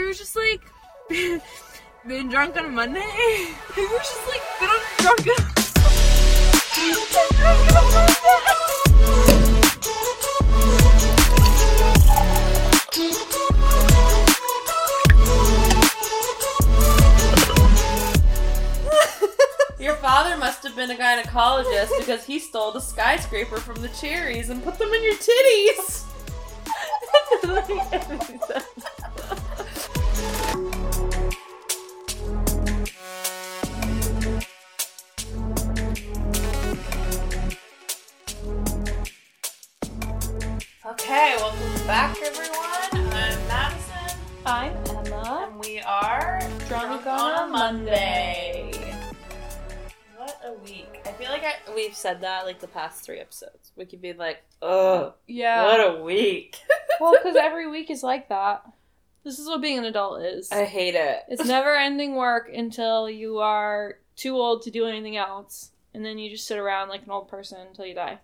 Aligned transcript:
It 0.00 0.06
was 0.06 0.16
just 0.16 0.34
like 0.34 0.62
being 2.08 2.30
drunk 2.30 2.56
on 2.56 2.64
a 2.64 2.68
Monday. 2.70 3.00
It 3.76 3.90
was 3.90 4.00
just 4.00 4.26
like 4.28 4.40
been 4.58 4.70
on 4.70 4.80
drunk. 4.96 5.24
drunk 7.36 7.60
on 7.76 7.76
a 7.76 7.82
Monday. 7.92 8.16
Your 19.78 19.96
father 19.96 20.38
must 20.38 20.62
have 20.62 20.74
been 20.74 20.90
a 20.90 20.94
gynecologist 20.94 21.90
because 21.98 22.24
he 22.24 22.38
stole 22.38 22.72
the 22.72 22.80
skyscraper 22.80 23.58
from 23.58 23.82
the 23.82 23.88
cherries 23.88 24.48
and 24.48 24.64
put 24.64 24.78
them 24.78 24.88
in 24.94 25.02
your 25.02 25.16
titties. 25.16 26.06
okay, 40.90 41.34
welcome 41.38 41.86
back, 41.86 42.16
everyone. 42.22 42.58
I'm 42.92 43.48
Madison, 43.48 44.18
I'm 44.46 44.74
Emma. 44.88 45.48
and 45.50 45.60
we 45.60 45.80
are 45.80 46.40
Drunk 46.68 47.06
on 47.06 47.48
a 47.48 47.52
Monday. 47.52 48.72
What 50.16 50.40
a 50.44 50.52
week! 50.64 51.00
I 51.06 51.12
feel 51.12 51.30
like 51.30 51.42
I, 51.44 51.54
we've 51.74 51.94
said 51.94 52.20
that 52.22 52.44
like 52.46 52.60
the 52.60 52.68
past 52.68 53.02
three 53.04 53.18
episodes. 53.18 53.72
We 53.76 53.86
could 53.86 54.00
be 54.02 54.12
like, 54.12 54.42
"Oh, 54.62 55.14
Yeah. 55.26 55.64
what 55.64 55.80
a 55.98 56.02
week!" 56.02 56.58
well, 57.00 57.12
because 57.12 57.36
every 57.36 57.68
week 57.68 57.90
is 57.90 58.02
like 58.02 58.28
that. 58.28 58.62
This 59.24 59.38
is 59.38 59.46
what 59.46 59.60
being 59.60 59.78
an 59.78 59.84
adult 59.84 60.22
is. 60.22 60.50
I 60.50 60.64
hate 60.64 60.94
it. 60.94 61.20
It's 61.28 61.44
never 61.46 61.74
ending 61.74 62.14
work 62.14 62.50
until 62.52 63.08
you 63.10 63.38
are 63.38 63.98
too 64.16 64.34
old 64.36 64.62
to 64.62 64.70
do 64.70 64.86
anything 64.86 65.16
else. 65.16 65.70
And 65.92 66.04
then 66.04 66.18
you 66.18 66.30
just 66.30 66.46
sit 66.46 66.56
around 66.56 66.88
like 66.88 67.02
an 67.02 67.10
old 67.10 67.28
person 67.28 67.58
until 67.66 67.84
you 67.84 67.94
die. 67.94 68.20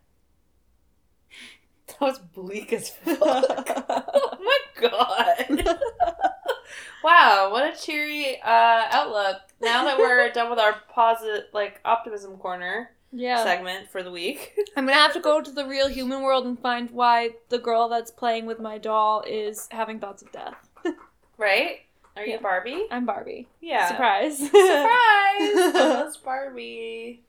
That 1.88 2.00
was 2.00 2.18
bleak 2.18 2.72
as 2.72 2.90
fuck. 2.90 3.16
oh 3.88 4.38
my 4.42 4.58
god. 4.88 5.68
wow, 7.04 7.48
what 7.52 7.72
a 7.72 7.76
cheery 7.80 8.40
uh, 8.42 8.86
outlook. 8.90 9.36
Now 9.60 9.84
that 9.84 9.98
we're 9.98 10.28
done 10.32 10.50
with 10.50 10.58
our 10.58 10.74
positive, 10.92 11.44
like, 11.52 11.80
optimism 11.84 12.36
corner 12.38 12.90
Yeah. 13.12 13.42
segment 13.44 13.90
for 13.90 14.02
the 14.02 14.10
week. 14.10 14.54
I'm 14.76 14.84
gonna 14.86 14.98
have 14.98 15.12
to 15.14 15.20
go 15.20 15.40
to 15.40 15.50
the 15.50 15.64
real 15.66 15.88
human 15.88 16.22
world 16.22 16.44
and 16.46 16.58
find 16.58 16.90
why 16.90 17.30
the 17.48 17.58
girl 17.58 17.88
that's 17.88 18.10
playing 18.10 18.46
with 18.46 18.58
my 18.60 18.78
doll 18.78 19.22
is 19.26 19.68
having 19.70 20.00
thoughts 20.00 20.22
of 20.22 20.32
death. 20.32 20.56
Right? 21.38 21.80
Are 22.16 22.24
you 22.24 22.32
Yeah. 22.32 22.40
Barbie? 22.40 22.86
I'm 22.90 23.04
Barbie. 23.06 23.46
Yeah. 23.60 23.88
Surprise. 23.88 24.38
Surprise! 24.38 25.72
That's 25.72 26.16
Barbie. 26.16 27.22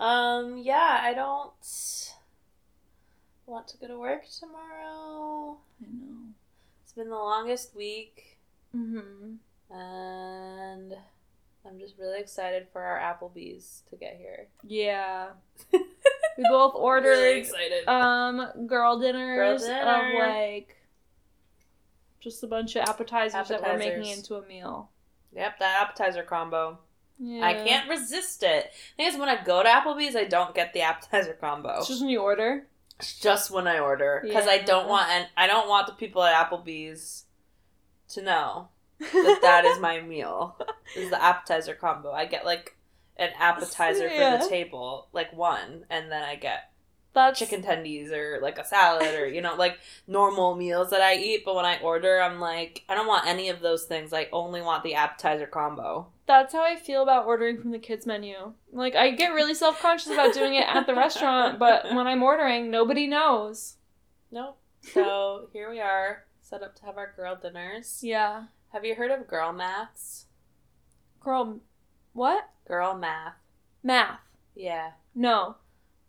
Um, 0.00 0.58
yeah, 0.58 0.98
I 1.02 1.12
don't 1.14 1.52
want 3.46 3.68
to 3.68 3.76
go 3.78 3.86
to 3.88 3.98
work 3.98 4.22
tomorrow. 4.38 5.56
I 5.82 5.86
know. 5.86 6.16
It's 6.82 6.92
been 6.92 7.08
the 7.08 7.14
longest 7.16 7.74
week. 7.74 8.38
hmm 8.72 9.34
and 9.70 10.92
I'm 11.66 11.78
just 11.80 11.94
really 11.98 12.20
excited 12.20 12.66
for 12.72 12.82
our 12.82 12.98
Applebee's 13.00 13.82
to 13.90 13.96
get 13.96 14.16
here. 14.18 14.46
Yeah. 14.66 15.28
We 16.36 16.42
both 16.48 16.74
ordered 16.74 17.10
Really 17.10 17.38
excited. 17.38 17.86
um 17.86 18.66
girl 18.66 18.98
dinners 18.98 19.62
dinner. 19.62 19.82
of 19.82 20.28
like 20.28 20.76
just 22.20 22.42
a 22.42 22.48
bunch 22.48 22.74
of 22.74 22.88
appetizers, 22.88 23.48
that 23.48 23.62
we're 23.62 23.78
making 23.78 24.06
into 24.06 24.34
a 24.34 24.44
meal. 24.46 24.90
yep, 25.34 25.60
that 25.60 25.80
appetizer 25.82 26.24
combo. 26.24 26.78
Yeah. 27.20 27.44
I 27.46 27.54
can't 27.54 27.88
resist 27.88 28.42
it. 28.42 28.72
thing 28.96 29.06
is, 29.06 29.16
when 29.16 29.28
I 29.28 29.44
go 29.44 29.62
to 29.62 29.68
Applebee's, 29.68 30.16
I 30.16 30.24
don't 30.24 30.54
get 30.56 30.72
the 30.72 30.80
appetizer 30.80 31.34
combo. 31.40 31.78
It's 31.78 31.86
just 31.88 32.00
when 32.00 32.10
you 32.10 32.20
order. 32.20 32.66
Just 33.20 33.50
when 33.50 33.66
I 33.66 33.80
order 33.80 34.20
because 34.22 34.46
I 34.46 34.58
don't 34.58 34.88
want 34.88 35.10
and 35.10 35.26
I 35.36 35.46
don't 35.46 35.68
want 35.68 35.86
the 35.86 35.92
people 35.94 36.22
at 36.22 36.50
Applebee's 36.50 37.24
to 38.10 38.22
know 38.22 38.68
that 38.98 39.38
that 39.42 39.64
is 39.64 39.80
my 39.80 40.00
meal. 40.00 40.56
This 40.94 41.04
Is 41.04 41.10
the 41.10 41.22
appetizer 41.22 41.74
combo. 41.74 42.12
I 42.12 42.26
get 42.26 42.44
like 42.44 42.76
an 43.16 43.30
appetizer 43.38 44.08
for 44.08 44.38
the 44.38 44.48
table, 44.48 45.08
like 45.12 45.32
one, 45.32 45.84
and 45.90 46.10
then 46.10 46.22
I 46.22 46.36
get 46.36 46.70
That's 47.14 47.38
chicken 47.38 47.62
tendies 47.62 48.12
or 48.12 48.40
like 48.40 48.58
a 48.58 48.64
salad 48.64 49.14
or 49.14 49.26
you 49.26 49.40
know 49.40 49.56
like 49.56 49.78
normal 50.06 50.54
meals 50.54 50.90
that 50.90 51.00
I 51.00 51.16
eat. 51.16 51.44
But 51.44 51.56
when 51.56 51.64
I 51.64 51.80
order 51.80 52.20
I'm 52.20 52.38
like 52.38 52.84
I 52.88 52.94
don't 52.94 53.08
want 53.08 53.26
any 53.26 53.48
of 53.48 53.60
those 53.60 53.84
things. 53.84 54.12
I 54.12 54.28
only 54.32 54.62
want 54.62 54.84
the 54.84 54.94
appetizer 54.94 55.46
combo 55.46 56.06
that's 56.26 56.52
how 56.52 56.62
I 56.62 56.76
feel 56.76 57.02
about 57.02 57.26
ordering 57.26 57.60
from 57.60 57.70
the 57.70 57.78
kids 57.78 58.06
menu. 58.06 58.52
Like 58.72 58.94
I 58.94 59.10
get 59.10 59.34
really 59.34 59.54
self 59.54 59.80
conscious 59.80 60.10
about 60.12 60.32
doing 60.34 60.54
it 60.54 60.66
at 60.68 60.86
the 60.86 60.94
restaurant, 60.94 61.58
but 61.64 61.84
when 61.94 62.06
I'm 62.06 62.22
ordering, 62.22 62.70
nobody 62.70 63.06
knows. 63.06 63.76
nope 64.30 64.58
so 64.92 65.48
here 65.54 65.70
we 65.70 65.80
are 65.80 66.24
set 66.42 66.62
up 66.62 66.74
to 66.76 66.84
have 66.84 66.98
our 66.98 67.14
girl 67.16 67.34
dinners 67.40 68.00
Yeah. 68.02 68.44
have 68.70 68.84
you 68.84 68.94
heard 68.94 69.10
of 69.10 69.26
girl 69.26 69.50
maths 69.50 70.26
Girl 71.20 71.60
what? 72.12 72.50
girl 72.68 72.94
math 72.94 73.32
Math. 73.82 74.20
yeah 74.54 74.90
No. 75.14 75.56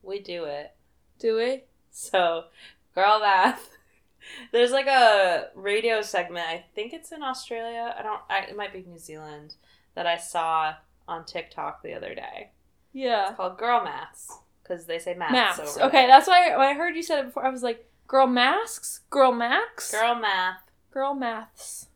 we 0.03 0.19
do 0.19 0.43
it 0.43 0.75
Do 1.19 1.37
we? 1.37 1.63
so 1.89 2.45
girl 2.93 3.19
math 3.21 3.69
there's 4.51 4.71
like 4.71 4.87
a 4.87 5.47
radio 5.55 6.01
segment 6.01 6.45
I 6.45 6.65
think 6.75 6.91
it's 6.91 7.13
in 7.13 7.23
Australia 7.23 7.95
I 7.97 8.01
don't 8.01 8.19
I, 8.29 8.39
it 8.49 8.57
might 8.57 8.73
be 8.73 8.83
New 8.85 8.99
Zealand 8.99 9.55
that 9.95 10.05
I 10.07 10.17
saw 10.17 10.75
on 11.07 11.25
TikTok 11.25 11.81
the 11.83 11.93
other 11.93 12.13
day 12.15 12.51
Yeah. 12.93 13.29
It's 13.29 13.37
called 13.37 13.57
girl 13.57 13.83
maths 13.83 14.31
because 14.63 14.85
they 14.85 14.99
say 14.99 15.13
maths. 15.13 15.77
Okay, 15.77 15.91
there. 15.91 16.07
that's 16.07 16.27
why 16.27 16.49
when 16.57 16.67
I 16.67 16.73
heard 16.73 16.95
you 16.95 17.03
said 17.03 17.19
it 17.19 17.25
before, 17.27 17.45
I 17.45 17.49
was 17.49 17.61
like, 17.63 17.87
girl 18.07 18.27
masks? 18.27 19.01
Girl 19.09 19.31
max? 19.31 19.91
girl 19.91 20.15
math. 20.15 20.61
Girl 20.91 21.13
maths. 21.13 21.87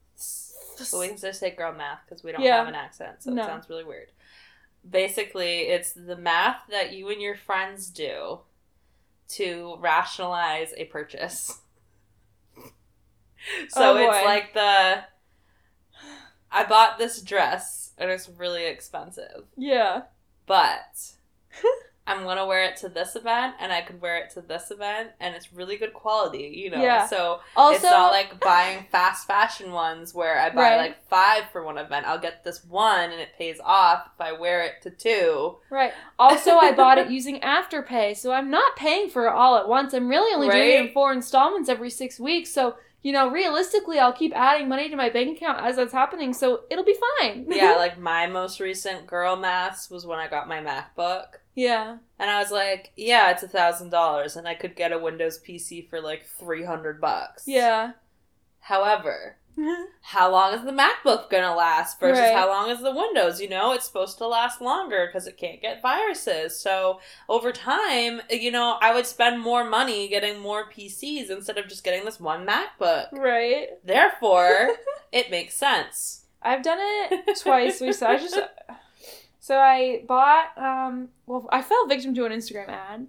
But 0.91 0.99
we 0.99 1.07
can 1.09 1.17
just 1.17 1.39
say 1.39 1.49
girl 1.51 1.73
math 1.73 1.99
because 2.05 2.23
we 2.23 2.31
don't 2.31 2.41
Yeah. 2.41 2.57
have 2.57 2.67
an 2.67 2.75
accent, 2.75 3.21
so 3.23 3.31
No. 3.31 3.41
it 3.43 3.45
sounds 3.45 3.69
really 3.69 3.83
weird. 3.83 4.11
Basically, 4.89 5.63
it's 5.63 5.91
the 5.91 6.15
math 6.15 6.61
that 6.69 6.93
you 6.93 7.09
and 7.09 7.21
your 7.21 7.35
friends 7.35 7.89
do 7.89 8.39
to 9.29 9.75
rationalize 9.79 10.73
a 10.77 10.85
purchase. 10.85 11.59
so 13.69 13.93
Oh, 13.93 13.97
it's 13.97 14.25
like 14.25 14.53
the 14.53 15.03
I 16.51 16.63
bought 16.65 16.97
this 16.97 17.21
dress 17.21 17.78
and 17.99 18.09
it's 18.09 18.29
really 18.29 18.65
expensive, 18.65 19.43
Yeah. 19.57 20.03
but 20.45 21.11
I'm 22.07 22.23
gonna 22.23 22.47
wear 22.47 22.63
it 22.63 22.75
to 22.77 22.89
this 22.89 23.15
event 23.15 23.53
and 23.59 23.71
I 23.71 23.81
could 23.81 24.01
wear 24.01 24.17
it 24.17 24.31
to 24.31 24.41
this 24.41 24.71
event 24.71 25.11
and 25.19 25.35
it's 25.35 25.53
really 25.53 25.77
good 25.77 25.93
quality, 25.93 26.51
you 26.55 26.71
know. 26.71 26.81
Yeah. 26.81 27.05
So 27.05 27.39
Also, 27.55 27.75
it's 27.75 27.83
not 27.83 28.11
like 28.11 28.39
buying 28.39 28.87
fast 28.91 29.27
fashion 29.27 29.71
ones 29.71 30.11
where 30.15 30.39
I 30.39 30.49
buy 30.49 30.61
Right. 30.63 30.77
like 30.77 31.07
five 31.07 31.43
for 31.51 31.63
one 31.63 31.77
event. 31.77 32.07
I'll 32.07 32.17
get 32.17 32.43
this 32.43 32.65
one 32.65 33.11
and 33.11 33.21
it 33.21 33.37
pays 33.37 33.59
off 33.63 34.09
if 34.15 34.19
I 34.21 34.31
wear 34.31 34.63
it 34.63 34.81
to 34.83 34.89
two. 34.89 35.57
right. 35.69 35.93
Also, 36.17 36.57
I 36.57 36.71
bought 36.71 36.97
it 36.97 37.11
using 37.11 37.41
Afterpay, 37.41 38.17
so 38.17 38.31
I'm 38.31 38.49
not 38.49 38.75
paying 38.75 39.07
for 39.09 39.27
it 39.27 39.33
all 39.33 39.57
at 39.57 39.67
once. 39.69 39.93
I'm 39.93 40.09
really 40.09 40.33
only 40.33 40.49
doing 40.49 40.67
it 40.71 40.85
in 40.87 40.93
four 40.93 41.13
installments 41.13 41.69
every 41.69 41.91
six 41.91 42.19
weeks. 42.19 42.49
So, 42.51 42.75
you 43.01 43.13
know, 43.13 43.29
realistically, 43.29 43.97
I'll 43.99 44.13
keep 44.13 44.35
adding 44.35 44.67
money 44.67 44.89
to 44.89 44.95
my 44.95 45.09
bank 45.09 45.37
account 45.37 45.65
as 45.65 45.77
that's 45.77 45.93
happening, 45.93 46.33
so 46.33 46.61
it'll 46.69 46.83
be 46.85 46.97
fine. 47.19 47.45
Yeah, 47.49 47.75
like 47.77 47.97
my 47.99 48.27
most 48.27 48.59
recent 48.59 49.07
girl 49.07 49.35
maths 49.35 49.89
was 49.89 50.05
when 50.05 50.19
I 50.19 50.27
got 50.27 50.47
my 50.49 50.59
MacBook. 50.59 51.25
yeah. 51.55 51.97
And 52.19 52.29
I 52.29 52.39
was 52.41 52.51
like, 52.51 52.91
yeah, 52.97 53.31
it's 53.31 53.43
a 53.43 53.47
thousand 53.47 53.91
dollars 53.91 54.35
and 54.35 54.47
I 54.47 54.53
could 54.53 54.75
get 54.75 54.91
a 54.91 54.99
Windows 54.99 55.39
PC 55.39 55.89
for 55.89 56.01
like 56.01 56.25
three 56.25 56.65
hundred 56.65 56.99
bucks. 56.99 57.43
Yeah. 57.47 57.93
However, 58.59 59.37
how 60.01 60.31
long 60.31 60.53
is 60.53 60.63
the 60.63 60.71
MacBook 60.71 61.29
gonna 61.29 61.53
last 61.55 61.99
versus 61.99 62.19
Right. 62.19 62.33
how 62.33 62.47
long 62.47 62.69
is 62.69 62.81
the 62.81 62.93
Windows? 62.93 63.41
You 63.41 63.49
know, 63.49 63.73
it's 63.73 63.85
supposed 63.85 64.17
to 64.19 64.27
last 64.27 64.61
longer 64.61 65.07
because 65.07 65.27
it 65.27 65.37
can't 65.37 65.61
get 65.61 65.81
viruses. 65.81 66.59
So 66.59 66.99
over 67.27 67.51
time, 67.51 68.21
you 68.29 68.51
know, 68.51 68.77
I 68.81 68.93
would 68.93 69.05
spend 69.05 69.41
more 69.41 69.63
money 69.63 70.07
getting 70.07 70.39
more 70.39 70.69
PCs 70.69 71.29
instead 71.29 71.57
of 71.57 71.67
just 71.67 71.83
getting 71.83 72.05
this 72.05 72.19
one 72.19 72.45
MacBook. 72.47 73.11
right. 73.11 73.67
Therefore, 73.83 74.69
it 75.11 75.29
makes 75.31 75.55
sense. 75.55 76.25
I've 76.41 76.63
done 76.63 76.77
it 76.81 77.37
twice 77.41 77.81
recently. 77.81 78.15
I 78.15 78.19
just 78.19 78.39
so 79.41 79.57
I 79.57 80.03
bought 80.07 80.57
um 80.57 81.09
well 81.25 81.47
I 81.51 81.61
fell 81.61 81.85
victim 81.87 82.13
to 82.15 82.25
an 82.25 82.31
Instagram 82.31 82.69
ad. 82.69 83.07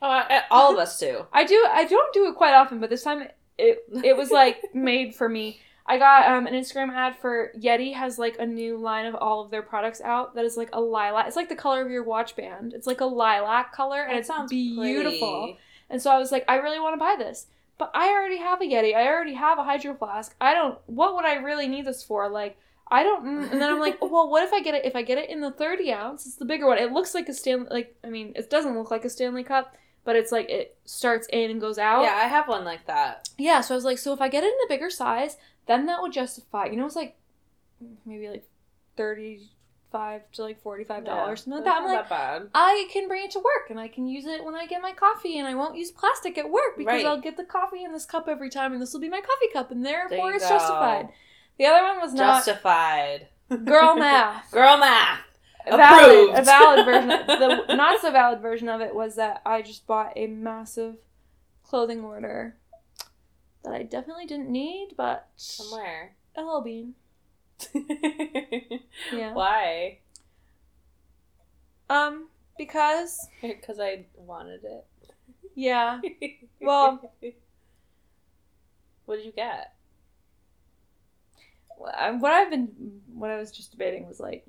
Oh, 0.00 0.08
I, 0.08 0.42
all 0.50 0.72
of 0.72 0.78
us 0.78 0.98
do. 0.98 1.26
I 1.32 1.44
do 1.44 1.66
I 1.70 1.84
don't 1.84 2.12
do 2.14 2.26
it 2.28 2.36
quite 2.36 2.54
often, 2.54 2.78
but 2.80 2.90
this 2.90 3.02
time 3.02 3.26
it 3.62 4.04
it 4.04 4.16
was 4.16 4.30
like 4.30 4.62
made 4.74 5.14
for 5.14 5.28
me. 5.28 5.60
I 5.84 5.98
got 5.98 6.28
um, 6.30 6.46
an 6.46 6.54
Instagram 6.54 6.90
ad 6.92 7.16
for 7.16 7.50
Yeti 7.58 7.92
has 7.94 8.16
like 8.18 8.36
a 8.38 8.46
new 8.46 8.76
line 8.76 9.04
of 9.06 9.14
all 9.16 9.42
of 9.44 9.50
their 9.50 9.62
products 9.62 10.00
out 10.00 10.34
that 10.36 10.44
is 10.44 10.56
like 10.56 10.70
a 10.72 10.80
lilac. 10.80 11.26
It's 11.26 11.34
like 11.36 11.48
the 11.48 11.56
color 11.56 11.82
of 11.84 11.90
your 11.90 12.04
watch 12.04 12.36
band. 12.36 12.72
It's 12.72 12.86
like 12.86 13.00
a 13.00 13.04
lilac 13.06 13.72
color 13.72 14.02
and 14.02 14.12
That 14.12 14.18
it's 14.18 14.28
sounds 14.28 14.50
beautiful. 14.50 15.42
pretty. 15.42 15.58
And 15.90 16.00
so 16.00 16.10
I 16.10 16.18
was 16.18 16.30
like, 16.30 16.44
I 16.48 16.56
really 16.56 16.78
want 16.78 16.94
to 16.94 16.98
buy 17.00 17.16
this. 17.18 17.46
but 17.78 17.90
I 17.94 18.10
already 18.10 18.38
have 18.38 18.60
a 18.60 18.64
Yeti. 18.64 18.94
I 18.94 19.08
already 19.08 19.34
have 19.34 19.58
a 19.58 19.64
hydro 19.64 19.94
flask. 19.94 20.36
I 20.40 20.54
don't. 20.54 20.78
What 20.86 21.14
would 21.16 21.24
I 21.24 21.34
really 21.36 21.66
need 21.66 21.84
this 21.84 22.04
for? 22.04 22.28
Like, 22.30 22.56
I 22.88 23.02
don't. 23.02 23.24
mm," 23.24 23.50
And 23.50 23.60
then 23.60 23.68
I'm 23.72 23.80
like, 23.80 24.00
well, 24.00 24.28
what 24.30 24.44
if 24.44 24.52
I 24.52 24.60
get 24.62 24.74
it? 24.74 24.84
If 24.84 24.94
I 24.94 25.02
get 25.02 25.18
it 25.18 25.30
in 25.30 25.40
the 25.40 25.50
30 25.50 25.92
ounce, 25.92 26.26
it's 26.26 26.36
the 26.36 26.44
bigger 26.44 26.66
one. 26.68 26.78
It 26.78 26.92
looks 26.92 27.12
like 27.12 27.28
a 27.28 27.34
Stanley. 27.34 27.66
Like, 27.70 27.96
I 28.04 28.08
mean, 28.08 28.34
it 28.36 28.48
doesn't 28.50 28.76
look 28.78 28.90
like 28.92 29.04
a 29.04 29.10
Stanley 29.10 29.42
cup, 29.42 29.74
but 30.04 30.16
it's 30.16 30.32
like 30.32 30.48
it 30.50 30.76
starts 30.84 31.26
in 31.32 31.50
and 31.50 31.60
goes 31.60 31.78
out. 31.78 32.02
Yeah, 32.02 32.14
I 32.16 32.26
have 32.28 32.48
one 32.48 32.64
like 32.64 32.86
that. 32.86 33.28
Yeah. 33.38 33.60
So 33.60 33.74
I 33.74 33.76
was 33.76 33.84
like, 33.84 33.98
so 33.98 34.12
if 34.12 34.20
I 34.20 34.28
get 34.28 34.44
it 34.44 34.48
in 34.48 34.66
a 34.66 34.68
bigger 34.68 34.90
size, 34.90 35.36
then 35.66 35.86
that 35.86 36.00
would 36.02 36.12
justify. 36.12 36.66
You 36.66 36.76
know, 36.76 36.86
it's 36.86 36.96
like 36.96 37.16
maybe 38.06 38.28
like 38.28 38.46
35 38.96 40.22
to 40.32 40.42
like 40.42 40.60
45 40.62 41.04
dollars, 41.04 41.42
something 41.44 41.62
like 41.62 41.64
that. 41.64 41.82
I'm 41.82 41.88
like. 41.94 42.08
that. 42.08 42.42
I 42.54 42.88
can 42.92 43.08
bring 43.08 43.24
it 43.24 43.30
to 43.32 43.38
work 43.38 43.70
and 43.70 43.78
I 43.78 43.88
can 43.88 44.06
use 44.06 44.26
it 44.26 44.44
when 44.44 44.54
I 44.54 44.66
get 44.66 44.82
my 44.82 44.92
coffee 44.92 45.38
and 45.38 45.46
I 45.46 45.54
won't 45.54 45.76
use 45.76 45.90
plastic 45.90 46.38
at 46.38 46.50
work 46.50 46.76
because 46.76 46.92
Right. 46.94 47.06
I'll 47.06 47.20
get 47.20 47.36
the 47.36 47.44
coffee 47.44 47.84
in 47.84 47.92
this 47.92 48.06
cup 48.06 48.28
every 48.28 48.50
time 48.50 48.72
and 48.72 48.80
this 48.80 48.92
will 48.92 49.00
be 49.00 49.08
my 49.08 49.20
coffee 49.20 49.52
cup 49.52 49.70
and 49.70 49.84
therefore 49.84 50.30
you 50.30 50.36
it's 50.36 50.44
go. 50.48 50.50
justified. 50.56 51.08
The 51.58 51.66
other 51.66 51.82
one 51.84 52.00
was 52.00 52.14
not 52.14 52.44
Justified. 52.44 53.28
girl 53.64 53.94
math. 53.96 54.50
Girl 54.50 54.78
math. 54.78 55.20
A 55.66 55.76
valid, 55.76 56.38
a 56.38 56.42
valid 56.42 56.84
version. 56.84 57.08
The 57.08 57.74
not 57.76 58.00
so 58.00 58.10
valid 58.10 58.40
version 58.40 58.68
of 58.68 58.80
it 58.80 58.94
was 58.94 59.16
that 59.16 59.42
I 59.46 59.62
just 59.62 59.86
bought 59.86 60.12
a 60.16 60.26
massive 60.26 60.96
clothing 61.62 62.00
order 62.04 62.56
that 63.64 63.72
I 63.72 63.82
definitely 63.84 64.26
didn't 64.26 64.50
need, 64.50 64.94
but 64.96 65.28
Somewhere. 65.36 66.16
a 66.36 66.42
LL 66.42 66.60
Bean. 66.62 66.94
Yeah. 69.12 69.32
Why? 69.34 69.98
Um, 71.88 72.28
because 72.58 73.28
Because 73.40 73.78
I 73.78 74.06
wanted 74.16 74.64
it. 74.64 74.84
yeah. 75.54 76.00
Well- 76.60 77.12
what 79.04 79.16
did 79.16 79.26
you 79.26 79.32
get? 79.32 79.74
What 81.76 81.94
I've 81.96 82.50
been 82.50 83.00
what 83.12 83.30
I 83.30 83.36
was 83.36 83.50
just 83.50 83.72
debating 83.72 84.06
was 84.06 84.20
like 84.20 84.46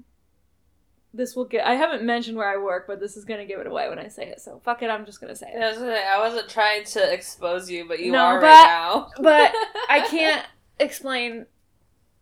this 1.13 1.35
will 1.35 1.45
get 1.45 1.65
I 1.65 1.75
haven't 1.75 2.03
mentioned 2.03 2.37
where 2.37 2.49
I 2.49 2.57
work, 2.57 2.87
but 2.87 2.99
this 2.99 3.15
is 3.17 3.23
gonna 3.25 3.45
give 3.45 3.59
it 3.59 3.67
away 3.67 3.87
when 3.89 3.99
I 3.99 4.07
say 4.07 4.27
it, 4.27 4.41
so 4.41 4.59
fuck 4.63 4.81
it, 4.81 4.89
I'm 4.89 5.05
just 5.05 5.21
gonna 5.21 5.35
say 5.35 5.47
I 5.47 5.57
it. 5.57 5.59
wasn't, 5.59 5.89
I 5.91 6.19
wasn't 6.19 6.49
trying 6.49 6.83
to 6.85 7.13
expose 7.13 7.69
you, 7.69 7.87
but 7.87 7.99
you 7.99 8.11
No, 8.11 8.19
are 8.19 8.39
but- 8.41 8.47
right 8.47 8.63
now. 8.67 9.11
But 9.19 9.53
I 9.89 10.01
can't 10.09 10.45
explain 10.79 11.45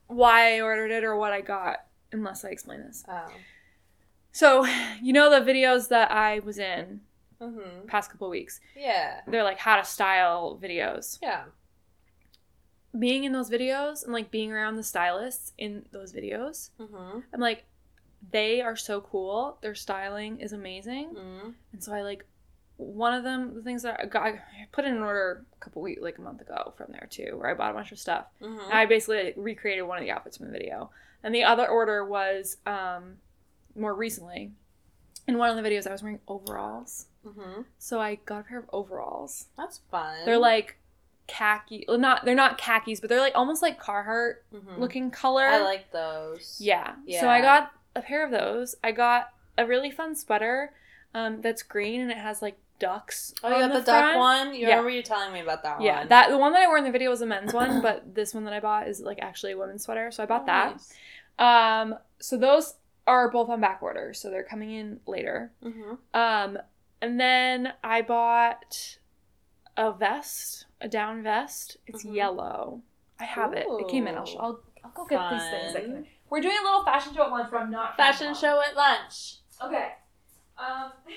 why 0.07 0.55
I 0.57 0.61
ordered 0.61 0.91
it 0.91 1.03
or 1.05 1.15
what 1.15 1.31
I 1.31 1.39
got 1.41 1.77
unless 2.11 2.43
I 2.43 2.49
explain 2.49 2.81
this. 2.81 3.03
Oh. 3.07 3.27
So, 4.33 4.65
you 5.01 5.13
know 5.13 5.29
the 5.29 5.49
videos 5.49 5.87
that 5.89 6.11
I 6.11 6.39
was 6.39 6.57
in 6.59 7.01
Mm-hmm. 7.41 7.87
past 7.87 8.11
couple 8.11 8.29
weeks. 8.29 8.59
Yeah. 8.77 9.21
They're 9.25 9.43
like 9.43 9.57
how 9.57 9.77
to 9.77 9.83
style 9.83 10.59
videos. 10.61 11.17
Yeah. 11.23 11.45
Being 12.97 13.23
in 13.23 13.31
those 13.31 13.49
videos 13.49 14.03
and 14.03 14.11
like 14.13 14.29
being 14.29 14.51
around 14.51 14.75
the 14.75 14.83
stylists 14.83 15.53
in 15.57 15.85
those 15.91 16.13
videos, 16.13 16.69
Mm-hmm. 16.79 17.19
I'm 17.33 17.39
like 17.39 17.63
they 18.31 18.61
are 18.61 18.75
so 18.75 19.01
cool. 19.01 19.57
Their 19.61 19.75
styling 19.75 20.39
is 20.39 20.53
amazing. 20.53 21.09
Mm-hmm. 21.09 21.49
And 21.73 21.83
so 21.83 21.93
I 21.93 22.01
like 22.03 22.25
one 22.77 23.13
of 23.13 23.23
them, 23.23 23.53
the 23.55 23.61
things 23.61 23.83
that 23.83 23.99
I 23.99 24.05
got, 24.05 24.23
I 24.23 24.39
put 24.71 24.85
in 24.85 24.95
an 24.95 25.01
order 25.01 25.45
a 25.53 25.63
couple 25.63 25.81
weeks, 25.81 26.01
like 26.01 26.17
a 26.17 26.21
month 26.21 26.41
ago 26.41 26.73
from 26.77 26.91
there 26.91 27.07
too, 27.09 27.35
where 27.37 27.49
I 27.49 27.53
bought 27.53 27.71
a 27.71 27.73
bunch 27.73 27.91
of 27.91 27.99
stuff. 27.99 28.25
Mm-hmm. 28.41 28.59
And 28.59 28.73
I 28.73 28.85
basically 28.85 29.23
like, 29.25 29.33
recreated 29.37 29.85
one 29.85 29.97
of 29.97 30.03
the 30.03 30.11
outfits 30.11 30.37
from 30.37 30.47
the 30.47 30.51
video. 30.53 30.91
And 31.23 31.33
the 31.33 31.43
other 31.43 31.67
order 31.67 32.05
was 32.05 32.57
um, 32.65 33.17
more 33.75 33.93
recently. 33.93 34.51
In 35.27 35.37
one 35.37 35.55
of 35.55 35.63
the 35.63 35.69
videos, 35.69 35.85
I 35.85 35.91
was 35.91 36.01
wearing 36.01 36.19
overalls. 36.27 37.05
Mm-hmm. 37.25 37.61
So 37.77 38.01
I 38.01 38.15
got 38.15 38.39
a 38.41 38.43
pair 38.43 38.57
of 38.57 38.65
overalls. 38.73 39.45
That's 39.57 39.81
fun. 39.91 40.25
They're 40.25 40.39
like 40.39 40.77
khaki, 41.27 41.85
well, 41.87 41.99
not 41.99 42.25
they're 42.25 42.35
not 42.35 42.57
khakis, 42.57 42.99
but 42.99 43.09
they're 43.09 43.19
like 43.19 43.35
almost 43.35 43.61
like 43.61 43.81
Carhartt 43.81 44.37
Mhm. 44.53 44.79
looking 44.79 45.11
color. 45.11 45.45
I 45.45 45.61
like 45.61 45.91
those. 45.91 46.57
Yeah. 46.59 46.95
yeah. 47.05 47.21
So 47.21 47.29
I 47.29 47.39
got 47.41 47.71
a 47.95 48.01
pair 48.01 48.23
of 48.25 48.31
those. 48.31 48.75
I 48.83 48.91
got 48.91 49.29
a 49.57 49.65
really 49.65 49.91
fun 49.91 50.15
sweater 50.15 50.73
um, 51.13 51.41
that's 51.41 51.61
green 51.63 52.01
and 52.01 52.11
it 52.11 52.17
has 52.17 52.41
like 52.41 52.57
ducks. 52.79 53.33
Oh, 53.43 53.49
you 53.49 53.59
got 53.59 53.67
the, 53.73 53.81
duck 53.81 53.85
front. 54.13 54.17
one? 54.17 54.53
You 54.55 54.61
Yeah. 54.61 54.69
remember 54.69 54.89
you 54.91 55.03
telling 55.03 55.33
me 55.33 55.39
about 55.41 55.61
that 55.63 55.77
one? 55.77 55.85
Yeah, 55.85 56.05
that 56.07 56.29
the 56.29 56.37
one 56.37 56.53
that 56.53 56.61
I 56.63 56.67
wore 56.67 56.77
in 56.77 56.83
the 56.83 56.91
video 56.91 57.09
was 57.09 57.21
a 57.21 57.25
men's 57.25 57.53
one, 57.53 57.81
but 57.81 58.15
this 58.15 58.33
one 58.33 58.43
that 58.45 58.53
I 58.53 58.59
bought 58.59 58.87
is 58.87 59.01
like 59.01 59.19
actually 59.21 59.51
a 59.51 59.57
women's 59.57 59.83
sweater. 59.83 60.09
So 60.11 60.23
I 60.23 60.25
bought 60.25 60.43
Oh, 60.43 60.45
that. 60.47 60.71
nice. 60.71 60.93
Um, 61.37 61.95
so 62.19 62.37
those 62.37 62.75
are 63.07 63.29
both 63.29 63.49
on 63.49 63.61
back 63.61 63.81
order, 63.81 64.13
so 64.13 64.29
they're 64.29 64.43
coming 64.43 64.71
in 64.71 64.99
later. 65.05 65.51
Mhm. 65.63 65.97
Um, 66.13 66.57
and 67.01 67.19
then 67.19 67.73
I 67.83 68.01
bought 68.03 68.97
a 69.77 69.91
vest, 69.91 70.65
a 70.79 70.87
down 70.87 71.23
vest. 71.23 71.77
It's 71.87 72.03
Mhm. 72.03 72.15
yellow. 72.15 72.81
I 73.19 73.25
have 73.25 73.53
it. 73.53 73.67
It 73.69 73.87
came 73.89 74.07
in. 74.07 74.15
I'll, 74.15 74.27
I'll, 74.39 74.59
I'll 74.83 74.91
go 74.91 75.05
get 75.05 75.29
these 75.29 75.49
things. 75.73 76.07
That 76.31 76.39
Fun. 76.39 76.43
came 76.43 76.43
in. 76.43 76.45
We're 76.45 76.49
doing 76.49 76.57
a 76.59 76.63
little 76.63 76.83
fashion 76.83 77.13
show 77.13 77.23
at 77.23 77.31
lunch, 77.31 77.49
but 77.51 77.61
I'm 77.61 77.71
not. 77.71 77.97
Fashion 77.97 78.33
show 78.33 78.61
at 78.61 78.75
lunch. 78.75 79.35
Okay. 79.63 79.89
Um. 80.57 80.91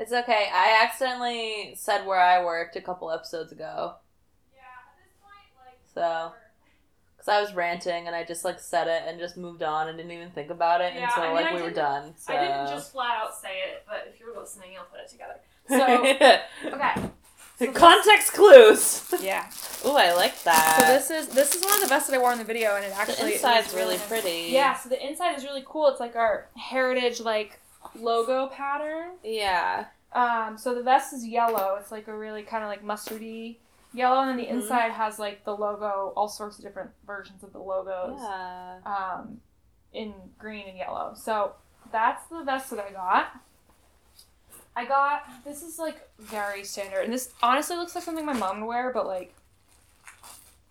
It's 0.00 0.12
okay. 0.12 0.46
I 0.54 0.80
accidentally 0.84 1.74
said 1.76 2.06
where 2.06 2.20
I 2.20 2.44
worked 2.44 2.76
a 2.76 2.80
couple 2.80 3.10
episodes 3.10 3.50
ago. 3.50 3.94
Yeah. 4.54 4.60
At 4.60 4.94
this 5.02 5.12
point, 5.20 5.50
like. 5.58 5.78
So- 5.92 6.32
Because 7.16 7.26
I 7.28 7.40
was 7.40 7.52
ranting 7.52 8.06
and 8.06 8.14
I 8.14 8.22
just 8.22 8.44
like 8.44 8.60
said 8.60 8.86
it 8.86 9.02
and 9.08 9.18
just 9.18 9.36
moved 9.36 9.64
on 9.64 9.88
and 9.88 9.98
didn't 9.98 10.12
even 10.12 10.30
think 10.30 10.50
about 10.50 10.80
it 10.82 10.94
Yeah, 10.94 11.08
until 11.08 11.24
I 11.24 11.26
mean, 11.26 11.34
like 11.34 11.46
I 11.46 11.54
we 11.56 11.62
were 11.62 11.70
done. 11.72 12.14
So. 12.16 12.32
I 12.32 12.40
didn't 12.40 12.68
just 12.68 12.92
flat 12.92 13.16
out 13.24 13.34
say 13.36 13.48
it, 13.72 13.84
but 13.88 14.06
if 14.14 14.20
you're 14.20 14.38
listening, 14.38 14.70
you'll 14.74 14.84
put 14.84 15.00
it 15.00 15.08
together. 15.08 15.40
So 15.68 16.72
okay. 16.72 17.10
So 17.58 17.72
Context 17.72 18.32
clues. 18.34 19.04
Yeah. 19.20 19.50
Ooh, 19.84 19.92
I 19.96 20.12
like 20.12 20.42
that. 20.44 20.76
So 20.80 20.86
this 20.86 21.10
is 21.28 21.34
this 21.34 21.54
is 21.54 21.64
one 21.64 21.74
of 21.74 21.80
the 21.80 21.86
vests 21.88 22.08
that 22.08 22.16
I 22.16 22.18
wore 22.20 22.32
in 22.32 22.38
the 22.38 22.44
video, 22.44 22.76
and 22.76 22.84
it 22.84 22.92
actually 22.96 23.14
the 23.14 23.20
actually 23.20 23.32
inside's 23.34 23.68
is 23.68 23.74
really 23.74 23.98
pretty. 23.98 24.48
Yeah. 24.52 24.76
So 24.76 24.88
the 24.88 25.04
inside 25.06 25.36
is 25.36 25.44
really 25.44 25.64
cool. 25.66 25.88
It's 25.88 26.00
like 26.00 26.14
our 26.16 26.46
heritage 26.56 27.20
like 27.20 27.58
logo 27.98 28.46
pattern. 28.48 29.10
Yeah. 29.24 29.86
Um. 30.12 30.56
So 30.58 30.74
the 30.74 30.82
vest 30.82 31.12
is 31.12 31.26
yellow. 31.26 31.76
It's 31.80 31.90
like 31.90 32.06
a 32.08 32.16
really 32.16 32.42
kind 32.42 32.62
of 32.62 32.68
like 32.70 32.84
mustardy 32.84 33.56
yellow, 33.92 34.20
and 34.20 34.30
then 34.30 34.36
the 34.36 34.46
Mhm. 34.46 34.62
inside 34.62 34.92
has 34.92 35.18
like 35.18 35.44
the 35.44 35.54
logo, 35.56 36.12
all 36.16 36.28
sorts 36.28 36.58
of 36.58 36.64
different 36.64 36.90
versions 37.06 37.42
of 37.42 37.52
the 37.52 37.58
logos. 37.58 38.18
Yeah. 38.20 38.78
Um, 38.86 39.40
in 39.92 40.12
green 40.38 40.68
and 40.68 40.76
yellow. 40.78 41.14
So 41.16 41.52
that's 41.90 42.24
the 42.28 42.42
vest 42.44 42.70
that 42.70 42.78
I 42.78 42.92
got. 42.92 43.32
I 44.78 44.84
got 44.84 45.22
this 45.44 45.62
is 45.62 45.78
like 45.78 46.08
very 46.18 46.64
standard, 46.64 47.02
and 47.04 47.12
this 47.12 47.32
honestly 47.42 47.76
looks 47.76 47.94
like 47.94 48.04
something 48.04 48.24
my 48.24 48.32
mom 48.32 48.60
would 48.60 48.66
wear, 48.66 48.92
but 48.92 49.06
like. 49.06 49.34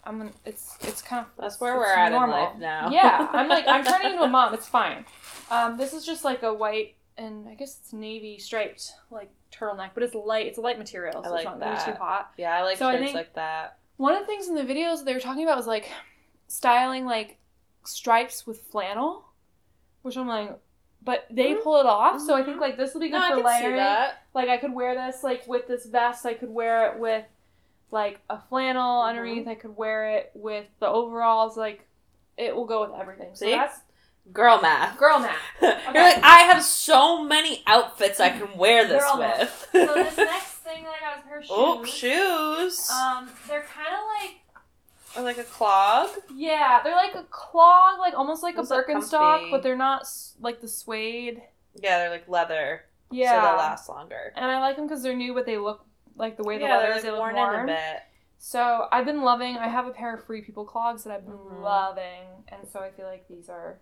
I'm 0.03 0.19
gonna, 0.19 0.31
it's 0.45 0.77
it's 0.81 1.01
kind 1.01 1.25
of 1.25 1.31
That's 1.37 1.59
where 1.59 1.75
we're 1.75 1.93
at 1.93 2.11
normal. 2.13 2.37
in 2.37 2.43
life 2.43 2.57
now. 2.59 2.89
Yeah, 2.89 3.27
I'm 3.33 3.49
like 3.49 3.67
I'm 3.67 3.83
turning 3.91 4.11
into 4.13 4.23
a 4.23 4.27
mom. 4.29 4.53
It's 4.53 4.65
fine. 4.67 5.03
Um, 5.51 5.75
this 5.77 5.91
is 5.93 6.05
just 6.05 6.23
like 6.23 6.43
a 6.43 6.53
white 6.53 6.95
and 7.17 7.45
I 7.49 7.55
guess 7.55 7.77
it's 7.81 7.91
navy 7.91 8.37
striped 8.37 8.93
like 9.11 9.29
turtleneck, 9.51 9.89
but 9.93 10.03
it's 10.03 10.15
light. 10.15 10.45
It's 10.45 10.57
a 10.57 10.61
light 10.61 10.77
material, 10.77 11.21
so 11.25 11.29
like 11.31 11.39
it's 11.39 11.45
not 11.45 11.59
gonna 11.59 11.83
too 11.85 11.91
hot. 11.99 12.31
yeah, 12.37 12.55
I 12.55 12.63
like 12.63 12.77
So 12.77 12.87
I 12.87 12.93
shirts 12.93 13.03
think- 13.03 13.15
like 13.15 13.33
that. 13.35 13.79
One 13.97 14.13
of 14.13 14.21
the 14.21 14.27
things 14.27 14.47
in 14.47 14.55
the 14.55 14.61
videos 14.63 15.03
they 15.03 15.13
were 15.13 15.19
talking 15.19 15.43
about 15.43 15.57
was 15.57 15.67
like 15.67 15.89
styling 16.47 17.05
like 17.05 17.37
stripes 17.83 18.47
with 18.47 18.61
flannel, 18.61 19.25
which 20.03 20.15
I'm 20.15 20.27
like, 20.27 20.57
but 21.07 21.25
they 21.31 21.53
Mhm. 21.55 21.63
pull 21.63 21.79
it 21.79 21.85
off. 21.87 22.19
So 22.21 22.35
I 22.35 22.43
think 22.43 22.57
Mhm. 22.57 22.61
like 22.61 22.77
this 22.77 22.93
will 22.93 23.01
be 23.01 23.09
good 23.09 23.19
No, 23.19 23.37
for 23.37 23.43
layering. 23.43 23.77
Like 24.33 24.49
I 24.49 24.57
could 24.57 24.73
wear 24.73 24.93
this 24.93 25.23
like 25.23 25.47
with 25.47 25.67
this 25.67 25.85
vest. 25.87 26.25
I 26.25 26.33
could 26.35 26.49
wear 26.53 26.91
it 26.91 26.99
with 26.99 27.25
like 27.89 28.19
a 28.29 28.37
flannel 28.49 29.01
Mhm. 29.01 29.07
underneath. 29.09 29.47
I 29.47 29.55
could 29.55 29.75
wear 29.77 30.09
it 30.09 30.31
with 30.35 30.65
the 30.79 30.87
overalls. 30.87 31.57
Like 31.57 31.87
it 32.37 32.55
will 32.55 32.65
go 32.65 32.81
with 32.81 32.99
everything. 32.99 33.33
So 33.33 33.45
See? 33.45 33.51
that's 33.55 33.79
Girl 34.33 34.59
math. 34.61 34.97
girl 34.97 35.19
math. 35.19 35.37
You're 35.61 36.03
like, 36.03 36.21
I 36.21 36.39
have 36.51 36.61
so 36.61 37.23
many 37.23 37.63
outfits 37.65 38.19
I 38.19 38.29
can 38.29 38.57
wear 38.57 38.85
this 38.85 39.01
Girl 39.01 39.17
with. 39.19 39.67
So 39.71 39.93
this 39.95 40.17
next 40.33 40.51
thing 40.67 40.83
that 40.83 40.93
I 40.97 40.99
got 40.99 41.17
is 41.19 41.23
a 41.23 41.27
pair 41.27 41.37
of 41.37 41.45
shoes. 41.45 41.51
oh, 41.55 41.83
shoes. 41.85 42.89
Um, 42.91 43.31
they're 43.47 43.61
kind 43.73 43.87
of 43.87 44.01
like 44.21 44.35
or 45.15 45.23
like 45.23 45.37
a 45.37 45.43
clog. 45.43 46.09
yeah, 46.35 46.81
they're 46.83 46.95
like 46.95 47.15
a 47.15 47.23
clog, 47.29 47.99
like 47.99 48.13
almost 48.13 48.43
like 48.43 48.55
Those 48.55 48.71
a 48.71 48.83
Birkenstock, 48.83 49.51
but 49.51 49.63
they're 49.63 49.75
not 49.77 50.07
like 50.39 50.61
the 50.61 50.67
suede. 50.67 51.41
Yeah, 51.81 51.99
they're 51.99 52.09
like 52.09 52.27
leather, 52.27 52.85
Yeah, 53.11 53.35
so 53.35 53.41
they'll 53.47 53.57
last 53.57 53.87
longer. 53.89 54.33
and 54.35 54.45
I 54.45 54.59
like 54.59 54.75
them 54.75 54.87
because 54.87 55.03
they're 55.03 55.15
new, 55.15 55.33
but 55.33 55.45
they 55.45 55.57
look 55.57 55.85
like 56.15 56.37
the 56.37 56.43
way 56.43 56.57
the 56.57 56.65
yeah, 56.65 56.77
leather 56.77 56.87
is. 56.89 56.93
like 56.95 57.03
They 57.03 57.11
look 57.11 57.19
worn 57.19 57.35
warm. 57.35 57.55
in 57.55 57.61
a 57.61 57.65
bit. 57.67 58.01
So 58.39 58.87
I've 58.91 59.05
been 59.05 59.21
loving. 59.23 59.57
I 59.57 59.67
have 59.67 59.87
a 59.87 59.91
pair 59.91 60.13
of 60.15 60.23
Free 60.23 60.41
People 60.41 60.65
clogs 60.65 61.03
that 61.03 61.13
I've 61.13 61.25
been 61.25 61.37
Mhm. 61.37 61.61
loving, 61.61 62.27
and 62.49 62.67
so 62.67 62.79
I 62.79 62.91
feel 62.91 63.05
like 63.07 63.27
these 63.27 63.49
are 63.49 63.79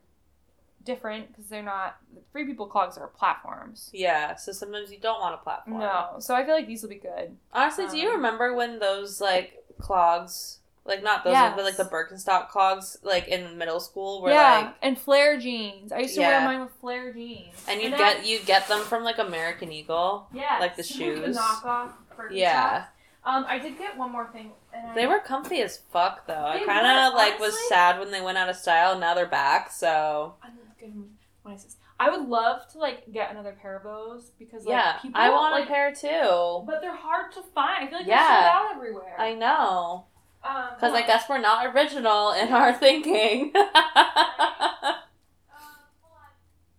different 0.83 1.27
because 1.29 1.49
they're 1.49 1.63
not 1.63 1.97
Free 2.31 2.45
People 2.45 2.67
clogs 2.67 2.97
are 2.97 3.07
platforms. 3.07 3.89
Yeah, 3.93 4.35
so 4.35 4.51
sometimes 4.51 4.91
you 4.91 4.99
don't 4.99 5.19
want 5.19 5.33
a 5.33 5.37
platform. 5.39 5.79
No, 5.79 6.15
so 6.19 6.35
I 6.35 6.45
feel 6.45 6.53
like 6.53 6.67
these 6.67 6.83
will 6.83 6.89
be 6.89 6.95
good. 6.99 7.37
Honestly, 7.53 7.87
do 7.87 7.97
you 7.97 8.09
Um, 8.09 8.15
remember 8.17 8.53
when 8.53 8.79
those 8.79 9.19
like 9.19 9.63
clogs, 9.79 10.59
like 10.85 11.01
not 11.03 11.23
those, 11.23 11.33
Yes. 11.33 11.53
but 11.55 11.65
like 11.65 11.77
the 11.77 11.83
Birkenstock 11.85 12.49
clogs, 12.49 12.97
like 13.03 13.27
in 13.27 13.57
middle 13.57 13.79
school, 13.79 14.21
were 14.21 14.29
yeah, 14.29 14.57
like, 14.59 14.75
and 14.81 14.97
flare 14.97 15.39
jeans. 15.39 15.91
I 15.91 15.99
used 15.99 16.15
to 16.15 16.21
Yeah. 16.21 16.45
wear 16.45 16.53
mine 16.57 16.61
with 16.65 16.73
flare 16.79 17.11
jeans. 17.11 17.53
and 17.67 17.81
you 17.81 17.89
get 17.89 18.25
you 18.25 18.39
get 18.39 18.67
them 18.67 18.81
from 18.81 19.03
like 19.03 19.17
American 19.17 19.71
Eagle. 19.71 20.27
yeah, 20.31 20.57
like 20.59 20.75
the 20.81 20.83
shoes. 20.83 21.35
knockoff. 21.37 21.91
Yeah, 22.31 22.85
Um, 23.25 23.45
I 23.47 23.57
did 23.59 23.77
get 23.77 23.97
one 23.97 24.11
more 24.11 24.27
thing. 24.27 24.51
And 24.73 24.91
I, 24.91 24.93
They 24.95 25.07
were 25.07 25.19
comfy 25.19 25.61
as 25.61 25.77
fuck, 25.91 26.27
though. 26.27 26.33
I 26.45 26.59
They 26.59 26.65
kind 26.65 26.85
of 26.85 27.13
like 27.13 27.39
was 27.39 27.53
sad 27.67 27.99
when 27.99 28.11
they 28.11 28.21
went 28.21 28.37
out 28.37 28.47
of 28.49 28.55
style. 28.55 28.97
Now 28.97 29.13
they're 29.15 29.25
back, 29.25 29.71
so 29.71 30.35
I'm 30.43 30.51
good 30.79 31.09
when 31.43 31.53
I 31.55 31.57
say. 31.57 31.69
I 31.99 32.09
would 32.09 32.27
love 32.27 32.69
to 32.73 32.77
like 32.77 33.09
get 33.11 33.31
another 33.31 33.53
pair 33.61 33.75
of 33.77 33.83
those 33.83 34.31
because 34.37 34.65
like 34.65 34.73
yeah, 34.75 34.97
people 35.01 35.19
I 35.19 35.29
want 35.29 35.53
like, 35.53 35.63
a 35.65 35.67
pair 35.67 35.93
too. 35.93 36.63
but 36.67 36.81
they're 36.81 36.95
hard 36.95 37.31
to 37.33 37.41
find. 37.41 37.85
I 37.85 37.89
feel 37.89 37.99
like 37.99 38.07
Yeah. 38.07 38.17
they're 38.41 38.51
sold 38.51 38.65
out 38.67 38.75
everywhere. 38.75 39.15
I 39.17 39.33
know, 39.33 40.05
um, 40.45 40.69
because 40.75 40.93
I 40.93 41.05
guess 41.05 41.27
we're 41.29 41.39
not 41.39 41.75
original 41.75 42.31
in 42.31 42.49
our 42.49 42.73
thinking. 42.73 43.53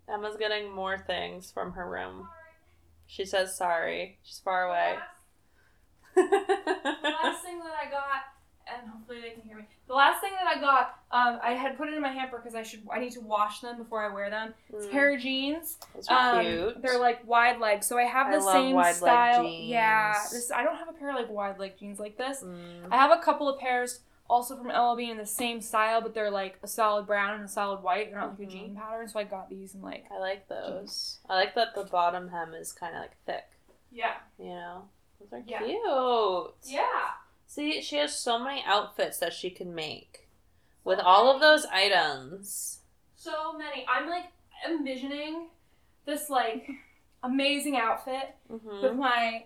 Um. 0.08 0.24
Emma's 0.24 0.36
getting 0.36 0.72
more 0.72 0.96
things 0.98 1.50
from 1.50 1.72
her 1.72 1.88
room. 1.88 2.28
She 3.06 3.24
says 3.24 3.56
sorry. 3.56 4.18
She's 4.22 4.38
far 4.38 4.68
away. 4.68 4.96
The 6.14 6.22
last 6.22 7.42
thing 7.44 7.58
that 7.58 7.74
I 7.80 7.90
got, 7.90 8.22
and 8.66 8.88
hopefully 8.90 9.20
they 9.20 9.30
can 9.30 9.42
hear 9.42 9.56
me. 9.56 9.64
The 9.88 9.94
last 9.94 10.20
thing 10.20 10.32
that 10.32 10.56
I 10.56 10.60
got, 10.60 10.98
um, 11.12 11.38
I 11.42 11.52
had 11.52 11.76
put 11.76 11.88
it 11.88 11.94
in 11.94 12.02
my 12.02 12.08
hamper 12.12 12.38
because 12.38 12.54
I 12.54 12.62
should. 12.62 12.82
I 12.92 12.98
need 12.98 13.12
to 13.12 13.20
wash 13.20 13.60
them 13.60 13.76
before 13.78 14.04
I 14.04 14.12
wear 14.12 14.28
them. 14.30 14.54
It's 14.72 14.86
a 14.86 14.88
pair 14.88 15.14
of 15.14 15.20
jeans. 15.20 15.78
Those 15.94 16.08
are 16.08 16.38
Um, 16.40 16.44
cute. 16.44 16.82
they're 16.82 16.98
like 16.98 17.26
wide 17.26 17.60
leg, 17.60 17.82
so 17.84 17.96
I 17.98 18.02
have 18.04 18.26
I 18.28 18.32
the 18.38 18.44
love 18.44 18.52
same 18.52 18.74
wide 18.74 18.86
leg 18.86 18.96
style. 18.96 19.44
jeans. 19.44 19.68
Yeah, 19.68 20.12
this 20.32 20.50
I 20.50 20.62
don't 20.64 20.76
have 20.76 20.88
a 20.88 20.92
pair 20.92 21.10
of 21.10 21.16
like 21.16 21.30
wide 21.30 21.58
leg 21.58 21.78
jeans 21.78 22.00
like 22.00 22.16
this. 22.18 22.42
Mm. 22.42 22.88
I 22.90 22.96
have 22.96 23.10
a 23.10 23.22
couple 23.22 23.48
of 23.48 23.58
pairs 23.60 24.00
also 24.28 24.56
from 24.56 24.66
LLB 24.70 25.08
in 25.08 25.16
the 25.18 25.24
same 25.26 25.60
style, 25.60 26.00
but 26.00 26.12
they're 26.12 26.32
like 26.32 26.58
a 26.64 26.66
solid 26.66 27.06
brown 27.06 27.34
and 27.34 27.44
a 27.44 27.48
solid 27.48 27.80
white. 27.84 28.10
They're 28.10 28.18
not 28.18 28.30
like 28.30 28.40
a 28.40 28.50
Mhm. 28.50 28.50
jean 28.50 28.74
pattern, 28.74 29.06
so 29.06 29.20
I 29.20 29.24
got 29.24 29.48
these 29.48 29.74
and 29.74 29.84
like 29.84 30.06
I 30.10 30.18
like 30.18 30.48
those. 30.48 31.20
I 31.28 31.36
like 31.36 31.54
that 31.54 31.76
the 31.76 31.84
bottom 31.84 32.26
hem 32.28 32.52
is 32.54 32.72
kind 32.72 32.96
of 32.96 33.02
like 33.02 33.16
thick. 33.24 33.44
yeah, 33.92 34.16
You 34.38 34.46
know, 34.50 34.88
those 35.20 35.32
are 35.32 35.42
Yeah. 35.46 35.58
cute. 35.58 36.54
yeah. 36.64 37.05
See, 37.56 37.80
she 37.80 37.96
has 37.96 38.18
so 38.18 38.38
many 38.38 38.62
outfits 38.66 39.18
that 39.20 39.32
she 39.32 39.48
can 39.48 39.74
make 39.74 40.28
with 40.84 40.98
all 41.00 41.34
of 41.34 41.40
those 41.40 41.64
items. 41.64 42.80
So 43.16 43.54
many. 43.56 43.86
I'm 43.88 44.10
like 44.10 44.26
envisioning 44.68 45.48
this 46.04 46.28
like 46.28 46.68
amazing 47.22 47.78
outfit 47.78 48.34
with 48.50 48.62
Mm-hmm. 48.62 48.98
my 49.00 49.44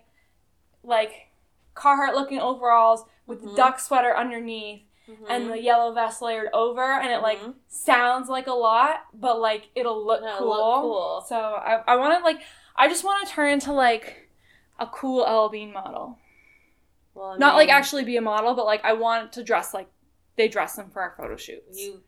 like 0.83 1.29
Carhartt 1.77 2.15
looking 2.15 2.41
overalls 2.41 3.05
with 3.29 3.43
the 3.43 3.49
Mhm. 3.51 3.57
duck 3.57 3.79
sweater 3.79 4.17
underneath 4.17 4.83
and 5.29 5.49
the 5.51 5.61
yellow 5.61 5.93
vest 5.93 6.21
layered 6.23 6.51
over, 6.53 6.83
and 6.83 7.11
it 7.13 7.21
like 7.23 7.39
Mhm. 7.41 7.55
sounds 7.69 8.29
like 8.29 8.47
a 8.49 8.53
lot, 8.53 9.07
but 9.15 9.39
like 9.41 9.69
it'll 9.77 10.05
look 10.05 10.23
It'll 10.23 10.39
cool. 10.39 10.49
look 10.49 10.81
cool. 10.83 11.25
So 11.29 11.37
I, 11.37 11.83
I 11.87 11.97
want 11.97 12.19
to 12.19 12.25
like 12.25 12.41
I 12.75 12.89
just 12.89 13.05
want 13.05 13.25
to 13.27 13.33
turn 13.33 13.51
into 13.53 13.73
like 13.73 14.29
a 14.81 14.87
cool 14.89 15.25
L 15.27 15.49
Bean 15.49 15.73
model. 15.73 16.19
Well, 17.15 17.31
I 17.33 17.37
Not 17.39 17.55
like 17.57 17.69
actually 17.69 18.05
be 18.05 18.17
a 18.17 18.21
model, 18.23 18.55
but 18.55 18.67
like 18.67 18.85
I 18.85 18.93
want 18.95 19.33
to 19.35 19.43
dress 19.45 19.75
like 19.75 19.89
they 20.37 20.49
dress 20.49 20.77
them 20.77 20.91
for 20.91 21.03
our 21.03 21.15
photo 21.17 21.37
shoots. 21.37 21.79
you. 21.79 22.01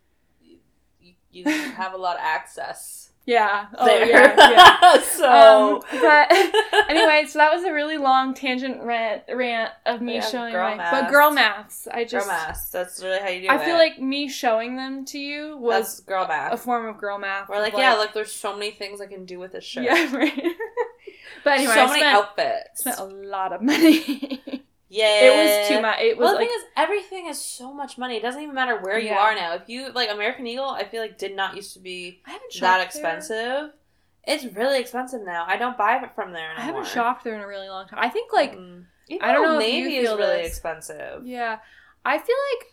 You, 1.00 1.14
you 1.30 1.44
have 1.44 1.94
a 1.94 1.97
lot 1.97 2.16
of 2.16 2.23
access 2.23 3.11
yeah. 3.26 3.66
Oh 3.78 3.87
there. 3.87 4.06
yeah. 4.06 4.35
yeah. 4.37 5.00
so, 5.02 5.76
Um, 5.76 5.82
but 6.00 6.26
anyway, 6.90 7.25
so 7.28 7.38
that 7.38 7.52
was 7.54 7.62
a 7.64 7.73
really 7.73 7.97
long 7.97 8.35
tangent 8.35 8.82
rant 8.82 9.23
rant 9.32 9.71
of 9.87 10.00
me 10.02 10.14
Yeah, 10.16 10.21
showing 10.28 10.52
girl 10.52 10.71
my 10.71 10.76
maths. 10.76 11.00
but 11.00 11.11
girl 11.11 11.30
maths. 11.30 11.88
I 11.90 12.04
just 12.04 12.26
girl 12.26 12.37
math. 12.37 12.71
That's 12.73 13.02
really 13.02 13.18
how 13.21 13.28
you 13.28 13.42
do 13.42 13.49
I 13.49 13.54
it. 13.54 13.61
I 13.61 13.64
feel 13.64 13.76
like 13.76 13.99
me 14.00 14.28
showing 14.28 14.76
them 14.76 15.04
to 15.06 15.18
you 15.18 15.56
was 15.56 15.73
that's 15.73 16.00
girl 16.00 16.26
math. 16.28 16.52
a 16.52 16.56
form 16.56 16.87
of 16.87 16.99
girl 16.99 17.18
math. 17.18 17.49
We're 17.49 17.61
like, 17.61 17.76
yeah, 17.76 17.94
look, 17.94 18.12
there's 18.12 18.32
so 18.32 18.54
many 18.54 18.71
things 18.73 19.00
I 19.00 19.06
can 19.06 19.25
do 19.25 19.38
with 19.38 19.52
this 19.52 19.64
shirt. 19.64 19.85
yeah, 19.85 20.14
right. 20.14 20.42
but 21.44 21.52
anyway, 21.59 21.75
so 21.75 21.80
I 21.82 21.87
many 21.87 22.00
spent, 22.00 22.16
outfits. 22.16 22.80
spent 22.80 22.99
a 22.99 23.04
lot 23.04 23.52
of 23.52 23.62
money. 23.62 24.64
Yeah, 24.95 25.21
it 25.25 25.61
was 25.61 25.69
too 25.69 25.81
much. 25.81 25.99
It 26.01 26.17
was 26.19 26.25
Well, 26.25 26.33
the 26.35 26.41
like 26.41 26.49
thing 26.49 26.59
is, 26.59 26.65
everything 26.77 27.27
is 27.29 27.41
so 27.41 27.73
much 27.73 27.97
money. 27.97 28.17
It 28.17 28.23
doesn't 28.23 28.43
even 28.43 28.55
matter 28.55 28.79
where 28.81 28.99
you 28.99 29.13
are 29.13 29.35
now. 29.35 29.55
If 29.55 29.69
you 29.69 29.91
like 29.93 30.11
American 30.11 30.47
Eagle, 30.47 30.69
I 30.69 30.85
feel 30.85 31.01
like 31.01 31.17
did 31.19 31.35
not 31.35 31.57
used 31.57 31.73
to 31.75 31.81
be 31.81 32.21
that 32.27 32.41
shopped 32.51 32.61
there. 32.61 32.85
expensive. 32.85 33.71
It's 34.25 34.45
really 34.55 34.79
expensive 34.79 35.23
now. 35.25 35.45
I 35.49 35.57
don't 35.57 35.77
buy 35.79 35.97
it 35.97 36.15
from 36.15 36.33
there 36.33 36.53
I 36.57 36.61
haven't 36.61 36.87
shopped 36.87 37.25
there 37.25 37.35
in 37.35 37.41
a 37.41 37.47
really 37.47 37.69
long 37.69 37.89
time. 37.89 37.99
I 38.03 38.09
think 38.11 38.33
like 38.33 38.55
Mm. 38.55 38.85
I 39.21 39.33
don't 39.33 39.43
know 39.43 39.59
if 39.59 39.67
you 39.75 39.85
Navy 39.85 39.97
is 39.97 40.09
really 40.11 40.43
this. 40.43 40.49
expensive. 40.49 41.27
yeah, 41.27 41.59
I 42.05 42.19
feel 42.19 42.37
like 42.55 42.69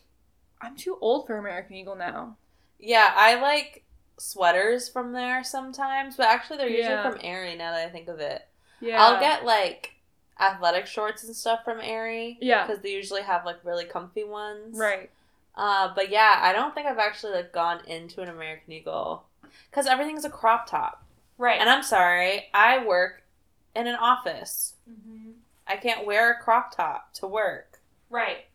I'm 0.62 0.76
too 0.76 0.98
old 1.02 1.26
for 1.26 1.38
American 1.38 1.76
Eagle 1.76 1.96
now. 1.96 2.38
Yeah, 2.78 3.12
I 3.16 3.42
like 3.42 3.84
sweaters 4.20 4.90
from 4.90 5.12
there 5.14 5.44
sometimes, 5.44 6.16
but 6.18 6.28
actually 6.28 6.58
they're 6.58 6.68
usually 6.70 6.90
Yeah. 6.96 7.10
from 7.10 7.20
Aerie. 7.24 7.56
Now 7.56 7.72
that 7.74 7.88
I 7.88 7.90
think 7.90 8.08
of 8.10 8.20
it, 8.20 8.42
Yeah, 8.82 9.02
I'll 9.04 9.20
get 9.20 9.44
like 9.46 9.96
athletic 10.40 10.86
shorts 10.88 11.24
and 11.24 11.36
stuff 11.36 11.64
from 11.66 11.80
Aerie. 11.82 12.38
Yeah. 12.42 12.66
because 12.66 12.82
they 12.82 12.92
usually 12.92 13.22
have 13.24 13.46
like 13.46 13.58
really 13.64 13.86
comfy 13.86 14.24
ones. 14.24 14.78
right. 14.78 15.10
Uh, 15.56 15.92
but 15.94 16.10
yeah, 16.10 16.40
I 16.42 16.54
don't 16.54 16.74
think 16.74 16.88
I've 16.88 17.00
actually 17.00 17.34
like 17.34 17.52
gone 17.52 17.80
into 17.86 18.22
an 18.22 18.30
American 18.30 18.72
Eagle 18.72 19.26
because 19.70 19.88
everything's 19.88 20.24
a 20.24 20.30
crop 20.30 20.70
top. 20.70 21.04
Right. 21.38 21.60
And 21.60 21.70
I'm 21.70 21.84
sorry, 21.84 22.46
I 22.54 22.86
work 22.86 23.24
in 23.76 23.86
an 23.88 23.96
office. 23.96 24.74
Mhm. 24.90 25.34
I 25.68 25.76
can't 25.78 26.06
wear 26.06 26.32
a 26.32 26.40
crop 26.42 26.76
top 26.76 27.14
to 27.16 27.28
work. 27.28 27.80
Right. 28.10 28.46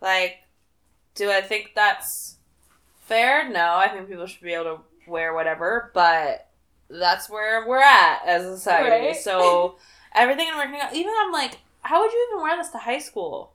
Like, 0.00 0.38
do 1.14 1.30
I 1.30 1.40
think 1.40 1.72
that's 1.74 2.36
fair? 3.06 3.48
No, 3.48 3.76
I 3.76 3.88
think 3.88 4.08
people 4.08 4.26
should 4.26 4.42
be 4.42 4.52
able 4.52 4.64
to 4.76 4.80
wear 5.10 5.32
whatever, 5.34 5.90
but 5.94 6.48
that's 6.90 7.30
where 7.30 7.66
we're 7.66 7.80
at 7.82 8.20
as 8.26 8.44
a 8.44 8.56
society. 8.58 9.06
Right. 9.06 9.16
So 9.16 9.76
everything 10.14 10.48
in 10.48 10.54
American 10.54 10.76
Eagle, 10.76 10.96
even 10.96 11.12
I'm 11.24 11.32
like, 11.32 11.58
how 11.82 12.00
would 12.00 12.12
you 12.12 12.28
even 12.30 12.42
wear 12.42 12.56
this 12.56 12.70
to 12.70 12.78
high 12.78 12.98
school? 12.98 13.52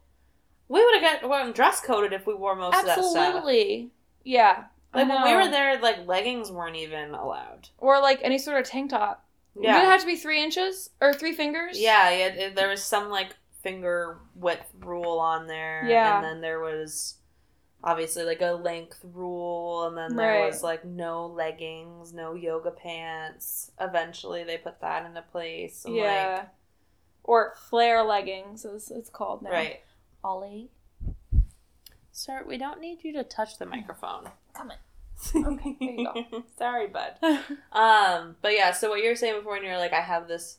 We 0.67 0.83
would 0.83 1.01
have 1.01 1.21
got 1.21 1.29
gotten 1.29 1.51
dress 1.53 1.81
coded 1.81 2.13
if 2.13 2.27
we 2.27 2.33
wore 2.35 2.55
most 2.55 2.75
of 2.77 2.85
that 2.85 2.93
stuff. 3.03 3.15
Absolutely. 3.17 3.89
Yeah. 4.23 4.65
Like 4.93 5.07
when 5.09 5.23
we 5.23 5.35
were 5.35 5.49
there, 5.49 5.79
like 5.81 6.05
leggings 6.07 6.51
weren't 6.51 6.75
even 6.75 7.13
allowed. 7.15 7.69
Or 7.77 7.99
like 8.01 8.19
any 8.23 8.37
sort 8.37 8.59
of 8.59 8.67
tank 8.67 8.91
top. 8.91 9.25
Yeah, 9.59 9.73
Did 9.79 9.83
it 9.87 9.91
have 9.91 10.01
to 10.01 10.05
be 10.07 10.15
three 10.15 10.43
inches 10.43 10.91
or 11.01 11.13
three 11.13 11.33
fingers? 11.33 11.79
yeah. 11.79 12.09
yeah 12.11 12.25
it- 12.27 12.55
there 12.55 12.69
was 12.69 12.83
some 12.83 13.09
like 13.09 13.35
finger 13.63 14.19
width 14.35 14.71
rule 14.81 15.19
on 15.19 15.47
there. 15.47 15.85
Yeah. 15.87 16.17
and 16.17 16.23
then 16.25 16.41
there 16.41 16.59
was 16.59 17.15
obviously 17.83 18.23
like 18.23 18.41
a 18.41 18.51
length 18.53 18.99
rule, 19.03 19.87
and 19.87 19.97
then 19.97 20.15
there 20.15 20.41
Right. 20.41 20.47
was 20.47 20.63
like 20.63 20.83
no 20.85 21.25
leggings, 21.27 22.13
no 22.13 22.33
yoga 22.33 22.71
pants. 22.71 23.71
Eventually, 23.79 24.43
they 24.43 24.57
put 24.57 24.81
that 24.81 25.05
into 25.05 25.21
place. 25.21 25.85
I'm 25.85 25.93
Yeah. 25.95 26.45
or 27.23 27.53
flare 27.69 28.03
leggings, 28.03 28.65
as 28.65 28.89
it's 28.91 29.09
called 29.09 29.41
now. 29.43 29.51
right, 29.51 29.81
Ollie. 30.23 30.71
sir. 32.11 32.43
We 32.45 32.57
don't 32.57 32.79
need 32.81 33.03
you 33.03 33.13
to 33.13 33.23
touch 33.23 33.57
the 33.57 33.65
microphone. 33.65 34.29
Come 34.53 34.71
in. 34.71 34.77
Okay, 35.45 35.75
there 35.79 35.89
you 35.91 36.05
go. 36.31 36.43
Sorry, 36.57 36.87
bud. 36.87 37.13
Um, 37.71 38.35
but 38.41 38.53
yeah, 38.53 38.71
so 38.71 38.89
what 38.89 39.01
you 39.03 39.09
were 39.09 39.15
saying 39.15 39.37
before, 39.37 39.55
and 39.57 39.65
you're 39.65 39.77
like, 39.77 39.93
I 39.93 40.01
have 40.01 40.27
this 40.27 40.57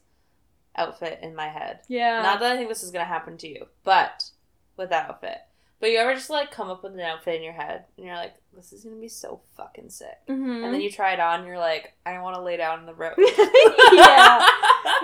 outfit 0.76 1.18
in 1.22 1.34
my 1.34 1.48
head. 1.48 1.80
yeah. 1.88 2.22
Not 2.22 2.40
that 2.40 2.52
I 2.52 2.56
think 2.56 2.68
this 2.68 2.82
is 2.82 2.90
gonna 2.90 3.04
happen 3.04 3.36
to 3.38 3.48
you, 3.48 3.66
but 3.84 4.30
with 4.76 4.90
that 4.90 5.08
outfit. 5.10 5.38
But 5.80 5.90
you 5.90 5.98
ever 5.98 6.12
just 6.14 6.28
like 6.30 6.50
come 6.50 6.68
up 6.68 6.82
with 6.82 6.92
an 6.94 7.00
outfit 7.00 7.36
in 7.36 7.42
your 7.42 7.54
head, 7.54 7.84
and 7.96 8.06
you're 8.06 8.14
like, 8.16 8.34
this 8.54 8.72
is 8.72 8.84
gonna 8.84 8.96
be 8.96 9.08
so 9.08 9.40
fucking 9.56 9.88
sick. 9.88 10.18
Mhm. 10.28 10.62
And 10.64 10.74
then 10.74 10.80
you 10.82 10.90
try 10.90 11.12
it 11.14 11.20
on, 11.20 11.38
and 11.40 11.48
you're 11.48 11.56
like, 11.58 11.94
I 12.04 12.18
want 12.20 12.36
to 12.36 12.42
lay 12.42 12.56
down 12.58 12.80
in 12.80 12.86
the 12.86 12.92
road. 12.94 13.14
yeah. 13.18 14.46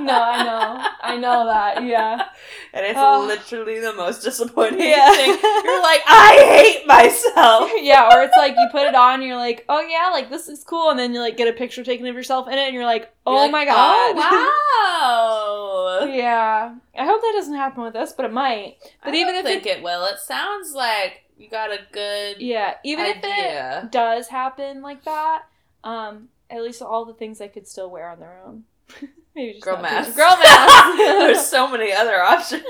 No, 0.00 0.12
I 0.21 0.42
know. 0.45 0.87
I 1.02 1.16
know 1.16 1.47
that. 1.47 1.83
Yeah. 1.85 2.26
And 2.75 2.85
it's 2.85 2.99
Oh. 3.00 3.25
literally 3.26 3.80
the 3.80 3.95
most 3.95 4.23
disappointing 4.23 4.80
Yeah. 4.80 5.11
thing. 5.12 5.28
You're 5.30 5.83
like, 5.83 6.02
I 6.06 6.45
hate 6.76 6.87
myself. 6.87 7.71
yeah, 7.76 8.14
or 8.14 8.23
it's 8.25 8.37
like 8.37 8.52
you 8.59 8.68
put 8.71 8.83
it 8.87 8.95
on 8.95 9.14
and 9.21 9.25
you're 9.25 9.37
like, 9.37 9.64
oh 9.71 9.80
yeah, 9.80 10.11
like 10.12 10.28
this 10.28 10.49
is 10.49 10.62
cool, 10.64 10.90
and 10.90 10.99
then 10.99 11.14
you 11.14 11.21
like 11.21 11.37
get 11.38 11.49
a 11.49 11.52
picture 11.52 11.85
taken 11.85 12.06
of 12.06 12.14
yourself 12.14 12.49
in 12.49 12.54
it, 12.54 12.66
and 12.66 12.75
you're 12.75 12.85
like, 12.85 13.11
oh 13.25 13.33
You're 13.33 13.42
like, 13.42 13.50
my 13.52 13.64
god. 13.64 14.14
Oh, 14.14 14.14
wow. 14.18 15.86
yeah. 16.15 16.75
I 16.99 17.05
hope 17.05 17.21
that 17.21 17.33
doesn't 17.37 17.55
happen 17.55 17.83
with 17.83 17.97
us, 17.97 18.13
but 18.13 18.27
it 18.27 18.33
might. 18.33 18.77
But 19.05 19.15
I 19.15 19.17
even 19.17 19.35
don't 19.35 19.47
if 19.47 19.63
think 19.63 19.67
it, 19.67 19.83
will. 19.83 20.05
It 20.07 20.19
sounds 20.19 20.73
like 20.73 21.25
you 21.37 21.49
got 21.49 21.71
a 21.71 21.79
good 21.93 22.41
Yeah, 22.41 22.75
even 22.85 23.07
if 23.07 23.19
it 23.23 23.93
does 23.93 24.29
happen 24.29 24.83
like 24.83 25.05
that, 25.05 25.43
um, 25.85 26.29
at 26.51 26.63
least 26.63 26.83
all 26.83 27.05
the 27.05 27.15
things 27.15 27.41
I 27.41 27.49
could 27.49 27.67
still 27.67 27.91
wear 27.91 28.09
on 28.09 28.21
their 28.21 28.41
own. 28.45 28.65
Maybe 29.35 29.53
just 29.55 29.65
Girl 29.65 29.83
math. 29.83 30.17
Girl 30.17 30.37
math. 30.43 30.97
There's 30.97 31.45
so 31.45 31.69
many 31.69 31.93
other 31.93 32.19
options. 32.21 32.63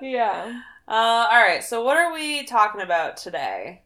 yeah. 0.00 0.60
Uh, 0.86 1.26
all 1.30 1.42
right. 1.42 1.64
So, 1.64 1.82
what 1.82 1.96
are 1.96 2.12
we 2.12 2.44
talking 2.44 2.80
about 2.80 3.16
today? 3.16 3.82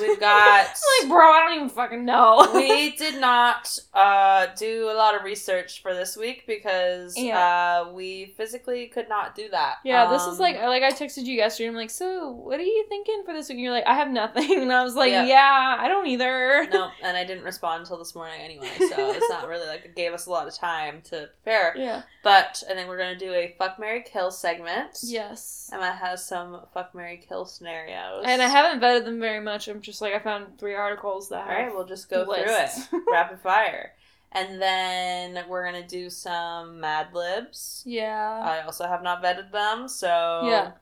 We've 0.00 0.18
got. 0.20 0.66
like, 1.00 1.08
bro, 1.08 1.18
I 1.32 1.40
don't 1.46 1.54
even 1.56 1.68
fucking 1.68 2.04
know. 2.04 2.50
we 2.54 2.90
did 2.96 3.20
not 3.20 3.78
uh, 3.92 4.46
do 4.56 4.90
a 4.90 4.94
lot 4.94 5.14
of 5.14 5.22
research 5.22 5.82
for 5.82 5.94
this 5.94 6.16
week 6.16 6.44
because 6.46 7.16
Yeah. 7.16 7.84
uh, 7.86 7.92
we 7.92 8.34
physically 8.36 8.86
could 8.88 9.08
not 9.08 9.34
do 9.34 9.48
that. 9.50 9.76
Yeah, 9.84 10.08
this 10.10 10.22
is 10.22 10.34
Um, 10.34 10.38
like 10.38 10.56
like 10.60 10.82
I 10.82 10.90
texted 10.90 11.24
you 11.24 11.34
yesterday. 11.34 11.68
I'm 11.68 11.74
like, 11.74 11.90
so 11.90 12.30
what 12.30 12.58
are 12.58 12.64
you 12.64 12.86
thinking 12.88 13.22
for 13.24 13.32
this 13.32 13.48
week? 13.48 13.56
And 13.56 13.64
you're 13.64 13.72
like, 13.72 13.86
I 13.86 13.94
have 13.94 14.10
nothing, 14.10 14.52
and 14.62 14.72
I 14.72 14.82
was 14.82 14.94
like, 14.96 15.12
Yeah. 15.12 15.24
yeah, 15.26 15.76
I 15.78 15.88
don't 15.88 16.06
either. 16.06 16.66
no, 16.72 16.90
and 17.02 17.16
I 17.16 17.24
didn't 17.24 17.44
respond 17.44 17.80
until 17.82 17.98
this 17.98 18.14
morning 18.14 18.40
anyway, 18.40 18.70
so 18.78 19.10
it's 19.12 19.28
not 19.30 19.48
really 19.48 19.66
like 19.66 19.84
it 19.84 19.94
gave 19.96 20.12
us 20.12 20.26
a 20.26 20.30
lot 20.30 20.46
of 20.48 20.54
time 20.54 21.02
to 21.10 21.28
prepare. 21.42 21.74
Yeah. 21.76 22.02
But 22.22 22.62
and 22.68 22.78
then 22.78 22.88
we're 22.88 22.98
gonna 22.98 23.18
do 23.18 23.32
a 23.32 23.54
fuck 23.58 23.78
marry 23.78 24.02
Kill 24.02 24.30
segment. 24.30 24.98
Yes. 25.02 25.70
Emma 25.72 25.92
has 25.92 26.26
some 26.26 26.60
fuck 26.72 26.94
marry 26.94 27.22
Kill 27.28 27.44
scenarios. 27.44 28.24
And 28.26 28.40
I 28.42 28.48
haven't 28.48 28.80
vetted 28.80 29.04
them 29.04 29.20
very 29.20 29.40
much. 29.40 29.68
I'm 29.68 29.80
just 29.84 30.00
like 30.00 30.14
I 30.14 30.18
found 30.18 30.58
three 30.58 30.74
articles 30.74 31.28
that 31.28 31.42
All 31.48 31.54
right, 31.54 31.72
we'll 31.74 31.86
just 31.86 32.08
go 32.10 32.22
lists. 32.28 32.86
through 32.86 32.98
it 33.00 33.04
rapid 33.12 33.40
fire, 33.40 33.92
and 34.32 34.60
then 34.60 35.44
we're 35.48 35.64
gonna 35.64 35.86
do 35.86 36.10
some 36.10 36.80
Mad 36.80 37.08
Libs. 37.14 37.82
yeah. 37.86 38.40
I 38.42 38.64
also 38.64 38.86
have 38.86 39.02
not 39.02 39.22
vetted 39.22 39.52
them, 39.52 39.86
so 39.88 40.42
Yeah. 40.44 40.72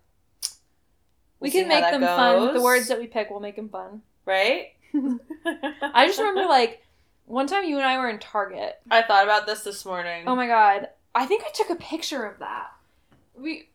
we 1.41 1.47
we'll 1.47 1.51
see 1.53 1.59
can 1.61 1.69
make 1.69 1.85
them 1.91 2.01
fun. 2.03 2.55
The 2.55 2.63
words 2.63 2.89
that 2.89 2.99
we 2.99 3.07
pick, 3.07 3.31
we'll 3.31 3.41
make 3.41 3.57
them 3.57 3.69
fun. 3.69 4.03
right. 4.25 4.69
I 5.45 6.07
just 6.07 6.19
remember 6.19 6.45
like 6.47 6.83
one 7.25 7.47
time 7.47 7.65
you 7.65 7.77
and 7.79 7.87
I 7.87 7.99
were 7.99 8.11
in 8.11 8.19
Target. 8.19 8.79
I 8.91 9.01
thought 9.03 9.25
about 9.25 9.47
this 9.47 9.63
this 9.63 9.85
morning. 9.87 10.25
Oh 10.27 10.37
my 10.37 10.47
god. 10.47 10.89
I 11.15 11.25
think 11.27 11.45
I 11.47 11.51
took 11.55 11.71
a 11.71 11.77
picture 11.77 12.25
of 12.25 12.39
that. 12.41 12.69
We 13.35 13.69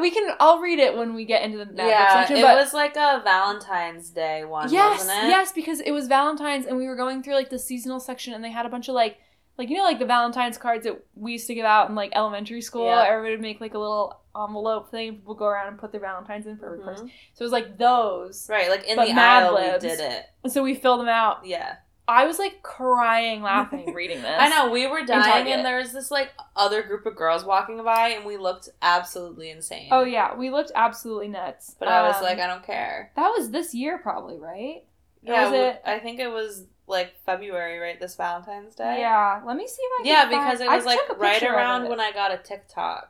we 0.00 0.10
can 0.10 0.34
I'll 0.40 0.60
read 0.60 0.78
it 0.78 0.96
when 0.96 1.14
we 1.14 1.24
get 1.24 1.42
into 1.42 1.58
the 1.58 1.66
Mad 1.66 1.88
yeah, 1.88 2.12
section. 2.14 2.40
But 2.40 2.56
it 2.56 2.60
was 2.60 2.72
like 2.72 2.96
a 2.96 3.20
Valentine's 3.24 4.10
Day 4.10 4.44
one, 4.44 4.72
yes, 4.72 4.98
wasn't 5.00 5.24
it? 5.24 5.28
yes, 5.28 5.52
because 5.52 5.80
it 5.80 5.90
was 5.92 6.06
Valentine's 6.08 6.66
and 6.66 6.76
we 6.76 6.86
were 6.86 6.96
going 6.96 7.22
through 7.22 7.34
like 7.34 7.50
the 7.50 7.58
seasonal 7.58 8.00
section 8.00 8.32
and 8.34 8.42
they 8.44 8.50
had 8.50 8.66
a 8.66 8.68
bunch 8.68 8.88
of 8.88 8.94
like 8.94 9.18
like 9.58 9.68
you 9.68 9.76
know 9.76 9.82
like 9.84 9.98
the 9.98 10.06
Valentine's 10.06 10.56
cards 10.56 10.84
that 10.84 11.02
we 11.14 11.32
used 11.32 11.46
to 11.48 11.54
give 11.54 11.66
out 11.66 11.88
in 11.88 11.94
like 11.94 12.12
elementary 12.14 12.60
school. 12.62 12.86
Yeah. 12.86 13.04
Everybody 13.06 13.34
would 13.34 13.42
make 13.42 13.60
like 13.60 13.74
a 13.74 13.78
little 13.78 14.20
envelope 14.36 14.90
thing. 14.90 15.16
People 15.16 15.34
go 15.34 15.44
around 15.46 15.68
and 15.68 15.78
put 15.78 15.92
their 15.92 16.00
Valentines 16.00 16.46
in 16.46 16.56
for 16.56 16.66
every 16.66 16.78
Mhm. 16.78 16.84
person. 16.84 17.10
So 17.34 17.42
it 17.42 17.44
was 17.44 17.52
like 17.52 17.76
those. 17.76 18.48
Right, 18.48 18.70
like 18.70 18.84
in 18.84 18.96
the 18.96 19.12
Mad 19.12 19.42
aisle 19.42 19.54
Libs. 19.54 19.84
we 19.84 19.90
did 19.90 20.00
it. 20.00 20.24
And 20.44 20.52
so 20.52 20.62
we 20.62 20.74
filled 20.74 21.00
them 21.00 21.08
out. 21.08 21.44
Yeah. 21.44 21.76
I 22.12 22.26
was 22.26 22.38
like 22.38 22.62
crying 22.62 23.42
laughing 23.42 23.92
reading 23.94 24.22
this. 24.22 24.36
I 24.38 24.48
know, 24.48 24.70
we 24.70 24.86
were 24.86 25.02
dying 25.04 25.48
and 25.48 25.64
there 25.64 25.78
was 25.78 25.92
this 25.92 26.10
like 26.10 26.30
other 26.54 26.82
group 26.82 27.06
of 27.06 27.16
girls 27.16 27.44
walking 27.44 27.82
by 27.82 28.08
and 28.10 28.24
we 28.24 28.36
looked 28.36 28.68
absolutely 28.82 29.50
insane. 29.50 29.88
Oh 29.90 30.04
yeah, 30.04 30.34
we 30.34 30.50
looked 30.50 30.72
absolutely 30.74 31.28
nuts. 31.28 31.74
But 31.78 31.88
I 31.88 32.02
was 32.06 32.16
Um, 32.16 32.22
like, 32.24 32.38
I 32.38 32.46
don't 32.46 32.64
care. 32.64 33.10
that 33.16 33.28
was 33.36 33.50
this 33.50 33.74
year 33.74 33.98
probably, 33.98 34.38
right? 34.38 34.84
Yeah, 35.22 35.44
was 35.50 35.52
it- 35.58 35.82
I 35.84 35.98
think 35.98 36.20
it 36.20 36.28
was 36.28 36.66
like 36.86 37.14
February, 37.24 37.78
right? 37.78 37.98
This 37.98 38.16
Valentine's 38.16 38.74
Day. 38.74 38.98
Yeah. 39.00 39.40
Let 39.46 39.56
me 39.56 39.66
see 39.66 39.80
if 39.82 39.92
I 40.00 40.02
can 40.02 40.06
Yeah, 40.06 40.20
find- 40.22 40.30
because 40.30 40.60
it 40.60 40.68
I 40.68 40.76
was 40.76 40.84
like 40.84 40.98
right 41.18 41.42
around 41.42 41.88
when 41.88 42.00
I 42.00 42.12
got 42.12 42.32
a 42.32 42.38
TikTok. 42.38 43.08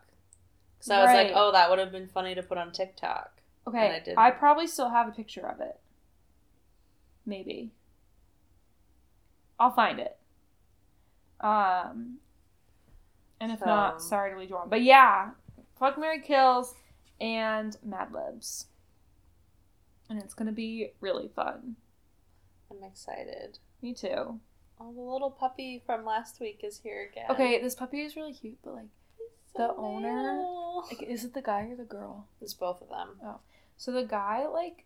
So 0.81 0.95
I 0.95 1.03
was 1.03 1.13
like, 1.15 1.33
oh, 1.35 1.53
that 1.53 1.71
would 1.71 1.79
have 1.79 1.93
been 1.93 2.09
funny 2.09 2.35
to 2.35 2.43
put 2.43 2.59
on 2.59 2.73
TikTok. 2.73 3.41
I 3.67 3.71
Okay, 3.71 4.03
didn't. 4.05 4.19
I, 4.19 4.31
probably 4.33 4.67
still 4.67 4.91
have 4.91 5.07
a 5.07 5.13
picture 5.13 5.47
of 5.47 5.61
it. 5.61 5.79
Maybe. 7.25 7.71
I'll 9.59 9.71
find 9.73 10.01
it. 10.01 10.17
Um, 11.41 12.19
and 13.41 13.51
if 13.53 13.65
not, 13.65 14.01
sorry 14.03 14.33
to 14.33 14.39
lead 14.39 14.51
you 14.51 14.57
on. 14.57 14.69
But 14.69 14.83
yeah, 14.83 15.31
fuck 15.79 15.99
marry 15.99 16.21
Kills 16.21 16.75
and 17.21 17.77
Mad 17.85 18.13
Libs. 18.13 18.67
And 20.09 20.21
it's 20.21 20.35
gonna 20.35 20.53
be 20.53 20.93
really 21.01 21.29
fun. 21.29 21.77
I'm 22.71 22.83
excited. 22.85 23.59
Me 23.83 23.95
too. 23.95 24.41
Oh, 24.81 24.93
the 24.93 25.01
little 25.01 25.31
puppy 25.31 25.83
from 25.85 26.05
last 26.05 26.41
week 26.41 26.61
is 26.65 26.81
here 26.83 27.09
again. 27.11 27.27
Okay, 27.31 27.61
this 27.61 27.75
puppy 27.75 28.01
is 28.01 28.17
really 28.17 28.33
cute, 28.33 28.59
but 28.65 28.75
like, 28.75 28.89
the 29.55 29.69
So 29.69 29.75
owner, 29.79 30.43
like, 30.89 31.03
is 31.03 31.25
it 31.25 31.35
the 31.35 31.43
guy 31.43 31.63
or 31.71 31.77
the 31.77 31.85
girl? 31.85 32.27
It's 32.41 32.55
both 32.55 32.81
of 32.83 32.89
them. 32.89 33.11
Oh, 33.25 33.41
So 33.77 33.93
the 33.93 34.05
guy, 34.05 34.47
like, 34.47 34.85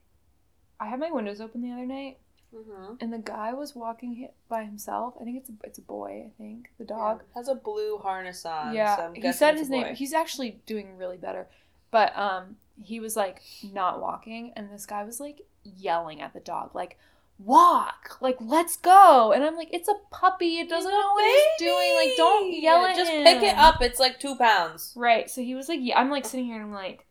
I 0.80 0.86
had 0.86 1.00
my 1.00 1.10
windows 1.10 1.40
open 1.40 1.62
the 1.62 1.72
other 1.72 1.86
night, 1.86 2.18
Mm-hmm. 2.56 2.94
and 3.00 3.12
the 3.12 3.18
guy 3.18 3.52
was 3.52 3.74
walking 3.74 4.28
by 4.48 4.64
himself. 4.64 5.14
I 5.20 5.24
think 5.24 5.36
it's 5.38 5.50
a, 5.50 5.52
it's 5.64 5.78
a 5.78 5.82
boy. 5.82 6.24
I 6.26 6.30
think 6.42 6.70
the 6.78 6.84
dog. 6.84 7.22
has 7.34 7.48
a 7.48 7.54
blue 7.54 7.98
harness 7.98 8.44
on. 8.46 8.74
yeah, 8.74 8.96
so 8.96 9.12
he 9.14 9.32
said 9.32 9.56
his 9.56 9.68
name. 9.68 9.94
He's 9.94 10.12
actually 10.14 10.60
doing 10.66 10.96
really 10.96 11.16
better, 11.16 11.48
but 11.90 12.16
um, 12.16 12.56
he 12.82 13.00
was 13.00 13.16
like 13.16 13.42
not 13.72 14.00
walking, 14.00 14.52
and 14.56 14.70
this 14.70 14.86
guy 14.86 15.04
was 15.04 15.20
like 15.20 15.42
yelling 15.64 16.20
at 16.20 16.32
the 16.32 16.40
dog, 16.40 16.74
like. 16.74 16.98
Walk, 17.38 18.16
like 18.22 18.38
let's 18.40 18.78
go, 18.78 19.30
and 19.32 19.44
I'm 19.44 19.56
like, 19.56 19.68
it's 19.70 19.90
a 19.90 19.94
puppy. 20.10 20.58
It 20.58 20.70
doesn't 20.70 20.90
know 20.90 21.12
what 21.12 21.22
it's 21.26 21.62
doing. 21.62 21.94
Like, 21.94 22.16
don't 22.16 22.62
yell 22.62 22.82
at 22.86 22.96
Just 22.96 23.10
him. 23.10 23.24
pick 23.24 23.42
it 23.42 23.54
up. 23.58 23.82
It's 23.82 24.00
like 24.00 24.18
two 24.18 24.36
pounds. 24.36 24.94
Right. 24.96 25.28
So 25.28 25.42
he 25.42 25.54
was 25.54 25.68
like, 25.68 25.80
yeah, 25.82 26.00
I'm 26.00 26.08
like 26.08 26.24
sitting 26.24 26.46
here 26.46 26.54
and 26.56 26.64
I'm 26.64 26.72
like. 26.72 27.04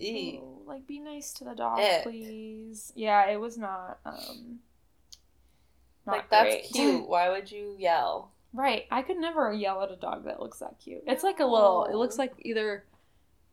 "Oh, 0.00 0.62
like 0.66 0.86
be 0.86 1.00
nice 1.00 1.32
to 1.34 1.44
the 1.44 1.54
dog, 1.54 1.78
Ick. 1.80 2.02
please. 2.04 2.92
Yeah, 2.94 3.28
it 3.28 3.40
was 3.40 3.58
not 3.58 3.98
um 4.04 4.60
not 6.06 6.16
Like 6.16 6.30
that's 6.30 6.44
great. 6.54 6.64
cute. 6.64 7.08
Why 7.08 7.28
would 7.30 7.50
you 7.50 7.74
yell? 7.78 8.30
right. 8.52 8.84
I 8.90 9.02
could 9.02 9.16
never 9.16 9.52
yell 9.52 9.82
at 9.82 9.90
a 9.90 9.96
dog 9.96 10.24
that 10.26 10.40
looks 10.40 10.60
that 10.60 10.76
cute. 10.82 11.02
It's 11.06 11.24
like 11.24 11.40
a 11.40 11.44
little 11.44 11.86
it 11.86 11.94
looks 11.96 12.18
like 12.18 12.32
either 12.40 12.84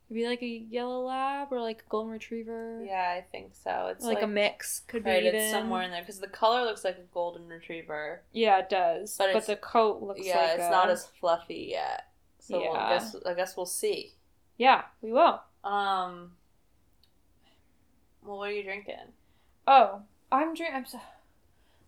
maybe 0.09 0.27
like 0.27 0.41
a 0.43 0.45
yellow 0.69 1.05
lab 1.05 1.47
or 1.51 1.59
like 1.61 1.83
a 1.85 1.89
golden 1.89 2.11
retriever. 2.11 2.83
Yeah, 2.85 3.15
I 3.17 3.25
think 3.31 3.53
so. 3.55 3.87
It's 3.91 4.05
Or 4.05 4.13
like, 4.13 4.21
a 4.21 4.27
mix 4.27 4.81
could 4.87 5.05
Right, 5.05 5.21
be 5.23 5.29
it's 5.29 5.51
somewhere 5.51 5.81
in 5.83 5.91
there 5.91 6.01
because 6.01 6.19
the 6.19 6.27
color 6.27 6.65
looks 6.65 6.83
like 6.83 6.97
a 6.97 7.13
golden 7.13 7.47
retriever. 7.47 8.21
Yeah, 8.33 8.59
it 8.59 8.69
does. 8.69 9.15
But 9.17 9.33
But, 9.33 9.47
the 9.47 9.55
coat 9.55 10.01
looks 10.03 10.21
yeah, 10.25 10.37
like 10.37 10.49
it's 10.59 10.67
a- 10.67 10.69
not 10.69 10.89
as 10.89 11.07
fluffy 11.07 11.69
yet. 11.71 12.09
So 12.39 12.59
we'll 12.59 12.73
Yeah. 12.73 12.89
guess 12.89 13.15
I 13.25 13.33
guess 13.33 13.55
we'll 13.57 13.65
see. 13.65 14.13
Yeah, 14.57 14.83
we 15.01 15.11
will. 15.13 15.41
Um. 15.63 16.33
Well, 18.23 18.37
what 18.37 18.49
are 18.49 18.53
you 18.53 18.63
drinking? 18.63 19.13
Oh, 19.65 20.01
I'm 20.31 20.53
drinking. 20.53 20.75
I'm 20.75 20.85
so. 20.85 20.99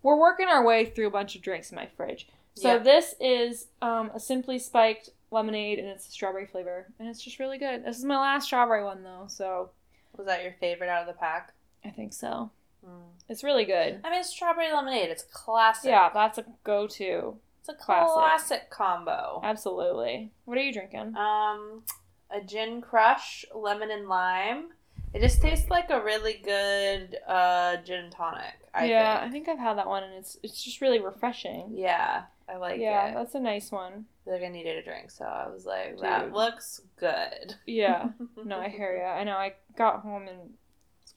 We're 0.04 0.18
working 0.20 0.48
our 0.48 0.64
way 0.64 0.86
through 0.86 1.08
a 1.08 1.12
bunch 1.12 1.36
of 1.36 1.42
drinks 1.42 1.72
in 1.72 1.76
my 1.78 1.88
fridge. 1.88 2.28
So 2.56 2.74
Yeah. 2.74 2.78
this 2.80 3.16
is 3.20 3.68
um, 3.82 4.12
a 4.14 4.20
simply 4.20 4.60
spiked 4.60 5.10
lemonade, 5.32 5.80
and 5.80 5.88
it's 5.88 6.08
a 6.08 6.12
strawberry 6.12 6.46
flavor, 6.46 6.86
and 7.00 7.08
it's 7.10 7.22
just 7.24 7.40
really 7.40 7.58
good. 7.58 7.84
This 7.84 7.98
is 7.98 8.06
my 8.06 8.18
last 8.18 8.46
strawberry 8.46 8.84
one 8.84 9.02
though, 9.04 9.26
so 9.28 9.72
Was 10.16 10.28
that 10.28 10.44
your 10.44 10.54
favorite 10.60 10.90
out 10.90 11.02
of 11.02 11.08
the 11.08 11.20
pack? 11.20 11.54
I 11.84 11.90
think 11.90 12.14
so. 12.14 12.52
Mm. 12.86 13.00
It's 13.30 13.44
really 13.44 13.66
good. 13.66 14.00
I 14.04 14.12
mean, 14.12 14.24
strawberry 14.24 14.72
lemonade. 14.72 15.10
It's 15.10 15.24
classic. 15.24 15.90
Yeah, 15.90 16.12
that's 16.14 16.38
a 16.38 16.46
go-to. 16.64 17.38
it's 17.60 17.70
a 17.70 17.74
classic. 17.74 18.14
classic 18.14 18.70
combo. 18.70 19.40
Absolutely. 19.44 20.32
What 20.46 20.58
are 20.58 20.62
you 20.62 20.72
drinking? 20.74 21.16
Um, 21.16 21.82
a 22.30 22.42
gin 22.46 22.82
crush, 22.82 23.44
lemon 23.56 23.90
and 23.90 24.08
lime. 24.08 24.66
It 25.14 25.22
just 25.22 25.42
tastes 25.42 25.70
like 25.70 25.90
a 25.90 26.04
really 26.04 26.40
good 26.44 27.18
uh, 27.28 27.78
gin 27.78 28.00
and 28.06 28.12
tonic. 28.12 28.56
I 28.74 28.86
yeah, 28.86 29.20
think. 29.20 29.30
I 29.30 29.32
think 29.32 29.50
I've 29.50 29.60
had 29.60 29.78
that 29.78 29.88
one, 29.88 30.04
and 30.04 30.14
it's 30.14 30.38
it's 30.44 30.64
just 30.64 30.82
really 30.82 31.00
refreshing. 31.00 31.72
Yeah, 31.76 32.24
I 32.50 32.58
like 32.58 32.80
yeah, 32.80 33.06
it. 33.08 33.10
Yeah, 33.10 33.14
that's 33.16 33.36
a 33.36 33.40
nice 33.40 33.72
one. 33.72 34.06
Like 34.26 34.42
I 34.42 34.48
needed 34.48 34.78
a 34.78 34.84
drink, 34.84 35.12
so 35.12 35.26
I 35.26 35.48
was 35.50 35.66
like, 35.66 36.00
that 36.00 36.32
looks 36.34 36.82
good. 36.98 37.56
Yeah. 37.66 38.10
No, 38.46 38.58
I 38.60 38.70
hear 38.70 38.98
ya. 38.98 39.14
I 39.14 39.24
know. 39.24 39.38
I 39.38 39.54
got 39.78 40.02
home 40.02 40.28
and 40.28 40.54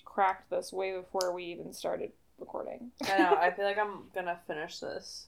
cracked 0.04 0.48
this 0.50 0.72
way 0.72 0.92
before 0.96 1.32
we 1.32 1.44
even 1.44 1.72
started 1.72 2.12
recording. 2.38 2.90
I 3.04 3.18
know. 3.18 3.36
I 3.38 3.50
feel 3.56 3.64
like 3.64 3.78
I'm 3.78 4.04
gonna 4.14 4.38
finish 4.46 4.78
this 4.78 5.26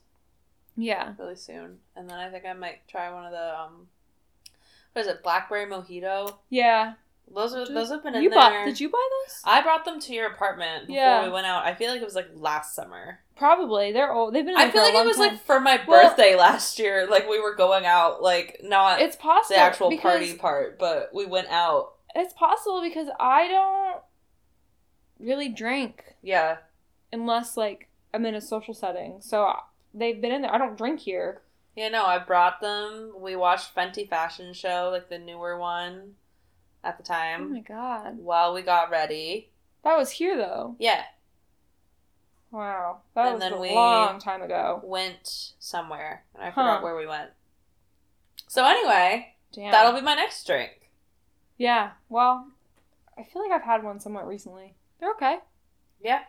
Yeah. 0.77 1.14
really 1.19 1.37
soon, 1.37 1.79
and 1.97 2.09
then 2.09 2.19
I 2.19 2.31
think 2.31 2.45
I 2.47 2.53
might 2.53 2.87
try 2.88 3.12
one 3.12 3.25
of 3.27 3.33
the 3.33 3.59
um, 3.61 3.88
what 4.93 5.03
is 5.03 5.09
it, 5.09 5.23
blackberry 5.23 5.67
mojito? 5.67 6.37
Yeah. 6.51 6.95
Those 7.35 7.55
are 7.55 7.67
those 7.67 7.91
have 7.91 8.03
been 8.03 8.14
in 8.14 8.23
You 8.23 8.31
there. 8.31 8.38
bought? 8.38 8.64
Did 8.64 8.81
you 8.81 8.88
buy 8.88 9.09
those? 9.27 9.41
I 9.45 9.61
brought 9.62 9.85
them 9.85 10.01
to 10.01 10.12
your 10.14 10.27
apartment 10.29 10.87
before 10.87 10.97
Yeah. 11.03 11.25
we 11.25 11.31
went 11.31 11.47
out. 11.47 11.64
I 11.64 11.75
feel 11.75 11.91
like 11.91 12.01
it 12.01 12.05
was 12.05 12.14
like 12.14 12.29
last 12.35 12.75
summer. 12.75 13.21
Probably. 13.37 13.93
They're 13.93 14.12
old. 14.12 14.35
They've 14.35 14.45
been. 14.45 14.55
In 14.55 14.61
I 14.61 14.71
feel 14.71 14.83
like 14.83 14.95
it 14.95 15.05
was 15.07 15.17
time. 15.17 15.29
like 15.35 15.45
for 15.45 15.61
my 15.61 15.81
Well- 15.87 16.09
birthday 16.09 16.35
last 16.37 16.79
year. 16.79 17.07
Like 17.09 17.29
we 17.29 17.41
were 17.41 17.55
going 17.55 17.87
out, 17.87 18.23
like 18.23 18.61
not 18.62 19.01
It's 19.01 19.17
possible. 19.17 19.57
the 19.57 19.62
actual 19.62 19.99
party 19.99 20.35
part, 20.35 20.79
but 20.79 21.11
we 21.14 21.27
went 21.27 21.49
out. 21.49 21.95
It's 22.14 22.33
possible 22.35 22.81
because 22.83 23.09
I 23.21 23.49
don't 23.49 24.03
really 25.19 25.49
drink 25.49 26.14
Yeah, 26.23 26.59
unless 27.12 27.57
like 27.57 27.88
I'm 28.14 28.25
in 28.27 28.35
a 28.35 28.41
social 28.41 28.75
setting. 28.75 29.19
So 29.21 29.45
uh, 29.45 29.61
they've 29.93 30.21
been 30.21 30.33
in 30.33 30.43
there. 30.43 30.55
I 30.55 30.59
don't 30.59 30.77
drink 30.79 31.01
here. 31.01 31.43
yeah. 31.77 31.88
No, 31.91 32.05
I 32.07 32.19
brought 32.19 32.61
them. 32.61 33.12
We 33.21 33.37
watched 33.37 33.75
Fenty 33.75 34.09
Fashion 34.09 34.53
Show, 34.55 34.88
like 34.91 35.09
the 35.11 35.19
newer 35.19 35.59
one, 35.59 36.14
at 36.85 36.97
the 36.97 37.03
time. 37.05 37.43
Oh 37.45 37.49
my 37.49 37.61
god. 37.61 38.19
while 38.19 38.53
we 38.55 38.62
got 38.62 38.91
ready. 38.91 39.51
That 39.85 39.97
was 39.97 40.11
here 40.11 40.37
though. 40.37 40.77
Yeah, 40.79 41.03
Wow. 42.51 43.01
That 43.14 43.27
And 43.27 43.35
was 43.35 43.41
then 43.41 43.53
a 43.53 43.59
we- 43.59 43.75
long 43.75 44.19
time 44.19 44.43
ago. 44.43 44.81
went 44.83 45.53
somewhere, 45.59 46.25
and 46.35 46.43
I 46.43 46.47
Huh. 46.51 46.53
forgot 46.62 46.83
where 46.83 46.97
we 46.97 47.07
went. 47.07 47.31
So 48.47 48.64
anyway, 48.64 49.35
Damn. 49.53 49.71
that'll 49.71 49.93
be 49.93 50.01
my 50.01 50.14
next 50.14 50.47
drink. 50.47 50.91
Yeah. 51.59 51.93
Well, 52.09 52.51
I 53.19 53.25
feel 53.25 53.43
like 53.43 53.51
I've 53.53 53.67
had 53.67 53.83
one 53.83 54.01
somewhat 54.01 54.27
recently. 54.27 54.77
They're 54.99 55.11
okay. 55.12 55.41
Yeah, 56.01 56.25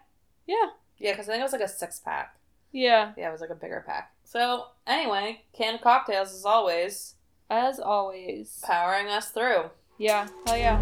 Yeah. 0.46 0.72
Yeah, 0.98 1.14
because 1.14 1.30
I 1.30 1.34
think 1.34 1.40
it 1.40 1.44
was 1.44 1.54
like 1.54 1.62
a 1.62 1.68
six 1.70 2.00
pack. 2.00 2.36
Yeah, 2.72 3.14
Yeah, 3.16 3.30
it 3.30 3.32
was 3.32 3.40
like 3.42 3.50
a 3.52 3.56
bigger 3.56 3.84
pack. 3.88 4.14
So 4.26 4.68
anyway, 4.86 5.46
canned 5.54 5.80
cocktails 5.82 6.34
as 6.34 6.44
always, 6.46 7.16
as 7.50 7.80
always. 7.80 8.62
powering 8.66 9.08
us 9.08 9.32
through. 9.32 9.70
Yeah, 10.00 10.28
hell 10.48 10.56
yeah. 10.58 10.82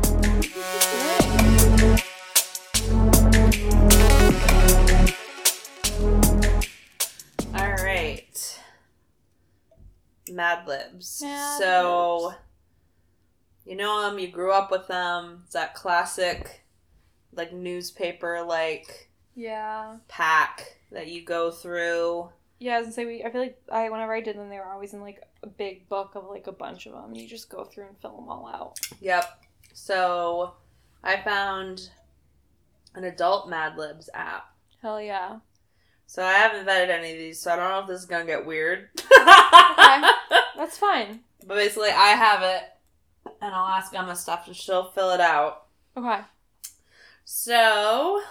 All 7.56 7.74
right. 7.84 8.60
Mad 10.30 10.68
Libs. 10.68 11.22
Mad 11.24 11.60
so, 11.60 12.18
Libs. 12.28 12.38
you 13.66 13.76
know 13.76 14.02
them, 14.02 14.20
you 14.20 14.28
grew 14.28 14.52
up 14.52 14.70
with 14.72 14.88
them. 14.88 15.42
It's 15.46 15.54
that 15.54 15.74
classic, 15.74 16.64
like, 17.34 17.52
newspaper 17.54 18.44
like 18.44 19.10
Yeah. 19.36 19.98
pack 20.08 20.78
that 20.92 21.08
you 21.08 21.24
go 21.26 21.52
through. 21.52 22.30
Yeah, 22.60 22.76
I 22.76 22.80
was 22.80 22.88
gonna 22.88 22.94
say 22.94 23.06
we. 23.06 23.24
I 23.24 23.32
feel 23.32 23.42
like 23.42 23.62
I 23.72 23.90
whenever 23.90 24.14
I 24.14 24.22
did 24.22 24.38
them, 24.38 24.50
they 24.50 24.58
were 24.58 24.72
always 24.72 24.94
in 24.94 25.02
like 25.02 25.22
a 25.44 25.48
big 25.48 25.88
book 25.90 26.14
of 26.16 26.26
like 26.30 26.48
a 26.48 26.52
bunch 26.52 26.86
of 26.86 26.94
them. 26.94 27.14
You 27.14 27.28
just 27.28 27.50
go 27.50 27.64
through 27.64 27.88
and 27.88 27.98
fill 28.00 28.16
them 28.16 28.30
all 28.30 28.48
out. 28.48 28.80
Yep. 29.00 29.46
So, 29.74 30.54
I 31.04 31.22
found 31.22 31.92
an 32.96 33.04
adult 33.04 33.48
Mad 33.48 33.78
Libs 33.78 34.10
app. 34.14 34.56
Hell 34.82 35.00
yeah. 35.00 35.38
So, 36.08 36.24
I 36.24 36.34
haven't 36.34 36.66
vetted 36.66 36.90
any 36.90 37.12
of 37.12 37.18
these, 37.20 37.40
so 37.40 37.52
I 37.52 37.58
don't 37.58 37.70
know 37.70 37.80
if 37.82 37.88
this 37.88 38.00
is 38.00 38.08
going 38.08 38.26
to 38.26 38.32
get 38.32 38.46
weird. 38.46 38.90
That's 40.58 40.80
fine. 40.80 41.20
But 41.46 41.58
basically, 41.58 41.90
I 41.92 42.08
have 42.16 42.42
it, 42.42 42.64
and 43.40 43.54
I'll 43.54 43.68
ask 43.68 43.94
Emma 43.94 44.16
stuff, 44.16 44.48
and 44.48 44.56
she'll 44.56 44.90
fill 44.90 45.12
it 45.12 45.22
out. 45.22 45.68
Okay. 45.96 46.22
So, 47.24 48.24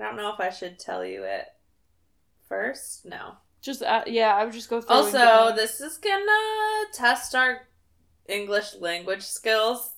I 0.00 0.04
don't 0.04 0.16
know 0.16 0.32
if 0.32 0.40
I 0.40 0.50
should 0.50 0.78
tell 0.78 1.04
you 1.04 1.24
it 1.24 1.46
first. 2.48 3.04
No. 3.04 3.34
Just 3.60 3.82
uh, 3.82 4.04
yeah, 4.06 4.34
I 4.34 4.44
would 4.44 4.54
just 4.54 4.70
go 4.70 4.80
through. 4.80 4.96
Also, 4.96 5.54
this 5.54 5.80
is 5.80 5.98
gonna 5.98 6.86
test 6.94 7.34
our 7.34 7.68
English 8.26 8.76
language 8.80 9.22
skills. 9.22 9.92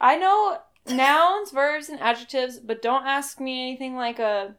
I 0.00 0.16
know 0.16 0.58
nouns, 0.86 1.50
verbs, 1.50 1.88
and 1.88 2.00
adjectives, 2.00 2.58
but 2.58 2.80
don't 2.80 3.06
ask 3.06 3.38
me 3.38 3.68
anything 3.68 3.94
like 3.94 4.18
a 4.18 4.54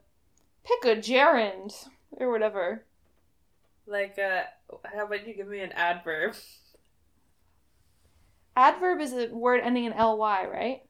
pick 0.64 0.84
a 0.84 1.00
gerund 1.00 1.74
or 2.12 2.30
whatever. 2.30 2.84
Like, 3.86 4.18
uh, 4.18 4.44
how 4.84 5.06
about 5.06 5.26
you 5.26 5.34
give 5.34 5.48
me 5.48 5.60
an 5.60 5.72
adverb? 5.72 6.36
Adverb 8.56 9.00
is 9.00 9.12
a 9.12 9.26
word 9.28 9.60
ending 9.62 9.84
in 9.84 9.92
ly, 9.92 10.46
right? 10.46 10.82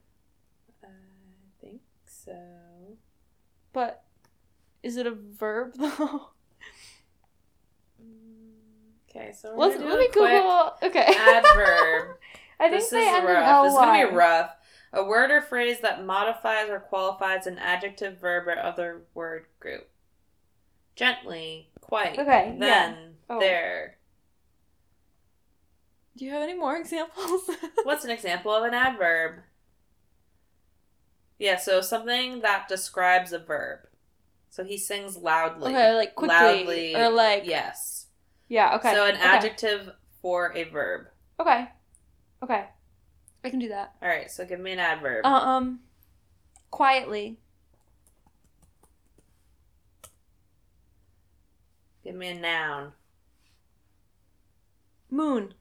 I 0.85 0.89
think 1.61 1.81
so. 2.07 2.37
But 3.75 4.03
is 4.83 4.97
it 4.97 5.07
a 5.07 5.11
verb 5.11 5.75
though? 5.79 6.31
Okay, 9.11 9.33
so 9.33 9.51
we're 9.55 9.67
Let's 9.67 9.79
do 9.79 9.87
let 9.89 9.99
me 9.99 10.09
Google. 10.13 10.73
Okay. 10.83 11.05
adverb. 11.19 12.17
I 12.61 12.69
think 12.71 12.81
this 12.83 12.91
they 12.91 13.01
is 13.01 13.25
rough. 13.25 13.67
It's 13.67 13.75
gonna 13.75 14.09
be 14.09 14.15
rough. 14.15 14.51
A 14.93 15.05
word 15.05 15.31
or 15.33 15.41
phrase 15.43 15.81
that 15.81 16.05
modifies 16.07 16.69
or 16.71 16.79
qualifies 16.79 17.47
an 17.49 17.59
adjective, 17.59 18.21
verb, 18.21 18.47
or 18.47 18.59
other 18.59 19.03
word 19.13 19.47
group. 19.59 19.89
Gently, 20.95 21.69
quite. 21.81 22.17
Okay, 22.19 22.53
yeah. 22.53 22.59
Then, 22.59 23.15
Oh. 23.29 23.41
there. 23.41 23.97
Do 26.17 26.25
you 26.25 26.31
have 26.33 26.43
any 26.43 26.55
more 26.55 26.77
examples? 26.81 27.51
What's 27.83 28.05
an 28.05 28.11
example 28.11 28.53
of 28.55 28.63
an 28.65 28.75
adverb? 28.75 29.41
Yeah, 31.45 31.59
so 31.59 31.83
something 31.83 32.41
that 32.41 32.69
describes 32.69 33.35
a 33.35 33.39
verb. 33.39 33.81
So 34.49 34.65
he 34.65 34.79
sings 34.79 35.19
loudly. 35.19 35.73
okay, 35.75 35.95
like 35.95 36.15
quickly 36.15 36.35
Loudly. 36.35 36.97
or 36.97 37.11
like 37.11 37.45
Yes. 37.45 38.07
yeah. 38.49 38.77
Okay. 38.77 38.95
So 38.95 39.05
an 39.05 39.17
okay. 39.17 39.23
adjective 39.23 39.91
for 40.23 40.57
a 40.57 40.65
verb. 40.65 41.09
Okay. 41.39 41.69
Okay. 42.43 42.65
I 43.45 43.51
can 43.51 43.59
do 43.59 43.69
that. 43.69 43.93
All 44.01 44.09
right, 44.09 44.31
so 44.31 44.47
give 44.47 44.59
me 44.59 44.73
an 44.73 44.79
adverb. 44.79 45.27
Uh, 45.27 45.29
um, 45.29 45.81
quietly. 46.71 47.37
give 52.03 52.15
me 52.15 52.29
a 52.29 52.35
noun. 52.41 52.93
Moon. 55.11 55.53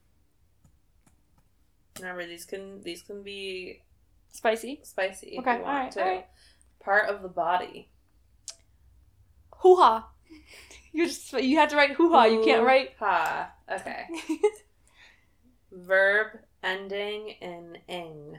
Remember, 2.00 2.24
these 2.24 2.46
can 2.46 2.80
these 2.80 3.02
can 3.02 3.22
be 3.22 3.82
Spicy. 4.34 4.80
spicy 4.82 5.36
Okay, 5.38 5.58
alright, 5.58 5.92
to. 5.92 6.00
alright. 6.02 6.26
Part 6.80 7.08
of 7.08 7.22
the 7.22 7.28
body. 7.28 7.88
Hoo 9.62 9.76
ha. 9.76 10.08
You 10.92 11.06
just 11.06 11.32
you 11.32 11.56
have 11.58 11.70
to 11.70 11.76
write 11.76 11.92
hoo 11.92 12.10
ha. 12.12 12.24
You 12.26 12.44
can't 12.44 12.64
write. 12.64 12.90
Ha. 13.00 13.50
Okay. 13.68 14.04
Verb 15.72 16.38
ending 16.62 17.30
in 17.40 17.78
ing. 17.88 18.38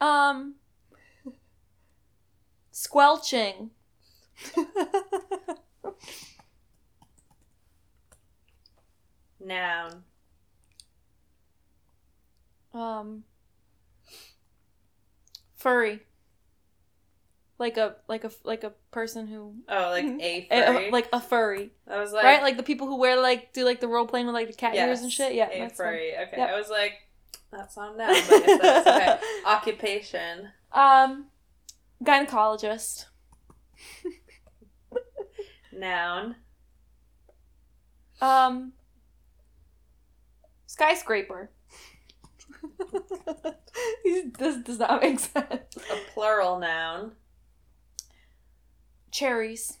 um. 0.00 0.54
Squelching. 2.70 3.70
Noun. 9.40 10.04
Um. 12.74 13.24
Furry. 15.56 16.00
Like 17.58 17.76
a 17.76 17.96
like 18.08 18.24
a 18.24 18.30
like 18.42 18.64
a 18.64 18.72
person 18.90 19.28
who 19.28 19.54
Oh, 19.68 19.90
like 19.90 20.04
Mhm. 20.04 20.20
a 20.20 20.48
a- 20.50 20.90
like 20.90 21.08
a 21.12 21.20
furry, 21.20 21.70
I 21.88 21.98
was 22.00 22.12
like, 22.12 22.24
right? 22.24 22.42
Like 22.42 22.56
the 22.56 22.64
people 22.64 22.88
who 22.88 22.96
wear 22.96 23.18
like 23.20 23.52
do 23.52 23.64
like 23.64 23.80
the 23.80 23.86
role 23.88 24.06
playing 24.06 24.26
with 24.26 24.34
like 24.34 24.48
the 24.48 24.54
cat 24.54 24.74
ears 24.74 25.00
and 25.02 25.10
shit. 25.12 25.34
Yeah, 25.34 25.48
a 25.50 25.60
that's 25.60 25.76
fun. 25.78 25.86
furry. 25.86 26.12
Okay, 26.18 26.36
Yep. 26.36 26.50
I 26.50 26.58
was 26.58 26.68
like, 26.68 26.94
that's 27.52 27.76
not 27.76 27.94
a 27.94 27.96
noun, 27.96 28.14
but 28.28 28.58
that's 28.60 28.86
okay. 28.88 29.18
Occupation. 29.46 30.48
Um, 30.72 31.26
gynecologist. 32.02 33.06
Noun. 35.72 36.34
Um, 38.20 38.72
skyscraper. 40.66 41.50
this 44.38 44.56
does 44.62 44.78
not 44.78 45.02
make 45.02 45.18
sense. 45.20 45.76
A 45.76 45.96
plural 46.12 46.58
noun. 46.58 47.12
Cherries. 49.10 49.78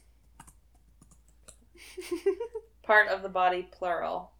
Part 2.82 3.08
of 3.08 3.22
the 3.22 3.28
body, 3.28 3.68
plural. 3.70 4.32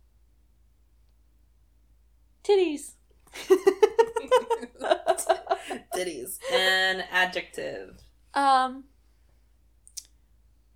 Titties. 2.43 2.93
Titties. 5.95 6.39
An 6.53 7.05
adjective. 7.11 7.99
um, 8.35 8.85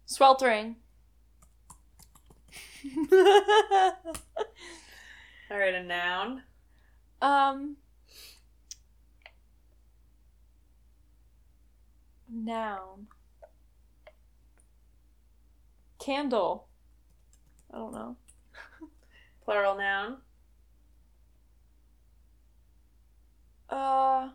sweltering. 0.07 0.77
All 5.51 5.59
right, 5.59 5.75
a 5.75 5.83
noun. 5.83 6.43
Um, 7.21 7.77
noun. 12.29 13.07
Candle. 15.99 16.67
I 17.73 17.79
don't 17.79 17.93
know. 17.93 18.17
Plural 19.45 19.77
noun. 19.77 20.19
Uh. 23.69 24.31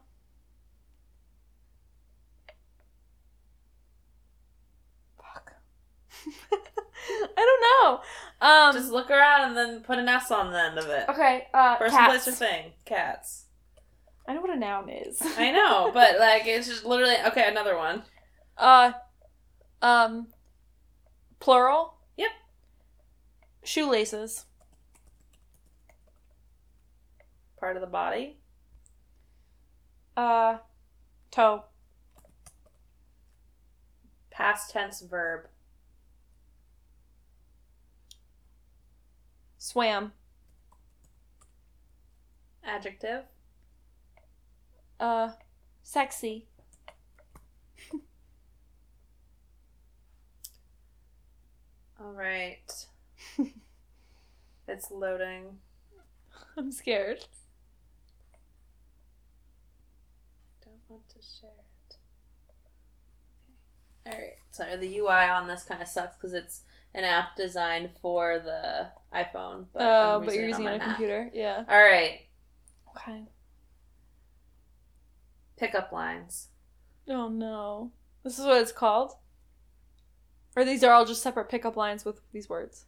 Fuck. 5.18 5.54
I 7.36 7.36
don't 7.36 7.64
know. 7.92 8.48
Um. 8.48 8.74
Just 8.74 8.92
look 8.92 9.10
around 9.10 9.50
and 9.50 9.58
then 9.58 9.82
put 9.82 9.98
an 10.00 10.08
S 10.08 10.32
on 10.32 10.52
the 10.52 10.62
end 10.62 10.78
of 10.78 10.88
it. 10.88 11.06
okay. 11.10 11.48
Uh. 11.54 11.76
Person, 11.78 11.98
cats. 11.98 12.24
place, 12.24 12.28
or 12.28 12.32
thing. 12.38 12.72
Cats. 12.86 13.46
I 14.28 14.34
know 14.34 14.42
what 14.42 14.56
a 14.56 14.56
noun 14.60 14.90
is. 14.90 15.22
I 15.38 15.52
know, 15.52 15.92
but 15.94 16.20
like 16.20 16.46
it's 16.46 16.68
just 16.68 16.86
literally 16.86 17.16
okay. 17.28 17.48
Another 17.48 17.78
one. 17.78 18.04
Uh. 18.58 18.94
Um. 19.82 20.28
Plural. 21.40 21.96
Yep. 22.18 22.32
Shoelaces. 23.64 24.46
Part 27.60 27.76
of 27.76 27.82
the 27.82 27.88
body. 27.88 28.38
Uh. 30.16 30.58
Toe. 31.32 31.66
Past 34.32 34.72
tense 34.72 35.02
verb. 35.02 35.48
Swam. 39.64 40.12
Adjective. 42.66 43.24
Uh. 45.00 45.30
Sexy. 45.82 46.48
All 51.98 52.12
right. 52.12 52.60
it's 54.68 54.92
loading. 54.92 55.60
I'm 56.58 56.70
scared. 56.74 57.24
Don't 60.66 60.76
want 60.90 61.08
to 61.08 61.20
share 61.40 61.52
it. 61.88 61.96
All 64.12 64.20
right. 64.20 64.36
Sorry, 64.52 64.76
the 64.76 64.98
UI 64.98 65.30
on 65.30 65.48
this 65.48 65.64
kind 65.64 65.82
of 65.82 65.88
sucks 65.88 66.18
because 66.18 66.34
it's 66.34 66.64
an 66.94 67.04
app 67.04 67.36
designed 67.36 67.90
for 68.02 68.40
the 68.40 68.88
iPhone. 69.18 69.66
Oh, 69.76 70.18
I'm 70.20 70.26
but 70.26 70.34
you're 70.36 70.46
it 70.46 70.50
using 70.50 70.68
on 70.68 70.74
it 70.74 70.76
on 70.76 70.80
my 70.80 70.84
a 70.86 70.88
computer. 70.88 71.30
Yeah. 71.34 71.64
All 71.68 71.82
right. 71.82 72.20
Okay. 72.96 73.24
Pickup 75.58 75.92
lines. 75.92 76.50
Oh 77.10 77.30
no. 77.30 77.92
This 78.24 78.40
is 78.40 78.46
what 78.46 78.62
it's 78.62 78.72
called? 78.72 79.14
Or 80.56 80.64
these 80.64 80.84
are 80.84 80.94
all 80.94 81.06
just 81.06 81.22
separate 81.24 81.50
pickup 81.50 81.76
lines 81.76 82.06
with 82.06 82.22
these 82.32 82.48
words? 82.48 82.86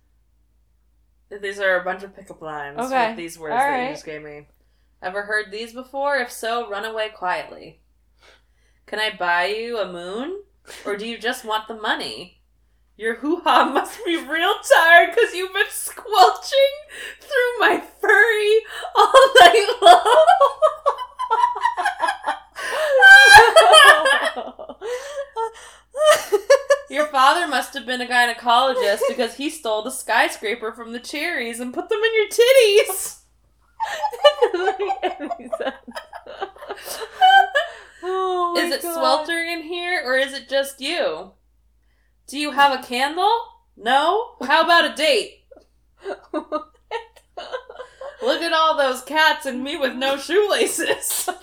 These 1.42 1.60
are 1.60 1.80
a 1.80 1.84
bunch 1.84 2.04
of 2.04 2.16
pickup 2.16 2.42
lines 2.42 2.78
Okay. 2.80 3.08
with 3.10 3.18
these 3.18 3.40
words 3.40 3.54
All 3.54 3.58
that 3.58 3.70
right. 3.70 3.84
you 3.88 3.94
just 3.94 4.06
gave 4.06 4.22
me. 4.24 4.48
Ever 5.02 5.24
heard 5.24 5.52
these 5.52 5.74
before? 5.74 6.18
If 6.18 6.32
so, 6.32 6.70
run 6.70 6.86
away 6.86 7.10
quietly. 7.10 7.82
Can 8.86 9.00
I 9.00 9.16
buy 9.18 9.48
you 9.48 9.80
a 9.80 9.92
moon? 9.92 10.44
Or 10.86 10.96
do 10.96 11.08
you 11.08 11.18
just 11.18 11.44
want 11.44 11.68
the 11.68 11.76
money? 11.76 12.35
Your 12.98 13.16
hoo 13.16 13.42
ha 13.42 13.66
must 13.74 14.04
be 14.06 14.16
real 14.18 14.56
tired 14.74 15.10
because 15.14 15.34
you've 15.34 15.54
been 15.54 15.66
squelching 15.70 16.76
through 17.20 17.60
my 17.60 17.82
furry 18.00 18.62
all 18.96 19.34
night 19.42 19.68
long. 19.82 20.26
Your 26.90 27.08
father 27.08 27.48
must 27.48 27.74
have 27.74 27.86
been 27.86 28.00
a 28.00 28.06
gynecologist 28.06 29.02
because 29.10 29.36
he 29.36 29.50
stole 29.50 29.82
the 29.82 29.92
skyscraper 29.92 30.72
from 30.72 30.94
the 30.94 31.00
cherries 31.00 31.60
and 31.60 31.74
put 31.74 31.90
them 31.90 32.00
in 32.00 32.16
your 32.16 32.28
titties. 32.30 33.18
oh 38.04 38.56
Is 38.58 38.72
it 38.74 38.82
God. 38.82 38.94
sweltering 38.94 39.52
in 39.52 39.64
here 39.64 40.02
or 40.06 40.16
is 40.16 40.34
it 40.34 40.48
just 40.48 40.80
you? 40.80 41.32
Do 42.28 42.38
you 42.40 42.52
have 42.52 42.80
a 42.80 42.84
candle? 42.84 43.32
No? 43.78 44.36
How 44.42 44.64
about 44.64 44.92
a 44.92 44.96
date? 44.96 45.44
Look 46.34 46.72
at 48.42 48.54
all 48.54 48.76
those 48.78 49.02
cats 49.04 49.46
and 49.46 49.64
me 49.64 49.78
with 49.78 49.94
no 49.96 50.18
shoelaces. 50.18 51.30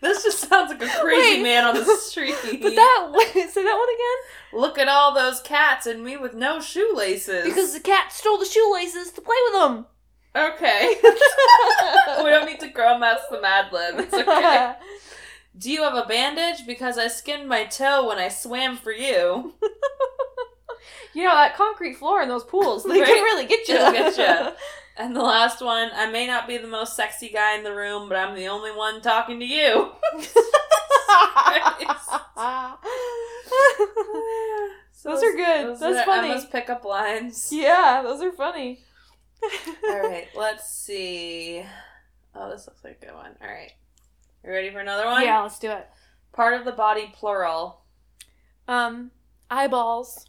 this 0.00 0.24
just 0.24 0.40
sounds 0.40 0.70
like 0.70 0.82
a 0.82 0.88
crazy 1.00 1.36
Wait. 1.36 1.42
man 1.42 1.64
on 1.64 1.74
the 1.76 1.84
street. 1.98 2.34
But 2.42 2.74
that 2.74 3.08
say 3.52 3.62
that 3.62 3.76
one 3.76 3.88
again? 3.94 4.60
Look 4.60 4.78
at 4.78 4.88
all 4.88 5.14
those 5.14 5.40
cats 5.40 5.86
and 5.86 6.02
me 6.02 6.16
with 6.16 6.34
no 6.34 6.60
shoelaces. 6.60 7.44
Because 7.44 7.74
the 7.74 7.80
cat 7.80 8.12
stole 8.12 8.38
the 8.38 8.44
shoelaces 8.44 9.12
to 9.12 9.20
play 9.20 9.36
with 9.44 9.54
them. 9.60 9.86
okay. 10.34 10.96
we 12.24 12.30
don't 12.30 12.46
need 12.46 12.60
to 12.60 12.68
grow 12.68 12.98
mess 12.98 13.20
the 13.30 13.40
Mad 13.40 13.72
Lib. 13.72 14.00
It's 14.00 14.14
okay. 14.14 14.74
Do 15.58 15.70
you 15.70 15.82
have 15.82 15.94
a 15.94 16.06
bandage? 16.06 16.66
Because 16.66 16.98
I 16.98 17.08
skinned 17.08 17.48
my 17.48 17.64
toe 17.64 18.08
when 18.08 18.18
I 18.18 18.28
swam 18.28 18.76
for 18.76 18.92
you. 18.92 19.54
you 21.14 21.24
know 21.24 21.34
that 21.34 21.54
concrete 21.56 21.94
floor 21.94 22.20
in 22.22 22.28
those 22.28 22.44
pools, 22.44 22.84
they 22.84 23.00
Right? 23.00 23.06
can 23.06 23.22
really 23.22 23.46
get 23.46 23.66
you. 23.68 23.74
Get 23.76 24.16
ya. 24.18 24.52
And 24.98 25.14
the 25.14 25.20
last 25.20 25.60
one, 25.60 25.90
I 25.94 26.10
may 26.10 26.26
not 26.26 26.48
be 26.48 26.56
the 26.56 26.66
most 26.66 26.96
sexy 26.96 27.28
guy 27.28 27.54
in 27.58 27.64
the 27.64 27.74
room, 27.74 28.08
but 28.08 28.16
I'm 28.16 28.34
the 28.34 28.46
only 28.48 28.72
one 28.72 29.02
talking 29.02 29.38
to 29.40 29.44
you. 29.44 29.90
Those 35.04 35.22
are 35.22 35.32
good. 35.36 35.66
Those 35.66 35.80
That's 35.80 35.98
are 35.98 36.04
funny. 36.04 36.30
Emma's 36.30 36.46
pickup 36.46 36.84
lines. 36.84 37.50
yeah, 37.52 38.00
those 38.02 38.22
are 38.22 38.32
funny. 38.32 38.80
All 39.88 40.00
right, 40.00 40.28
let's 40.34 40.68
see. 40.70 41.62
Oh, 42.34 42.50
this 42.50 42.66
looks 42.66 42.82
like 42.82 42.98
a 43.02 43.06
good 43.06 43.14
one. 43.14 43.36
All 43.40 43.48
right. 43.48 43.72
You 44.46 44.52
ready 44.52 44.70
for 44.70 44.78
another 44.78 45.06
one? 45.06 45.24
Yeah, 45.24 45.42
let's 45.42 45.58
do 45.58 45.72
it. 45.72 45.88
Part 46.32 46.54
of 46.54 46.64
the 46.64 46.70
body, 46.70 47.12
plural. 47.12 47.80
Um, 48.68 49.10
eyeballs. 49.50 50.24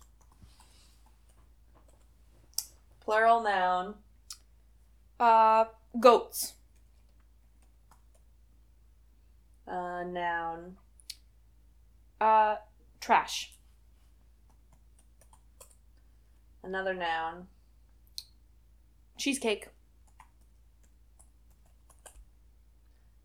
Plural 2.99 3.43
noun. 3.43 3.93
Uh, 5.19 5.65
goats. 5.99 6.53
Uh, 9.67 10.03
noun. 10.03 10.77
Uh, 12.19 12.55
trash. 12.99 13.53
Another 16.63 16.95
noun. 16.95 17.45
Cheesecake. 19.19 19.67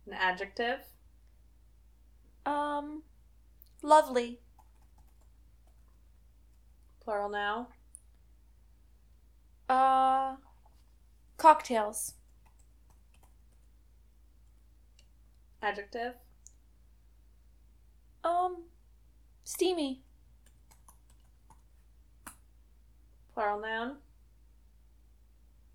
An 0.06 0.12
adjective. 0.14 0.80
Um, 2.44 3.02
lovely. 3.82 4.40
Plural 7.00 7.30
noun. 7.30 7.66
Uh, 9.68 10.36
cocktails. 11.36 12.14
Adjective. 15.62 16.14
Um, 18.24 18.64
steamy. 19.44 20.02
Plural 23.34 23.60
noun. 23.60 23.96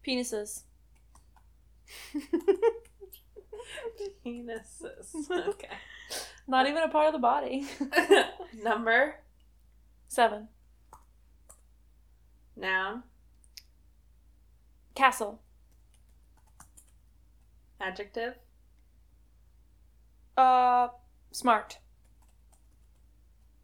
Penises. 0.05 0.63
Penises. 4.25 5.29
Okay. 5.49 5.67
Not 6.47 6.67
even 6.67 6.83
a 6.83 6.87
part 6.87 7.07
of 7.07 7.13
the 7.13 7.19
body. 7.19 7.65
Number. 8.63 9.15
Seven. 10.07 10.47
Noun. 12.55 13.03
Castle. 14.95 15.41
Adjective. 17.81 18.35
Uh, 20.37 20.87
smart. 21.31 21.79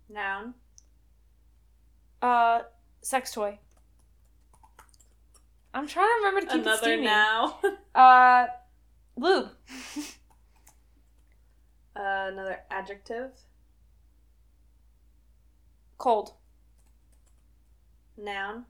Noun. 0.09 0.53
Uh, 2.21 2.61
sex 3.01 3.31
toy. 3.31 3.59
I'm 5.73 5.87
trying 5.87 6.07
to 6.07 6.25
remember 6.25 6.41
to 6.41 6.47
keep 6.47 6.61
it 6.61 6.67
Another 6.67 6.97
noun. 6.97 7.53
Uh, 7.95 8.45
lube. 9.17 9.49
Uh, 11.95 12.25
another 12.31 12.59
adjective. 12.71 13.29
Cold. 15.99 16.33
Noun. 18.17 18.65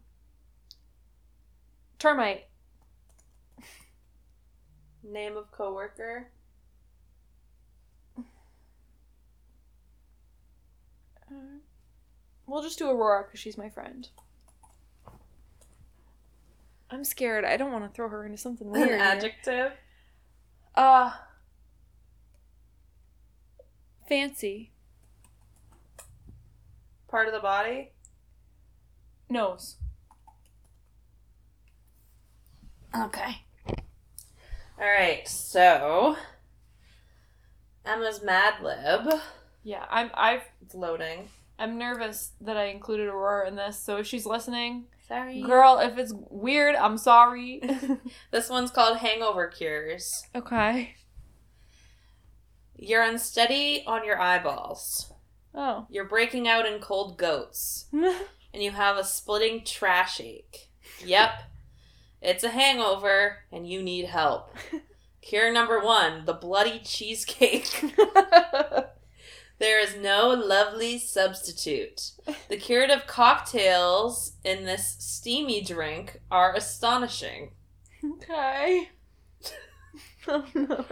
Termite. 2.00 2.44
Name 5.06 5.38
of 5.38 5.50
coworker. 5.52 6.28
Uh, 11.32 11.34
we'll 12.46 12.62
just 12.62 12.78
do 12.78 12.90
Aurora 12.90 13.24
because 13.24 13.40
she's 13.40 13.58
my 13.58 13.70
friend. 13.70 14.10
I'm 16.92 17.06
scared. 17.06 17.46
I 17.46 17.56
don't 17.56 17.72
want 17.72 17.86
to 17.86 17.90
throw 17.96 18.10
her 18.10 18.26
into 18.26 18.38
something 18.38 18.68
An 18.68 18.74
weird. 18.74 18.90
here. 18.90 18.98
adjective. 19.00 19.72
Uh, 20.76 21.12
fancy. 24.08 24.72
Part 27.08 27.28
of 27.28 27.34
the 27.34 27.40
body. 27.40 27.92
Nose. 29.30 29.78
Okay. 32.96 33.42
All 33.68 33.78
right. 34.80 35.28
So 35.28 36.18
Emma's 37.86 38.24
Mad 38.24 38.56
Lib. 38.62 39.20
Yeah, 39.64 39.86
I'm. 39.90 40.12
I've. 40.14 40.44
It's 40.62 40.76
loading. 40.76 41.30
I'm 41.58 41.78
nervous 41.78 42.32
that 42.42 42.58
I 42.58 42.66
included 42.66 43.08
Aurora 43.08 43.48
in 43.48 43.56
this. 43.56 43.80
So 43.80 43.98
if 43.98 44.08
she's 44.08 44.26
listening, 44.26 44.86
Sorry. 45.14 45.42
girl, 45.42 45.80
if 45.80 45.98
it's 45.98 46.14
weird, 46.30 46.76
I'm 46.76 46.98
sorry. 46.98 47.62
This 48.32 48.50
one's 48.50 48.72
called 48.72 48.98
Hangover 48.98 49.48
Cures. 49.48 50.12
okay. 50.36 50.96
You're 52.76 53.04
unsteady 53.04 53.84
on 53.86 54.04
your 54.06 54.20
eyeballs. 54.20 55.14
Oh. 55.54 55.86
You're 55.90 56.08
breaking 56.08 56.48
out 56.48 56.66
in 56.66 56.80
cold 56.80 57.18
goats. 57.18 57.86
And 58.56 58.62
you 58.62 58.70
have 58.70 58.98
a 58.98 59.04
splitting 59.04 59.64
trash 59.66 60.22
ache. 60.22 60.70
Yep. 61.04 61.32
It's 62.22 62.44
a 62.44 62.50
hangover 62.50 63.38
and 63.52 63.68
you 63.68 63.82
need 63.82 64.06
help. 64.06 64.56
Cure 65.22 65.52
number 65.52 65.80
one 65.80 66.26
the 66.26 66.34
bloody 66.34 66.80
cheesecake. 66.80 67.84
There 69.60 69.80
is 69.80 69.96
no 69.96 70.30
lovely 70.30 70.98
substitute. 70.98 72.12
The 72.50 72.58
curative 72.58 73.08
cocktails 73.08 74.34
in 74.44 74.66
this 74.66 74.96
steamy 75.00 75.62
drink 75.62 76.20
are 76.30 76.54
astonishing. 76.56 77.52
okay. 78.04 78.90
oh 80.28 80.46
no. 80.54 80.86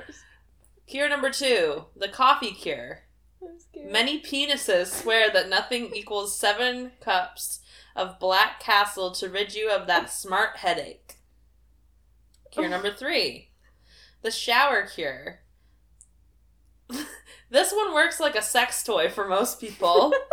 Cure 0.88 1.10
number 1.10 1.30
two 1.30 1.86
the 1.96 2.10
coffee 2.10 2.52
cure. 2.52 3.04
Many 3.76 4.22
penises 4.22 4.88
swear 4.88 5.32
that 5.32 5.50
nothing 5.50 5.92
equals 5.96 6.38
seven 6.38 6.92
cups 7.02 7.62
of 7.96 8.20
Black 8.20 8.60
Castle 8.60 9.12
to 9.12 9.28
rid 9.28 9.56
you 9.56 9.70
of 9.70 9.88
that 9.88 10.12
smart 10.12 10.58
headache. 10.58 11.16
Cure 12.52 12.68
oh. 12.68 12.70
number 12.70 12.94
three 12.94 13.52
the 14.22 14.32
shower 14.32 14.88
cure. 14.88 15.40
this 17.52 17.74
one 17.74 17.94
works 17.94 18.20
like 18.20 18.36
a 18.36 18.42
sex 18.42 18.82
toy 18.82 19.10
for 19.10 19.28
most 19.28 19.60
people. 19.60 20.14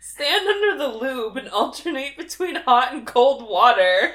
Stand 0.00 0.46
under 0.46 0.76
the 0.76 0.98
lube 0.98 1.36
and 1.36 1.48
alternate 1.48 2.18
between 2.18 2.56
hot 2.56 2.92
and 2.92 3.06
cold 3.06 3.48
water. 3.48 4.12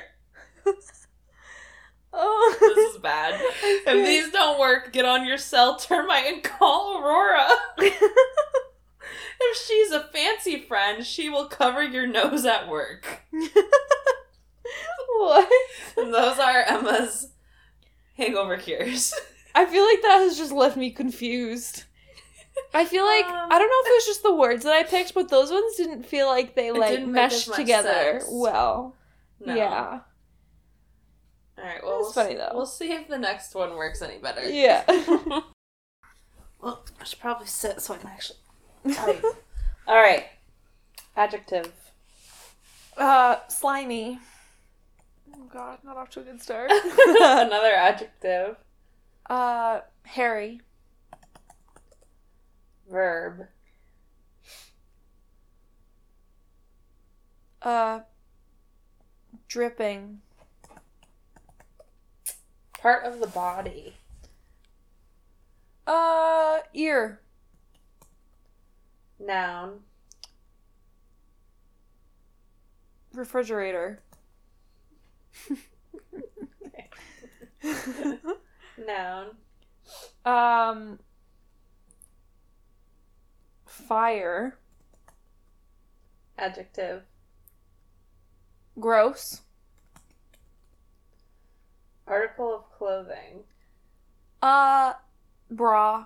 oh. 2.14 2.58
This 2.60 2.96
is 2.96 3.02
bad. 3.02 3.42
If 3.64 4.06
these 4.06 4.32
don't 4.32 4.60
work, 4.60 4.94
get 4.94 5.06
on 5.06 5.26
your 5.26 5.38
cell 5.38 5.78
termite 5.78 6.26
and 6.26 6.44
call 6.44 7.02
Aurora. 7.02 7.48
If 9.42 9.58
she's 9.58 9.92
a 9.92 10.02
fancy 10.02 10.60
friend, 10.60 11.06
she 11.06 11.30
will 11.30 11.48
cover 11.48 11.82
your 11.82 12.06
nose 12.06 12.46
at 12.46 12.68
work. 12.68 13.22
what? 15.08 15.50
And 15.96 16.14
those 16.14 16.38
are 16.38 16.62
Emma's 16.64 17.30
hangover 18.18 18.58
cures. 18.58 19.14
I 19.56 19.66
feel 19.66 19.84
like 19.84 20.02
that 20.02 20.20
has 20.20 20.38
just 20.38 20.52
left 20.52 20.78
me 20.78 20.92
confused. 20.92 21.84
I 22.74 22.86
feel 22.86 23.06
like 23.06 23.26
Um. 23.26 23.48
I 23.52 23.58
don't 23.60 23.70
know 23.70 23.82
if 23.82 23.88
it 23.88 23.96
was 23.98 24.06
just 24.06 24.24
the 24.24 24.36
words 24.36 24.64
that 24.66 24.74
I 24.74 24.84
picked, 24.84 25.14
but 25.14 25.30
those 25.30 25.52
ones 25.52 25.76
didn't 25.76 26.04
feel 26.06 26.28
like 26.28 26.56
they 26.56 26.72
like 26.72 26.92
didn't 26.92 27.12
make 27.12 27.24
as 27.32 27.48
meshed 27.48 27.54
together 27.56 28.20
sense. 28.20 28.26
well. 28.30 28.96
No. 29.40 29.56
Yeah. 29.56 30.00
All 31.58 31.64
right. 31.64 31.84
Well, 31.84 32.04
That's 32.04 32.16
we'll 32.16 32.26
funny, 32.26 32.36
though. 32.36 32.52
We'll 32.54 32.66
see 32.66 32.92
if 32.92 33.08
the 33.08 33.18
next 33.18 33.56
one 33.56 33.76
works 33.76 34.02
any 34.02 34.18
better. 34.18 34.48
Yeah. 34.50 34.84
well, 36.62 36.86
I 37.00 37.04
should 37.04 37.20
probably 37.20 37.48
sit 37.48 37.82
so 37.82 37.94
I 37.94 37.98
can 37.98 38.10
actually. 38.10 38.38
All 39.88 39.96
right. 39.96 40.26
Adjective. 41.16 41.72
uh 42.98 43.38
slimy. 43.48 44.20
Oh 45.36 45.44
god, 45.52 45.80
not 45.84 45.98
off 45.98 46.10
to 46.12 46.20
a 46.22 46.24
good 46.24 46.42
start. 46.42 46.72
Another 47.22 47.72
adjective. 47.74 48.58
Uh 49.30 49.82
hairy. 50.04 50.62
Verb. 52.90 53.48
Uh 57.62 58.00
dripping. 59.48 60.22
Part 62.80 63.06
of 63.06 63.20
the 63.20 63.28
body. 63.28 63.96
Uh 65.86 66.60
ear. 66.74 67.22
Noun. 69.20 69.82
Refrigerator. 73.14 74.02
Noun. 78.86 79.36
um 80.26 81.00
fire. 83.66 84.58
Adjective. 86.38 87.04
Gross. 88.80 89.42
Article 92.08 92.56
of 92.56 92.72
clothing. 92.78 93.44
Uh 94.42 94.94
bra. 95.52 96.06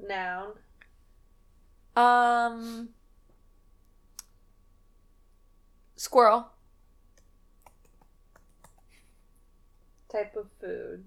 Noun. 0.00 0.52
Um 1.96 2.88
squirrel. 5.96 6.48
Type 10.10 10.36
of 10.36 10.48
food. 10.60 11.04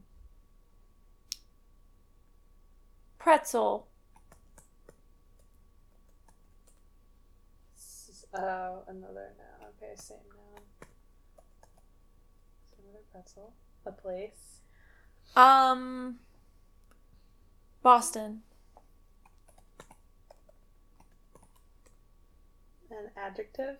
Pretzel. 3.20 3.88
S- 7.76 8.26
Oh, 8.34 8.84
another 8.88 9.34
noun. 9.38 9.70
Okay, 9.78 9.94
same 9.96 10.18
noun. 10.36 10.64
So 12.70 12.78
Another 12.84 13.04
pretzel. 13.12 13.54
A 13.86 13.92
place. 13.92 14.60
Um 15.36 16.20
Boston. 17.82 18.44
An 22.92 23.10
adjective. 23.18 23.78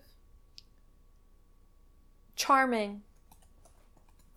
Charming. 2.34 3.02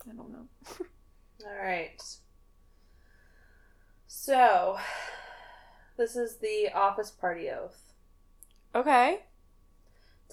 I 0.09 0.13
don't 0.13 0.31
know. 0.31 0.47
All 1.45 1.57
right. 1.63 2.01
So, 4.07 4.77
this 5.97 6.15
is 6.15 6.37
the 6.37 6.69
office 6.73 7.11
party 7.11 7.49
oath. 7.49 7.93
Okay. 8.73 9.19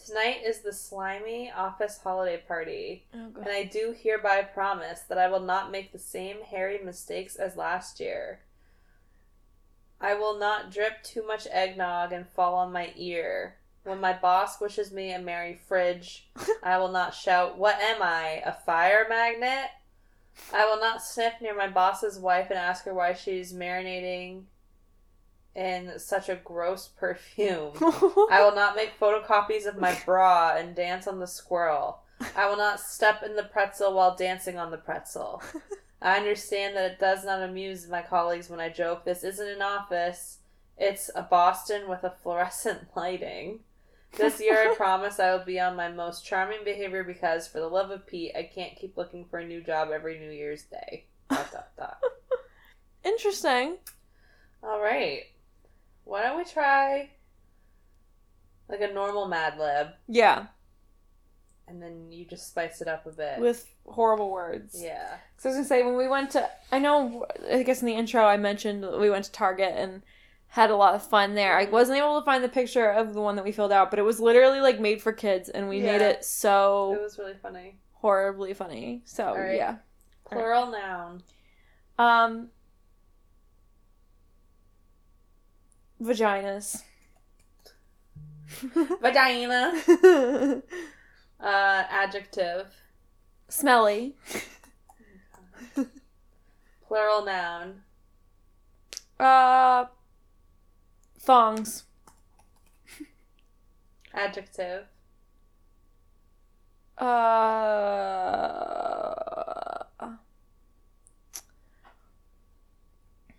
Tonight 0.07 0.41
is 0.45 0.61
the 0.61 0.73
slimy 0.73 1.51
office 1.51 1.99
holiday 2.03 2.43
party, 2.49 3.07
Oh 3.15 3.31
and 3.37 3.49
I 3.49 3.65
do 3.65 3.95
hereby 3.97 4.43
promise 4.43 5.01
that 5.01 5.19
I 5.19 5.29
will 5.29 5.41
not 5.41 5.71
make 5.71 5.93
the 5.93 5.99
same 5.99 6.43
hairy 6.43 6.81
mistakes 6.83 7.37
as 7.37 7.57
last 7.57 8.01
year. 8.01 8.41
I 10.01 10.15
will 10.15 10.39
not 10.39 10.73
drip 10.73 11.03
too 11.05 11.25
much 11.25 11.47
eggnog 11.51 12.13
and 12.13 12.27
fall 12.27 12.55
on 12.55 12.73
my 12.73 12.93
ear. 12.97 13.57
When 13.85 14.01
my 14.01 14.13
boss 14.13 14.61
wishes 14.61 14.93
me 14.93 15.13
a 15.13 15.19
merry 15.19 15.61
fridge, 15.67 16.29
I 16.63 16.79
will 16.79 16.93
not 16.93 17.15
shout, 17.15 17.59
What 17.59 17.81
am 17.81 18.03
I? 18.03 18.43
A 18.45 18.53
fire 18.53 19.07
magnet? 19.09 19.71
I 20.53 20.65
will 20.67 20.81
not 20.81 21.03
sniff 21.03 21.35
near 21.41 21.55
my 21.55 21.69
boss's 21.69 22.19
wife 22.19 22.49
and 22.51 22.59
ask 22.59 22.85
her 22.85 22.95
why 22.95 23.13
she's 23.13 23.53
marinating 23.53 24.45
in 25.55 25.99
such 25.99 26.29
a 26.29 26.37
gross 26.37 26.89
perfume. 26.89 27.73
I 28.31 28.41
will 28.43 28.55
not 28.55 28.77
make 28.77 28.99
photocopies 28.99 29.67
of 29.67 29.79
my 29.79 29.99
bra 30.07 30.57
and 30.57 30.75
dance 30.75 31.07
on 31.07 31.21
the 31.21 31.27
squirrel. 31.27 31.99
I 32.37 32.49
will 32.49 32.57
not 32.57 32.81
step 32.81 33.23
in 33.23 33.37
the 33.37 33.43
pretzel 33.43 33.95
while 33.95 34.15
dancing 34.15 34.59
on 34.59 34.71
the 34.71 34.79
pretzel. 34.79 35.43
I 36.03 36.17
understand 36.17 36.77
that 36.77 36.93
it 36.93 36.99
does 36.99 37.25
not 37.25 37.43
amuse 37.43 37.89
my 37.89 38.03
colleagues 38.03 38.49
when 38.49 38.61
I 38.61 38.69
joke 38.69 39.05
this 39.05 39.23
isn't 39.23 39.49
an 39.49 39.63
office, 39.63 40.39
it's 40.79 41.11
a 41.15 41.23
Boston 41.23 41.89
with 41.89 42.03
a 42.03 42.15
fluorescent 42.23 42.89
lighting. 42.97 43.61
This 44.17 44.41
year 44.41 44.71
I 44.71 44.75
promise 44.77 45.19
I 45.19 45.33
will 45.35 45.45
be 45.45 45.59
on 45.61 45.75
my 45.77 45.89
most 45.91 46.25
charming 46.25 46.65
behavior 46.65 47.03
because, 47.05 47.49
for 47.49 47.61
the 47.61 47.67
love 47.69 47.91
of 47.91 48.07
Pete, 48.07 48.33
I 48.37 48.43
can't 48.43 48.77
keep 48.77 48.97
looking 48.97 49.25
for 49.25 49.39
a 49.39 49.47
new 49.47 49.63
job 49.63 49.89
every 49.93 50.19
New 50.19 50.31
Year's 50.31 50.63
Day. 50.65 51.07
Dot, 51.31 51.51
dot, 51.53 51.69
dot. 51.79 51.99
Interesting. 53.05 53.77
All 54.63 54.81
right. 54.81 55.23
Why 56.05 56.23
don't 56.23 56.37
we 56.39 56.45
try 56.45 57.11
like 58.69 58.81
a 58.81 58.93
normal 58.93 59.29
Mad 59.29 59.59
Lib, 59.59 59.89
Yeah. 60.09 60.47
and 61.69 61.83
then 61.83 62.11
you 62.11 62.25
just 62.25 62.49
spice 62.49 62.81
it 62.81 62.89
up 62.89 63.07
a 63.07 63.11
bit. 63.11 63.39
With 63.39 63.69
horrible 63.87 64.31
words. 64.31 64.81
yeah. 64.81 65.17
So 65.37 65.49
I 65.49 65.51
was 65.51 65.57
gonna 65.57 65.69
say 65.69 65.83
when 65.83 65.97
we 65.97 66.09
went 66.09 66.31
to, 66.33 66.49
I 66.71 66.79
know, 66.79 67.27
I 67.51 67.63
guess 67.65 67.81
in 67.83 67.87
the 67.87 67.95
intro 67.95 68.25
I 68.25 68.37
mentioned 68.37 68.87
we 68.99 69.11
went 69.11 69.25
to 69.27 69.33
Target 69.33 69.73
and 69.77 70.03
had 70.53 70.71
a 70.71 70.77
lot 70.77 70.95
of 70.95 71.03
fun 71.03 71.35
there. 71.35 71.57
I 71.59 71.65
wasn't 71.65 71.97
able 71.97 72.21
to 72.21 72.25
find 72.27 72.45
the 72.45 72.49
picture 72.49 72.91
of 72.91 73.15
the 73.15 73.23
one 73.23 73.37
that 73.37 73.45
we 73.45 73.53
filled 73.53 73.73
out, 73.73 73.89
but 73.89 73.99
it 73.99 74.03
was 74.03 74.21
literally 74.21 74.61
like 74.61 74.79
made 74.79 75.01
for 75.01 75.11
kids, 75.11 75.49
and 75.49 75.67
we 75.67 75.81
made 75.81 76.03
it 76.03 76.27
so 76.27 76.95
It 76.95 77.01
was 77.03 77.19
really 77.19 77.33
funny. 77.41 77.79
horribly 77.93 78.53
funny. 78.53 79.01
So 79.07 79.35
right. 79.35 79.57
yeah. 79.57 79.77
Plural 80.27 80.71
noun. 80.71 81.23
Um. 81.99 82.49
Vaginas. 86.03 86.83
Vagina. 89.01 89.73
Uh, 91.41 91.83
adjective. 91.91 92.67
Smelly. 93.49 94.15
Plural 96.87 97.25
noun. 97.25 97.83
Uh. 99.19 99.87
Thongs. 101.23 101.85
Adjective. 104.13 104.87
Uh. 106.99 107.63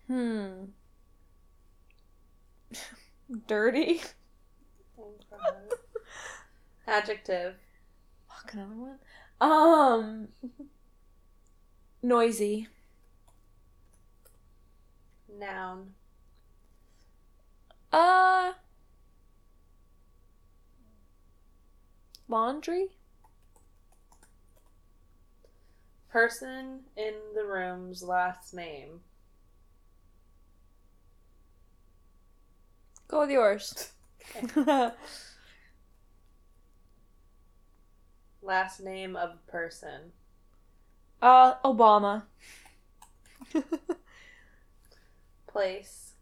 Hmm. 0.06 0.64
Dirty. 3.46 4.00
Adjective. 6.86 7.54
Fuck 8.28 8.54
another 8.54 8.74
one. 8.74 8.98
Um. 9.40 10.28
Noisy. 12.02 12.68
Noun. 15.38 15.94
Uh. 17.94 18.52
Laundry. 22.26 22.88
Person 26.08 26.80
in 26.96 27.14
the 27.36 27.44
room's 27.44 28.02
last 28.02 28.52
name. 28.52 29.02
Go 33.06 33.20
with 33.20 33.30
yours. 33.30 33.92
Last 38.42 38.80
name 38.80 39.14
of 39.14 39.46
person. 39.46 40.10
uh, 41.22 41.54
Obama. 41.64 42.24
Place. 45.46 46.13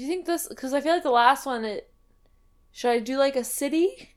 Do 0.00 0.06
you 0.06 0.10
think 0.10 0.24
this? 0.24 0.48
Because 0.48 0.72
I 0.72 0.80
feel 0.80 0.94
like 0.94 1.02
the 1.02 1.10
last 1.10 1.44
one, 1.44 1.62
it 1.62 1.92
should 2.72 2.90
I 2.90 3.00
do 3.00 3.18
like 3.18 3.36
a 3.36 3.44
city, 3.44 4.14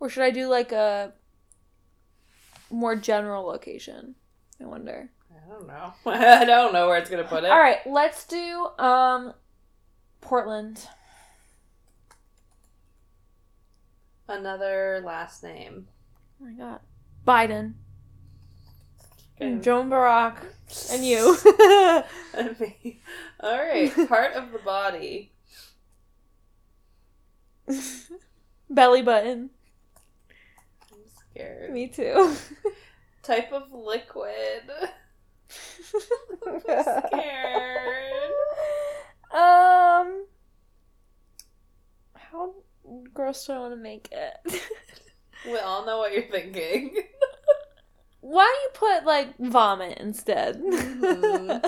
or 0.00 0.08
should 0.08 0.22
I 0.22 0.30
do 0.30 0.48
like 0.48 0.72
a 0.72 1.12
more 2.70 2.96
general 2.96 3.44
location? 3.44 4.14
I 4.62 4.64
wonder. 4.64 5.10
I 5.30 5.46
don't 5.46 5.66
know. 5.66 5.92
I 6.10 6.46
don't 6.46 6.72
know 6.72 6.86
where 6.86 6.96
it's 6.96 7.10
gonna 7.10 7.24
put 7.24 7.44
it. 7.44 7.50
All 7.50 7.58
right, 7.58 7.86
let's 7.86 8.26
do 8.26 8.68
um, 8.78 9.34
Portland. 10.22 10.88
Another 14.26 15.02
last 15.04 15.42
name. 15.42 15.86
Oh 16.40 16.46
my 16.46 16.52
god, 16.52 16.80
Biden, 17.26 17.74
Okay. 19.40 19.60
Joan 19.60 19.90
Barack, 19.90 20.36
and 20.90 21.04
you. 21.04 21.36
And 22.34 22.60
me. 22.60 23.00
All 23.40 23.56
right. 23.56 23.90
Part 24.08 24.34
of 24.34 24.52
the 24.52 24.58
body. 24.58 25.32
Belly 28.70 29.00
button. 29.00 29.50
I'm 30.92 30.98
scared. 31.32 31.72
Me 31.72 31.88
too. 31.88 32.34
Type 33.22 33.52
of 33.52 33.72
liquid. 33.72 34.70
I'm 36.46 36.60
scared. 36.60 38.12
Um, 39.32 40.26
how 42.14 42.54
gross 43.14 43.46
do 43.46 43.54
I 43.54 43.58
want 43.58 43.72
to 43.72 43.76
make 43.80 44.08
it? 44.12 44.62
We 45.46 45.58
all 45.58 45.86
know 45.86 45.98
what 45.98 46.12
you're 46.12 46.22
thinking. 46.30 46.96
Why 48.20 48.44
don't 48.44 48.62
you 48.62 48.96
put 48.98 49.06
like 49.06 49.36
vomit 49.38 49.98
instead? 49.98 50.60
Mhm. 50.60 51.64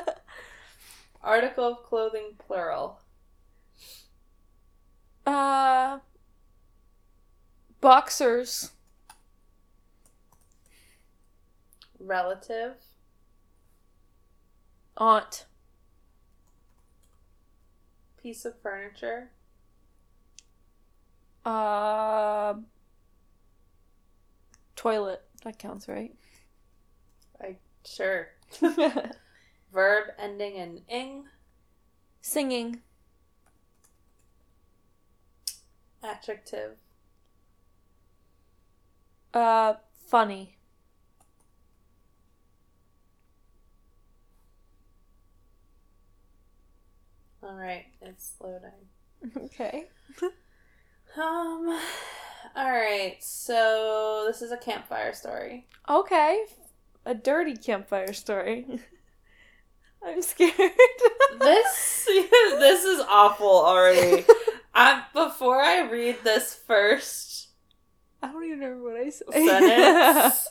Article 1.23 1.65
of 1.65 1.83
clothing 1.85 2.33
plural. 2.39 3.01
uh, 5.27 5.99
boxers. 7.81 8.73
Relative. 12.01 12.75
Aunt. 14.97 15.45
Piece 18.23 18.45
of 18.45 18.59
furniture. 18.63 19.31
Uh, 21.45 22.55
toilet. 24.77 25.23
That 25.45 25.59
counts, 25.59 25.89
right? 25.89 26.15
Sure. 27.85 28.29
Verb 29.73 30.05
ending 30.19 30.57
in 30.57 30.83
ing. 30.89 31.25
Singing. 32.21 32.83
Adjective. 36.03 36.77
Uh, 39.35 39.75
funny. 40.07 40.57
All 47.43 47.55
right, 47.55 47.87
it's 48.03 48.35
loading. 48.41 49.37
Okay. 49.47 49.87
Um. 51.17 51.81
All 52.55 52.71
right, 52.71 53.17
so 53.21 54.25
this 54.29 54.43
is 54.43 54.53
a 54.53 54.57
campfire 54.59 55.13
story. 55.15 55.67
Okay. 55.89 56.45
A 57.09 57.15
dirty 57.15 57.57
campfire 57.57 58.13
story. 58.13 58.67
I'm 60.05 60.23
scared. 60.23 60.53
This 61.39 62.05
this 62.07 62.85
is 62.85 63.01
awful 63.09 63.49
already. 63.49 64.25
Before 65.15 65.61
I 65.61 65.89
read 65.91 66.17
this 66.23 66.55
first 66.55 67.49
I 68.23 68.29
don't 68.29 68.45
even 68.45 68.61
remember 68.61 68.91
what 68.91 69.01
I 69.01 69.11
said. 69.11 69.33
Sentence. 69.33 70.49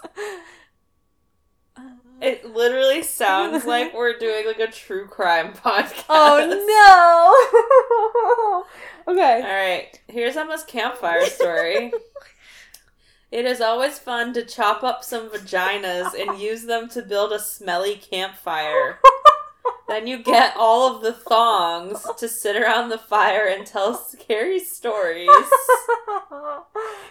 Uh, 1.76 1.82
It 2.22 2.46
literally 2.46 3.04
sounds 3.04 3.66
like 3.66 3.94
we're 3.94 4.18
doing 4.18 4.46
like 4.48 4.60
a 4.60 4.72
true 4.72 5.08
crime 5.08 5.54
podcast. 5.54 6.06
oh 6.10 8.66
no! 9.06 9.14
okay. 9.14 9.42
All 9.42 9.48
right, 9.48 10.00
here's 10.08 10.36
Emma's 10.36 10.64
campfire 10.64 11.26
story. 11.26 11.92
It 13.32 13.46
is 13.46 13.62
always 13.62 14.00
fun 14.00 14.34
to 14.34 14.44
chop 14.44 14.84
up 14.84 15.04
some 15.04 15.30
vaginas 15.30 16.14
and 16.14 16.40
use 16.40 16.64
them 16.64 16.90
to 16.90 17.02
build 17.02 17.32
a 17.32 17.40
smelly 17.40 17.96
campfire. 17.96 19.00
Then 19.88 20.06
you 20.06 20.22
get 20.22 20.54
all 20.58 20.94
of 20.94 21.02
the 21.02 21.14
thongs 21.14 22.06
to 22.18 22.28
sit 22.28 22.58
around 22.58 22.90
the 22.90 22.98
fire 22.98 23.48
and 23.48 23.66
tell 23.66 23.94
scary 23.94 24.60
stories. 24.60 25.30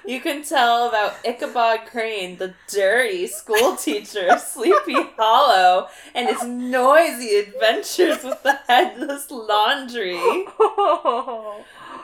You 0.07 0.21
can 0.21 0.45
tell 0.45 0.89
about 0.89 1.17
Ichabod 1.25 1.87
Crane, 1.87 2.37
the 2.37 2.55
dirty 2.69 3.27
school 3.27 3.75
teacher 3.75 4.29
of 4.31 4.41
Sleepy 4.41 4.95
Hollow, 5.19 5.89
and 6.15 6.29
his 6.29 6.45
noisy 6.45 7.35
adventures 7.35 8.23
with 8.23 8.41
the 8.45 8.61
headless 8.69 9.31
laundry. 9.33 10.21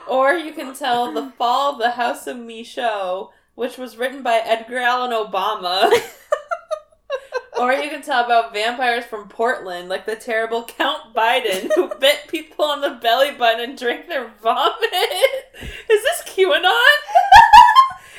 Or 0.05 0.33
you 0.33 0.51
can 0.51 0.75
tell 0.75 1.13
The 1.13 1.31
Fall 1.37 1.73
of 1.73 1.77
the 1.77 1.91
House 1.91 2.27
of 2.27 2.35
Michaud, 2.35 3.31
which 3.55 3.77
was 3.77 3.97
written 3.97 4.23
by 4.23 4.41
Edgar 4.43 4.79
Allan 4.79 5.11
Obama. 5.11 5.91
or 7.59 7.73
you 7.73 7.89
can 7.89 8.01
tell 8.01 8.25
about 8.25 8.53
vampires 8.53 9.05
from 9.05 9.29
Portland, 9.29 9.89
like 9.89 10.05
the 10.05 10.15
terrible 10.15 10.63
Count 10.63 11.13
Biden, 11.13 11.71
who 11.75 11.91
bit 11.99 12.27
people 12.27 12.65
on 12.65 12.81
the 12.81 12.99
belly 13.01 13.31
button 13.31 13.69
and 13.69 13.77
drank 13.77 14.07
their 14.07 14.31
vomit. 14.41 14.73
Is 15.61 16.01
this 16.01 16.23
QAnon? 16.25 16.97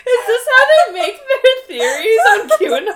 Is 0.07 0.27
this 0.27 0.47
how 0.57 0.65
they 0.67 1.01
make 1.01 1.17
their 1.17 1.79
theories 1.79 2.21
on 2.33 2.49
QAnon? 2.51 2.95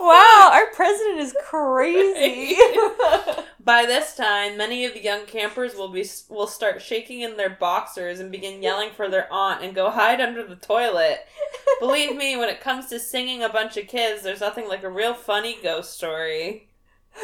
wow, 0.00 0.50
our 0.52 0.66
president 0.74 1.20
is 1.20 1.34
crazy. 1.44 2.56
By 3.64 3.86
this 3.86 4.16
time, 4.16 4.56
many 4.56 4.84
of 4.84 4.94
the 4.94 5.02
young 5.02 5.24
campers 5.26 5.74
will 5.74 5.88
be 5.88 6.04
will 6.28 6.48
start 6.48 6.82
shaking 6.82 7.20
in 7.20 7.36
their 7.36 7.50
boxers 7.50 8.18
and 8.18 8.32
begin 8.32 8.62
yelling 8.62 8.90
for 8.90 9.08
their 9.08 9.32
aunt 9.32 9.62
and 9.62 9.74
go 9.74 9.90
hide 9.90 10.20
under 10.20 10.44
the 10.44 10.56
toilet. 10.56 11.20
Believe 11.80 12.16
me, 12.16 12.36
when 12.36 12.48
it 12.48 12.60
comes 12.60 12.86
to 12.86 12.98
singing 12.98 13.42
a 13.42 13.48
bunch 13.48 13.76
of 13.76 13.86
kids, 13.86 14.22
there's 14.22 14.40
nothing 14.40 14.68
like 14.68 14.82
a 14.82 14.90
real 14.90 15.14
funny 15.14 15.58
ghost 15.62 15.94
story. 15.94 16.70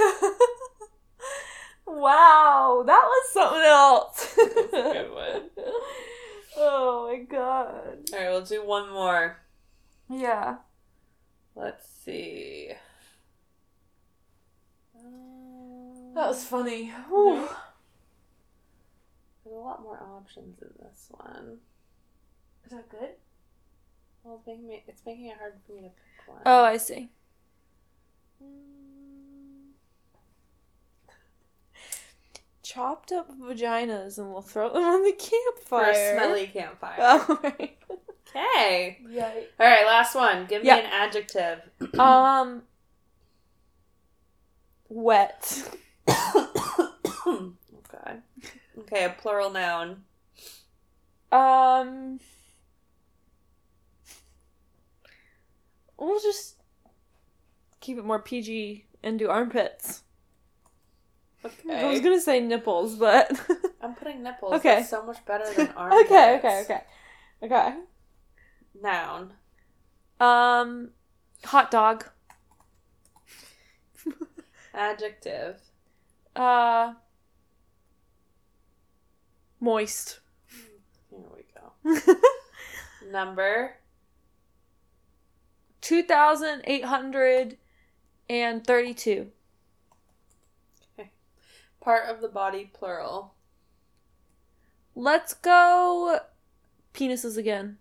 wow, 1.87 2.85
that 2.87 3.03
was 3.03 3.33
something 3.33 3.63
else. 3.63 4.35
Good 4.71 5.13
one. 5.13 5.51
Oh 6.57 7.09
my 7.11 7.19
god. 7.25 7.99
All 8.13 8.19
right, 8.19 8.31
we'll 8.31 8.43
do 8.43 8.65
one 8.65 8.91
more. 8.93 9.39
Yeah. 10.09 10.57
Let's 11.57 11.89
see. 12.05 12.71
Um, 14.97 16.08
That 16.19 16.27
was 16.31 16.43
funny. 16.45 16.87
Whew. 17.09 17.49
There's 19.45 19.55
a 19.55 19.61
lot 19.61 19.85
more 19.85 20.03
options 20.03 20.61
in 20.61 20.69
this 20.81 21.07
one. 21.11 21.59
Is 22.67 22.73
that 22.73 22.89
good? 22.89 23.11
Well, 24.25 24.39
it's 24.39 24.47
making 24.49 24.67
me, 24.67 24.83
it's 24.89 25.03
making 25.07 25.27
it 25.27 25.37
hard 25.39 25.53
for 25.65 25.75
me 25.75 25.83
to 25.83 25.89
pick 25.91 26.27
one. 26.27 26.43
Oh, 26.45 26.65
I 26.65 26.77
see. 26.77 27.11
Mm, 28.43 29.75
Chopped 32.65 33.13
up 33.13 33.31
vaginas 33.41 34.19
and 34.19 34.33
we'll 34.33 34.43
throw 34.43 34.73
them 34.73 34.83
on 34.83 35.05
the 35.05 35.13
For 35.13 35.85
campfire. 35.85 35.91
a 35.93 36.17
smelly 36.17 36.47
campfire. 36.49 36.97
Oh, 37.01 37.39
right. 37.45 37.79
Okay. 38.29 38.99
Yikes. 39.09 39.45
All 39.61 39.67
right, 39.69 39.87
last 39.87 40.17
one. 40.17 40.47
Give 40.47 40.65
me 40.65 40.71
an 40.71 40.85
adjective. 40.85 41.61
Um. 41.97 42.65
Wet. 44.89 45.79
Oh 47.29 47.53
god. 47.91 48.23
Okay, 48.79 49.05
a 49.05 49.11
plural 49.11 49.51
noun. 49.51 50.05
Um, 51.31 52.21
we'll 55.99 56.21
just 56.21 56.57
keep 57.81 57.99
it 57.99 58.05
more 58.05 58.19
PG 58.19 58.87
and 59.03 59.19
do 59.19 59.29
armpits. 59.29 60.03
I 61.71 61.85
was 61.85 62.01
gonna 62.01 62.21
say 62.21 62.41
nipples, 62.41 62.97
but 62.97 63.31
I'm 63.81 63.95
putting 63.95 64.23
nipples. 64.23 64.55
Okay. 64.55 64.77
That's 64.77 64.91
so 64.91 65.05
much 65.05 65.25
better 65.25 65.45
than 65.55 65.69
armpits. 65.77 66.11
okay, 66.11 66.37
okay, 66.39 66.63
okay, 66.63 66.81
okay. 67.43 67.75
Noun. 68.81 69.33
Um, 70.21 70.91
hot 71.45 71.71
dog. 71.71 72.09
Adjective. 74.75 75.61
Uh, 76.35 76.95
moist. 79.61 80.21
Here 81.11 81.21
we 81.35 81.45
go. 81.55 82.15
Number. 83.11 83.75
Two 85.81 86.03
thousand 86.03 86.63
eight 86.65 86.85
hundred 86.85 87.57
and 88.29 88.67
thirty-two. 88.67 89.29
Part 91.81 92.09
of 92.09 92.21
the 92.21 92.29
body, 92.29 92.71
plural. 92.75 93.33
Let's 94.95 95.33
go. 95.33 96.19
Penises 96.93 97.37
again. 97.39 97.79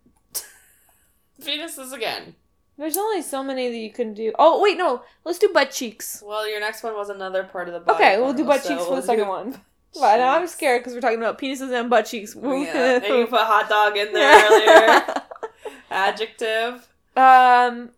penises 1.41 1.91
again. 1.91 2.35
There's 2.77 2.95
only 2.95 3.23
so 3.23 3.43
many 3.43 3.69
that 3.69 3.77
you 3.77 3.91
can 3.91 4.13
do. 4.13 4.31
Oh 4.37 4.61
wait, 4.61 4.77
no. 4.77 5.01
Let's 5.25 5.39
do 5.39 5.49
butt 5.51 5.71
cheeks. 5.71 6.23
Well, 6.25 6.47
your 6.47 6.59
next 6.59 6.83
one 6.83 6.93
was 6.93 7.09
another 7.09 7.43
part 7.43 7.67
of 7.67 7.73
the 7.73 7.79
body. 7.79 7.95
Okay, 8.03 8.17
we'll 8.21 8.33
do 8.33 8.45
butt 8.45 8.61
so 8.61 8.69
cheeks 8.69 8.83
for 8.83 8.91
we'll 8.91 9.01
the 9.01 9.07
second 9.07 9.25
do- 9.25 9.29
one. 9.29 9.61
Now 10.01 10.35
I'm 10.37 10.47
scared 10.47 10.81
because 10.81 10.93
we're 10.93 11.01
talking 11.01 11.17
about 11.17 11.39
penises 11.39 11.71
and 11.77 11.89
butt 11.89 12.05
cheeks. 12.05 12.35
Yeah, 12.35 12.95
and 12.95 13.05
you 13.05 13.27
put 13.27 13.39
hot 13.41 13.69
dog 13.69 13.97
in 13.97 14.13
there 14.13 14.45
earlier. 14.51 15.15
Adjective. 15.91 16.87
um. 17.15 17.89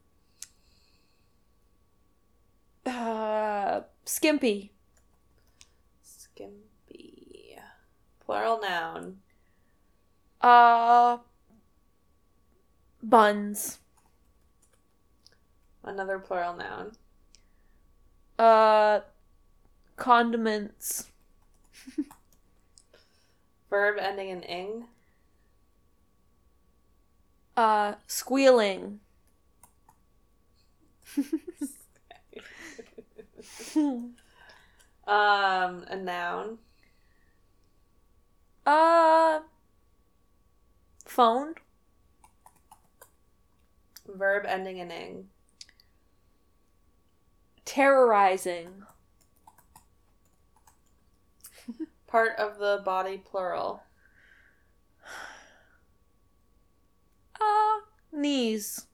Uh, 2.85 3.81
skimpy. 4.05 4.71
Skimpy. 6.01 7.57
Plural 8.25 8.59
noun. 8.61 9.17
Uh. 10.41 11.17
Buns. 13.03 13.79
Another 15.83 16.19
plural 16.19 16.55
noun. 16.55 16.91
Uh. 18.37 19.01
Condiments. 19.97 21.07
Verb 23.69 23.97
ending 23.99 24.29
in 24.29 24.41
ing. 24.43 24.85
Uh, 27.55 27.95
squealing. 28.07 28.99
Um, 35.09 35.85
a 35.87 35.95
noun. 35.95 36.59
uh. 38.67 39.39
Phone. 41.05 41.55
Verb 44.07 44.45
ending 44.47 44.77
in 44.77 44.91
ing. 44.91 45.29
Terrorizing. 47.65 48.83
Part 52.09 52.39
of 52.39 52.57
the 52.57 52.81
body, 52.83 53.19
plural. 53.23 53.83
Uh, 57.39 57.81
knees. 58.11 58.87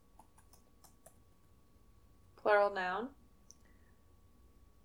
Plural 2.36 2.74
noun. 2.74 3.08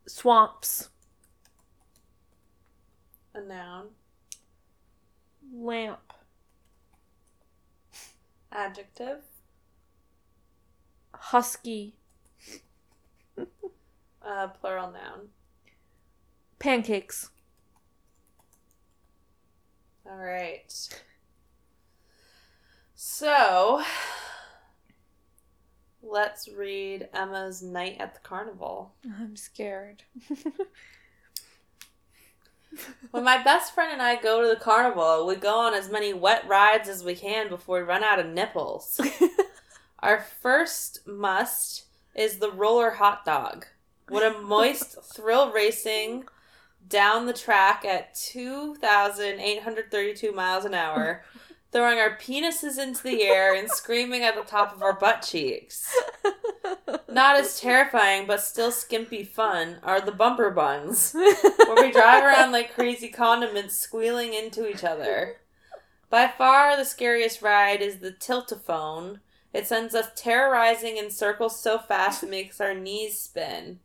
Swamps. 0.06 0.90
A 3.34 3.40
noun. 3.40 3.88
Lamp. 5.52 6.12
Adjective. 8.52 9.22
Husky. 11.12 11.96
Uh, 14.24 14.46
plural 14.60 14.92
noun. 14.92 15.30
Pancakes. 16.60 17.30
All 20.10 20.16
right. 20.16 20.88
So, 22.96 23.82
let's 26.02 26.48
read 26.48 27.08
Emma's 27.14 27.62
Night 27.62 27.96
at 28.00 28.14
the 28.14 28.20
Carnival. 28.20 28.92
I'm 29.20 29.36
scared. 29.36 30.02
When 33.10 33.24
my 33.24 33.42
best 33.42 33.74
friend 33.74 33.92
and 33.92 34.02
I 34.02 34.16
go 34.16 34.42
to 34.42 34.48
the 34.48 34.60
carnival, 34.60 35.26
we 35.26 35.36
go 35.36 35.58
on 35.58 35.74
as 35.74 35.90
many 35.90 36.12
wet 36.12 36.46
rides 36.46 36.88
as 36.88 37.04
we 37.04 37.14
can 37.14 37.48
before 37.48 37.78
we 37.78 37.82
run 37.82 38.04
out 38.04 38.18
of 38.18 38.26
nipples. 38.26 39.00
Our 40.00 40.20
first 40.40 41.06
must 41.06 41.84
is 42.14 42.38
the 42.38 42.50
roller 42.50 42.90
hot 42.90 43.24
dog. 43.24 43.66
What 44.08 44.22
a 44.22 44.40
moist 44.40 44.96
thrill 45.14 45.52
racing 45.52 46.24
down 46.88 47.26
the 47.26 47.32
track 47.32 47.84
at 47.84 48.14
2,832 48.14 50.32
miles 50.32 50.64
an 50.64 50.74
hour, 50.74 51.24
throwing 51.72 51.98
our 51.98 52.16
penises 52.16 52.78
into 52.78 53.02
the 53.02 53.22
air 53.22 53.54
and 53.54 53.70
screaming 53.70 54.22
at 54.22 54.34
the 54.34 54.42
top 54.42 54.74
of 54.74 54.82
our 54.82 54.92
butt 54.92 55.22
cheeks. 55.22 55.94
Not 57.08 57.36
as 57.36 57.60
terrifying, 57.60 58.26
but 58.26 58.40
still 58.40 58.70
skimpy 58.70 59.24
fun, 59.24 59.78
are 59.82 60.00
the 60.00 60.12
bumper 60.12 60.50
buns 60.50 61.12
where 61.12 61.76
we 61.76 61.92
drive 61.92 62.24
around 62.24 62.52
like 62.52 62.74
crazy 62.74 63.08
condiments 63.08 63.76
squealing 63.76 64.34
into 64.34 64.68
each 64.68 64.84
other. 64.84 65.36
By 66.08 66.26
far 66.26 66.76
the 66.76 66.84
scariest 66.84 67.42
ride 67.42 67.82
is 67.82 67.98
the 67.98 68.12
tiltophone. 68.12 69.20
It 69.52 69.66
sends 69.66 69.94
us 69.94 70.08
terrorizing 70.16 70.96
in 70.96 71.10
circles 71.10 71.60
so 71.60 71.78
fast 71.78 72.22
it 72.22 72.30
makes 72.30 72.60
our 72.60 72.74
knees 72.74 73.18
spin. 73.18 73.80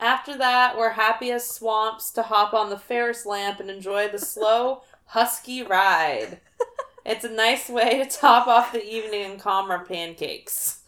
After 0.00 0.36
that, 0.38 0.76
we're 0.78 0.90
happy 0.90 1.30
as 1.30 1.46
swamps 1.46 2.10
to 2.12 2.22
hop 2.22 2.54
on 2.54 2.70
the 2.70 2.78
Ferris 2.78 3.26
lamp 3.26 3.60
and 3.60 3.70
enjoy 3.70 4.08
the 4.08 4.18
slow, 4.18 4.82
husky 5.06 5.62
ride. 5.62 6.40
It's 7.04 7.24
a 7.24 7.30
nice 7.30 7.68
way 7.68 7.98
to 8.02 8.06
top 8.08 8.46
off 8.46 8.72
the 8.72 8.84
evening 8.84 9.22
and 9.30 9.40
calm 9.40 9.70
our 9.70 9.84
pancakes. 9.84 10.82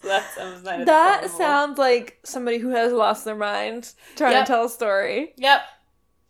So 0.00 0.06
that's 0.08 0.38
Emma's 0.38 0.62
night 0.62 0.74
at 0.74 0.78
the 0.80 0.84
that 0.86 1.30
sounds 1.30 1.76
like 1.78 2.20
somebody 2.24 2.58
who 2.58 2.68
has 2.70 2.92
lost 2.92 3.24
their 3.24 3.34
mind 3.34 3.92
trying 4.14 4.32
Yep. 4.32 4.46
to 4.46 4.52
tell 4.52 4.64
a 4.66 4.68
story. 4.68 5.34
Yep. 5.36 5.62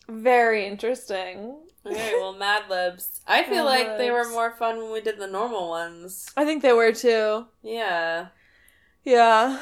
Very 0.09 0.67
interesting. 0.67 1.59
Okay, 1.85 2.13
well, 2.15 2.33
Mad 2.35 2.63
Libs. 2.71 3.21
I 3.27 3.43
feel 3.45 3.65
Mad 3.67 3.89
like 3.89 3.99
they 3.99 4.11
were 4.11 4.29
more 4.31 4.53
fun 4.53 4.79
when 4.79 4.91
we 4.91 5.03
did 5.03 5.19
the 5.19 5.27
normal 5.27 5.69
ones. 5.69 6.31
I 6.37 6.47
think 6.47 6.63
they 6.63 6.73
were 6.73 6.93
too. 6.93 7.47
Yeah. 7.63 8.29
Yeah. 9.05 9.61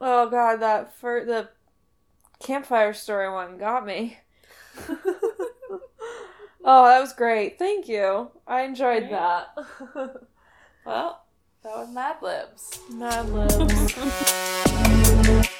Oh 0.00 0.28
god, 0.28 0.56
that 0.56 0.94
for 0.96 1.24
the 1.24 1.48
campfire 2.40 2.92
story 2.92 3.30
one 3.32 3.56
got 3.58 3.86
me. 3.86 4.18
oh, 4.88 6.84
that 6.86 7.00
was 7.00 7.12
great. 7.14 7.58
Thank 7.58 7.88
you. 7.88 8.30
I 8.46 8.62
enjoyed 8.62 9.10
that. 9.10 9.56
Well, 10.84 11.24
that 11.64 11.76
was 11.78 11.92
Mad 11.92 12.18
Libs. 12.22 12.78
Mad 12.92 13.28
Libs. 13.28 13.92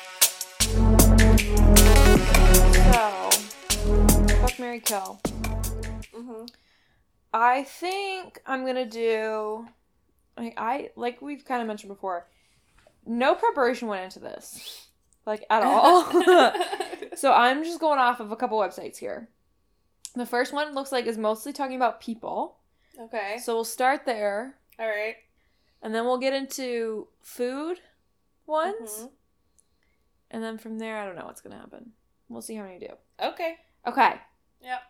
so, 2.93 3.31
fuck 4.37 4.59
marry 4.61 4.79
Kill. 4.79 5.21
hmm 6.15 6.45
I 7.35 7.65
think 7.65 8.41
I'm 8.47 8.65
gonna 8.65 8.87
do. 8.87 9.67
Like 10.37 10.55
I 10.57 10.91
like 10.95 11.21
we've 11.21 11.45
kind 11.45 11.61
of 11.61 11.67
mentioned 11.67 11.89
before. 11.93 12.29
No 13.07 13.35
preparation 13.35 13.89
went 13.89 14.05
into 14.05 14.19
this, 14.19 14.89
like 15.27 15.45
at 15.51 15.63
all. 15.65 16.05
so 17.17 17.33
I'm 17.33 17.63
just 17.65 17.81
going 17.81 17.99
off 17.99 18.21
of 18.21 18.33
a 18.33 18.37
couple 18.37 18.59
websites 18.59 18.97
here. 18.99 19.29
The 20.15 20.27
first 20.27 20.53
one 20.53 20.75
looks 20.75 20.93
like 20.93 21.07
is 21.07 21.19
mostly 21.19 21.53
talking 21.53 21.77
about 21.77 22.01
people. 22.01 22.59
okay. 22.99 23.37
So 23.43 23.55
we'll 23.55 23.65
start 23.65 24.07
there, 24.07 24.57
All 24.79 24.89
right. 24.89 25.17
and 25.83 25.95
then 25.95 26.05
we'll 26.05 26.19
get 26.19 26.33
into 26.33 27.09
food 27.23 27.79
ones, 28.47 28.91
Mhm. 28.91 29.11
and 30.31 30.43
then 30.43 30.57
from 30.59 30.79
there 30.79 30.97
I 30.99 31.05
don't 31.05 31.17
know 31.17 31.27
what's 31.27 31.41
gonna 31.43 31.59
happen. 31.59 31.93
We'll 32.29 32.43
see 32.43 32.55
how 32.55 32.65
many 32.65 32.79
do. 32.79 32.89
Okay. 33.23 33.57
Okay. 33.87 34.15
Yep. 34.63 34.81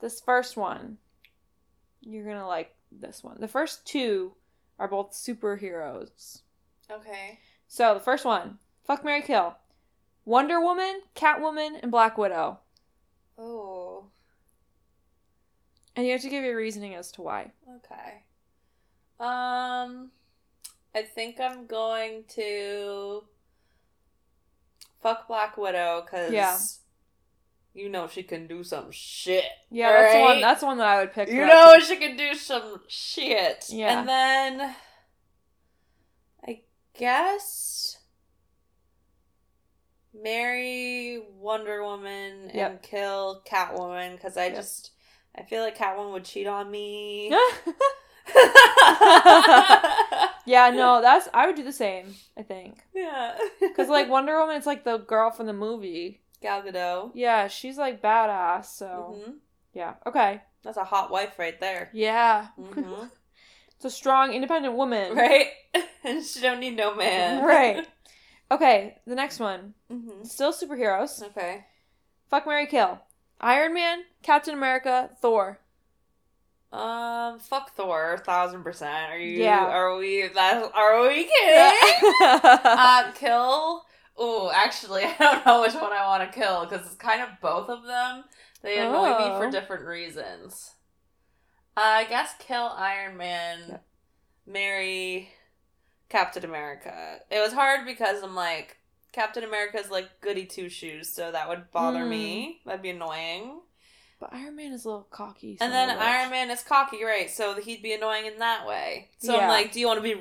This 0.00 0.20
first 0.20 0.56
one, 0.56 0.98
you're 2.00 2.24
gonna 2.26 2.46
like 2.46 2.74
this 2.90 3.22
one. 3.22 3.40
The 3.40 3.48
first 3.48 3.86
two 3.86 4.34
are 4.78 4.88
both 4.88 5.12
superheroes. 5.12 6.42
Okay. 6.90 7.38
So 7.68 7.94
the 7.94 8.00
first 8.00 8.24
one, 8.24 8.58
fuck 8.84 9.04
marry 9.04 9.22
Kill. 9.22 9.56
Wonder 10.24 10.60
Woman, 10.60 11.00
Catwoman, 11.14 11.80
and 11.82 11.90
Black 11.90 12.18
Widow. 12.18 12.58
Oh. 13.38 14.06
And 15.96 16.06
you 16.06 16.12
have 16.12 16.22
to 16.22 16.28
give 16.28 16.44
your 16.44 16.56
reasoning 16.56 16.94
as 16.94 17.10
to 17.12 17.22
why. 17.22 17.52
Okay. 17.68 18.24
Um, 19.18 20.10
I 20.94 21.02
think 21.14 21.40
I'm 21.40 21.66
going 21.66 22.24
to 22.34 23.24
fuck 25.02 25.26
Black 25.28 25.56
Widow 25.56 26.02
because 26.04 26.32
Yeah. 26.32 26.58
you 27.74 27.88
know 27.88 28.08
she 28.08 28.22
can 28.22 28.46
do 28.46 28.62
some 28.64 28.90
shit. 28.90 29.44
Yeah, 29.70 29.90
that's 29.92 30.20
one. 30.20 30.40
That's 30.40 30.60
the 30.60 30.66
one 30.66 30.78
that 30.78 30.86
I 30.86 31.00
would 31.00 31.12
pick. 31.12 31.28
You 31.28 31.46
know 31.46 31.78
she 31.80 31.96
can 31.96 32.16
do 32.16 32.34
some 32.34 32.80
shit. 32.88 33.66
Yeah. 33.68 33.98
And 34.00 34.08
then 34.08 34.74
guess 37.00 37.98
marry 40.12 41.20
Wonder 41.38 41.82
Woman 41.82 42.50
and 42.50 42.54
Yep. 42.54 42.82
kill 42.82 43.42
Catwoman 43.46 44.12
because 44.12 44.36
I 44.36 44.46
Yep. 44.46 44.56
just 44.56 44.90
I 45.36 45.42
feel 45.44 45.62
like 45.62 45.76
Catwoman 45.76 46.12
would 46.12 46.24
cheat 46.24 46.46
on 46.46 46.70
me. 46.70 47.30
yeah, 50.46 50.70
no, 50.70 51.00
that's 51.00 51.28
I 51.32 51.46
would 51.46 51.56
do 51.56 51.62
the 51.64 51.72
same. 51.72 52.14
I 52.36 52.42
think 52.42 52.84
yeah. 52.94 53.36
because 53.60 53.88
like 53.88 54.08
Wonder 54.08 54.38
Woman, 54.38 54.56
it's 54.56 54.66
like 54.66 54.84
the 54.84 54.98
girl 54.98 55.30
from 55.30 55.46
the 55.46 55.52
movie. 55.52 56.20
Gal 56.42 56.62
Gadot. 56.62 57.12
Yeah, 57.14 57.48
she's 57.48 57.78
like 57.78 58.02
badass. 58.02 58.66
So 58.66 59.16
hmm 59.24 59.32
yeah, 59.72 59.94
okay, 60.04 60.42
That's 60.64 60.76
a 60.76 60.84
hot 60.84 61.10
wife 61.12 61.38
right 61.38 61.58
there. 61.60 61.90
yeah, 61.92 62.48
hmm 62.58 63.04
it's 63.80 63.86
a 63.86 63.90
strong, 63.90 64.34
independent 64.34 64.74
woman. 64.74 65.14
right? 65.16 65.46
and 66.04 66.22
she 66.22 66.42
don't 66.42 66.60
need 66.60 66.76
no 66.76 66.94
man. 66.94 67.42
Right. 67.42 67.86
Okay, 68.52 68.96
the 69.06 69.14
next 69.14 69.38
one, 69.38 69.74
hmm 69.88 70.24
still 70.24 70.52
superheroes. 70.52 71.22
Okay. 71.22 71.64
Fuck 72.28 72.48
marry 72.48 72.66
Kill. 72.66 72.98
Iron 73.40 73.72
Man, 73.74 74.00
Captain 74.24 74.54
America, 74.54 75.08
Thor. 75.22 75.60
Um, 76.72 77.38
fuck 77.38 77.72
Thor, 77.76 78.20
thousand 78.26 78.64
percent. 78.64 79.12
Are 79.12 79.18
you? 79.18 79.38
Yeah. 79.44 79.66
Are 79.66 79.96
we? 79.96 80.26
That? 80.34 80.68
Are 80.74 81.00
we 81.02 81.24
kidding? 81.24 82.12
uh, 82.20 83.12
kill. 83.14 83.84
Oh, 84.16 84.50
actually, 84.52 85.04
I 85.04 85.14
don't 85.18 85.46
know 85.46 85.60
which 85.62 85.74
one 85.74 85.92
I 85.92 86.04
want 86.06 86.28
to 86.30 86.36
kill 86.36 86.66
because 86.66 86.84
it's 86.86 86.96
kind 86.96 87.22
of 87.22 87.28
both 87.40 87.68
of 87.70 87.84
them. 87.86 88.24
They 88.62 88.78
annoy 88.80 89.10
me 89.10 89.28
for 89.38 89.46
Oh. 89.46 89.50
different 89.52 89.84
reasons. 89.86 90.72
Uh, 91.80 91.82
I 91.82 92.04
guess 92.04 92.34
kill 92.38 92.72
Iron 92.76 93.16
Man, 93.16 93.58
Yeah. 93.68 93.76
marry 94.46 95.30
Captain 96.10 96.44
America. 96.44 97.20
It 97.30 97.40
was 97.40 97.52
hard 97.54 97.86
because 97.86 98.22
I'm 98.22 98.34
like 98.34 98.76
Captain 99.12 99.44
America's 99.44 99.90
like 99.90 100.20
goody 100.20 100.44
two 100.44 100.68
shoes, 100.68 101.08
so 101.12 101.32
that 101.32 101.48
would 101.48 101.70
bother 101.72 102.04
Mm. 102.04 102.08
me. 102.08 102.60
That'd 102.66 102.82
be 102.82 102.90
annoying. 102.90 103.60
but 104.18 104.34
Iron 104.34 104.54
Man 104.56 104.72
is 104.72 104.84
a 104.84 104.88
little 104.88 105.04
cocky. 105.10 105.56
And 105.62 105.72
then 105.72 105.88
Iron 105.88 106.28
Man 106.30 106.50
is 106.50 106.62
cocky, 106.62 107.02
right? 107.02 107.30
So 107.30 107.54
he'd 107.58 107.80
be 107.82 107.94
annoying 107.94 108.26
in 108.26 108.38
that 108.40 108.66
way. 108.66 109.08
So 109.18 109.40
I'm 109.40 109.48
like, 109.48 109.72
do 109.72 109.80
you 109.80 109.86
want 109.86 109.96
to 109.96 110.02
be 110.02 110.20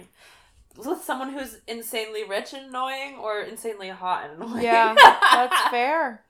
with 0.77 1.03
someone 1.03 1.33
who's 1.33 1.57
insanely 1.67 2.23
rich 2.23 2.53
and 2.53 2.67
annoying, 2.67 3.17
or 3.17 3.41
insanely 3.41 3.89
hot 3.89 4.29
and 4.29 4.41
annoying? 4.41 4.63
Yeah, 4.63 4.95
that's 5.33 5.61
fair. 5.69 6.23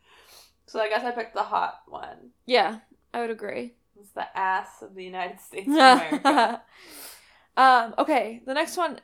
So 0.66 0.80
I 0.82 0.90
guess 0.90 1.04
I 1.04 1.12
picked 1.12 1.36
the 1.36 1.44
hot 1.44 1.82
one. 1.88 2.32
Yeah, 2.48 2.80
I 3.14 3.22
would 3.22 3.30
agree. 3.30 3.76
It's 4.00 4.12
the 4.12 4.38
ass 4.38 4.82
of 4.82 4.96
the 4.96 5.04
United 5.04 5.40
States 5.48 5.68
of 5.68 5.74
America. 5.74 6.62
um, 7.58 7.94
okay, 7.98 8.42
the 8.46 8.54
next 8.54 8.78
one, 8.78 9.00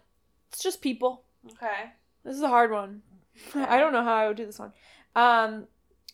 it's 0.52 0.64
just 0.64 0.82
people. 0.82 1.24
okay. 1.52 1.92
This 2.24 2.36
is 2.36 2.42
a 2.42 2.48
hard 2.48 2.72
one. 2.72 3.02
I 3.56 3.78
don't 3.78 3.94
know 3.94 4.04
how 4.04 4.16
I 4.16 4.28
would 4.28 4.38
do 4.38 4.46
this 4.46 4.60
one. 4.60 4.74
Um, 5.16 5.68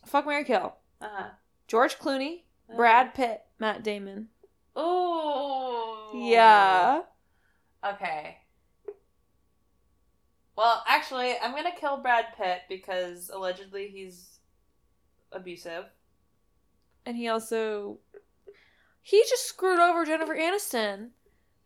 fuck 0.06 0.26
marry 0.26 0.44
Kill. 0.44 0.76
Uh-huh. 1.00 1.30
George 1.68 1.98
Clooney, 1.98 2.42
Brad 2.76 3.14
Pitt, 3.14 3.42
Matt 3.60 3.84
Damon. 3.84 4.28
Oh. 4.76 6.12
Yeah. 6.14 7.02
Okay. 7.86 8.38
Well, 10.58 10.84
actually, 10.88 11.34
I'm 11.42 11.56
gonna 11.56 11.76
kill 11.76 11.98
Brad 11.98 12.26
Pitt 12.38 12.62
because 12.70 13.32
allegedly 13.34 13.88
he's 13.88 14.40
abusive. 15.32 15.86
And 17.06 17.18
he 17.18 17.30
also 17.30 18.00
he 19.02 19.24
just 19.30 19.46
screwed 19.48 19.80
over 19.80 20.06
Jennifer 20.06 20.36
Aniston. 20.36 21.10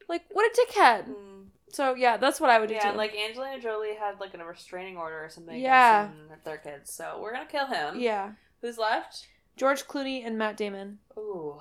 Like, 0.08 0.24
what 0.32 0.46
a 0.46 0.62
dickhead. 0.62 1.08
Mm. 1.10 1.46
So 1.70 1.94
yeah, 1.96 2.16
that's 2.18 2.40
what 2.40 2.50
I 2.50 2.60
would 2.60 2.70
do 2.70 2.76
Yeah, 2.76 2.92
too. 2.92 2.98
like 2.98 3.14
Angelina 3.16 3.60
Jolie 3.60 3.96
had 3.96 4.20
like 4.20 4.34
a 4.34 4.44
restraining 4.46 4.96
order 4.98 5.24
or 5.24 5.30
something 5.30 5.60
Yeah. 5.60 6.10
against 6.28 6.46
their 6.46 6.58
kids. 6.58 6.92
So 6.94 7.20
we're 7.22 7.34
gonna 7.34 7.46
kill 7.48 7.68
him. 7.68 8.00
yeah. 8.00 8.32
Who's 8.62 8.78
left? 8.78 9.28
George 9.58 9.86
Clooney 9.86 10.26
and 10.26 10.38
Matt 10.38 10.56
Damon. 10.58 11.00
Ooh. 11.18 11.60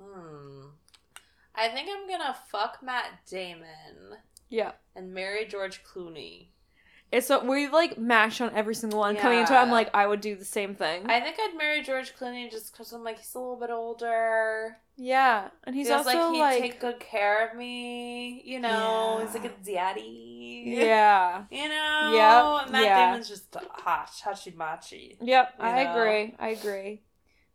Hmm. 0.00 0.66
I 1.54 1.68
think 1.68 1.88
I'm 1.90 2.08
gonna 2.08 2.36
fuck 2.50 2.78
Matt 2.82 3.20
Damon 3.28 4.16
Yeah. 4.48 4.72
and 4.94 5.12
marry 5.12 5.44
George 5.46 5.82
Clooney. 5.84 6.48
It's 7.12 7.26
so 7.26 7.44
we 7.44 7.66
like 7.68 7.98
mash 7.98 8.40
on 8.40 8.54
every 8.54 8.74
single 8.76 9.00
one. 9.00 9.16
Coming 9.16 9.40
into 9.40 9.52
it, 9.52 9.56
I'm 9.56 9.70
like, 9.72 9.90
I 9.94 10.06
would 10.06 10.20
do 10.20 10.36
the 10.36 10.44
same 10.44 10.76
thing. 10.76 11.10
I 11.10 11.20
think 11.20 11.36
I'd 11.40 11.56
marry 11.58 11.82
George 11.82 12.14
Clooney 12.16 12.48
just 12.50 12.72
because 12.72 12.92
I'm 12.92 13.02
like 13.02 13.18
he's 13.18 13.34
a 13.34 13.38
little 13.40 13.56
bit 13.56 13.70
older. 13.70 14.76
yeah, 14.96 15.48
and 15.64 15.74
he's 15.74 15.88
Feels 15.88 16.06
also 16.06 16.18
like 16.18 16.32
he'd 16.34 16.40
like, 16.40 16.60
take 16.60 16.80
good 16.80 17.00
care 17.00 17.48
of 17.48 17.56
me. 17.56 18.42
You 18.44 18.60
know, 18.60 19.16
Yeah. 19.18 19.24
he's 19.26 19.34
like 19.34 19.44
a 19.44 19.64
daddy. 19.64 20.64
yeah, 20.66 21.44
You 21.50 21.68
know. 21.68 22.10
Yeah, 22.14 22.64
Matt 22.70 22.84
yeah. 22.84 23.06
Damon's 23.06 23.28
just 23.28 23.54
hot, 23.54 24.10
hachi 24.24 24.54
machi. 24.54 25.16
yep. 25.20 25.52
I 25.58 25.82
know? 25.82 25.92
agree. 25.92 26.34
I 26.38 26.48
agree. 26.50 27.02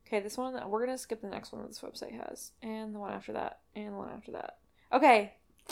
Okay, 0.08 0.20
this 0.20 0.38
one 0.38 0.54
we're 0.70 0.86
gonna 0.86 0.98
skip 0.98 1.22
the 1.22 1.28
next 1.30 1.52
one 1.54 1.62
that 1.62 1.70
this 1.70 1.80
website 1.80 2.12
has, 2.28 2.52
and 2.62 2.94
the 2.94 3.00
one 3.00 3.14
after 3.14 3.32
that, 3.34 3.60
and 3.76 3.94
the 3.94 3.98
one 3.98 4.10
after 4.10 4.34
that. 4.34 4.58
Okay, 4.92 5.34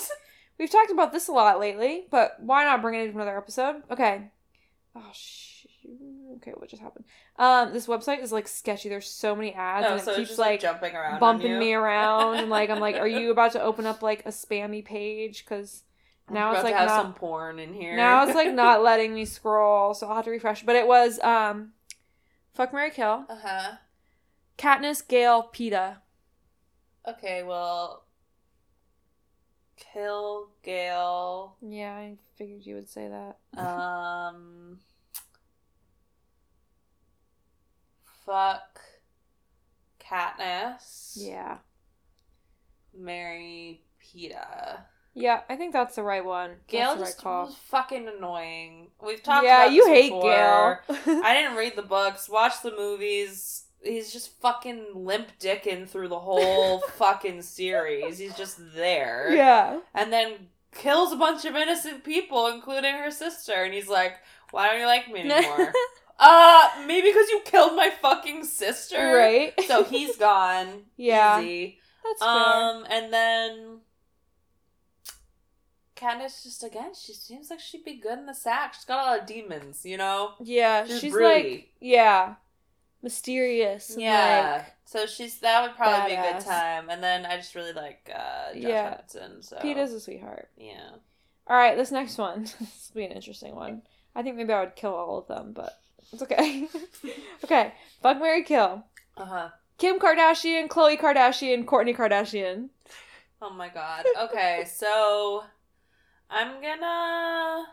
we've 0.60 0.70
talked 0.70 0.91
about 0.91 1.12
this 1.12 1.28
a 1.28 1.32
lot 1.32 1.60
lately, 1.60 2.06
but 2.10 2.38
why 2.39 2.64
not 2.64 2.82
bring 2.82 2.99
it 2.99 3.04
into 3.04 3.16
another 3.16 3.38
episode? 3.38 3.84
Okay. 3.91 4.30
Oh 4.95 5.10
sh. 5.14 5.66
Okay, 6.38 6.51
what 6.56 6.70
just 6.70 6.82
happened? 6.82 7.06
Um, 7.38 7.74
this 7.74 7.88
website 7.88 8.22
is 8.22 8.32
like 8.32 8.47
sketchy. 8.47 8.89
There's 8.89 9.08
so 9.10 9.36
many 9.36 9.54
ads, 9.54 9.86
Oh, 9.88 9.91
and 9.91 9.99
it 9.99 10.06
so 10.06 10.16
keeps 10.16 10.30
just 10.30 10.39
like, 10.39 10.60
jumping 10.62 10.95
around, 10.95 11.20
bumping 11.20 11.60
me 11.60 11.74
around 11.74 12.36
and 12.38 12.49
like 12.49 12.70
I'm 12.70 12.80
like, 12.80 12.95
are 12.95 13.08
you 13.08 13.32
about 13.32 13.51
to 13.54 13.62
open 13.62 13.86
up 13.86 14.01
like 14.01 14.26
a 14.26 14.30
spammy 14.30 14.84
page? 14.84 15.43
Because 15.43 15.84
now 16.30 16.54
it's 16.54 16.64
like 16.64 16.76
not 16.76 16.89
some 16.89 17.14
porn 17.14 17.60
in 17.60 17.74
here. 17.74 17.95
now 17.95 18.24
it's 18.24 18.36
like 18.36 18.54
not 18.54 18.82
letting 18.89 19.14
me 19.14 19.26
scroll, 19.26 19.93
so 19.93 20.08
I'll 20.08 20.16
have 20.16 20.26
to 20.26 20.32
refresh. 20.32 20.64
But 20.64 20.76
it 20.78 20.88
was 20.88 21.20
um, 21.22 21.74
fuck 22.54 22.72
marry 22.74 22.91
Kill, 22.91 23.26
Uh 23.30 23.36
huh. 23.43 23.72
Katniss, 24.58 25.06
Gale, 25.06 25.49
Peeta. 25.54 25.97
Okay, 27.08 27.43
well, 27.43 28.03
kill 29.91 30.49
Gale. 30.63 31.55
Yeah, 31.61 31.93
I 31.93 32.17
figured 32.38 32.65
you 32.65 32.75
would 32.75 32.89
say 32.89 33.07
that. 33.09 33.38
Um, 33.59 34.79
fuck 38.25 38.79
Katniss. 39.99 41.13
Yeah, 41.15 41.57
marry 42.97 43.81
Peeta. 44.03 44.79
yeah, 45.13 45.41
I 45.49 45.55
think 45.55 45.73
that's 45.73 45.95
the 45.95 46.03
right 46.03 46.23
one. 46.23 46.51
Gale 46.67 46.95
that's 46.95 46.99
the 46.99 47.05
just 47.05 47.17
right 47.17 47.23
call. 47.23 47.45
was 47.45 47.55
fucking 47.55 48.07
annoying. 48.07 48.88
We've 49.05 49.21
talked 49.23 49.45
yeah, 49.45 49.67
you 49.67 49.88
hate 49.88 50.09
before. 50.09 50.84
Gale. 50.88 51.21
I 51.23 51.34
didn't 51.34 51.55
read 51.57 51.75
the 51.75 51.81
books, 51.84 52.29
watch 52.29 52.61
the 52.63 52.71
movies. 52.71 53.62
He's 53.84 54.13
just 54.13 54.39
fucking 54.41 54.86
limp 54.95 55.27
dicking 55.39 55.88
through 55.88 56.07
the 56.07 56.19
whole 56.19 56.79
fucking 56.97 57.41
series. 57.41 58.17
He's 58.17 58.36
just 58.36 58.57
there. 58.75 59.29
yeah, 59.34 59.79
And 59.93 60.11
then 60.13 60.47
kills 60.71 61.11
a 61.11 61.15
bunch 61.17 61.45
of 61.45 61.55
innocent 61.55 62.03
people, 62.03 62.47
including 62.47 62.95
her 62.95 63.11
sister. 63.11 63.53
And 63.63 63.73
he's 63.73 63.89
like, 63.89 64.13
why 64.51 64.67
don't 64.69 64.79
you 64.79 64.86
like 64.86 65.11
me 65.11 65.19
anymore? 65.29 65.73
uh, 66.19 66.69
maybe 66.88 67.09
because 67.09 67.29
you 67.29 67.41
killed 67.45 67.75
my 67.75 67.89
fucking 68.01 68.45
sister. 68.45 69.15
right. 69.15 69.53
So 69.67 69.84
he's 69.84 70.15
gone. 70.29 70.84
Yeah. 70.95 71.39
Easy. 71.41 71.79
that's 72.03 72.19
fair. 72.21 72.29
Um, 72.29 72.86
and 72.89 73.11
then 73.13 73.79
Katniss 75.95 76.43
just 76.43 76.63
again, 76.63 76.91
she 76.99 77.13
seems 77.13 77.49
like 77.49 77.59
she'd 77.59 77.86
be 77.86 77.99
good 77.99 78.17
in 78.19 78.25
the 78.25 78.34
sack. 78.34 78.73
She's 78.73 78.86
got 78.86 79.05
a 79.05 79.09
lot 79.11 79.19
of 79.21 79.25
demons, 79.25 79.86
you 79.86 79.97
know. 79.97 80.34
yeah, 80.41 80.86
she's 80.86 80.99
she's, 80.99 81.13
like 81.13 81.69
yeah, 81.79 82.36
mysterious. 83.04 83.95
Yeah. 83.97 84.64
like, 84.64 84.74
so 84.86 85.06
she's 85.06 85.39
that 85.39 85.62
would 85.62 85.76
probably 85.76 86.16
be 86.16 86.22
a 86.22 86.34
good 86.34 86.41
time. 86.43 86.89
And 86.89 87.04
then 87.04 87.26
I 87.26 87.38
just 87.38 87.54
really 87.56 87.74
like 87.74 88.10
uh 88.14 88.54
Josh 88.54 88.62
Yeah. 88.64 88.89
Hudson. 88.95 89.43
So 89.43 89.58
Peeta's 89.62 89.93
a 89.93 89.99
sweetheart. 89.99 90.49
yeah. 90.58 90.89
All 91.45 91.58
right, 91.58 91.76
this 91.76 91.91
next 91.91 92.18
one. 92.18 92.43
this 92.60 92.91
will 92.93 93.01
be 93.01 93.06
an 93.06 93.12
interesting 93.12 93.54
one. 93.54 93.82
I 94.16 94.24
think 94.24 94.38
maybe 94.38 94.54
I 94.54 94.62
would 94.62 94.76
kill 94.78 94.93
all 94.93 95.18
of 95.18 95.28
them, 95.28 95.51
but 95.54 95.78
it's 96.14 96.22
okay. 96.24 96.68
okay, 97.43 97.74
fuck 98.01 98.20
marry 98.20 98.43
Kill. 98.43 98.86
Uh 99.18 99.26
huh. 99.26 99.49
Kim 99.78 99.99
Kardashian, 99.99 100.68
Khloe 100.70 100.97
Kardashian, 100.99 101.66
Kourtney 101.66 101.95
Kardashian. 101.95 102.70
Oh 103.41 103.49
my 103.49 103.68
god. 103.70 104.06
Okay, 104.22 104.64
so 104.74 105.43
I'm 106.30 106.62
gonna. 106.62 107.66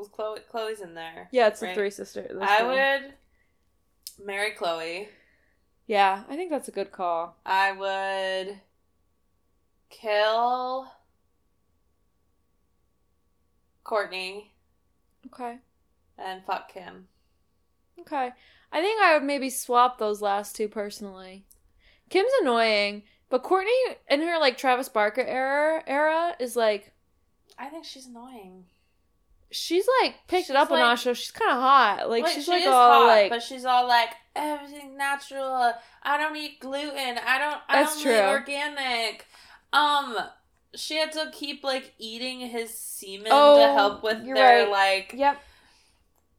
Was 0.00 0.08
Khloe? 0.08 0.38
Khloe's 0.50 0.80
in 0.80 0.94
there. 0.94 1.28
Yeah, 1.30 1.48
it's 1.48 1.60
the 1.60 1.66
Right. 1.66 1.74
three 1.76 1.90
sisters. 1.90 2.38
I 2.40 2.58
three. 2.60 2.68
would 4.18 4.26
marry 4.26 4.52
Chloe. 4.52 5.10
Yeah, 5.86 6.24
I 6.26 6.36
think 6.36 6.50
that's 6.50 6.68
a 6.68 6.72
good 6.72 6.90
call. 6.90 7.36
I 7.44 7.72
would 7.72 8.60
kill 9.90 10.90
Kourtney 13.84 14.50
Okay. 15.26 15.58
and 16.16 16.44
fuck 16.46 16.72
Kim. 16.72 17.08
Okay. 18.00 18.32
I 18.72 18.80
think 18.80 19.02
I 19.02 19.14
would 19.14 19.24
maybe 19.24 19.50
swap 19.50 19.98
those 19.98 20.22
last 20.22 20.56
two 20.56 20.68
personally. 20.68 21.44
Kim's 22.08 22.32
annoying, 22.40 23.02
but 23.28 23.42
Kourtney 23.42 23.96
in 24.08 24.22
her 24.22 24.38
like 24.38 24.56
Travis 24.56 24.88
Barker 24.88 25.20
era 25.22 25.82
era 25.86 26.36
is 26.40 26.56
like 26.56 26.92
I 27.58 27.68
think 27.68 27.84
she's 27.84 28.06
annoying. 28.06 28.64
She's 29.50 29.86
like 30.02 30.14
picked 30.28 30.44
She's 30.46 30.50
it 30.50 30.56
up 30.56 30.70
a 30.70 30.74
like- 30.74 30.80
notch. 30.80 31.02
So 31.02 31.14
she's 31.14 31.30
kind 31.30 31.50
of 31.50 31.58
hot. 31.60 32.08
Like 32.08 32.22
Like, 32.24 32.32
she's 32.34 32.44
she 32.44 32.50
like 32.50 32.62
is 32.62 32.68
all 32.68 33.00
hot, 33.02 33.06
like 33.06 33.30
but 33.30 33.42
she's 33.42 33.64
all 33.64 33.86
like 33.88 34.10
everything 34.36 34.96
natural. 34.96 35.72
I 36.02 36.16
don't 36.18 36.36
eat 36.36 36.60
gluten. 36.60 37.18
I 37.26 37.38
don't. 37.38 37.60
I 37.68 37.82
That's 37.82 37.94
don't 37.94 38.02
true. 38.02 38.12
eat 38.16 38.28
organic. 38.28 39.26
Um, 39.72 40.16
she 40.74 40.96
had 40.96 41.12
to 41.12 41.30
keep 41.32 41.62
like 41.64 41.92
eating 41.98 42.40
his 42.40 42.72
semen 42.76 43.28
Oh, 43.30 43.58
to 43.66 43.72
help 43.72 44.02
with 44.02 44.24
their 44.24 44.64
right. 44.64 44.70
like 44.70 45.14
yep. 45.16 45.40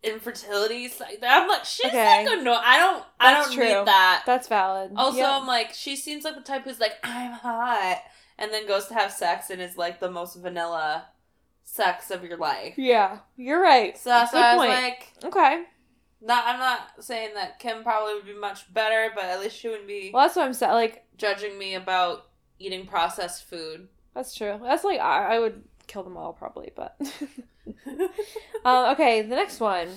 infertility. 0.03 0.89
Like 0.99 1.19
I'm 1.27 1.47
like 1.47 1.65
she's 1.65 1.85
Okay. 1.87 2.25
like 2.25 2.39
annoying. 2.39 2.59
I 2.63 2.77
don't. 2.79 3.03
I 3.19 3.33
That's 3.33 3.47
don't 3.47 3.55
true. 3.57 3.65
need 3.67 3.87
that. 3.87 4.23
That's 4.25 4.47
valid. 4.47 4.91
Also, 4.95 5.17
Yep. 5.17 5.29
I'm 5.29 5.47
like 5.47 5.73
she 5.73 5.95
seems 5.95 6.23
like 6.23 6.35
the 6.35 6.41
type 6.41 6.63
who's 6.63 6.79
like 6.79 6.93
I'm 7.03 7.31
hot, 7.33 8.01
and 8.37 8.51
then 8.51 8.67
goes 8.67 8.87
to 8.87 8.93
have 8.93 9.11
sex 9.11 9.49
and 9.49 9.61
is 9.61 9.77
like 9.77 9.99
the 9.99 10.09
most 10.11 10.35
vanilla 10.35 11.05
sex 11.63 12.11
of 12.11 12.23
your 12.23 12.37
life. 12.37 12.75
yeah, 12.77 13.19
you're 13.37 13.61
right. 13.61 13.97
So 13.97 14.09
that's 14.09 14.33
why 14.33 14.41
I 14.41 14.55
was 14.55 14.67
like. 14.67 15.13
Okay. 15.23 15.63
Not, 16.23 16.43
I'm 16.45 16.59
not 16.59 17.03
saying 17.03 17.33
that 17.33 17.57
Kim 17.57 17.81
probably 17.81 18.13
would 18.13 18.27
be 18.27 18.35
much 18.37 18.71
better, 18.71 19.11
but 19.15 19.23
at 19.23 19.39
least 19.39 19.57
she 19.57 19.69
wouldn't 19.69 19.87
be 19.87 20.11
Well, 20.13 20.23
that's 20.23 20.35
what 20.35 20.45
I'm 20.45 20.53
saying. 20.53 20.73
Like 20.73 21.03
judging 21.17 21.57
me 21.57 21.73
about 21.73 22.27
eating 22.59 22.85
processed 22.85 23.49
food. 23.49 23.87
that's 24.13 24.35
true. 24.35 24.59
That's 24.61 24.83
like 24.83 24.99
I, 24.99 25.35
I 25.35 25.39
would 25.39 25.63
kill 25.87 26.03
them 26.03 26.17
all 26.17 26.33
probably, 26.33 26.71
but. 26.75 26.95
um, 28.65 28.91
okay, 28.91 29.21
the 29.21 29.35
next 29.35 29.59
one. 29.59 29.89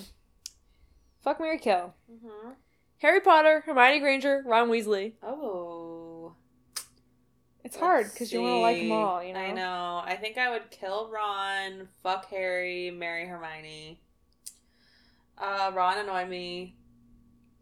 Fuck 1.23 1.39
marry 1.39 1.57
Kill. 1.57 1.93
mm-hmm. 2.11 2.51
Harry 2.99 3.19
Potter, 3.19 3.61
Hermione 3.65 3.99
Granger, 3.99 4.43
Ron 4.45 4.69
Weasley. 4.69 5.13
Oh, 5.21 5.84
It's 7.65 7.77
hard 7.77 8.11
because 8.13 8.31
you 8.31 8.43
want 8.43 8.53
to 8.53 8.59
like 8.59 8.77
them 8.77 8.91
all, 8.91 9.23
you 9.23 9.33
know. 9.33 9.39
I 9.39 9.51
know. 9.51 10.03
I 10.05 10.15
think 10.17 10.37
I 10.37 10.51
would 10.51 10.69
kill 10.69 11.09
Ron, 11.09 11.87
fuck 12.03 12.29
Harry, 12.29 12.91
marry 12.91 13.25
Hermione. 13.25 13.99
Uh, 15.35 15.71
Ron 15.73 15.97
annoyed 15.97 16.29
me 16.29 16.75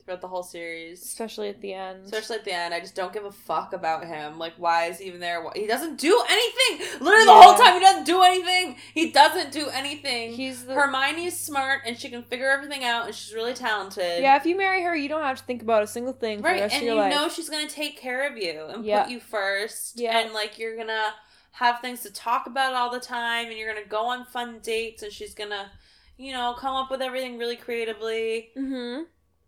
throughout 0.05 0.21
the 0.21 0.27
whole 0.27 0.43
series. 0.43 1.01
Especially 1.03 1.49
at 1.49 1.61
the 1.61 1.73
end. 1.73 2.05
Especially 2.05 2.35
at 2.37 2.45
the 2.45 2.53
end, 2.53 2.73
I 2.73 2.79
just 2.79 2.95
don't 2.95 3.13
give 3.13 3.25
a 3.25 3.31
fuck 3.31 3.73
about 3.73 4.05
him. 4.05 4.37
Like, 4.37 4.53
why 4.57 4.85
is 4.85 4.99
he 4.99 5.05
even 5.05 5.19
there? 5.19 5.43
He 5.55 5.65
doesn't 5.67 5.97
do 5.97 6.21
anything. 6.29 6.87
Literally, 6.99 7.25
the 7.25 7.33
whole 7.33 7.55
time 7.55 7.73
he 7.75 7.79
doesn't 7.79 8.05
do 8.05 8.21
anything. 8.21 8.75
He 8.93 9.11
doesn't 9.11 9.51
do 9.51 9.69
anything. 9.69 10.33
He's 10.33 10.65
the 10.65 10.73
Hermione's 10.73 11.37
smart 11.37 11.81
and 11.85 11.97
she 11.97 12.09
can 12.09 12.23
figure 12.23 12.49
everything 12.49 12.83
out 12.83 13.05
and 13.05 13.15
she's 13.15 13.33
really 13.33 13.53
talented. 13.53 14.21
yeah. 14.21 14.35
If 14.35 14.45
you 14.45 14.57
marry 14.57 14.83
her, 14.83 14.95
you 14.95 15.09
don't 15.09 15.21
have 15.23 15.37
to 15.39 15.43
think 15.45 15.61
about 15.61 15.83
a 15.83 15.87
single 15.87 16.13
thing 16.13 16.39
for 16.39 16.45
Right, 16.49 16.71
and 16.71 16.83
you 16.85 16.95
life. 16.95 17.11
know 17.13 17.29
she's 17.29 17.49
gonna 17.49 17.67
take 17.69 17.97
care 17.97 18.29
of 18.29 18.37
you 18.37 18.65
and 18.67 18.85
Yeah. 18.85 19.03
put 19.03 19.11
you 19.11 19.19
first. 19.19 19.99
Yeah. 19.99 20.17
And 20.19 20.33
like 20.33 20.59
you're 20.59 20.75
gonna 20.77 21.13
have 21.53 21.79
things 21.81 22.01
to 22.01 22.11
talk 22.11 22.47
about 22.47 22.73
all 22.73 22.89
the 22.91 22.99
time 22.99 23.47
and 23.47 23.57
you're 23.57 23.71
gonna 23.73 23.85
go 23.87 24.05
on 24.07 24.25
fun 24.25 24.59
dates 24.63 25.03
and 25.03 25.11
she's 25.13 25.33
gonna, 25.35 25.71
you 26.17 26.31
know, 26.31 26.55
come 26.57 26.75
up 26.75 26.89
with 26.91 27.01
everything 27.01 27.37
really 27.37 27.55
creatively. 27.55 28.49
mm-hmm. 28.57 29.03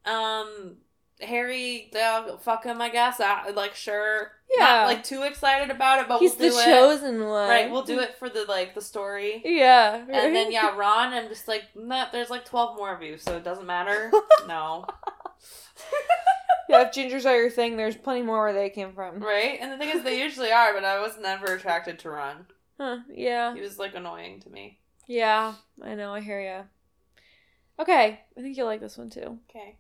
Um 0.06 0.78
Harry, 1.22 1.90
they'll 1.94 2.38
fuck 2.40 2.66
him, 2.66 2.82
I 2.82 2.90
guess. 2.90 3.22
I, 3.22 3.50
like, 3.52 3.74
sure, 3.74 4.34
Yeah. 4.58 4.66
not 4.66 4.88
like 4.88 5.04
too 5.06 5.24
excited 5.24 5.72
about 5.74 6.02
it, 6.02 6.10
but 6.10 6.20
He's 6.20 6.36
we'll 6.38 6.52
the 6.52 6.60
it. 6.60 6.66
chosen 6.66 7.24
one. 7.24 7.48
Right, 7.48 7.72
we'll 7.72 7.84
do 7.84 8.00
it 8.02 8.16
for 8.20 8.28
the 8.30 8.44
like 8.50 8.76
the 8.76 8.82
story. 8.82 9.42
Yeah. 9.46 9.96
And 9.96 10.36
then 10.36 10.52
yeah, 10.52 10.76
Ron, 10.76 11.14
I'm 11.14 11.30
just 11.30 11.48
like, 11.48 11.64
nah, 11.74 12.08
there's 12.12 12.30
like 12.30 12.44
twelve 12.44 12.76
more 12.76 12.94
of 12.94 13.02
you, 13.02 13.18
so 13.18 13.38
it 13.38 13.46
doesn't 13.46 13.66
matter. 13.66 14.12
no, 14.48 14.86
yeah. 16.68 16.82
If 16.82 16.92
gingers 16.94 17.26
are 17.26 17.38
your 17.40 17.50
thing, 17.50 17.78
there's 17.78 17.96
plenty 17.96 18.22
more 18.22 18.42
where 18.44 18.54
they 18.54 18.70
came 18.70 18.92
from. 18.94 19.20
right? 19.24 19.58
And 19.62 19.72
the 19.72 19.78
thing 19.78 19.96
is, 19.96 20.04
they 20.04 20.20
usually 20.22 20.52
are, 20.52 20.74
but 20.74 20.84
I 20.84 21.00
was 21.00 21.18
never 21.18 21.56
attracted 21.56 22.00
to 22.00 22.10
Ron. 22.10 22.46
Huh. 22.78 22.98
Yeah. 23.10 23.54
He 23.56 23.62
was 23.62 23.80
like 23.80 23.96
annoying 23.96 24.42
to 24.42 24.50
me. 24.50 24.80
Yeah. 25.08 25.54
I 25.82 25.96
know. 25.96 26.14
I 26.14 26.20
hear 26.20 26.42
ya. 26.42 26.64
Okay. 27.80 28.20
I 28.38 28.42
think 28.42 28.58
you'll 28.58 28.66
like 28.66 28.82
this 28.82 28.98
one 28.98 29.10
too. 29.10 29.40
Okay. 29.50 29.78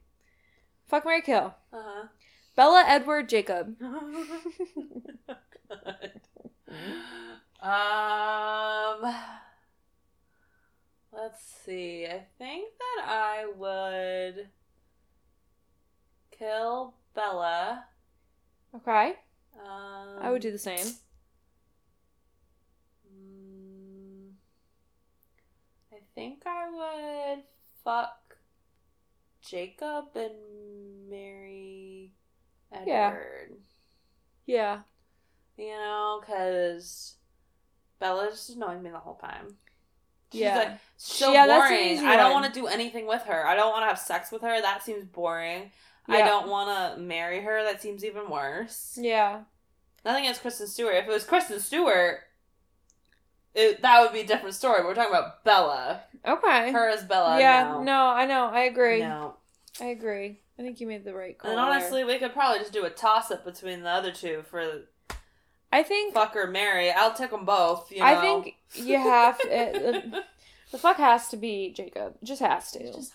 Fuck 0.87 1.05
marry 1.05 1.21
Kill. 1.21 1.53
Uh 1.73 2.07
Bella 2.55 2.83
Edward 2.87 3.27
Jacob. 3.29 3.75
um. 7.61 9.15
Let's 11.11 11.43
see. 11.65 12.05
I 12.05 12.25
think 12.37 12.69
that 12.77 13.05
I 13.07 13.45
would 13.55 14.49
kill 16.37 16.95
Bella. 17.13 17.85
Okay. 18.75 19.15
Um, 19.57 20.17
I 20.21 20.29
would 20.29 20.41
do 20.41 20.51
the 20.51 20.59
same. 20.59 20.85
Mm, 23.09 24.31
I 25.93 25.97
think 26.13 26.43
I 26.45 26.69
would 26.69 27.43
fuck 27.83 28.37
Jacob 29.41 30.07
and 30.15 30.33
marry 31.15 32.11
Edward. 32.71 32.87
Yeah. 32.87 33.15
Yeah. 34.45 34.79
You 35.57 35.71
know, 35.73 36.21
because 36.21 37.15
Bella 37.99 38.27
just 38.29 38.49
annoyed 38.49 38.81
me 38.83 38.89
the 38.89 38.99
whole 38.99 39.15
time. 39.15 39.55
She's 40.31 40.41
Yeah. 40.41 40.57
like 40.57 40.79
so 40.97 41.31
Yeah, 41.31 41.45
boring. 41.47 41.99
I 42.05 42.17
don't 42.17 42.33
want 42.33 42.45
to 42.45 42.59
do 42.59 42.67
anything 42.67 43.07
with 43.07 43.23
her. 43.23 43.45
I 43.47 43.55
don't 43.55 43.71
want 43.71 43.83
to 43.83 43.87
have 43.87 43.99
sex 43.99 44.31
with 44.31 44.41
her. 44.41 44.61
That 44.61 44.83
seems 44.83 45.05
boring. 45.05 45.71
I 46.07 46.19
don't 46.19 46.49
want 46.49 46.95
to 46.95 47.01
marry 47.01 47.41
her. 47.41 47.63
That 47.63 47.81
seems 47.81 48.03
even 48.05 48.29
worse. 48.29 48.97
Yeah. 49.01 49.41
Nothing 50.03 50.25
against 50.25 50.41
Kristen 50.41 50.67
Stewart. 50.67 50.95
If 50.95 51.05
it 51.07 51.11
was 51.11 51.23
Kristen 51.23 51.59
Stewart, 51.59 52.19
it, 53.55 53.81
that 53.81 54.01
would 54.01 54.13
be 54.13 54.19
a 54.19 54.27
different 54.27 54.53
story. 54.53 54.81
But 54.81 54.87
we're 54.87 54.95
talking 54.95 55.13
about 55.15 55.43
Bella. 55.43 56.01
Okay. 56.23 56.71
Her 56.71 56.89
as 56.89 57.03
Bella. 57.05 57.39
yeah. 57.39 57.63
no. 57.63 57.81
No. 57.81 58.05
I 58.07 58.25
know. 58.27 58.45
I 58.47 58.61
agree. 58.65 58.99
No. 58.99 59.37
I 59.81 59.85
agree. 59.85 60.41
I 60.57 60.61
think 60.61 60.79
you 60.79 60.87
made 60.87 61.03
the 61.03 61.13
right 61.13 61.37
call. 61.37 61.51
And 61.51 61.59
honestly, 61.59 62.03
we 62.03 62.17
could 62.17 62.33
probably 62.33 62.59
just 62.59 62.73
do 62.73 62.85
a 62.85 62.89
toss 62.89 63.29
up 63.31 63.43
between 63.43 63.81
the 63.81 63.89
other 63.89 64.11
two 64.11 64.43
for 64.49 64.83
I 65.71 65.83
think 65.83 66.13
fuck 66.13 66.35
or 66.35 66.47
marry. 66.47 66.91
I'll 66.91 67.13
take 67.13 67.31
them 67.31 67.45
both. 67.45 67.91
You 67.91 67.99
know? 67.99 68.05
I 68.05 68.21
think 68.21 68.55
you 68.73 68.97
have 68.97 69.37
to. 69.39 69.47
It, 69.47 70.11
the 70.71 70.77
fuck 70.77 70.97
has 70.97 71.27
to 71.29 71.37
be 71.37 71.73
Jacob. 71.73 72.15
Just 72.23 72.41
has 72.41 72.71
to. 72.71 72.93
Just- 72.93 73.13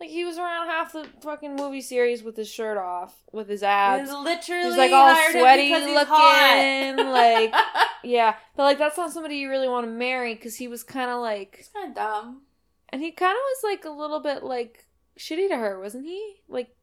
like 0.00 0.10
he 0.10 0.24
was 0.24 0.38
around 0.38 0.66
half 0.68 0.92
the 0.92 1.06
fucking 1.22 1.54
movie 1.54 1.80
series 1.80 2.22
with 2.22 2.36
his 2.36 2.48
shirt 2.48 2.76
off, 2.76 3.14
with 3.32 3.48
his 3.48 3.62
abs. 3.62 4.10
He's 4.10 4.18
literally 4.18 4.64
He's 4.70 4.76
like 4.76 4.92
all 4.92 5.14
sweaty 5.30 5.70
looking, 5.70 7.06
like 7.12 7.54
yeah. 8.02 8.34
But 8.56 8.64
like 8.64 8.78
that's 8.78 8.96
not 8.96 9.12
somebody 9.12 9.36
you 9.36 9.48
really 9.48 9.68
want 9.68 9.86
to 9.86 9.92
marry 9.92 10.34
because 10.34 10.56
he 10.56 10.66
was 10.68 10.82
kind 10.82 11.10
of 11.10 11.20
like, 11.20 11.56
He's 11.58 11.68
kind 11.68 11.90
of 11.90 11.94
dumb. 11.94 12.42
and 12.88 13.02
he 13.02 13.12
kind 13.12 13.32
of 13.32 13.36
was 13.36 13.58
like 13.62 13.84
a 13.84 13.90
little 13.90 14.20
bit 14.20 14.42
like 14.42 14.84
shitty 15.18 15.48
to 15.48 15.56
her, 15.56 15.80
wasn't 15.80 16.06
he? 16.06 16.36
Like 16.48 16.74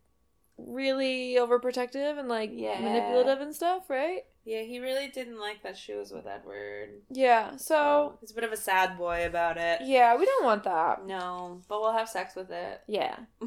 really 0.58 1.36
overprotective 1.40 2.20
and 2.20 2.28
like 2.30 2.52
Yeah. 2.54 2.80
manipulative 2.80 3.42
and 3.42 3.56
stuff, 3.56 3.90
right? 3.90 4.22
Yeah, 4.44 4.62
he 4.64 4.80
really 4.80 5.08
didn't 5.08 5.40
like 5.40 5.62
that 5.64 5.78
she 5.78 5.94
was 5.94 6.12
with 6.12 6.26
Edward. 6.26 6.90
Yeah. 7.12 7.58
So 7.58 8.18
he's 8.22 8.32
a 8.32 8.36
bit 8.36 8.44
of 8.44 8.52
a 8.52 8.58
sad 8.58 8.98
boy 8.98 9.26
about 9.28 9.58
it. 9.58 9.82
yeah, 9.84 10.16
we 10.18 10.26
don't 10.26 10.44
want 10.46 10.64
that. 10.64 11.06
No, 11.06 11.62
but 11.70 11.80
we'll 11.82 11.94
have 11.94 12.10
sex 12.10 12.36
with 12.36 12.52
it. 12.52 12.82
Yeah. 12.88 13.18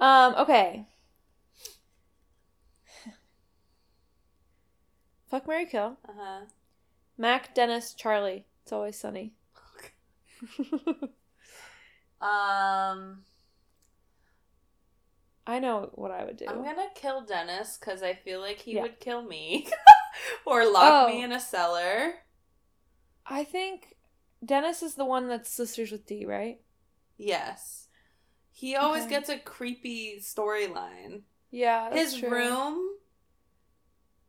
Um, 0.00 0.34
okay. 0.36 0.84
Fuck 5.30 5.48
marry 5.48 5.66
Kill. 5.66 5.96
uh 6.08 6.12
huh. 6.18 6.40
Mac, 7.18 7.54
Dennis, 7.54 7.94
Charlie. 7.94 8.44
It's 8.62 8.72
always 8.72 8.98
sunny. 8.98 9.32
Um, 12.18 13.24
I 15.46 15.58
know 15.60 15.90
what 15.94 16.10
I 16.10 16.24
would 16.24 16.36
do. 16.36 16.46
I'm 16.48 16.64
gonna 16.64 16.88
kill 16.94 17.20
Dennis 17.24 17.78
because 17.78 18.02
I 18.02 18.14
feel 18.14 18.40
like 18.40 18.58
he 18.58 18.74
Yeah. 18.74 18.82
would 18.82 18.98
kill 19.00 19.22
me, 19.22 19.68
or 20.46 20.64
lock 20.70 21.04
Oh. 21.04 21.08
me 21.08 21.22
in 21.22 21.30
a 21.32 21.38
cellar. 21.40 22.14
I 23.26 23.44
think 23.44 23.94
Dennis 24.44 24.82
is 24.82 24.94
the 24.96 25.04
one 25.04 25.28
that's 25.28 25.48
sisters 25.50 25.90
with 25.92 26.06
Dee, 26.06 26.24
right? 26.26 26.60
Yes, 27.16 27.88
he 28.52 28.74
always 28.76 29.02
Okay. 29.04 29.10
gets 29.10 29.28
a 29.28 29.38
creepy 29.38 30.18
storyline. 30.20 31.22
Yeah. 31.50 31.90
that's 31.90 32.12
His 32.12 32.20
true. 32.20 32.30
room 32.30 32.96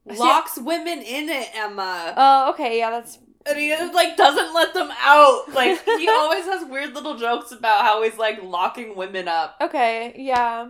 See- 0.09 0.17
locks 0.17 0.57
women 0.57 1.01
in 1.01 1.29
it. 1.29 1.49
Emma. 1.55 2.13
Oh, 2.15 2.49
okay. 2.51 2.77
Yeah, 2.79 2.91
that's 2.91 3.17
And 3.45 3.57
he 3.57 3.75
like 3.75 4.15
doesn't 4.17 4.53
let 4.53 4.73
them 4.73 4.91
out. 4.99 5.49
Like 5.53 5.83
he 5.83 6.07
always 6.11 6.45
has 6.45 6.63
weird 6.69 6.93
little 6.93 7.17
jokes 7.17 7.51
about 7.51 7.81
how 7.83 8.03
he's 8.03 8.17
like 8.17 8.41
locking 8.43 8.95
women 8.95 9.27
up. 9.27 9.57
Okay, 9.61 10.13
yeah. 10.17 10.69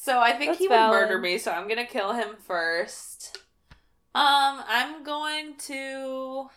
So 0.00 0.20
I 0.20 0.32
think 0.32 0.50
That's 0.52 0.58
he 0.60 0.68
valid. 0.68 0.90
would 0.96 1.02
murder 1.08 1.18
me, 1.18 1.38
so 1.38 1.50
I'm 1.50 1.66
gonna 1.66 1.84
kill 1.84 2.12
him 2.12 2.36
first. 2.46 3.36
Um, 4.14 4.62
I'm 4.68 5.02
going 5.02 5.56
to. 5.66 6.48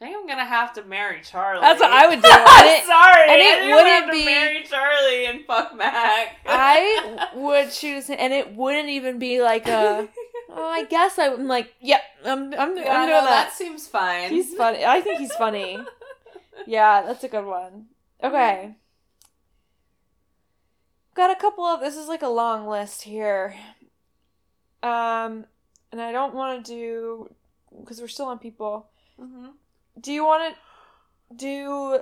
I 0.00 0.04
think 0.06 0.16
I'm 0.16 0.26
gonna 0.28 0.44
have 0.46 0.72
to 0.74 0.84
marry 0.84 1.20
Charlie. 1.22 1.60
That's 1.62 1.80
what 1.80 1.90
I 1.90 2.06
would 2.06 2.22
do. 2.22 2.28
And 2.30 2.66
it- 2.68 2.84
Sorry, 2.84 3.28
and 3.28 3.40
it 3.40 3.74
wouldn't 3.74 3.88
have 3.88 4.06
to 4.06 4.12
be- 4.12 4.24
marry 4.24 4.62
Charlie 4.62 5.26
and 5.26 5.44
fuck 5.46 5.74
Mac. 5.76 6.36
I 6.46 7.28
would 7.34 7.72
choose, 7.72 8.08
and 8.08 8.32
it 8.32 8.54
wouldn't 8.54 8.88
even 8.88 9.18
be 9.18 9.42
like 9.42 9.66
a. 9.66 10.08
Oh, 10.48 10.68
I 10.70 10.84
guess 10.84 11.18
I'm 11.18 11.48
like, 11.48 11.74
yep, 11.80 12.02
I'm, 12.24 12.52
I'm, 12.54 12.60
I'm 12.60 12.74
doing 12.76 12.86
no, 12.86 13.06
that. 13.06 13.24
that 13.24 13.52
seems 13.52 13.88
fine. 13.88 14.30
He's 14.30 14.54
funny. 14.54 14.84
I 14.84 15.00
think 15.00 15.18
he's 15.18 15.34
funny. 15.34 15.78
Yeah, 16.66 17.02
that's 17.02 17.24
a 17.24 17.28
good 17.28 17.46
one. 17.46 17.86
Okay. 18.22 18.74
Got 21.14 21.30
a 21.30 21.40
couple 21.40 21.64
of 21.64 21.80
this 21.80 21.96
is 21.96 22.08
like 22.08 22.22
a 22.22 22.28
long 22.28 22.66
list 22.66 23.02
here. 23.02 23.54
Um 24.82 25.44
and 25.92 26.00
I 26.00 26.12
don't 26.12 26.34
want 26.34 26.64
to 26.64 26.72
do 26.72 27.34
because 27.80 28.00
we're 28.00 28.08
still 28.08 28.26
on 28.26 28.38
people. 28.38 28.88
Mhm. 29.18 29.52
Do 30.00 30.12
you 30.12 30.24
want 30.24 30.54
to 30.54 31.36
do 31.36 32.00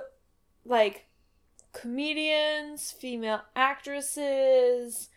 like 0.65 1.07
comedians, 1.73 2.91
female 2.91 3.41
actresses, 3.55 5.09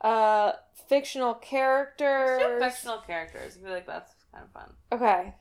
uh 0.00 0.52
fictional 0.88 1.32
Let's 1.32 1.40
do 1.42 1.48
characters? 1.48 2.62
fictional 2.62 2.98
characters. 2.98 3.56
I 3.56 3.62
feel 3.64 3.72
like 3.72 3.86
that's 3.86 4.12
kind 4.32 4.44
of 4.44 4.50
fun. 4.52 4.74
Okay. 4.92 5.34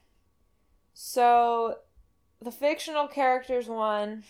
So 0.93 1.79
the 2.41 2.51
fictional 2.51 3.07
characters 3.07 3.67
one 3.67 4.23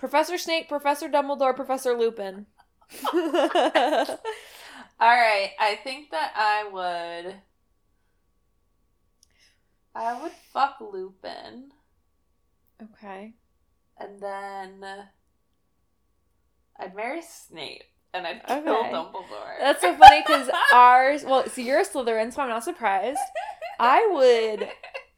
Professor 0.00 0.38
Snape, 0.38 0.66
Professor 0.68 1.08
Dumbledore, 1.08 1.54
Professor 1.54 1.96
Lupin. 1.96 2.46
All 3.14 3.20
right, 5.00 5.50
I 5.60 5.78
think 5.84 6.10
that 6.10 6.32
I 6.34 6.68
would. 6.72 7.34
I 9.94 10.22
would 10.22 10.32
fuck 10.52 10.76
Lupin, 10.80 11.70
okay. 12.82 13.34
and 13.98 14.20
then 14.20 14.84
I'd 16.78 16.94
marry 16.94 17.20
Snape, 17.22 17.82
and 18.14 18.26
I'd 18.26 18.40
Okay. 18.48 18.62
kill 18.62 18.84
Dumbledore. 18.84 19.58
That's 19.60 19.80
so 19.82 19.94
funny 19.96 20.22
because 20.24 20.48
ours, 20.72 21.24
well, 21.24 21.46
so 21.48 21.60
you're 21.60 21.80
a 21.80 21.84
Slytherin, 21.84 22.32
so 22.32 22.40
I'm 22.42 22.48
not 22.48 22.64
surprised. 22.64 23.18
I 23.80 24.08
would 24.12 24.68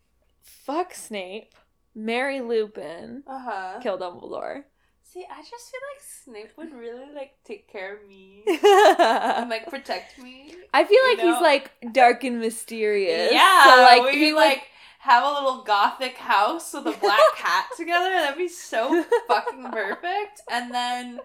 fuck 0.42 0.94
Snape, 0.94 1.54
marry 1.94 2.40
Lupin, 2.40 3.22
Uh 3.26 3.38
huh. 3.38 3.78
kill 3.82 3.98
Dumbledore. 3.98 4.64
See, 5.12 5.26
I 5.30 5.42
just 5.42 5.70
feel 5.70 5.80
like 5.92 6.00
Snape 6.24 6.56
would 6.56 6.72
really 6.72 7.12
like 7.14 7.32
take 7.44 7.70
care 7.70 7.96
of 7.96 8.08
me 8.08 8.44
and 8.46 9.50
like 9.50 9.66
protect 9.70 10.18
me. 10.18 10.54
I 10.72 10.84
feel 10.84 11.00
like 11.06 11.20
he's 11.20 11.42
like 11.42 11.92
dark 11.92 12.24
and 12.24 12.40
mysterious. 12.40 13.30
Yeah, 13.30 13.64
so 13.64 13.82
like 13.82 14.04
we 14.04 14.12
he 14.12 14.26
could 14.28 14.34
would 14.36 14.40
like 14.40 14.62
have 15.00 15.22
a 15.22 15.34
little 15.34 15.64
gothic 15.64 16.16
house 16.16 16.72
with 16.72 16.86
a 16.86 16.98
black 16.98 17.18
cat 17.36 17.66
together. 17.76 18.08
That'd 18.08 18.38
be 18.38 18.48
so 18.48 19.04
fucking 19.28 19.70
perfect. 19.70 20.40
And 20.50 20.72
then 20.72 21.20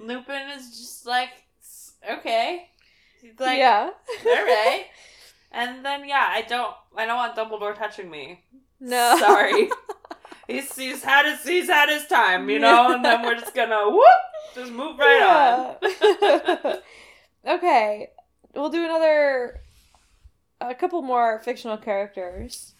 Lupin 0.00 0.50
is 0.56 0.78
just 0.78 1.04
like, 1.04 1.30
okay, 2.08 2.68
he's 3.20 3.40
like, 3.40 3.58
yeah. 3.58 3.90
all 4.24 4.32
right. 4.44 4.84
And 5.50 5.84
then 5.84 6.08
yeah, 6.08 6.26
I 6.28 6.42
don't, 6.42 6.76
I 6.96 7.06
don't 7.06 7.16
want 7.16 7.34
Dumbledore 7.34 7.76
touching 7.76 8.08
me. 8.08 8.44
No. 8.78 9.16
sorry. 9.18 9.68
He's 10.46 10.74
he's 10.76 11.02
had 11.02 11.26
his 11.26 11.42
he's 11.42 11.66
had 11.68 11.88
his 11.88 12.06
time, 12.06 12.48
you 12.48 12.58
know, 12.58 12.92
and 12.94 13.04
then 13.04 13.22
we're 13.22 13.34
just 13.34 13.54
gonna 13.54 13.90
whoop, 13.90 14.04
just 14.54 14.70
move 14.72 14.98
right 14.98 15.76
on. 15.82 16.78
okay, 17.46 18.08
we'll 18.54 18.68
do 18.70 18.84
another, 18.84 19.60
a 20.60 20.74
couple 20.74 21.02
more 21.02 21.40
fictional 21.40 21.76
characters. 21.76 22.74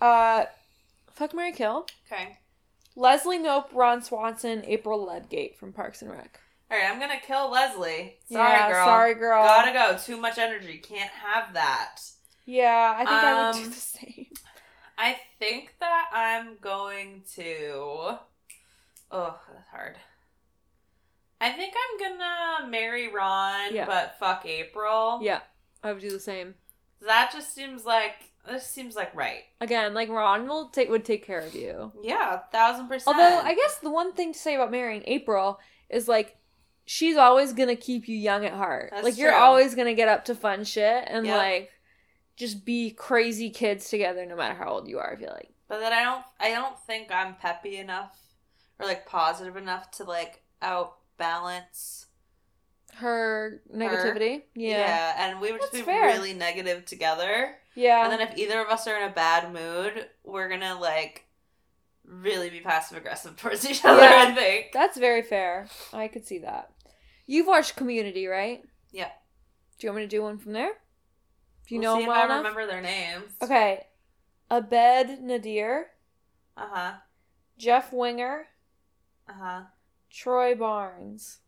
Uh, 0.00 0.44
fuck 1.12 1.34
marry 1.34 1.52
Kill. 1.52 1.86
okay. 2.10 2.38
Leslie 2.94 3.38
Knope, 3.38 3.66
Ron 3.72 4.02
Swanson, 4.02 4.64
April 4.66 5.04
Ludgate 5.04 5.56
from 5.58 5.72
Parks 5.72 6.02
and 6.02 6.10
Rec. 6.10 6.40
All 6.70 6.76
right, 6.78 6.90
I'm 6.90 6.98
gonna 7.00 7.20
kill 7.24 7.50
Leslie. 7.50 8.16
Sorry, 8.30 8.48
yeah, 8.52 8.70
girl. 8.72 8.86
Sorry, 8.86 9.14
girl. 9.14 9.44
Gotta 9.44 9.72
go. 9.72 9.98
Too 9.98 10.16
much 10.20 10.36
energy. 10.38 10.78
Can't 10.78 11.10
have 11.10 11.54
that. 11.54 12.00
Yeah, 12.44 12.94
I 12.96 12.98
think 13.04 13.10
I 13.10 13.46
would 13.50 13.56
do 13.58 13.64
Um, 13.64 13.70
the 13.70 13.76
same. 13.76 14.26
I 15.00 15.16
think 15.38 15.74
that 15.80 16.06
I'm 16.12 16.56
going 16.60 17.22
to. 17.36 18.18
Oh, 19.10 19.38
that's 19.54 19.68
hard. 19.70 19.96
I 21.40 21.52
think 21.52 21.72
I'm 21.76 22.18
gonna 22.18 22.68
marry 22.68 23.08
Ron, 23.08 23.72
Yeah. 23.74 23.86
but 23.86 24.16
fuck 24.18 24.44
April. 24.44 25.20
Yeah, 25.22 25.40
I 25.84 25.92
would 25.92 26.02
do 26.02 26.10
the 26.10 26.18
same. 26.20 26.56
That 27.06 27.30
just 27.32 27.54
seems 27.54 27.84
like 27.84 28.14
this 28.44 28.66
seems 28.66 28.96
like 28.96 29.14
right. 29.14 29.44
Again, 29.60 29.94
like 29.94 30.08
Ron 30.08 30.48
will 30.48 30.68
take 30.70 30.90
would 30.90 31.04
take 31.04 31.24
care 31.24 31.38
of 31.40 31.54
you. 31.54 31.92
Yeah, 32.02 32.38
thousand 32.50 32.88
percent. 32.88 33.16
Although 33.16 33.38
I 33.38 33.54
guess 33.54 33.78
the 33.78 33.90
one 33.90 34.12
thing 34.14 34.32
to 34.32 34.38
say 34.38 34.56
about 34.56 34.72
marrying 34.72 35.04
April 35.06 35.60
is 35.88 36.08
like 36.08 36.36
she's 36.86 37.16
always 37.16 37.52
gonna 37.52 37.76
keep 37.76 38.08
you 38.08 38.16
young 38.16 38.44
at 38.44 38.52
heart. 38.54 38.88
That's 38.90 39.04
like 39.04 39.16
you're 39.16 39.34
always 39.34 39.76
gonna 39.76 39.94
get 39.94 40.08
up 40.08 40.24
to 40.24 40.34
fun 40.34 40.64
shit 40.64 41.04
and 41.06 41.24
Yep. 41.24 41.36
like 41.36 41.70
just 42.38 42.64
be 42.64 42.90
crazy 42.92 43.50
kids 43.50 43.90
together 43.90 44.24
no 44.24 44.36
matter 44.36 44.54
how 44.54 44.70
old 44.70 44.88
you 44.88 44.98
are, 44.98 45.12
I 45.12 45.16
feel 45.16 45.32
like. 45.34 45.50
But 45.68 45.80
then 45.80 45.92
I 45.92 46.02
don't 46.02 46.24
I 46.40 46.50
don't 46.50 46.78
think 46.86 47.12
I'm 47.12 47.34
peppy 47.34 47.76
enough 47.76 48.16
or 48.78 48.86
like 48.86 49.06
positive 49.06 49.56
enough 49.56 49.90
to 49.92 50.04
like 50.04 50.42
outbalance. 50.62 52.06
Her 52.94 53.60
negativity. 53.74 54.42
Yeah. 54.54 55.14
and 55.18 55.40
we 55.40 55.52
would 55.52 55.60
just 55.60 55.72
be 55.72 55.82
fair. 55.82 56.06
really 56.06 56.32
negative 56.32 56.84
together. 56.86 57.56
Yeah. 57.74 58.04
And 58.04 58.12
then 58.12 58.20
if 58.20 58.36
either 58.38 58.60
of 58.60 58.68
us 58.68 58.86
are 58.86 58.96
in 58.96 59.08
a 59.08 59.12
bad 59.12 59.52
mood, 59.52 60.06
we're 60.24 60.48
gonna 60.48 60.78
like 60.80 61.24
really 62.04 62.50
be 62.50 62.60
passive 62.60 62.96
aggressive 62.96 63.36
towards 63.40 63.68
each 63.68 63.84
other. 63.84 64.02
Yeah. 64.02 64.26
I 64.28 64.34
think. 64.34 64.66
That's 64.72 64.96
very 64.96 65.22
fair. 65.22 65.66
I 65.92 66.08
could 66.08 66.26
see 66.26 66.38
that. 66.38 66.70
You've 67.26 67.46
watched 67.46 67.76
Community, 67.76 68.26
right? 68.26 68.62
Yeah. 68.90 69.10
Do 69.78 69.86
you 69.86 69.92
want 69.92 70.02
me 70.02 70.06
to 70.06 70.16
do 70.16 70.22
one 70.22 70.38
from 70.38 70.52
there? 70.52 70.72
Do 71.68 71.74
you 71.74 71.80
We'll 71.82 71.94
know 71.94 72.00
them 72.00 72.08
well 72.08 72.20
I 72.20 72.24
enough? 72.24 72.36
remember 72.38 72.66
their 72.66 72.80
names. 72.80 73.32
Okay. 73.42 73.86
Abed 74.50 75.20
Nadir, 75.22 75.86
Uh 76.56 76.66
huh. 76.70 76.92
Jeff 77.58 77.92
Winger, 77.92 78.46
Uh 79.28 79.32
huh. 79.38 79.60
Troy 80.10 80.54
Barnes. 80.54 81.38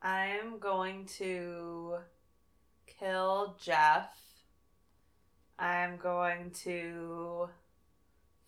I'm 0.00 0.58
going 0.58 1.04
to 1.18 1.98
kill 2.86 3.56
Jeff. 3.62 4.08
I'm 5.58 5.96
going 5.98 6.50
to 6.64 7.50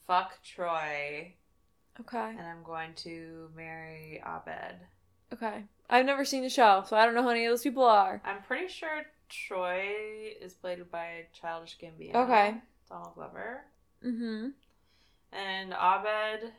fuck 0.07 0.43
Troy, 0.43 1.35
Okay. 2.01 2.19
and 2.31 2.41
I'm 2.41 2.63
going 2.65 2.95
to 2.97 3.51
marry 3.55 4.21
Abed. 4.27 4.77
Okay. 5.33 5.65
I've 5.91 6.07
never 6.07 6.25
seen 6.25 6.43
the 6.43 6.49
show, 6.49 6.83
so 6.89 6.97
I 6.97 7.05
don't 7.05 7.15
know 7.15 7.23
who 7.23 7.29
any 7.29 7.45
of 7.45 7.53
those 7.53 7.63
people 7.63 7.85
are. 7.85 8.21
I'm 8.25 8.43
pretty 8.43 8.69
sure 8.69 9.03
Troy 9.47 10.35
is 10.41 10.55
played 10.55 10.91
by 10.91 11.27
Childish 11.33 11.77
Gambino. 11.83 12.15
Okay. 12.17 12.55
Donald 12.89 13.15
Glover. 13.15 13.63
Mm-hmm. 14.05 14.49
And 15.33 15.73
Abed, 15.73 16.53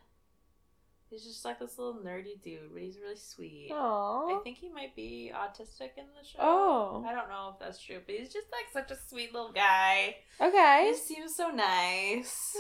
he's 1.10 1.24
just 1.24 1.46
like 1.46 1.60
this 1.60 1.78
little 1.78 2.02
nerdy 2.06 2.42
dude, 2.44 2.74
but 2.74 2.82
he's 2.82 2.98
really 3.02 3.16
sweet. 3.16 3.70
Oh. 3.72 4.38
I 4.38 4.44
think 4.44 4.58
he 4.58 4.70
might 4.70 4.96
be 4.96 5.32
autistic 5.34 5.92
in 5.98 6.06
the 6.20 6.28
show. 6.28 6.40
Oh. 6.40 7.06
I 7.08 7.14
don't 7.14 7.30
know 7.30 7.52
if 7.54 7.60
that's 7.60 7.82
true, 7.82 8.02
but 8.06 8.16
he's 8.16 8.34
just 8.34 8.48
like 8.52 8.66
such 8.74 8.92
a 8.96 9.00
sweet 9.08 9.34
little 9.34 9.54
guy. 9.54 10.18
Okay. 10.42 10.92
He 10.92 10.98
seems 10.98 11.36
so 11.36 11.50
nice. 11.50 12.56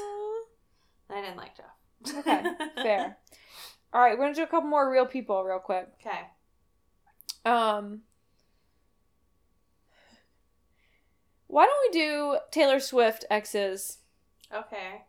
I 1.10 1.22
didn't 1.22 1.38
like 1.38 1.58
Jeff. 1.58 2.18
Okay, 2.20 2.44
fair. 2.76 3.18
All 3.94 4.02
right, 4.02 4.18
we're 4.18 4.26
gonna 4.26 4.36
do 4.36 4.44
a 4.44 4.48
couple 4.48 4.70
more 4.70 4.92
real 4.92 5.06
people 5.06 5.44
real 5.44 5.60
quick. 5.60 5.88
Okay. 6.02 6.20
Um, 7.46 8.02
why 11.56 11.66
don't 11.66 11.94
we 11.94 11.98
do 11.98 12.38
Taylor 12.52 12.82
Swift 12.82 13.24
exes? 13.30 14.00
Okay. 14.54 15.04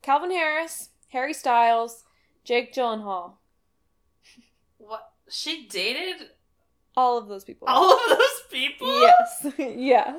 Calvin 0.00 0.30
Harris, 0.30 0.88
Harry 1.08 1.34
Styles, 1.34 2.04
Jake 2.42 2.72
Gyllenhaal. 2.72 3.34
What? 4.78 5.10
She 5.28 5.68
dated 5.68 6.28
All 6.96 7.18
of 7.18 7.28
those 7.28 7.44
people. 7.44 7.68
all 7.68 7.92
of 7.92 8.00
those 8.08 8.42
people? 8.50 8.98
Yes. 8.98 9.46
yeah. 9.58 10.16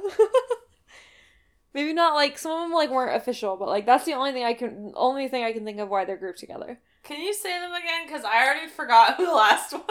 Maybe 1.73 1.93
not 1.93 2.13
like 2.13 2.37
some 2.37 2.51
of 2.51 2.61
them 2.61 2.71
like 2.71 2.91
weren't 2.91 3.15
official, 3.15 3.57
but 3.57 3.67
like 3.67 3.87
that's 3.87 4.05
the 4.05 4.13
only 4.13 4.33
thing 4.33 4.43
I 4.43 4.53
can 4.53 4.93
only 4.95 5.27
thing 5.27 5.43
I 5.43 5.51
can 5.51 5.65
think 5.65 5.79
of 5.79 5.89
why 5.89 6.05
they're 6.05 6.15
grouped 6.15 6.39
together. 6.39 6.79
Can 7.01 7.21
you 7.21 7.33
say 7.33 7.59
them 7.59 7.73
again? 7.73 8.05
Because 8.05 8.23
I 8.23 8.45
already 8.45 8.67
forgot 8.67 9.15
who 9.15 9.25
the 9.25 9.33
last 9.33 9.73
one. 9.73 9.81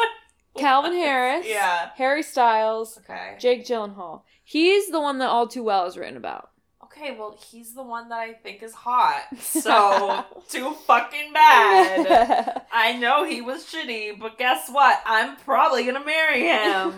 Calvin 0.59 0.93
Harris. 0.93 1.47
Yeah. 1.49 1.91
Harry 1.97 2.23
Styles. 2.23 2.99
Okay. 2.99 3.37
Jake 3.39 3.65
Gyllenhaal. 3.65 4.23
He's 4.45 4.89
the 4.89 5.01
one 5.01 5.19
that 5.19 5.29
All 5.29 5.47
Too 5.49 5.63
Well 5.63 5.87
is 5.87 5.97
written 5.97 6.17
about. 6.17 6.51
Okay, 6.85 7.17
well, 7.19 7.37
he's 7.51 7.75
the 7.75 7.83
one 7.83 8.09
that 8.11 8.19
I 8.21 8.35
think 8.35 8.63
is 8.63 8.73
hot. 8.73 9.23
So, 9.41 10.25
too 10.49 10.75
fucking 10.87 11.33
bad. 11.33 12.63
I 12.73 12.93
know 12.99 13.25
he 13.25 13.41
was 13.41 13.65
shitty, 13.65 14.19
but 14.21 14.39
guess 14.39 14.69
what? 14.71 15.01
I'm 15.05 15.37
probably 15.39 15.85
gonna 15.85 16.05
marry 16.05 16.43
him. 16.43 16.93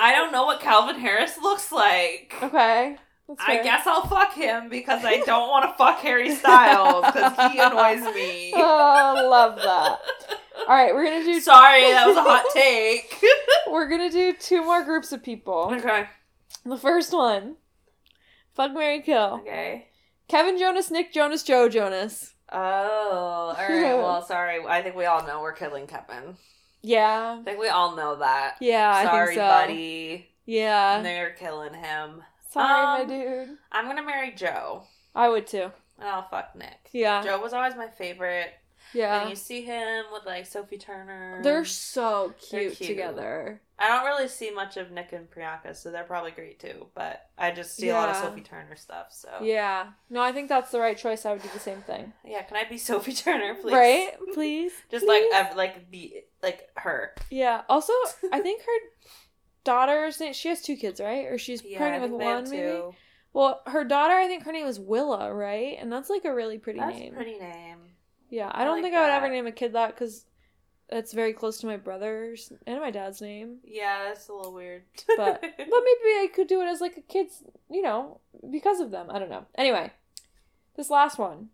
I 0.00 0.12
don't 0.14 0.30
know 0.30 0.44
what 0.44 0.60
Calvin 0.60 1.00
Harris 1.00 1.36
looks 1.42 1.72
like. 1.72 2.34
okay. 2.40 2.98
I 3.38 3.62
guess 3.62 3.86
I'll 3.86 4.06
fuck 4.06 4.32
him 4.34 4.68
because 4.68 5.04
I 5.04 5.20
don't 5.20 5.48
want 5.48 5.70
to 5.70 5.76
fuck 5.76 5.98
Harry 6.00 6.34
Styles 6.34 7.04
because 7.06 7.52
he 7.52 7.58
annoys 7.58 8.14
me. 8.14 8.52
Oh, 8.54 9.28
love 9.30 9.56
that. 9.56 10.39
All 10.70 10.76
right, 10.76 10.94
we're 10.94 11.02
gonna 11.02 11.24
do. 11.24 11.40
Sorry, 11.40 11.80
that 11.90 12.06
was 12.06 12.16
a 12.16 12.22
hot 12.22 12.44
take. 12.54 13.20
We're 13.68 13.88
gonna 13.88 14.08
do 14.08 14.32
two 14.34 14.62
more 14.62 14.84
groups 14.84 15.10
of 15.10 15.20
people. 15.20 15.72
okay. 15.74 16.06
The 16.64 16.76
first 16.76 17.12
one, 17.12 17.56
fuck 18.54 18.72
marry 18.72 19.00
Kill. 19.02 19.40
Okay. 19.42 19.88
Kevin 20.28 20.56
Jonas, 20.60 20.88
Nick 20.92 21.12
Jonas, 21.12 21.42
Joe 21.42 21.68
Jonas. 21.68 22.34
Oh, 22.52 22.58
all 22.58 23.54
right. 23.68 23.94
Well, 23.96 24.22
sorry. 24.24 24.64
I 24.64 24.80
think 24.80 24.94
we 24.94 25.06
all 25.06 25.26
know 25.26 25.40
we're 25.40 25.54
killing 25.54 25.88
Kevin. 25.88 26.36
Yeah, 26.82 27.38
I 27.40 27.42
think 27.42 27.58
we 27.58 27.68
all 27.68 27.96
know 27.96 28.14
that. 28.20 28.54
yeah, 28.60 28.92
I 28.94 29.04
Sorry, 29.06 29.34
so. 29.34 29.40
buddy. 29.40 30.28
Yeah, 30.46 31.02
They're 31.02 31.30
killing 31.30 31.74
him. 31.74 32.22
sorry, 32.50 33.02
Um, 33.02 33.08
my 33.08 33.12
dude. 33.12 33.56
I'm 33.72 33.86
gonna 33.86 34.04
marry 34.04 34.30
Joe. 34.36 34.84
I 35.16 35.28
would 35.30 35.48
too. 35.48 35.72
And 35.98 36.08
I'll 36.08 36.28
fuck 36.28 36.54
Nick. 36.54 36.90
Yeah, 36.92 37.24
Joe 37.24 37.40
was 37.42 37.52
always 37.54 37.74
my 37.74 37.88
favorite. 37.88 38.52
Yeah. 38.94 39.20
And 39.22 39.30
you 39.30 39.36
see 39.36 39.62
him 39.62 40.04
with 40.12 40.24
like 40.26 40.46
Sophie 40.46 40.78
Turner. 40.78 41.40
They're 41.42 41.64
so 41.64 42.34
They're 42.50 42.62
cute, 42.68 42.76
cute. 42.76 42.88
together. 42.90 43.60
I 43.78 43.88
don't 43.88 44.04
really 44.04 44.28
see 44.28 44.50
much 44.50 44.76
of 44.76 44.90
Nick 44.90 45.12
and 45.12 45.30
Priyanka, 45.30 45.74
so 45.74 45.90
they're 45.90 46.04
probably 46.04 46.32
great 46.32 46.60
too. 46.60 46.88
But 46.94 47.22
I 47.38 47.50
just 47.50 47.76
see 47.76 47.88
a 47.88 47.94
lot 47.94 48.10
of 48.10 48.16
Sophie 48.16 48.42
Turner 48.42 48.76
stuff. 48.76 49.06
So 49.10 49.28
Yeah. 49.42 49.86
No, 50.10 50.20
I 50.20 50.32
think 50.32 50.48
that's 50.50 50.70
the 50.70 50.80
right 50.80 50.98
choice. 50.98 51.24
I 51.24 51.32
would 51.32 51.42
do 51.42 51.48
the 51.52 51.58
same 51.60 51.80
thing. 51.82 52.12
Yeah, 52.24 52.42
can 52.42 52.56
I 52.58 52.64
be 52.68 52.76
Sophie 52.90 53.14
Turner, 53.14 53.54
please? 53.54 53.72
Right? 53.72 54.10
Please. 54.34 54.72
Just 54.90 55.06
Please. 55.06 55.32
like 55.32 55.56
like 55.56 55.90
be 55.90 56.22
like 56.42 56.68
her. 56.76 57.14
Yeah. 57.30 57.62
Also, 57.68 57.92
I 58.32 58.40
think 58.42 58.62
her 58.62 59.12
daughter's 59.64 60.20
name. 60.20 60.32
She 60.32 60.48
has 60.48 60.60
two 60.62 60.76
kids, 60.76 61.00
right? 61.00 61.26
Or 61.26 61.38
she's 61.38 61.62
Yeah, 61.64 61.78
pregnant 61.78 62.12
with 62.12 62.22
one, 62.22 62.50
maybe. 62.50 62.82
Well, 63.32 63.60
her 63.66 63.84
daughter, 63.84 64.14
I 64.14 64.26
think 64.26 64.42
her 64.44 64.52
name 64.52 64.66
is 64.66 64.80
Willa, 64.80 65.32
right? 65.32 65.76
And 65.80 65.92
that's 65.92 66.10
like 66.10 66.24
a 66.24 66.34
really 66.34 66.58
pretty 66.58 66.80
That's 66.80 66.98
name. 66.98 67.12
a 67.12 67.16
pretty 67.16 67.38
name. 67.38 67.78
Yeah, 68.30 68.48
I 68.52 68.62
I 68.62 68.64
don't 68.64 68.76
like 68.76 68.82
think 68.84 68.94
I 68.94 69.02
would 69.02 69.10
ever 69.10 69.28
name 69.28 69.46
a 69.46 69.52
kid 69.52 69.72
that 69.74 69.94
because 69.94 70.24
it's 70.88 71.12
very 71.12 71.32
close 71.32 71.58
to 71.58 71.66
my 71.66 71.76
brother's 71.76 72.52
and 72.66 72.80
my 72.80 72.90
dad's 72.90 73.20
name. 73.20 73.58
Yeah, 73.64 74.04
that's 74.04 74.28
a 74.28 74.32
little 74.32 74.52
weird. 74.52 74.82
But- 75.16 75.40
But 75.42 75.52
maybe 75.58 75.68
I 75.68 76.28
could 76.34 76.46
do 76.48 76.60
it 76.62 76.66
as 76.66 76.80
like 76.80 76.96
a 76.96 77.00
kid's, 77.00 77.42
you 77.70 77.82
know, 77.82 78.20
because 78.50 78.80
of 78.80 78.90
them. 78.90 79.06
I 79.10 79.18
don't 79.18 79.30
know. 79.30 79.46
Anyway, 79.56 79.90
this 80.76 80.90
last 80.90 81.18
one. 81.18 81.48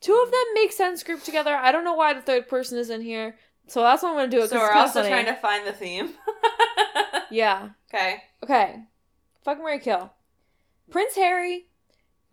Two 0.00 0.20
of 0.24 0.30
them 0.30 0.44
make 0.54 0.72
sense 0.72 1.02
grouped 1.02 1.24
together. 1.24 1.54
I 1.54 1.72
don't 1.72 1.84
know 1.84 1.94
why 1.94 2.12
the 2.12 2.20
third 2.20 2.46
person 2.48 2.76
is 2.78 2.90
in 2.90 3.00
here. 3.00 3.36
So 3.68 3.80
that's 3.80 4.02
why 4.02 4.10
I'm 4.14 4.30
to 4.30 4.36
do 4.36 4.42
it. 4.42 4.50
so 4.50 4.58
we're 4.58 4.70
also 4.72 5.00
trying 5.06 5.24
to 5.26 5.34
find 5.34 5.66
the 5.66 5.72
theme. 5.72 6.10
Yeah. 7.30 7.70
okay. 7.92 8.22
Okay. 8.42 8.80
Fuck 9.44 9.58
marry 9.58 9.78
Kill. 9.80 10.12
Prince 10.90 11.16
Harry, 11.16 11.66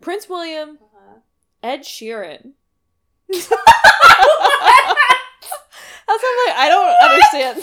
Prince 0.00 0.28
William, 0.28 0.78
Uh-huh. 0.80 1.18
Ed 1.62 1.80
Sheeran. 1.80 2.52
That's 6.06 6.22
why 6.22 6.28
I'm 6.28 6.38
like, 6.46 6.56
I 6.58 6.68
don't 6.68 7.10
understand. 7.10 7.56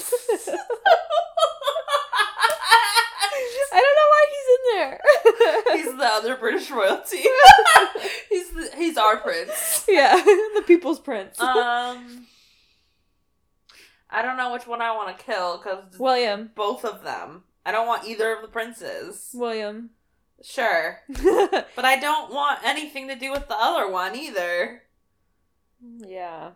I 3.71 3.79
don't 3.79 3.97
know 3.99 4.09
why 4.09 4.23
he's 4.31 4.49
in 4.55 4.63
there. 4.73 4.95
he's 5.77 5.93
the 5.97 6.05
other 6.05 6.35
British 6.37 6.71
royalty. 6.71 7.17
he's 8.29 8.49
the, 8.51 8.71
he's 8.75 8.97
our 8.97 9.17
prince. 9.17 9.85
yeah, 9.87 10.15
the 10.15 10.63
people's 10.65 10.99
prince. 10.99 11.39
Um, 11.39 12.25
I 14.09 14.21
don't 14.23 14.37
know 14.37 14.51
which 14.53 14.65
one 14.65 14.81
I 14.81 14.91
want 14.95 15.15
to 15.17 15.23
kill 15.23 15.57
because 15.57 15.99
William. 15.99 16.49
both 16.55 16.83
of 16.83 17.03
them. 17.03 17.43
I 17.65 17.71
don't 17.71 17.87
want 17.87 18.07
either 18.07 18.33
of 18.33 18.41
the 18.41 18.47
princes. 18.47 19.29
William. 19.33 19.91
Sure, 20.41 21.01
but 21.09 21.83
I 21.83 21.97
don't 21.99 22.33
want 22.33 22.59
anything 22.63 23.09
to 23.09 23.15
do 23.15 23.29
with 23.29 23.49
the 23.49 23.57
other 23.57 23.89
one 23.91 24.15
either. 24.15 24.83
Yeah. 25.81 26.51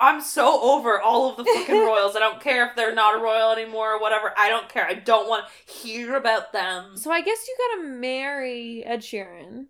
I'm 0.00 0.20
so 0.20 0.60
over 0.62 1.00
all 1.00 1.30
of 1.30 1.36
the 1.36 1.44
fucking 1.44 1.74
royals. 1.86 2.14
I 2.14 2.20
don't 2.20 2.40
care 2.40 2.68
if 2.68 2.76
they're 2.76 2.94
not 2.94 3.18
a 3.18 3.22
royal 3.22 3.50
anymore 3.50 3.94
or 3.94 4.00
whatever. 4.00 4.32
I 4.36 4.48
don't 4.48 4.68
care. 4.68 4.86
I 4.86 4.94
don't 4.94 5.28
want 5.28 5.46
to 5.66 5.72
hear 5.72 6.14
about 6.14 6.52
them. 6.52 6.96
So 6.96 7.10
I 7.10 7.20
guess 7.20 7.46
you 7.48 7.56
gotta 7.58 7.88
marry 7.88 8.84
Ed 8.84 9.00
Sheeran. 9.00 9.66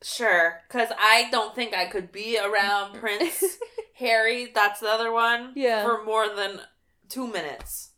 Sure, 0.00 0.60
because 0.68 0.90
I 0.96 1.28
don't 1.32 1.56
think 1.56 1.74
I 1.74 1.86
could 1.86 2.12
be 2.12 2.38
around 2.38 2.94
Prince 2.94 3.42
Harry. 3.94 4.52
That's 4.54 4.78
the 4.78 4.88
other 4.88 5.10
one. 5.10 5.52
Yeah. 5.56 5.82
For 5.82 6.04
more 6.04 6.28
than 6.28 6.60
two 7.08 7.26
minutes. 7.26 7.90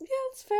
Yeah, 0.00 0.06
that's 0.30 0.42
fair. 0.44 0.58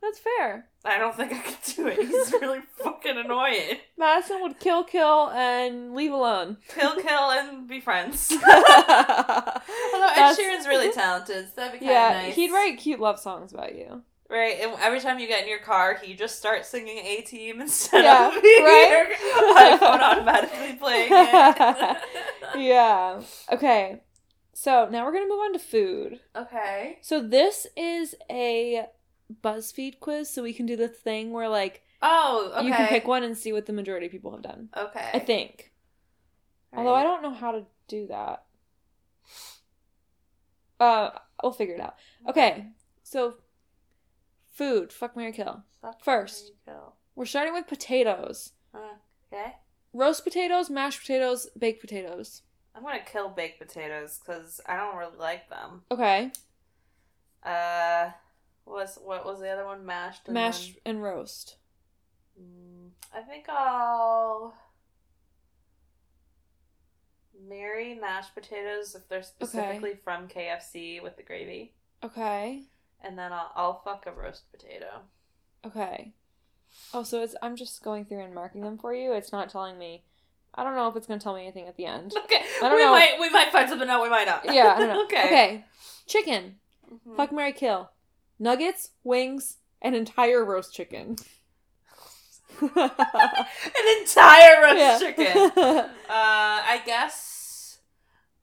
That's 0.00 0.18
fair. 0.20 0.68
I 0.84 0.96
don't 0.98 1.14
think 1.16 1.32
I 1.32 1.38
could 1.38 1.74
do 1.74 1.86
it. 1.88 1.98
He's 1.98 2.32
really 2.40 2.60
fucking 2.82 3.16
annoying. 3.18 3.78
Madison 3.96 4.40
would 4.42 4.60
kill, 4.60 4.84
kill, 4.84 5.30
and 5.30 5.94
leave 5.94 6.12
alone. 6.12 6.58
Kill, 6.68 6.94
kill, 7.00 7.30
and 7.32 7.66
be 7.66 7.80
friends. 7.80 8.30
Although 8.32 8.44
Ed 8.46 10.14
That's- 10.14 10.38
Sheeran's 10.38 10.66
really 10.66 10.92
talented, 10.92 11.46
so 11.46 11.52
that'd 11.56 11.72
be 11.80 11.84
kind 11.86 11.90
of 11.90 11.94
Yeah, 11.96 12.22
nice. 12.26 12.34
he'd 12.36 12.52
write 12.52 12.78
cute 12.78 13.00
love 13.00 13.18
songs 13.18 13.52
about 13.52 13.74
you. 13.76 14.02
Right, 14.30 14.56
and 14.60 14.72
every 14.80 15.00
time 15.00 15.18
you 15.18 15.26
get 15.26 15.42
in 15.44 15.48
your 15.48 15.58
car, 15.60 15.94
he 16.02 16.14
just 16.14 16.36
starts 16.36 16.68
singing 16.68 16.98
A 16.98 17.22
Team 17.22 17.60
instead 17.62 18.04
Yeah, 18.04 18.28
of 18.28 18.34
right? 18.34 19.16
your 19.18 19.56
iPhone 19.56 20.00
automatically 20.00 20.74
playing 20.74 21.08
it. 21.10 21.96
Yeah. 22.58 23.22
Okay. 23.52 24.02
So 24.52 24.88
now 24.90 25.06
we're 25.06 25.12
gonna 25.12 25.28
move 25.28 25.40
on 25.40 25.52
to 25.54 25.58
food. 25.58 26.20
okay. 26.36 26.98
So 27.00 27.22
this 27.26 27.66
is 27.76 28.14
a 28.30 28.86
BuzzFeed 29.42 30.00
quiz, 30.00 30.30
so 30.30 30.42
we 30.42 30.52
can 30.54 30.66
do 30.66 30.76
the 30.76 30.88
thing 30.88 31.32
where 31.32 31.48
like 31.48 31.82
Oh, 32.00 32.52
okay. 32.56 32.66
you 32.66 32.72
can 32.72 32.88
pick 32.88 33.06
one 33.08 33.22
and 33.24 33.36
see 33.36 33.52
what 33.52 33.66
the 33.66 33.72
majority 33.72 34.06
of 34.06 34.12
people 34.12 34.30
have 34.32 34.42
done. 34.42 34.68
Okay. 34.76 35.10
I 35.14 35.18
think. 35.18 35.72
Although 36.76 36.94
I 36.94 37.02
don't 37.02 37.22
know 37.22 37.32
how 37.32 37.52
to 37.52 37.66
do 37.88 38.06
that. 38.08 38.44
Uh, 40.78 41.10
we'll 41.42 41.52
figure 41.52 41.74
it 41.74 41.80
out. 41.80 41.96
Okay, 42.28 42.66
so 43.02 43.34
food. 44.52 44.92
Fuck 44.92 45.16
marry 45.16 45.32
Kill. 45.32 45.64
Fuck, 45.82 46.04
First. 46.04 46.52
marry, 46.66 46.78
kill. 46.78 46.94
We're 47.16 47.24
starting 47.26 47.52
with 47.52 47.66
potatoes. 47.66 48.52
Uh, 48.72 48.78
okay. 49.32 49.54
Roast 49.92 50.22
potatoes, 50.22 50.70
mashed 50.70 51.00
potatoes, 51.00 51.48
baked 51.58 51.80
potatoes. 51.80 52.42
I'm 52.76 52.82
gonna 52.84 53.00
kill 53.04 53.28
baked 53.30 53.58
potatoes 53.58 54.20
because 54.24 54.60
I 54.66 54.76
don't 54.76 54.96
really 54.96 55.16
like 55.18 55.48
them. 55.50 55.82
Okay, 55.90 56.30
Uh, 57.42 58.10
was 58.70 58.98
what 59.02 59.24
was 59.24 59.40
the 59.40 59.48
other 59.50 59.64
one? 59.64 59.84
Mashed. 59.86 60.22
And 60.26 60.34
mashed 60.34 60.78
and 60.84 61.02
roast. 61.02 61.56
Mm, 62.40 62.90
I 63.14 63.22
think 63.22 63.48
I'll 63.48 64.54
marry 67.48 67.94
mashed 67.94 68.34
potatoes 68.34 68.94
if 68.94 69.08
they're 69.08 69.22
specifically 69.22 69.94
from 70.02 70.28
KFC 70.28 71.02
with 71.02 71.16
the 71.16 71.22
gravy, 71.22 71.74
Okay, 72.04 72.64
and 73.00 73.18
then 73.18 73.32
I'll 73.32 73.52
I'll 73.54 73.80
fuck 73.84 74.06
a 74.06 74.12
roast 74.12 74.50
potato. 74.52 75.00
okay. 75.66 76.12
Oh, 76.92 77.02
so 77.02 77.22
it's 77.22 77.34
I'm 77.42 77.56
just 77.56 77.82
going 77.82 78.04
through 78.04 78.20
and 78.22 78.34
marking 78.34 78.60
them 78.60 78.76
for 78.78 78.94
you. 78.94 79.12
It's 79.12 79.32
not 79.32 79.48
telling 79.48 79.78
me. 79.78 80.04
I 80.54 80.64
don't 80.64 80.74
know 80.74 80.88
if 80.88 80.96
it's 80.96 81.06
gonna 81.06 81.20
tell 81.20 81.34
me 81.34 81.42
anything 81.42 81.66
at 81.66 81.76
the 81.76 81.86
end. 81.86 82.12
Okay, 82.24 82.42
I 82.62 82.68
don't 82.68 82.74
we 82.76 82.82
know. 82.84 82.90
might 82.92 83.16
we 83.20 83.30
might 83.30 83.50
find 83.52 83.68
something 83.68 83.88
out. 83.88 84.02
We 84.02 84.10
might 84.10 84.26
not. 84.26 84.44
Yeah, 84.44 84.74
I 84.76 84.78
don't 84.78 84.88
know. 84.94 85.04
okay. 85.04 85.24
Okay, 85.26 85.64
chicken. 86.06 86.56
Mhm. 86.92 87.16
Fuck 87.16 87.32
marry 87.32 87.52
Kill. 87.52 87.90
Nuggets, 88.38 88.90
wings, 89.04 89.56
an 89.82 89.94
entire 89.94 90.44
roast 90.44 90.74
chicken. 90.74 91.16
An 92.60 92.90
entire 94.00 94.62
roast 94.62 94.78
Yeah. 94.78 94.98
chicken. 94.98 95.50
Uh, 96.08 96.64
I 96.64 96.80
guess 96.86 97.80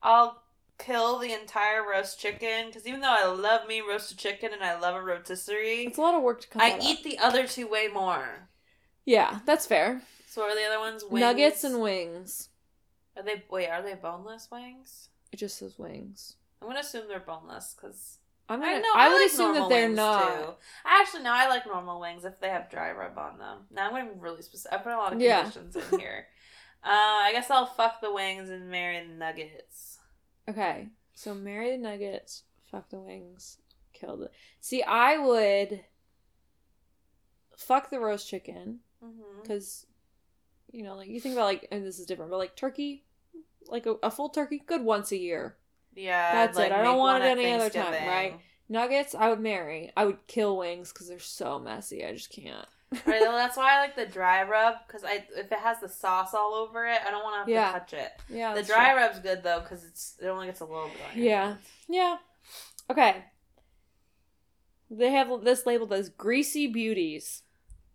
I'll 0.02 0.40
kill 0.78 1.18
the 1.18 1.32
entire 1.32 1.82
roast 1.88 2.20
chicken 2.20 2.66
because 2.68 2.86
even 2.86 3.00
though 3.00 3.10
I 3.14 3.26
love 3.26 3.66
me 3.66 3.80
roasted 3.80 4.18
chicken 4.18 4.52
and 4.52 4.62
I 4.62 4.78
love 4.78 4.94
a 4.94 5.02
rotisserie, 5.02 5.86
it's 5.86 5.98
a 5.98 6.00
lot 6.00 6.14
of 6.14 6.22
work 6.22 6.42
to 6.42 6.48
cut. 6.48 6.62
I 6.62 6.78
eat 6.80 6.98
up. 6.98 7.04
the 7.04 7.18
other 7.18 7.46
two 7.48 7.66
way 7.66 7.88
more. 7.88 8.48
Yeah, 9.04 9.40
that's 9.46 9.66
fair. 9.66 10.02
So 10.28 10.42
what 10.42 10.52
are 10.52 10.54
the 10.60 10.64
other 10.66 10.78
ones? 10.78 11.02
Wings? 11.04 11.20
Nuggets 11.20 11.64
and 11.64 11.80
wings. 11.80 12.50
are 13.16 13.24
they? 13.24 13.42
Wait, 13.50 13.68
are 13.68 13.82
they 13.82 13.94
boneless 13.94 14.48
wings? 14.52 15.08
It 15.32 15.38
just 15.38 15.58
says 15.58 15.76
wings. 15.76 16.36
I'm 16.62 16.68
gonna 16.68 16.80
assume 16.80 17.08
they're 17.08 17.18
boneless 17.18 17.74
because 17.74 18.18
I'm 18.48 18.60
gonna. 18.60 18.80
know 18.80 18.88
I, 18.94 19.06
I 19.06 19.08
would 19.08 19.16
like 19.20 19.26
assume 19.32 19.54
that 19.54 19.68
they're 19.68 19.88
not. 19.88 20.36
Too. 20.38 20.50
Actually, 20.84 21.22
no, 21.24 21.32
I 21.32 21.48
like 21.48 21.66
normal 21.66 22.00
wings 22.00 22.24
if 22.24 22.38
they 22.40 22.48
have 22.48 22.70
dry 22.70 22.92
rub 22.92 23.18
on 23.18 23.38
them. 23.38 23.58
Now 23.72 23.86
I'm 23.86 23.92
going 24.06 24.20
really 24.20 24.42
specific. 24.42 24.78
I 24.78 24.82
put 24.82 24.92
a 24.92 24.96
lot 24.96 25.12
of 25.12 25.20
Yeah. 25.20 25.42
conditions 25.50 25.76
in 25.76 25.98
here. 25.98 26.26
Uh, 26.84 26.88
I 27.24 27.32
guess 27.32 27.50
I'll 27.50 27.66
fuck 27.66 28.00
the 28.00 28.12
wings 28.12 28.48
and 28.48 28.70
marry 28.70 29.04
the 29.04 29.12
nuggets. 29.12 29.98
Okay, 30.48 30.86
so 31.14 31.34
marry 31.34 31.72
the 31.72 31.78
nuggets. 31.78 32.44
Fuck 32.70 32.90
the 32.90 33.00
wings. 33.00 33.58
kill 33.92 34.16
the. 34.18 34.30
See, 34.60 34.84
I 34.84 35.18
would 35.18 35.80
fuck 37.56 37.90
the 37.90 37.98
roast 37.98 38.28
chicken 38.28 38.80
because, 39.42 39.86
you 40.70 40.84
know, 40.84 40.94
like 40.94 41.08
you 41.08 41.18
think 41.18 41.34
about 41.34 41.46
like, 41.46 41.66
and 41.72 41.84
this 41.84 41.98
is 41.98 42.06
different, 42.06 42.30
but 42.30 42.38
like 42.38 42.54
turkey, 42.54 43.04
like 43.66 43.86
a, 43.86 43.94
a 44.04 44.10
full 44.10 44.28
turkey, 44.28 44.62
good 44.64 44.82
once 44.82 45.10
a 45.10 45.16
year. 45.16 45.56
Yeah, 45.96 46.32
That's 46.32 46.56
like, 46.56 46.66
it. 46.70 46.72
I 46.72 46.82
don't 46.82 46.98
want 46.98 47.24
it 47.24 47.26
any 47.28 47.52
other 47.52 47.70
time, 47.70 47.92
right? 48.06 48.38
Nuggets, 48.68 49.14
I 49.14 49.28
would 49.30 49.40
marry. 49.40 49.90
I 49.96 50.04
would 50.04 50.18
kill 50.26 50.56
wings 50.58 50.92
because 50.92 51.08
they're 51.08 51.18
so 51.18 51.58
messy. 51.58 52.04
I 52.04 52.12
just 52.12 52.30
can't. 52.30 52.66
right, 53.06 53.20
well, 53.22 53.32
that's 53.36 53.56
why 53.56 53.76
I 53.76 53.80
like 53.80 53.96
the 53.96 54.06
dry 54.06 54.42
rub 54.42 54.74
because 54.86 55.04
I 55.04 55.24
if 55.36 55.50
it 55.50 55.58
has 55.58 55.80
the 55.80 55.88
sauce 55.88 56.34
all 56.34 56.54
over 56.54 56.86
it, 56.86 56.98
I 57.06 57.10
don't 57.10 57.22
want 57.22 57.34
to 57.34 57.38
have 57.38 57.48
Yeah. 57.48 57.72
to 57.72 57.78
touch 57.80 57.92
it. 57.94 58.12
Yeah, 58.28 58.54
the 58.54 58.62
dry 58.62 58.92
true. 58.92 59.00
rub's 59.02 59.20
good 59.20 59.42
though 59.42 59.60
because 59.60 59.84
it's 59.84 60.16
it 60.20 60.26
only 60.26 60.46
gets 60.46 60.60
a 60.60 60.64
little 60.64 60.88
bit 60.88 60.96
on 61.16 61.22
Yeah. 61.22 61.44
hands. 61.46 61.58
Yeah. 61.88 62.16
Okay. 62.90 63.24
They 64.90 65.10
have 65.12 65.42
this 65.42 65.66
labeled 65.66 65.92
as 65.92 66.08
greasy 66.10 66.66
beauties. 66.68 67.42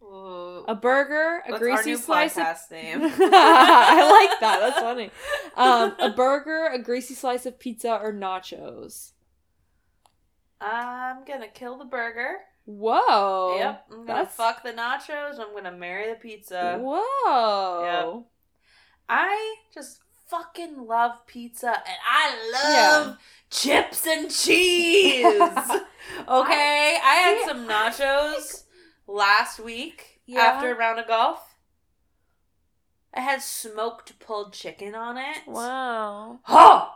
Ooh. 0.03 0.65
A 0.67 0.75
burger, 0.75 1.43
a 1.47 1.51
That's 1.51 1.59
greasy 1.61 1.77
our 1.77 1.85
new 1.85 1.97
slice 1.97 2.37
of 2.37 2.47
name. 2.71 2.99
I 3.03 4.27
like 4.29 4.39
that. 4.39 4.59
That's 4.59 4.79
funny. 4.79 5.11
Um, 5.55 5.95
a 5.99 6.09
burger, 6.09 6.67
a 6.73 6.79
greasy 6.79 7.13
slice 7.13 7.45
of 7.45 7.59
pizza, 7.59 7.99
or 8.01 8.11
nachos. 8.11 9.11
I'm 10.59 11.23
gonna 11.25 11.47
kill 11.47 11.77
the 11.77 11.85
burger. 11.85 12.37
Whoa. 12.65 13.55
yep. 13.57 13.85
I'm 13.91 14.05
gonna 14.05 14.07
that's- 14.07 14.35
fuck 14.35 14.63
the 14.63 14.71
nachos. 14.71 15.39
I'm 15.39 15.53
gonna 15.53 15.71
marry 15.71 16.09
the 16.09 16.15
pizza. 16.15 16.79
Whoa. 16.81 17.83
Yep. 17.83 18.25
I 19.09 19.55
just 19.73 19.99
fucking 20.27 20.85
love 20.87 21.25
pizza 21.27 21.67
and 21.69 21.97
I 22.09 22.35
Yeah. 22.53 22.97
love 22.99 23.17
chips 23.49 24.07
and 24.07 24.31
cheese. 24.31 25.25
okay, 26.27 26.97
I, 27.03 27.15
had 27.23 27.37
see, 27.39 27.45
some 27.47 27.67
I 27.69 27.89
nachos 27.89 28.63
last 29.11 29.59
week 29.59 30.21
Yeah. 30.25 30.41
after 30.41 30.71
a 30.71 30.75
round 30.77 30.99
of 30.99 31.07
golf. 31.07 31.55
I 33.13 33.21
had 33.21 33.41
smoked 33.41 34.17
pulled 34.19 34.53
chicken 34.53 34.95
on 34.95 35.17
it. 35.17 35.39
Wow. 35.45 36.39
Oh! 36.47 36.93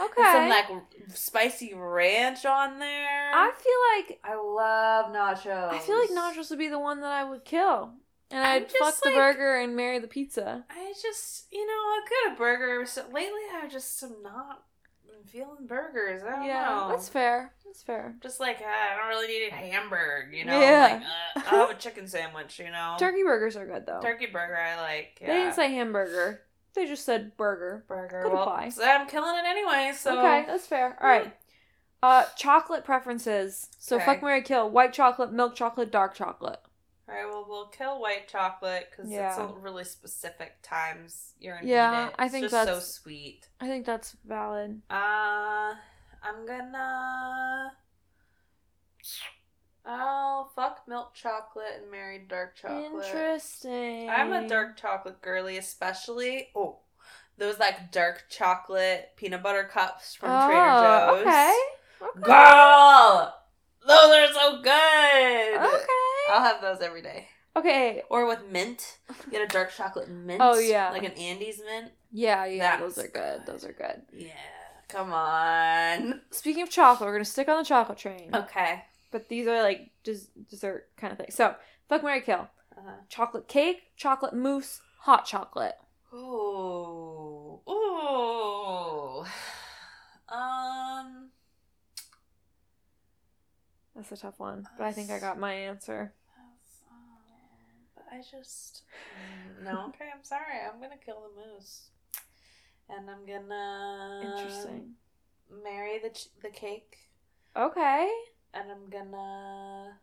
Okay. 0.00 0.22
And 0.22 0.32
some 0.32 0.48
like 0.48 0.84
spicy 1.14 1.74
ranch 1.74 2.46
on 2.46 2.78
there. 2.78 3.30
I 3.34 3.50
feel 3.50 4.08
like 4.08 4.20
I 4.24 4.36
love 4.36 5.12
nachos. 5.12 5.72
I 5.72 5.78
feel 5.80 5.98
like 5.98 6.10
nachos 6.10 6.48
would 6.50 6.58
be 6.58 6.68
the 6.68 6.78
one 6.78 7.00
that 7.00 7.12
I 7.12 7.24
would 7.24 7.44
kill, 7.44 7.92
and 8.30 8.42
I'd 8.42 8.70
fuck 8.70 8.78
just 8.80 9.02
the 9.02 9.10
like- 9.10 9.18
burger 9.36 9.56
and 9.60 9.76
marry 9.76 9.98
the 9.98 10.08
pizza. 10.08 10.64
I 10.70 10.94
just, 11.02 11.46
you 11.52 11.66
know, 11.66 12.32
a 12.32 12.36
burger. 12.36 12.86
So 12.86 13.02
lately, 13.12 13.42
I 13.54 13.66
just 13.68 14.02
am 14.02 14.22
not 14.22 14.62
feeling 15.24 15.66
burgers. 15.66 16.22
I 16.22 16.30
don't 16.30 16.44
yeah, 16.44 16.64
know. 16.68 16.88
that's 16.90 17.08
fair. 17.08 17.52
That's 17.64 17.82
fair. 17.82 18.14
Just 18.22 18.40
like 18.40 18.60
uh, 18.60 18.64
I 18.64 18.96
don't 18.98 19.08
really 19.08 19.28
need 19.28 19.48
a 19.48 19.50
hamburger, 19.50 20.30
you 20.32 20.44
know. 20.44 20.58
Yeah. 20.60 21.00
Like, 21.34 21.46
uh, 21.46 21.48
I'll 21.50 21.66
have 21.66 21.76
a 21.76 21.78
chicken 21.78 22.06
sandwich, 22.06 22.58
you 22.58 22.70
know. 22.70 22.96
Turkey 22.98 23.22
burgers 23.22 23.56
are 23.56 23.66
good 23.66 23.86
though. 23.86 24.00
Turkey 24.00 24.26
burger, 24.26 24.56
I 24.56 24.80
like. 24.80 25.18
Yeah. 25.20 25.28
They 25.28 25.34
didn't 25.34 25.54
say 25.54 25.72
hamburger. 25.72 26.42
They 26.74 26.86
just 26.86 27.04
said 27.04 27.36
burger. 27.36 27.84
burger. 27.86 28.22
could 28.22 28.32
well, 28.32 28.42
apply. 28.42 28.70
so 28.70 28.84
I'm 28.84 29.06
killing 29.06 29.36
it 29.36 29.46
anyway. 29.46 29.92
So 29.96 30.18
Okay, 30.18 30.44
that's 30.46 30.66
fair. 30.66 30.96
All 31.00 31.08
right. 31.08 31.34
Uh, 32.02 32.24
chocolate 32.36 32.84
preferences. 32.84 33.68
So 33.78 33.96
Okay. 33.96 34.04
fuck 34.06 34.22
marry 34.22 34.42
Kill. 34.42 34.68
White 34.70 34.92
chocolate, 34.92 35.32
milk 35.32 35.54
chocolate, 35.54 35.90
dark 35.90 36.14
chocolate. 36.14 36.60
All 37.12 37.18
right. 37.18 37.28
Well, 37.30 37.46
we'll 37.48 37.66
kill 37.66 38.00
white 38.00 38.28
chocolate 38.28 38.88
because 38.90 39.06
it's 39.06 39.14
Yeah. 39.14 39.42
a 39.42 39.52
really 39.52 39.84
specific 39.84 40.56
times 40.62 41.34
you're 41.38 41.56
gonna 41.56 41.68
Yeah. 41.68 42.10
I 42.18 42.28
think 42.28 42.48
just 42.48 42.68
so 42.68 42.80
sweet. 42.80 43.48
I 43.60 43.66
think 43.66 43.84
that's 43.84 44.12
valid. 44.24 44.80
Uh, 44.88 45.74
I'm 46.22 46.46
gonna. 46.46 47.76
I'll 49.84 50.52
fuck 50.54 50.86
milk 50.86 51.12
chocolate 51.14 51.80
and 51.82 51.90
marry 51.90 52.18
dark 52.20 52.56
chocolate. 52.56 53.04
Interesting. 53.04 54.08
I'm 54.08 54.32
a 54.32 54.48
dark 54.48 54.76
chocolate 54.76 55.20
girly, 55.20 55.58
especially. 55.58 56.50
Oh, 56.54 56.78
those 57.36 57.58
like 57.58 57.90
dark 57.90 58.24
chocolate 58.30 59.10
peanut 59.16 59.42
butter 59.42 59.64
cups 59.64 60.14
from 60.14 60.30
oh, 60.30 60.46
Trader 60.46 60.60
Joe's. 60.60 61.20
Okay. 61.26 61.54
Okay. 62.02 62.20
Girl, 62.22 63.34
those 63.86 64.10
are 64.10 64.32
so 64.32 64.62
good. 64.62 65.56
Okay. 65.56 66.11
I'll 66.30 66.42
have 66.42 66.60
those 66.60 66.80
every 66.80 67.02
day. 67.02 67.28
Okay. 67.56 68.02
Or 68.08 68.26
with 68.26 68.40
mint. 68.50 68.98
You 69.26 69.32
get 69.32 69.42
a 69.42 69.46
dark 69.46 69.72
chocolate 69.72 70.08
mint. 70.08 70.40
Oh, 70.42 70.58
yeah. 70.58 70.90
Like 70.90 71.04
an 71.04 71.12
Andes 71.12 71.60
mint. 71.64 71.92
Yeah, 72.10 72.44
yeah, 72.46 72.76
That's 72.76 72.94
those 72.96 73.04
are 73.04 73.08
good. 73.08 73.12
good. 73.12 73.46
Those 73.46 73.64
are 73.64 73.72
good. 73.72 74.02
Yeah. 74.12 74.32
Come 74.88 75.12
on. 75.12 76.20
Speaking 76.30 76.62
of 76.62 76.70
chocolate, 76.70 77.06
we're 77.06 77.14
gonna 77.14 77.24
stick 77.24 77.48
on 77.48 77.58
the 77.58 77.64
chocolate 77.64 77.98
train. 77.98 78.30
Okay. 78.34 78.84
But 79.10 79.28
these 79.28 79.46
are 79.46 79.62
like 79.62 79.90
just 80.04 80.28
dessert 80.48 80.88
kind 80.96 81.12
of 81.12 81.18
things. 81.18 81.34
So, 81.34 81.54
fuck 81.88 82.02
marry 82.02 82.20
Kill. 82.20 82.48
Uh-huh. 82.76 82.90
Chocolate 83.08 83.48
cake, 83.48 83.82
chocolate 83.96 84.34
mousse, 84.34 84.80
hot 85.00 85.24
chocolate. 85.24 85.76
Ooh. 86.14 87.60
Ooh. 87.68 89.24
Um. 90.28 91.30
That's 93.94 94.12
a 94.12 94.16
tough 94.16 94.38
one, 94.38 94.66
but 94.78 94.84
I 94.84 94.92
think 94.92 95.10
I 95.10 95.18
got 95.18 95.38
my 95.38 95.52
answer. 95.52 96.12
But 97.94 98.04
I 98.10 98.18
just. 98.18 98.82
Mm, 99.60 99.64
No, 99.64 99.86
okay, 99.88 100.06
I'm 100.14 100.24
sorry. 100.24 100.58
I'm 100.66 100.80
gonna 100.80 100.96
kill 101.04 101.22
the 101.22 101.40
mousse. 101.40 101.88
And 102.88 103.08
I'm 103.10 103.26
gonna. 103.26 104.20
Interesting. 104.36 104.92
Marry 105.62 105.98
the, 105.98 106.08
ch- 106.10 106.28
the 106.42 106.48
cake. 106.48 106.96
Okay. 107.56 108.10
And 108.54 108.70
I'm 108.70 108.88
gonna. 108.90 109.98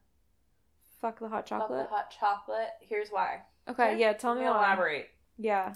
Fuck 1.02 1.20
the 1.20 1.30
hot 1.30 1.46
Chocolate. 1.46 1.88
the 1.90 1.96
hot 1.96 2.12
chocolate. 2.12 2.70
Here's 2.82 3.10
why. 3.10 3.42
Okay, 3.68 3.98
yeah, 4.00 4.14
tell 4.14 4.36
me 4.36 4.46
elaborate. 4.46 5.10
Yeah. 5.38 5.74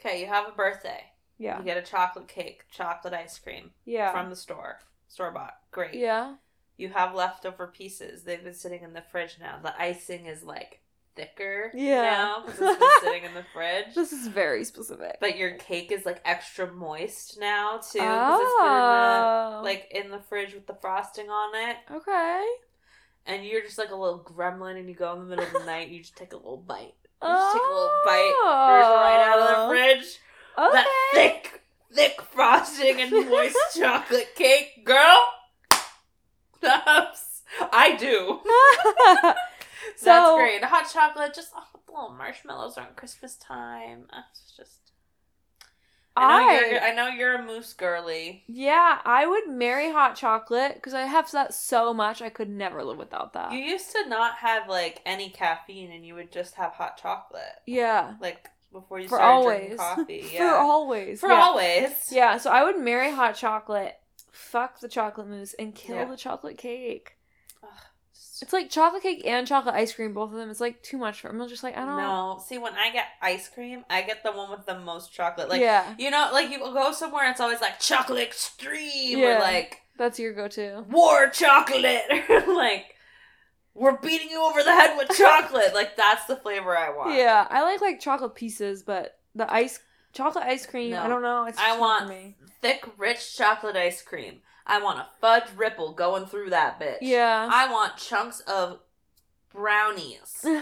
Okay, 0.00 0.20
you 0.20 0.26
have 0.26 0.48
a 0.48 0.52
birthday. 0.52 1.04
Yeah. 1.38 1.58
You 1.58 1.64
get 1.64 1.76
a 1.76 1.82
chocolate 1.82 2.26
cake, 2.28 2.64
chocolate 2.70 3.14
ice 3.14 3.38
cream 3.38 3.70
Yeah. 3.84 4.12
from 4.12 4.28
the 4.30 4.36
store. 4.36 4.80
Store 5.08 5.30
bought. 5.30 5.54
Great. 5.70 5.94
Yeah. 5.94 6.34
You 6.80 6.88
have 6.88 7.14
leftover 7.14 7.66
pieces. 7.66 8.22
They've 8.22 8.42
been 8.42 8.54
sitting 8.54 8.82
in 8.82 8.94
the 8.94 9.02
fridge 9.02 9.36
now. 9.38 9.58
The 9.62 9.78
icing 9.80 10.26
is 10.26 10.42
like 10.42 10.80
thicker 11.14 11.70
Yeah. 11.74 12.02
now 12.02 12.42
because 12.46 12.60
it's 12.60 12.78
been 12.78 12.90
sitting 13.02 13.24
in 13.24 13.34
the 13.34 13.44
fridge. 13.52 13.94
This 13.94 14.12
is 14.12 14.28
very 14.28 14.64
specific. 14.64 15.18
But 15.20 15.36
your 15.36 15.52
cake 15.56 15.92
is 15.92 16.06
like 16.06 16.22
extra 16.24 16.72
moist 16.72 17.38
now 17.38 17.78
too 17.78 17.98
because 17.98 18.40
it's 18.40 18.54
been 18.58 18.66
in 18.66 18.72
oh. 18.72 19.56
the 19.58 19.62
like 19.62 19.88
in 19.90 20.10
the 20.10 20.20
fridge 20.20 20.54
with 20.54 20.66
the 20.66 20.74
frosting 20.74 21.28
on 21.28 21.68
it. 21.68 21.76
Okay. 21.90 22.46
And 23.26 23.44
you're 23.44 23.60
just 23.62 23.76
like 23.76 23.90
a 23.90 23.96
little 23.96 24.20
gremlin, 24.20 24.78
and 24.78 24.88
you 24.88 24.94
go 24.94 25.12
in 25.12 25.20
the 25.20 25.26
middle 25.26 25.44
of 25.44 25.52
the 25.52 25.64
night, 25.66 25.88
and 25.88 25.94
you 25.94 26.00
just 26.00 26.16
take 26.16 26.32
a 26.32 26.36
little 26.36 26.56
bite. 26.56 26.94
You 27.22 27.28
just 27.28 27.52
take 27.52 27.62
a 27.62 27.72
little 27.72 27.90
bite, 28.06 28.32
There's 28.32 28.86
oh. 28.86 29.02
right 29.04 29.28
out 29.28 29.38
of 29.38 29.68
the 29.68 29.74
fridge. 29.74 30.18
Oh. 30.56 30.68
Okay. 30.68 30.72
That 30.72 30.86
thick, 31.12 31.62
thick 31.92 32.22
frosting 32.22 32.98
and 32.98 33.28
moist 33.28 33.58
chocolate 33.78 34.34
cake, 34.34 34.86
girl. 34.86 35.18
I 36.62 37.96
do. 37.98 38.40
So- 39.96 40.04
That's 40.04 40.36
great. 40.36 40.64
Hot 40.64 40.88
chocolate, 40.92 41.34
just 41.34 41.50
oh, 41.56 41.64
little 41.88 42.10
marshmallows 42.10 42.76
around 42.78 42.96
Christmas 42.96 43.36
time. 43.36 44.04
It's 44.30 44.54
just. 44.56 44.76
I 46.16 46.26
know, 46.28 46.66
I 46.66 46.70
you're, 46.70 46.80
I 46.80 46.94
know 46.94 47.08
you're 47.08 47.34
a 47.36 47.42
mousse 47.42 47.72
girly. 47.72 48.44
yeah, 48.46 48.98
I 49.04 49.26
would 49.26 49.48
marry 49.48 49.90
hot 49.90 50.16
chocolate 50.16 50.74
because 50.74 50.92
I 50.92 51.02
have 51.02 51.30
that 51.32 51.54
so 51.54 51.94
much. 51.94 52.20
I 52.20 52.28
could 52.28 52.50
never 52.50 52.84
live 52.84 52.98
without 52.98 53.32
that. 53.34 53.52
You 53.52 53.58
used 53.58 53.90
to 53.92 54.06
not 54.08 54.34
have 54.36 54.68
like 54.68 55.00
any 55.06 55.30
caffeine, 55.30 55.90
and 55.92 56.04
you 56.04 56.14
would 56.14 56.30
just 56.32 56.56
have 56.56 56.72
hot 56.72 56.98
chocolate, 57.00 57.42
yeah, 57.66 58.14
like 58.20 58.48
before 58.72 59.00
you 59.00 59.08
for 59.08 59.16
started 59.16 59.32
always. 59.34 59.58
drinking 59.60 59.78
coffee. 59.78 60.22
for 60.28 60.34
Yeah, 60.34 60.54
always. 60.56 61.20
For 61.20 61.28
yeah. 61.30 61.40
always. 61.42 61.90
Yeah, 62.10 62.36
so 62.38 62.50
I 62.50 62.64
would 62.64 62.78
marry 62.78 63.10
hot 63.12 63.34
chocolate, 63.34 63.94
fuck 64.32 64.80
the 64.80 64.88
chocolate 64.88 65.28
mousse, 65.28 65.54
and 65.54 65.74
kill 65.74 65.96
Yeah. 65.96 66.04
the 66.06 66.16
chocolate 66.16 66.58
cake. 66.58 67.16
Ugh, 67.62 67.68
It's 68.42 68.52
like 68.52 68.70
chocolate 68.70 69.02
cake 69.02 69.22
and 69.26 69.46
chocolate 69.46 69.74
ice 69.74 69.92
cream, 69.92 70.14
both 70.14 70.30
of 70.32 70.36
them. 70.38 70.50
It's 70.50 70.60
like 70.60 70.82
too 70.82 70.96
much 70.96 71.20
for 71.20 71.32
me. 71.32 71.40
I'm 71.42 71.48
just 71.48 71.62
like, 71.62 71.76
I 71.76 71.84
don't 71.84 71.96
No, 71.96 72.42
see, 72.46 72.58
when 72.58 72.74
I 72.74 72.90
get 72.90 73.06
ice 73.20 73.48
cream, 73.48 73.84
I 73.90 74.02
get 74.02 74.22
the 74.22 74.32
one 74.32 74.50
with 74.50 74.64
the 74.66 74.78
most 74.78 75.12
chocolate. 75.12 75.48
Like, 75.50 75.60
yeah, 75.60 75.94
you 75.98 76.10
know, 76.10 76.30
like 76.32 76.50
you 76.50 76.58
go 76.58 76.92
somewhere, 76.92 77.24
and 77.24 77.32
it's 77.32 77.40
always 77.40 77.60
like 77.60 77.78
chocolate 77.80 78.22
extreme 78.22 79.18
Yeah. 79.18 79.36
or 79.36 79.40
like 79.40 79.82
that's 79.98 80.18
your 80.18 80.32
go-to. 80.32 80.84
war 80.88 81.28
chocolate 81.28 82.02
or 82.30 82.40
like 82.54 82.94
we're 83.74 83.98
beating 83.98 84.30
you 84.30 84.42
over 84.42 84.62
the 84.62 84.72
head 84.72 84.96
with 84.96 85.10
chocolate. 85.16 85.74
like 85.74 85.96
that's 85.96 86.24
the 86.26 86.36
flavor 86.36 86.76
I 86.76 86.90
want. 86.96 87.14
Yeah, 87.14 87.46
I 87.50 87.62
like 87.62 87.80
like 87.82 88.00
chocolate 88.00 88.34
pieces, 88.34 88.82
but 88.82 89.18
the 89.34 89.52
ice 89.52 89.78
chocolate 90.12 90.44
ice 90.44 90.66
cream, 90.66 90.90
No. 90.92 91.02
I 91.02 91.08
don't 91.08 91.22
know. 91.22 91.44
It's 91.44 91.58
I 91.58 91.78
want- 91.78 92.08
me. 92.08 92.36
Thick, 92.62 92.84
rich 92.98 93.36
chocolate 93.36 93.76
ice 93.76 94.02
cream. 94.02 94.40
I 94.66 94.80
want 94.82 94.98
a 94.98 95.06
fudge 95.20 95.44
ripple 95.56 95.92
going 95.92 96.26
through 96.26 96.50
that 96.50 96.78
bitch. 96.78 96.98
Yeah. 97.00 97.48
I 97.52 97.70
want 97.70 97.96
chunks 97.96 98.40
of 98.40 98.80
brownies 99.52 100.40
in 100.44 100.60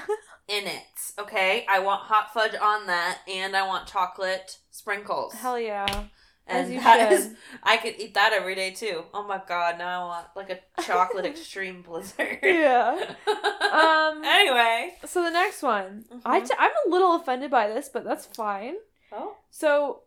it. 0.49 0.83
Okay? 1.19 1.67
I 1.69 1.81
want 1.81 2.03
hot 2.03 2.33
fudge 2.33 2.55
on 2.61 2.87
that 2.87 3.19
and 3.29 3.57
I 3.57 3.67
want 3.67 3.87
chocolate 3.87 4.59
sprinkles. 4.71 5.35
Hell 5.35 5.59
yeah. 5.59 6.05
And 6.51 6.65
As 6.65 6.71
you 6.71 6.81
that 6.81 7.11
should. 7.11 7.19
is, 7.21 7.35
I 7.63 7.77
could 7.77 7.97
eat 7.99 8.15
that 8.15 8.33
every 8.33 8.55
day 8.55 8.71
too. 8.71 9.05
Oh 9.13 9.23
my 9.27 9.39
god, 9.47 9.77
now 9.77 10.05
I 10.05 10.07
want 10.07 10.27
like 10.35 10.49
a 10.49 10.83
chocolate 10.83 11.27
extreme 11.27 11.83
blizzard. 11.83 12.39
Yeah. 12.43 13.15
Um, 13.69 14.25
anyway. 14.25 14.95
So 15.05 15.23
the 15.23 15.31
next 15.31 15.63
one, 15.63 16.07
I 16.25 16.41
Mhm. 16.41 16.49
t- 16.49 16.55
I'm 16.59 16.71
a 16.87 16.89
little 16.91 17.15
offended 17.17 17.51
by 17.51 17.69
this, 17.69 17.91
but 17.91 18.03
that's 18.03 18.25
fine. 18.25 18.77
Oh. 19.13 19.37
So 19.51 20.05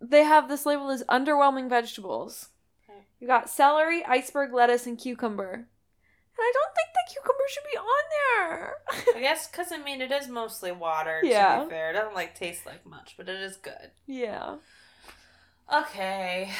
they 0.00 0.24
have 0.24 0.48
this 0.48 0.66
label 0.66 0.90
as 0.90 1.02
underwhelming 1.04 1.68
vegetables. 1.68 2.48
Okay. 2.88 2.98
You 3.20 3.26
got 3.26 3.48
celery, 3.50 4.04
iceberg 4.04 4.52
lettuce, 4.52 4.86
and 4.86 4.98
cucumber. 4.98 5.52
And 6.36 6.42
I 6.42 6.52
don't 6.52 6.74
think 6.74 6.88
the 6.92 7.12
cucumber 7.12 7.44
should 7.48 7.62
be 7.72 7.78
on 7.78 8.04
there. 8.10 8.74
I 9.16 9.20
guess 9.20 9.46
because 9.48 9.70
I 9.72 9.78
mean 9.78 10.00
it 10.00 10.10
is 10.10 10.28
mostly 10.28 10.72
water. 10.72 11.20
To 11.22 11.26
Yeah. 11.28 11.64
be 11.64 11.70
fair, 11.70 11.90
it 11.90 11.92
doesn't 11.94 12.14
like 12.14 12.34
taste 12.34 12.66
like 12.66 12.84
much, 12.84 13.14
but 13.16 13.28
it 13.28 13.40
is 13.40 13.56
good. 13.56 13.92
yeah. 14.06 14.56
Okay, 15.72 16.50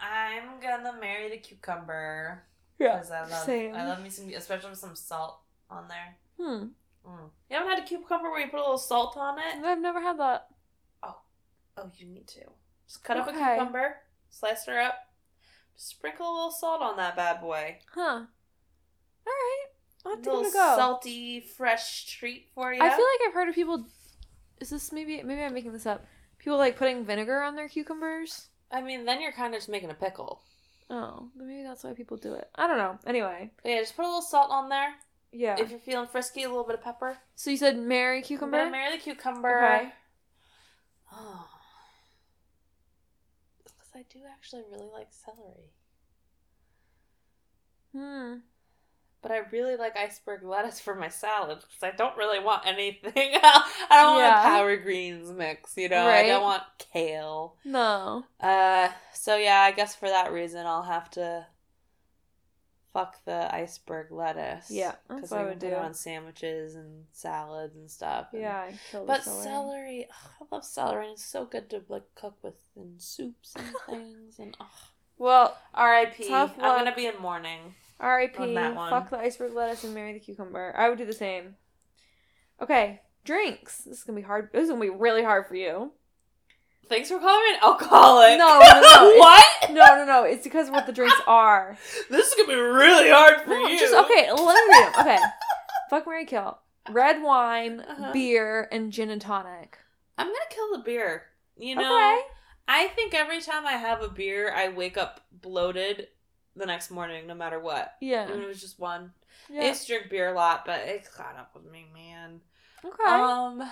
I'm 0.00 0.58
gonna 0.60 0.98
marry 1.00 1.30
the 1.30 1.36
cucumber 1.38 2.42
Yeah. 2.78 2.94
because 2.96 3.10
I 3.12 3.20
love 3.26 3.44
Same. 3.44 3.74
I 3.74 3.86
love 3.86 4.02
me 4.02 4.10
some, 4.10 4.28
especially 4.30 4.70
with 4.70 4.78
some 4.80 4.96
salt 4.96 5.38
on 5.70 5.86
there. 5.88 6.16
Hmm. 6.38 6.64
Mm. 7.06 7.30
You 7.50 7.56
haven't 7.56 7.68
had 7.70 7.78
a 7.84 7.86
cucumber 7.86 8.30
where 8.30 8.40
you 8.40 8.48
put 8.50 8.58
a 8.58 8.62
little 8.62 8.78
salt 8.78 9.16
on 9.16 9.38
it? 9.38 9.62
I've 9.64 9.80
never 9.80 10.00
had 10.00 10.18
that. 10.18 10.48
Oh, 11.02 11.16
oh, 11.76 11.90
you 11.96 12.06
need 12.06 12.26
to. 12.28 12.40
Just 12.92 13.04
cut 13.04 13.16
up 13.16 13.26
a 13.26 13.32
cucumber, 13.32 13.96
slice 14.28 14.66
her 14.66 14.78
up, 14.78 15.06
sprinkle 15.76 16.30
a 16.30 16.34
little 16.34 16.50
salt 16.50 16.82
on 16.82 16.98
that 16.98 17.16
bad 17.16 17.40
boy. 17.40 17.78
Huh. 17.94 18.02
All 18.02 18.26
right. 19.26 19.64
I'll 20.04 20.12
have 20.12 20.22
to 20.22 20.30
little 20.30 20.52
go. 20.52 20.74
salty, 20.76 21.40
fresh 21.40 22.04
treat 22.18 22.48
for 22.54 22.70
you. 22.74 22.82
I 22.82 22.90
feel 22.90 22.98
like 22.98 23.28
I've 23.28 23.32
heard 23.32 23.48
of 23.48 23.54
people. 23.54 23.86
Is 24.60 24.68
this 24.68 24.92
maybe 24.92 25.22
maybe 25.22 25.40
I'm 25.42 25.54
making 25.54 25.72
this 25.72 25.86
up? 25.86 26.04
People 26.38 26.58
like 26.58 26.76
putting 26.76 27.02
vinegar 27.02 27.40
on 27.40 27.56
their 27.56 27.66
cucumbers. 27.66 28.48
I 28.70 28.82
mean, 28.82 29.06
then 29.06 29.22
you're 29.22 29.32
kind 29.32 29.54
of 29.54 29.60
just 29.60 29.70
making 29.70 29.90
a 29.90 29.94
pickle. 29.94 30.42
Oh, 30.90 31.30
maybe 31.34 31.62
that's 31.62 31.84
why 31.84 31.94
people 31.94 32.18
do 32.18 32.34
it. 32.34 32.50
I 32.56 32.66
don't 32.66 32.76
know. 32.76 32.98
Anyway, 33.06 33.52
But 33.62 33.70
yeah, 33.70 33.80
just 33.80 33.96
put 33.96 34.04
a 34.04 34.08
little 34.08 34.20
salt 34.20 34.50
on 34.50 34.68
there. 34.68 34.96
yeah. 35.32 35.56
If 35.58 35.70
you're 35.70 35.80
feeling 35.80 36.08
frisky, 36.08 36.42
a 36.42 36.48
little 36.48 36.64
bit 36.64 36.74
of 36.74 36.82
pepper. 36.82 37.16
so 37.36 37.48
you 37.50 37.56
said 37.56 37.78
marry 37.78 38.20
cucumber. 38.20 38.68
marry 38.68 38.98
the 38.98 39.02
cucumber. 39.02 39.64
Okay. 39.64 39.92
Oh. 41.10 41.48
Because 43.92 44.00
I 44.00 44.12
do 44.12 44.24
actually 44.30 44.62
really 44.70 44.88
like 44.92 45.08
celery. 45.12 45.70
Hmm. 47.92 48.36
But 49.20 49.30
I 49.30 49.38
really 49.52 49.76
like 49.76 49.96
iceberg 49.96 50.42
lettuce 50.42 50.80
for 50.80 50.96
my 50.96 51.08
salad 51.08 51.58
because 51.60 51.82
I 51.82 51.94
don't 51.96 52.16
really 52.16 52.40
want 52.40 52.66
anything 52.66 53.34
else. 53.42 53.70
I 53.88 54.02
don't 54.02 54.16
Yeah. 54.18 54.34
want 54.34 54.46
a 54.46 54.48
power 54.48 54.76
greens 54.76 55.30
mix, 55.30 55.76
you 55.76 55.88
know? 55.88 56.08
I 56.08 56.26
don't 56.26 56.42
want 56.42 56.64
kale. 56.78 57.56
No. 57.64 58.24
Uh, 58.40 58.88
so 59.12 59.36
yeah, 59.36 59.60
I 59.60 59.70
guess 59.70 59.94
for 59.94 60.08
that 60.08 60.32
reason 60.32 60.66
I'll 60.66 60.82
have 60.82 61.08
to 61.12 61.46
fuck 62.92 63.24
the 63.24 63.54
iceberg 63.54 64.10
lettuce. 64.12 64.70
Yeah, 64.70 64.92
because 65.08 65.32
I 65.32 65.44
would 65.44 65.58
do. 65.58 65.68
it 65.68 65.74
on 65.74 65.94
sandwiches 65.94 66.74
and 66.74 67.04
salads 67.12 67.74
and 67.76 67.90
stuff. 67.90 68.28
and- 68.32 68.42
Yeah, 68.42 68.70
But 68.92 69.24
the 69.24 69.30
celery. 69.30 69.42
celery, 69.44 70.08
I 70.40 70.44
love 70.50 70.64
celery. 70.64 71.04
and 71.06 71.12
It's 71.14 71.24
so 71.24 71.44
good 71.44 71.70
to 71.70 71.82
like 71.88 72.04
cook 72.14 72.36
with 72.42 72.54
in 72.76 72.94
soups 72.98 73.52
and 73.56 73.74
things. 73.88 74.38
And 74.38 74.56
ugh. 74.60 74.66
Well, 75.18 75.56
R.I.P. 75.74 76.32
I'm 76.32 76.50
gonna 76.58 76.94
be 76.94 77.06
in 77.06 77.18
mourning. 77.20 77.74
R.I.P. 78.00 78.38
On 78.42 78.54
that 78.54 78.74
one. 78.74 78.90
Fuck 78.90 79.10
the 79.10 79.18
iceberg 79.18 79.54
lettuce 79.54 79.84
and 79.84 79.94
marry 79.94 80.12
the 80.12 80.18
cucumber. 80.20 80.74
I 80.76 80.88
would 80.88 80.98
do 80.98 81.04
the 81.06 81.12
same. 81.12 81.54
Okay, 82.60 83.00
drinks. 83.24 83.78
This 83.78 83.98
is 83.98 84.04
gonna 84.04 84.16
be 84.16 84.22
hard. 84.26 84.50
This 84.52 84.64
is 84.64 84.68
gonna 84.70 84.80
be 84.80 84.90
really 84.90 85.22
hard 85.22 85.46
for 85.46 85.54
you. 85.54 85.92
Thanks 86.88 87.08
for 87.08 87.18
calling 87.18 87.42
me 87.44 87.54
an 87.54 87.60
alcoholic. 87.62 88.38
No, 88.38 88.58
no, 88.58 88.80
no. 88.80 89.14
what? 89.18 89.70
No, 89.70 89.86
no, 89.96 90.04
no. 90.04 90.24
It's 90.24 90.44
because 90.44 90.68
of 90.68 90.74
what 90.74 90.86
the 90.86 90.92
drinks 90.92 91.16
are. 91.26 91.78
This 92.10 92.26
is 92.28 92.34
gonna 92.34 92.48
be 92.48 92.54
really 92.54 93.08
hard 93.08 93.40
for 93.42 93.50
No, 93.50 93.66
you. 93.66 93.78
just 93.78 93.94
okay. 93.94 94.30
Let 94.30 94.68
me. 94.68 95.00
Okay. 95.00 95.18
Fuck 95.90 96.06
marry 96.06 96.26
Kill. 96.26 96.58
Red 96.90 97.22
wine, 97.22 97.80
Uh-huh. 97.80 98.12
beer, 98.12 98.68
and 98.72 98.92
gin 98.92 99.08
and 99.10 99.20
tonic. 99.22 99.78
I'm 100.18 100.26
gonna 100.26 100.38
kill 100.50 100.72
the 100.72 100.82
beer. 100.82 101.24
You 101.56 101.76
know, 101.76 101.82
okay. 101.96 102.20
I 102.68 102.88
think 102.88 103.14
every 103.14 103.40
time 103.40 103.66
I 103.66 103.72
have 103.72 104.02
a 104.02 104.08
beer, 104.08 104.52
I 104.54 104.68
wake 104.68 104.96
up 104.96 105.20
bloated 105.30 106.08
the 106.56 106.66
next 106.66 106.90
morning, 106.90 107.26
no 107.26 107.34
matter 107.34 107.58
what. 107.60 107.94
Yeah. 108.00 108.24
If 108.24 108.30
it 108.30 108.46
was 108.46 108.60
just 108.60 108.78
one. 108.78 109.12
I 109.48 109.54
Yeah. 109.54 109.68
used 109.68 109.82
to 109.86 109.88
drink 109.94 110.10
beer 110.10 110.28
a 110.28 110.34
lot, 110.34 110.64
but 110.66 110.80
it 110.80 111.08
caught 111.16 111.36
up 111.38 111.52
with 111.54 111.64
me, 111.70 111.86
man. 111.94 112.40
Okay. 112.84 113.04
Um, 113.08 113.62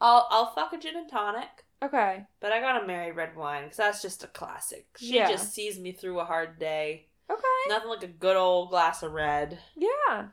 I'll 0.00 0.26
I'll 0.30 0.52
fuck 0.54 0.72
a 0.72 0.78
gin 0.78 0.96
and 0.96 1.10
tonic. 1.10 1.64
Okay. 1.82 2.24
But 2.40 2.52
I 2.52 2.60
gotta 2.60 2.86
marry 2.86 3.12
red 3.12 3.36
wine 3.36 3.64
because 3.64 3.76
that's 3.78 4.02
just 4.02 4.24
a 4.24 4.28
classic. 4.28 4.86
She 4.98 5.16
Yeah. 5.16 5.28
just 5.28 5.52
sees 5.52 5.78
me 5.78 5.92
through 5.92 6.20
a 6.20 6.24
hard 6.24 6.58
day. 6.58 7.08
Okay. 7.30 7.42
Nothing 7.68 7.88
like 7.88 8.02
a 8.02 8.08
good 8.08 8.36
old 8.36 8.70
glass 8.70 9.02
of 9.02 9.12
red. 9.12 9.58
Yeah. 9.76 10.28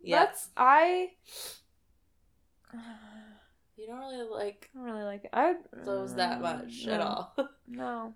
Yeah. 0.00 0.24
That's 0.24 0.48
I. 0.56 1.10
You 3.76 3.86
don't 3.86 3.98
really 4.00 4.28
like 4.28 4.70
I 4.74 4.78
don't 4.78 4.90
really 4.90 5.04
like 5.04 5.24
it. 5.24 5.30
I 5.32 5.54
those 5.84 6.14
that 6.16 6.38
mm, 6.38 6.42
much 6.42 6.86
at 6.86 7.00
all. 7.00 7.34
No, 7.68 8.14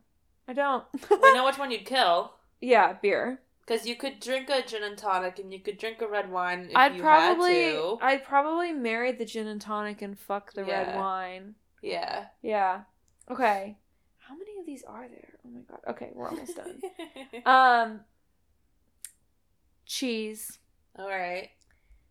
I 0.49 0.53
don't. 0.55 0.85
I 1.11 1.33
know 1.35 1.45
which 1.45 1.59
one 1.59 1.71
you'd 1.71 1.85
kill. 1.85 2.33
yeah, 2.61 2.95
beer. 2.95 3.41
Because 3.65 3.87
you 3.87 3.95
could 3.95 4.19
drink 4.19 4.49
a 4.51 4.63
gin 4.67 4.83
and 4.83 4.99
tonic 4.99 5.39
and 5.39 5.53
you 5.53 5.61
could 5.61 5.79
drink 5.79 6.01
a 6.03 6.09
red 6.09 6.31
wine 6.33 6.67
if 6.71 6.77
I'd 6.77 6.99
probably. 6.99 7.77
I'd 8.01 8.25
probably 8.25 8.73
marry 8.73 9.13
the 9.13 9.25
gin 9.25 9.47
and 9.47 9.61
tonic 9.61 10.03
and 10.03 10.19
fuck 10.19 10.53
the 10.53 10.65
red 10.65 10.97
wine. 10.97 11.55
Yeah. 11.83 12.27
Yeah. 12.41 12.83
Okay. 13.31 13.77
How 14.19 14.35
many 14.37 14.59
of 14.61 14.67
these 14.67 14.85
are 14.85 15.09
there? 15.09 15.29
Oh 15.45 15.51
my 15.51 15.61
god. 15.69 15.81
Okay, 15.91 16.11
we're 16.15 16.29
almost 16.29 16.57
done. 16.57 16.81
Um. 17.47 18.01
Cheese. 19.85 20.59
Alright. 20.99 21.51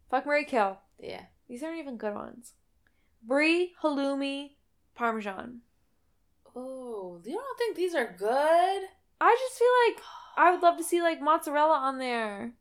Fuck 0.09 0.25
marry 0.25 0.45
Kill. 0.45 0.77
Yeah. 0.99 1.23
These 1.47 1.63
aren't 1.63 1.79
even 1.79 1.97
good 1.97 2.13
ones. 2.13 2.53
Brie, 3.23 3.73
halloumi, 3.81 4.51
parmesan. 4.93 5.61
Oh, 6.55 7.21
you 7.23 7.33
don't 7.33 7.57
think 7.57 7.75
these 7.75 7.95
are 7.95 8.15
good? 8.17 8.81
I 9.21 9.37
just 9.39 9.59
feel 9.59 9.67
like 9.87 10.03
I 10.37 10.51
would 10.51 10.61
love 10.61 10.77
to 10.77 10.83
see 10.83 11.01
like 11.01 11.21
mozzarella 11.21 11.75
on 11.75 11.97
there. 11.97 12.53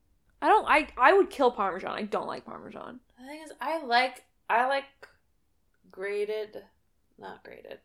I 0.42 0.48
don't. 0.48 0.66
I 0.68 0.88
I 0.96 1.12
would 1.12 1.30
kill 1.30 1.50
parmesan. 1.50 1.90
I 1.90 2.02
don't 2.02 2.26
like 2.26 2.44
parmesan. 2.44 3.00
The 3.18 3.26
thing 3.26 3.40
is, 3.44 3.52
I 3.60 3.82
like 3.82 4.24
I 4.48 4.66
like 4.68 4.84
grated, 5.90 6.62
not 7.20 7.44
grated. 7.44 7.78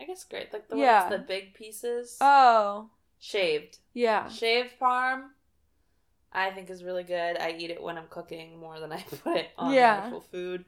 I 0.00 0.04
guess 0.04 0.24
great, 0.24 0.52
like 0.52 0.68
the 0.68 0.76
Yeah. 0.76 1.08
ones 1.08 1.12
the 1.20 1.26
big 1.26 1.54
pieces, 1.54 2.16
Oh 2.20 2.90
shaved, 3.18 3.78
yeah. 3.92 4.28
shaved 4.28 4.78
parm. 4.80 5.28
I 6.32 6.50
think 6.50 6.68
is 6.68 6.82
really 6.82 7.04
good. 7.04 7.38
I 7.38 7.52
eat 7.56 7.70
it 7.70 7.80
when 7.82 7.96
I'm 7.96 8.08
cooking 8.08 8.58
more 8.58 8.80
than 8.80 8.92
I 8.92 9.02
put 9.22 9.36
it 9.36 9.48
on 9.56 9.72
Yeah. 9.72 10.00
actual 10.04 10.20
food. 10.20 10.64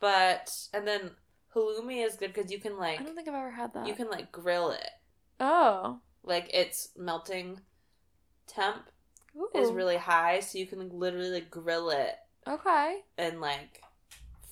But 0.00 0.50
and 0.72 0.86
then 0.86 1.12
halloumi 1.54 2.04
is 2.04 2.16
good 2.16 2.32
because 2.34 2.50
you 2.50 2.58
can 2.58 2.76
like 2.78 3.00
I 3.00 3.04
don't 3.04 3.14
think 3.14 3.28
I've 3.28 3.34
ever 3.34 3.50
had 3.50 3.72
that. 3.74 3.86
you 3.86 3.94
can 3.94 4.10
like 4.10 4.32
grill 4.32 4.70
it. 4.70 4.90
Oh. 5.40 6.00
Like 6.24 6.52
its 6.52 6.88
melting 6.96 7.60
temp 8.46 8.88
Ooh. 9.36 9.48
is 9.54 9.70
really 9.70 9.96
high, 9.96 10.40
so 10.40 10.58
you 10.58 10.66
can 10.66 10.78
like, 10.80 10.92
literally 10.92 11.30
like 11.30 11.50
grill 11.50 11.90
it 11.90 12.16
okay. 12.46 13.00
and 13.18 13.40
like 13.40 13.80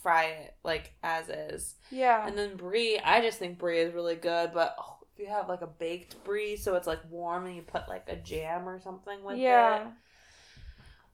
fry 0.02 0.24
it 0.24 0.54
like 0.64 0.92
as 1.02 1.28
is. 1.28 1.74
Yeah. 1.90 2.26
And 2.26 2.36
then 2.36 2.56
brie, 2.56 2.98
I 2.98 3.20
just 3.20 3.38
think 3.38 3.58
brie 3.58 3.80
is 3.80 3.94
really 3.94 4.16
good, 4.16 4.52
but 4.52 4.76
oh, 4.78 4.96
if 5.12 5.18
you 5.18 5.28
have 5.28 5.48
like 5.48 5.62
a 5.62 5.66
baked 5.66 6.22
brie, 6.24 6.56
so 6.56 6.74
it's 6.74 6.86
like 6.86 7.00
warm 7.10 7.46
and 7.46 7.56
you 7.56 7.62
put 7.62 7.88
like 7.88 8.04
a 8.08 8.16
jam 8.16 8.68
or 8.68 8.80
something 8.80 9.22
with 9.22 9.38
yeah. 9.38 9.82
it. 9.82 9.86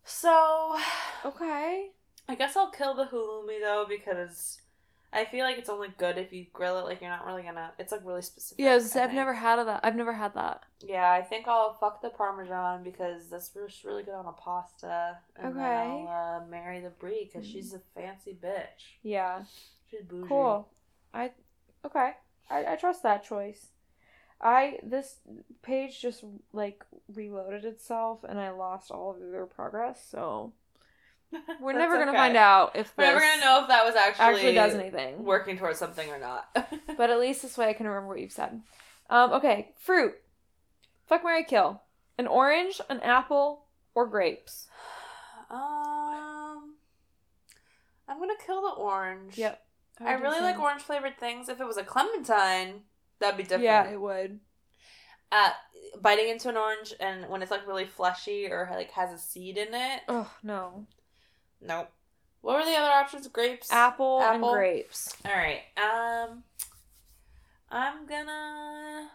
So 0.05 0.77
Okay. 1.25 1.91
I 2.29 2.35
guess 2.35 2.57
I'll 2.57 2.71
kill 2.71 2.95
the 2.95 3.07
halloumi 3.07 3.61
though 3.61 3.87
because 3.89 4.61
I 5.13 5.25
feel 5.25 5.45
like 5.45 5.57
it's 5.57 5.71
only 5.71 5.89
good 5.97 6.19
if 6.19 6.33
you 6.33 6.47
grill 6.53 6.79
it. 6.79 6.85
Like 6.85 7.01
you're 7.01 7.11
not 7.11 7.25
really 7.25 7.43
gonna. 7.43 7.73
It's 7.79 7.93
like 7.93 8.03
really 8.05 8.23
specific. 8.23 8.63
Yeah, 8.63 8.73
I 8.73 8.75
was 8.75 8.85
gonna 8.85 8.93
say, 8.93 9.01
I 9.01 9.05
I've 9.05 9.15
never 9.15 9.35
had 9.35 9.57
that. 9.65 9.81
I've 9.83 9.97
never 9.97 10.13
had 10.13 10.35
that. 10.35 10.65
Yeah, 10.81 11.11
I 11.11 11.23
think 11.23 11.49
I'll 11.49 11.75
fuck 11.75 12.03
the 12.03 12.11
parmesan 12.11 12.85
because 12.85 13.29
that's 13.31 13.49
just 13.49 13.85
really 13.85 14.03
good 14.03 14.15
on 14.15 14.27
a 14.27 14.33
pasta. 14.33 15.19
And 15.37 15.57
then 15.57 15.63
I'll 15.65 16.43
uh, 16.43 16.47
marry 16.51 16.81
the 16.81 16.91
brie 16.91 17.31
because 17.33 17.49
she's 17.49 17.73
a 17.73 17.81
fancy 17.95 18.37
bitch. 18.43 18.99
Yeah. 19.03 19.45
She's 19.91 20.03
bougie. 20.03 20.29
Cool. 20.29 20.69
I 21.15 21.31
okay. 21.87 22.13
I, 22.51 22.73
I 22.73 22.77
trust 22.77 23.03
that 23.03 23.25
choice. 23.25 23.69
I 24.41 24.79
this 24.83 25.17
page 25.63 26.01
just 26.01 26.23
like 26.53 26.85
reloaded 27.13 27.65
itself 27.65 28.25
and 28.29 28.39
I 28.39 28.51
lost 28.51 28.91
all 28.91 29.11
of 29.11 29.31
their 29.31 29.47
progress, 29.47 30.07
so 30.09 30.53
we're 31.61 31.73
never 31.73 31.99
gonna 31.99 32.11
okay. 32.11 32.19
find 32.19 32.37
out 32.37 32.75
if 32.75 32.93
We're 32.97 33.05
never 33.05 33.21
gonna 33.21 33.41
know 33.41 33.63
if 33.63 33.69
that 33.69 33.85
was 33.85 33.95
actually 33.95 34.25
actually 34.25 34.55
does 34.55 34.75
anything. 34.75 35.25
working 35.25 35.59
towards 35.59 35.79
something 35.79 36.09
or 36.11 36.19
not. 36.19 36.49
But 36.97 37.11
at 37.11 37.21
least 37.21 37.43
this 37.43 37.57
way 37.57 37.69
I 37.69 37.75
can 37.75 37.87
remember 37.87 38.09
what 38.09 38.21
you've 38.21 38.33
said. 38.33 38.61
Um, 39.11 39.33
okay, 39.35 39.73
fruit. 39.79 40.15
Fuck 41.07 41.23
marry 41.25 41.45
Kill. 41.45 41.83
An 42.19 42.27
orange, 42.27 42.81
an 42.91 43.01
apple, 43.01 43.67
or 43.95 44.07
grapes. 44.07 44.67
um, 45.51 46.75
I'm 48.09 48.19
gonna 48.19 48.35
kill 48.45 48.63
the 48.63 48.69
orange. 48.83 49.39
Yep. 49.39 49.61
I 50.01 50.17
do 50.17 50.23
really 50.23 50.41
like 50.41 50.59
orange 50.59 50.83
flavored 50.83 51.19
things. 51.19 51.49
If 51.49 51.61
it 51.61 51.67
was 51.67 51.77
a 51.77 51.85
clementine, 51.85 52.83
that'd 53.21 53.37
be 53.37 53.43
different. 53.43 53.65
Yeah, 53.65 53.91
it 53.91 54.01
would. 54.01 54.41
uh, 55.31 55.51
biting 56.01 56.29
into 56.29 56.49
an 56.49 56.57
orange 56.57 56.95
and 57.01 57.29
when 57.29 57.43
it's 57.43 57.51
like 57.51 57.67
really 57.67 57.85
fleshy 57.87 58.47
or 58.47 58.69
like 58.73 58.91
has 58.93 59.13
a 59.13 59.19
seed 59.19 59.57
in 59.59 59.75
it. 59.75 60.01
Oh 60.09 60.31
no. 60.43 60.87
Nope. 61.61 61.91
What 62.41 62.57
were 62.57 62.65
the 62.65 62.77
other 62.77 62.91
options? 62.91 63.27
Grapes. 63.29 63.73
Apple, 63.73 64.21
Apple. 64.23 64.49
and 64.49 64.57
grapes. 64.57 65.17
All 65.25 65.33
right. 65.33 65.61
Um, 65.77 66.45
I'm 67.71 68.07
gonna. 68.07 69.11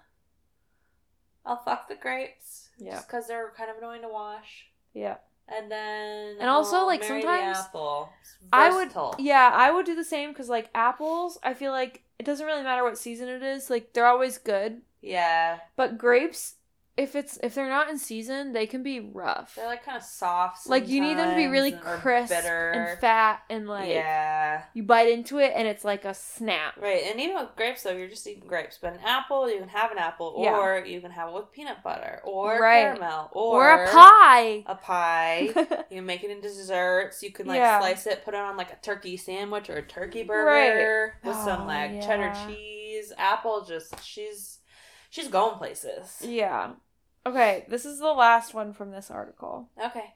I'll 1.46 1.62
fuck 1.64 1.88
the 1.88 1.96
grapes. 1.96 2.70
Yeah. 2.78 2.92
Just 2.94 3.08
because 3.08 3.28
they're 3.28 3.52
kind 3.56 3.70
of 3.70 3.78
annoying 3.78 4.02
to 4.02 4.10
wash. 4.10 4.68
Yeah. 4.94 5.18
And 5.48 5.72
then. 5.72 6.38
And 6.40 6.50
also, 6.50 6.78
I'll 6.78 6.86
like, 6.86 7.02
marry 7.02 7.22
sometimes 7.22 7.58
apple. 7.58 8.10
I 8.52 8.70
would. 8.70 8.92
Yeah, 9.20 9.52
I 9.54 9.72
would 9.72 9.86
do 9.86 9.96
the 9.96 10.04
same 10.04 10.30
because 10.30 10.50
like 10.50 10.70
apples, 10.74 11.38
I 11.44 11.54
feel 11.54 11.72
like 11.72 12.04
it 12.20 12.26
doesn't 12.26 12.46
really 12.46 12.64
matter 12.64 12.84
what 12.84 12.98
season 12.98 13.30
it 13.30 13.44
is. 13.44 13.70
Like 13.70 13.94
they're 13.94 14.06
always 14.06 14.38
good. 14.38 14.82
Yeah. 15.02 15.60
But 15.76 15.98
grapes, 15.98 16.56
if 16.96 17.16
it's 17.16 17.40
if 17.42 17.56
they're 17.56 17.70
not 17.70 17.90
in 17.90 17.98
season, 17.98 18.54
they 18.54 18.68
can 18.68 18.84
be 18.84 19.00
rough. 19.00 19.56
They're 19.56 19.66
like 19.66 19.84
kind 19.84 19.98
of 19.98 20.04
soft. 20.04 20.70
Like 20.70 20.88
you 20.88 21.02
need 21.02 21.18
them 21.18 21.32
to 21.32 21.36
be 21.36 21.48
really 21.48 21.72
crisp 21.72 22.30
bitter. 22.32 22.70
and 22.72 23.00
fat 23.00 23.42
and 23.50 23.68
like 23.68 23.90
yeah. 23.90 24.64
you 24.76 24.84
bite 24.84 25.10
into 25.10 25.40
it 25.40 25.54
and 25.56 25.68
it's 25.68 25.84
like 25.84 26.06
a 26.06 26.14
snap. 26.14 26.76
Right, 26.80 27.04
and 27.08 27.20
even 27.20 27.36
with 27.38 27.56
grapes 27.56 27.82
though, 27.82 27.94
you're 27.98 28.08
just 28.10 28.28
eating 28.28 28.48
grapes. 28.48 28.78
But 28.80 28.94
an 28.94 29.00
apple, 29.04 29.50
you 29.50 29.58
can 29.58 29.70
have 29.70 29.92
an 29.92 29.98
apple, 29.98 30.36
Yeah. 30.38 30.56
or 30.56 30.86
you 30.86 31.02
can 31.02 31.10
have 31.10 31.30
it 31.30 31.34
with 31.34 31.52
peanut 31.52 31.82
butter, 31.84 32.22
or 32.24 32.60
Right. 32.62 32.84
caramel, 32.84 33.30
or, 33.34 33.72
Or, 33.72 33.84
a 33.86 33.88
pie. 33.92 34.64
A 34.68 34.76
pie. 34.76 35.50
You 35.90 35.98
can 36.00 36.06
make 36.06 36.24
it 36.24 36.30
into 36.30 36.48
desserts. 36.48 37.24
You 37.24 37.32
can 37.32 37.48
like 37.48 37.58
Yeah. 37.58 37.80
slice 37.80 38.06
it, 38.06 38.24
put 38.24 38.36
it 38.36 38.40
on 38.40 38.56
like 38.56 38.72
a 38.72 38.78
turkey 38.84 39.18
sandwich 39.18 39.68
or 39.70 39.78
a 39.78 39.82
turkey 39.82 40.20
Right. 40.20 40.28
burger 40.28 41.16
with 41.24 41.36
oh, 41.40 41.46
some 41.46 41.62
Oh, 41.64 41.66
like 41.66 42.02
cheddar 42.02 42.34
cheese. 42.48 43.12
Apple 43.18 43.66
just 43.66 44.04
she's 44.04 44.60
she's 45.10 45.28
going 45.28 45.58
places. 45.58 46.20
yeah. 46.22 46.72
Okay, 47.26 47.66
this 47.70 47.86
is 47.86 48.00
the 48.00 48.12
last 48.12 48.54
one 48.54 48.74
from 48.74 48.92
this 48.92 49.10
article. 49.10 49.70
Okay. 49.84 50.14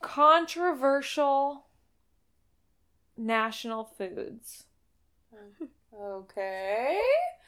Controversial 0.00 1.66
national 3.16 3.84
foods. 3.84 4.64
Okay. 5.94 7.00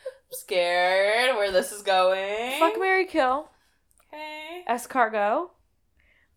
I'm 0.05 0.33
scared 0.33 1.37
where 1.37 1.51
this 1.51 1.73
is 1.73 1.83
going. 1.83 2.59
Fuck 2.59 2.79
marry 2.79 3.07
Kill. 3.07 3.49
Okay. 4.13 4.65
escargot, 4.69 5.51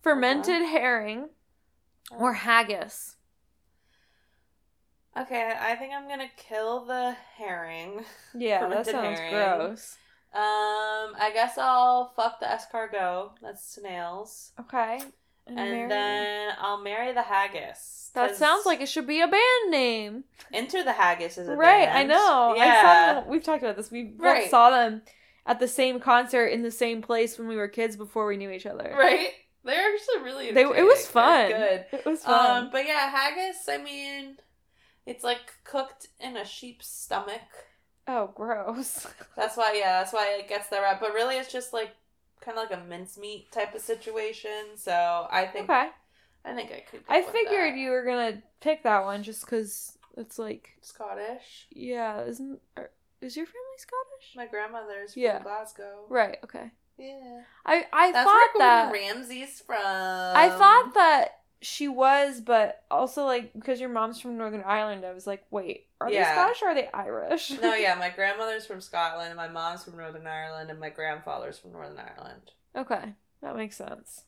fermented 0.02 0.62
uh-huh. 0.62 0.72
herring, 0.72 1.30
uh-huh. 2.12 2.24
or 2.24 2.34
haggis. 2.34 3.16
Okay, 5.18 5.54
I 5.60 5.76
think 5.76 5.94
I'm 5.94 6.08
gonna 6.08 6.32
kill 6.38 6.86
the 6.86 7.16
herring. 7.38 8.06
Yeah, 8.34 8.68
that 8.68 8.86
sounds 8.86 9.20
herring. 9.20 9.34
gross. 9.34 9.98
Um, 10.34 11.14
I 11.20 11.32
guess 11.34 11.58
I'll 11.58 12.14
fuck 12.16 12.40
the 12.40 12.46
escargot. 12.46 13.32
That's 13.42 13.64
snails. 13.74 14.52
Okay. 14.60 15.02
And, 15.48 15.56
marry- 15.56 15.90
then 15.90 16.54
I'll 16.60 16.82
marry 16.82 17.12
the 17.14 17.22
haggis. 17.24 18.12
That 18.14 18.36
sounds 18.36 18.66
like 18.66 18.80
it 18.82 18.88
should 18.90 19.08
be 19.08 19.22
a 19.22 19.28
band 19.28 19.72
name. 19.72 20.24
Enter 20.54 20.84
the 20.84 20.92
Haggis 20.92 21.38
is 21.38 21.48
a 21.48 21.52
band. 21.52 21.60
right, 21.60 21.86
band. 21.88 21.98
I 22.12 22.16
know. 22.16 22.54
I 22.58 22.66
Yeah. 22.66 22.82
saw 22.82 23.20
them. 23.22 23.30
We've 23.30 23.44
talked 23.44 23.64
about 23.64 23.78
this. 23.78 23.90
We 23.90 24.04
both 24.04 24.26
Right. 24.26 24.50
saw 24.50 24.70
them 24.70 25.02
at 25.46 25.60
the 25.60 25.68
same 25.68 26.00
concert 26.02 26.48
in 26.48 26.62
the 26.62 26.72
same 26.72 27.02
place 27.02 27.38
when 27.40 27.48
we 27.48 27.56
were 27.56 27.68
kids 27.70 27.96
before 27.98 28.26
we 28.28 28.36
knew 28.38 28.52
each 28.52 28.66
other. 28.66 28.94
Right? 28.98 29.30
They're 29.64 29.94
actually 29.94 30.24
really 30.24 30.52
They, 30.52 30.64
it 30.64 30.84
was 30.86 31.08
fun. 31.08 31.50
They're 31.50 31.86
It 31.92 32.06
was 32.06 32.24
fun. 32.24 32.64
Um, 32.66 32.70
but 32.72 32.86
yeah, 32.86 33.10
haggis, 33.10 33.68
I 33.70 33.78
mean, 33.78 34.38
it's 35.06 35.24
like 35.24 35.54
cooked 35.64 36.08
in 36.20 36.36
a 36.38 36.46
sheep's 36.46 36.88
stomach. 36.88 37.42
Oh, 38.18 38.32
gross. 38.36 39.08
That's 39.36 39.58
why, 39.58 39.74
yeah, 39.78 40.00
that's 40.00 40.14
why 40.14 40.36
it 40.40 40.48
gets 40.50 40.68
that 40.70 40.80
right. 40.82 41.00
But 41.00 41.14
really, 41.14 41.38
it's 41.38 41.52
just 41.52 41.74
like 41.74 41.92
kind 42.42 42.58
of 42.58 42.70
like 42.70 42.78
a 42.80 42.84
mincemeat 42.88 43.52
type 43.52 43.74
of 43.76 43.82
situation. 43.82 44.76
So 44.76 45.28
I 45.32 45.46
think 45.46 45.70
okay. 45.70 45.90
I 46.46 46.54
think 46.54 46.72
I 46.72 46.84
could. 46.90 47.02
I 47.08 47.22
figured 47.22 47.78
you 47.78 47.92
were 47.92 48.04
gonna 48.04 48.42
pick 48.62 48.84
that 48.84 49.04
one 49.04 49.24
just 49.24 49.46
because 49.46 49.98
it's 50.18 50.38
like, 50.40 50.70
Scottish. 50.82 51.68
yeah, 51.72 52.22
isn't 52.24 52.60
are, 52.78 52.90
is 53.22 53.38
your 53.38 53.46
family 53.46 53.78
Scottish? 53.78 54.36
My 54.36 54.48
grandmother's 54.48 55.16
Yeah. 55.16 55.36
from 55.38 55.44
Glasgow. 55.44 56.06
Right. 56.10 56.38
Okay. 56.44 56.72
Yeah. 56.98 57.42
I 57.66 57.86
I 57.94 58.12
That's 58.12 58.30
thought 58.30 58.50
that. 58.60 58.92
Ramsay's 58.94 59.60
from. 59.62 59.78
I 59.80 60.50
thought 60.50 60.94
that 60.96 61.40
she 61.62 61.88
was, 61.88 62.42
but 62.42 62.84
also 62.90 63.26
like 63.26 63.54
because 63.54 63.80
your 63.80 63.90
mom's 63.90 64.20
from 64.20 64.38
Northern 64.38 64.64
Ireland, 64.64 65.06
I 65.06 65.14
was 65.14 65.28
like, 65.28 65.44
wait, 65.52 65.86
are 66.06 66.12
they 66.12 66.24
Scottish 66.24 66.62
or 66.62 66.68
are 66.70 66.76
they 66.76 66.90
Irish? 66.94 67.52
No, 67.62 67.74
yeah, 67.76 67.96
my 67.96 68.10
grandmother's 68.10 68.66
from 68.66 68.82
Scotland, 68.82 69.30
and 69.30 69.38
my 69.38 69.48
mom's 69.48 69.84
from 69.84 69.98
Northern 69.98 70.28
Ireland, 70.28 70.70
and 70.70 70.80
my 70.80 70.90
grandfather's 70.90 71.58
from 71.60 71.72
Northern 71.74 71.98
Ireland. 72.00 72.52
okay, 72.76 73.14
that 73.42 73.56
makes 73.56 73.76
sense. 73.78 74.24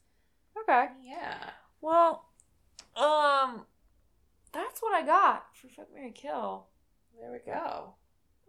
Okay, 0.61 0.87
Yeah. 1.03 1.49
well, 1.81 2.25
um, 2.95 3.65
that's 4.51 4.81
what 4.81 4.93
I 4.93 5.05
got 5.05 5.45
for 5.55 5.67
Fuck 5.67 5.87
marry 5.93 6.11
Kill. 6.11 6.67
There 7.19 7.31
we 7.31 7.39
go. 7.51 7.93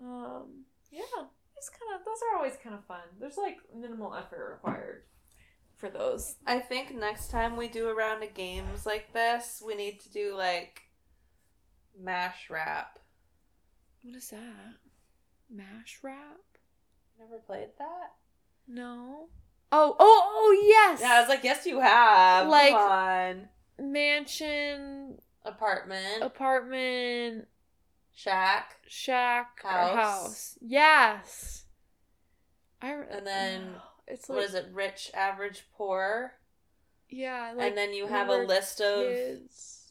Um, 0.03 0.65
yeah, 0.91 1.01
it's 1.57 1.71
kind 1.71 1.99
of 1.99 2.05
those 2.05 2.19
are 2.31 2.37
always 2.37 2.57
kind 2.63 2.75
of 2.75 2.85
fun. 2.85 3.01
There's 3.19 3.37
like 3.39 3.57
minimal 3.75 4.15
effort 4.15 4.51
required 4.53 5.05
for 5.77 5.89
those. 5.89 6.37
I 6.47 6.59
think 6.59 6.95
next 6.95 7.31
time 7.31 7.57
we 7.57 7.69
do 7.69 7.89
a 7.89 7.95
round 7.95 8.23
of 8.23 8.35
games 8.35 8.85
like 8.87 9.13
this, 9.13 9.63
we 9.65 9.75
need 9.75 10.01
to 10.01 10.13
do 10.13 10.35
like 10.37 10.83
mash 11.99 12.51
rap. 12.51 12.99
What 14.05 14.17
is 14.17 14.29
that? 14.31 14.75
Mash 15.51 15.99
rap? 16.03 16.41
Never 17.19 17.39
played 17.39 17.69
that? 17.79 18.13
No. 18.69 19.29
Oh, 19.73 19.97
oh, 19.99 20.23
oh, 20.27 20.65
yes. 20.69 21.01
Yeah, 21.01 21.15
I 21.15 21.21
was 21.21 21.29
like, 21.29 21.43
yes, 21.43 21.65
you 21.65 21.81
have. 21.81 22.47
Like- 22.49 22.73
Come 22.73 22.81
on. 22.91 23.49
mansion, 23.79 25.19
Apartment, 25.47 26.23
apartment, 26.23 27.49
shack, 28.15 28.77
shack, 28.87 29.61
or 29.65 29.69
House. 29.71 29.95
house. 29.95 30.59
Yes. 30.63 31.65
I. 32.81 32.93
And 33.11 33.27
then, 33.27 33.75
it's 34.07 34.29
like 34.29 34.37
what 34.37 34.45
is 34.45 34.55
it? 34.55 34.69
Rich, 34.73 35.11
average, 35.15 35.65
poor. 35.77 36.35
yeah, 37.11 37.53
like 37.57 37.69
and 37.69 37.77
then 37.79 37.93
you 37.95 38.07
have 38.07 38.29
a 38.29 38.37
list 38.39 38.81
of 38.81 39.05
kids. 39.07 39.84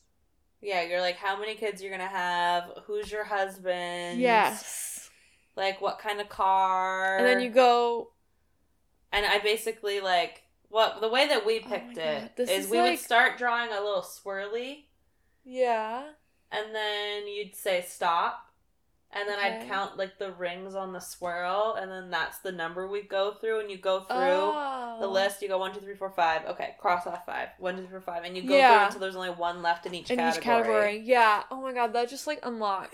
Yeah. 0.64 0.82
You're 0.84 1.02
like, 1.02 1.18
how 1.18 1.40
many 1.40 1.56
kids 1.56 1.82
you're 1.82 1.92
gonna 1.92 2.08
have? 2.08 2.64
Who's 2.86 3.12
your 3.12 3.24
husband? 3.26 4.20
Yes. 4.20 5.10
Like 5.56 5.82
what 5.82 6.00
kind 6.00 6.20
of 6.20 6.30
car? 6.30 7.18
And 7.18 7.26
then 7.28 7.42
you 7.42 7.50
go. 7.50 8.12
and 9.12 9.26
I 9.26 9.38
basically 9.40 10.00
like 10.00 10.42
what 10.70 11.02
the 11.02 11.10
way 11.10 11.28
that 11.28 11.46
we 11.46 11.60
Oh 11.64 11.70
picked 11.70 11.96
God, 11.96 12.32
it 12.38 12.40
is 12.40 12.50
is 12.50 12.70
we 12.72 12.80
like- 12.80 12.92
would 12.92 13.00
start 13.00 13.38
drawing 13.38 13.70
a 13.72 13.80
little 13.80 14.02
swirly, 14.02 14.86
Yeah. 15.46 16.04
and 16.52 16.74
then 16.74 17.28
you'd 17.28 17.56
say 17.56 17.86
stop, 17.88 18.48
and 19.16 19.28
then 19.30 19.38
I'd 19.40 19.68
count 19.68 19.98
like 19.98 20.18
the 20.18 20.32
rings 20.32 20.76
on 20.76 20.94
the 20.94 21.00
swirl, 21.00 21.78
and 21.80 21.92
then 21.92 22.10
that's 22.10 22.40
the 22.40 22.52
number 22.52 22.88
we 22.88 23.02
go 23.02 23.34
through, 23.40 23.60
and 23.62 23.70
you 23.72 23.78
go 23.78 24.02
through. 24.02 24.16
Oh. 24.18 24.98
The 25.00 25.08
list, 25.08 25.42
you 25.42 25.48
go 25.48 25.58
one, 25.58 25.74
two, 25.74 25.80
three, 25.80 25.96
four, 25.96 26.10
five. 26.12 26.46
Okay, 26.46 26.76
cross 26.80 27.08
off 27.08 27.26
five. 27.26 27.50
One, 27.60 27.76
two, 27.76 27.82
three, 27.82 27.90
four, 27.92 28.02
five, 28.02 28.24
and 28.24 28.36
you 28.38 28.44
go 28.44 28.50
through 28.50 28.86
until 28.86 29.00
there's 29.00 29.16
only 29.16 29.30
one 29.32 29.62
left 29.62 29.86
in 29.86 29.94
each 29.94 30.12
in 30.12 30.18
category. 30.18 30.38
each 30.38 30.44
category. 30.44 31.02
Yeah. 31.04 31.44
Oh 31.52 31.62
my 31.62 31.74
god, 31.74 31.94
that 31.94 32.10
just 32.10 32.28
like 32.28 32.40
unlocked 32.44 32.94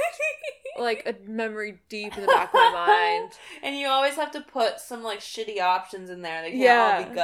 like 0.80 1.04
a 1.06 1.30
memory 1.30 1.80
deep 1.90 2.16
in 2.16 2.22
the 2.22 2.28
back 2.28 2.50
of 2.50 2.54
my 2.54 2.72
mind. 2.88 3.32
And 3.64 3.76
you 3.78 3.88
always 3.88 4.16
have 4.16 4.32
to 4.32 4.42
put 4.42 4.80
some 4.80 5.04
like 5.04 5.20
shitty 5.20 5.60
options 5.60 6.10
in 6.10 6.22
there. 6.22 6.42
They 6.42 6.52
can't 6.52 6.62
Yeah. 6.62 7.04
all 7.06 7.10
be 7.10 7.16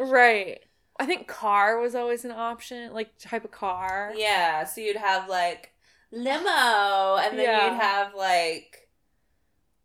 good. 0.00 0.10
Right. 0.10 0.60
I 1.00 1.06
think 1.06 1.26
car 1.28 1.78
was 1.78 1.94
always 1.94 2.24
an 2.24 2.32
option, 2.32 2.92
like 2.92 3.10
type 3.18 3.44
of 3.44 3.50
car. 3.52 4.12
Yeah, 4.16 4.64
so 4.64 4.80
you'd 4.80 4.96
have 4.96 5.28
like 5.28 5.72
limo, 6.10 7.16
and 7.16 7.38
then 7.38 7.44
Yeah. 7.44 7.72
you'd 7.72 7.80
have 7.80 8.14
like 8.14 8.88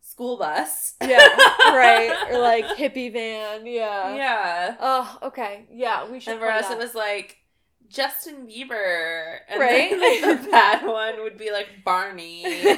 school 0.02 0.38
bus. 0.38 0.95
Yeah, 1.02 1.18
right. 1.18 2.16
Or 2.32 2.40
like 2.40 2.66
hippie 2.78 3.12
van. 3.12 3.66
Yeah. 3.66 4.16
yeah. 4.16 4.76
Oh, 4.80 5.18
okay. 5.24 5.66
Yeah, 5.72 6.10
we 6.10 6.20
should. 6.20 6.34
And 6.34 6.41
for 6.41 6.50
us, 6.52 6.68
that. 6.68 6.74
it 6.74 6.78
was 6.80 6.95
like 6.95 7.38
Justin 7.88 8.48
Bieber, 8.48 9.38
and 9.50 9.60
Right? 9.60 9.90
then 9.91 10.00
like, 10.32 10.41
the 10.44 10.48
bad 10.52 10.86
one 10.86 11.22
would 11.24 11.38
be 11.38 11.52
like 11.52 11.68
Barney. 11.84 12.44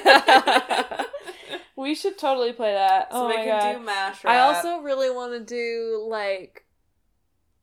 we 1.75 1.93
should 1.95 2.17
totally 2.17 2.53
play 2.53 2.73
that. 2.73 3.11
so 3.11 3.25
oh 3.25 3.29
we 3.29 3.35
my 3.37 3.43
can 3.43 3.59
god. 3.59 3.73
do 3.79 3.85
mash. 3.85 4.25
I 4.25 4.39
also 4.39 4.79
really 4.81 5.09
want 5.09 5.33
to 5.33 5.39
do 5.41 6.05
like, 6.09 6.65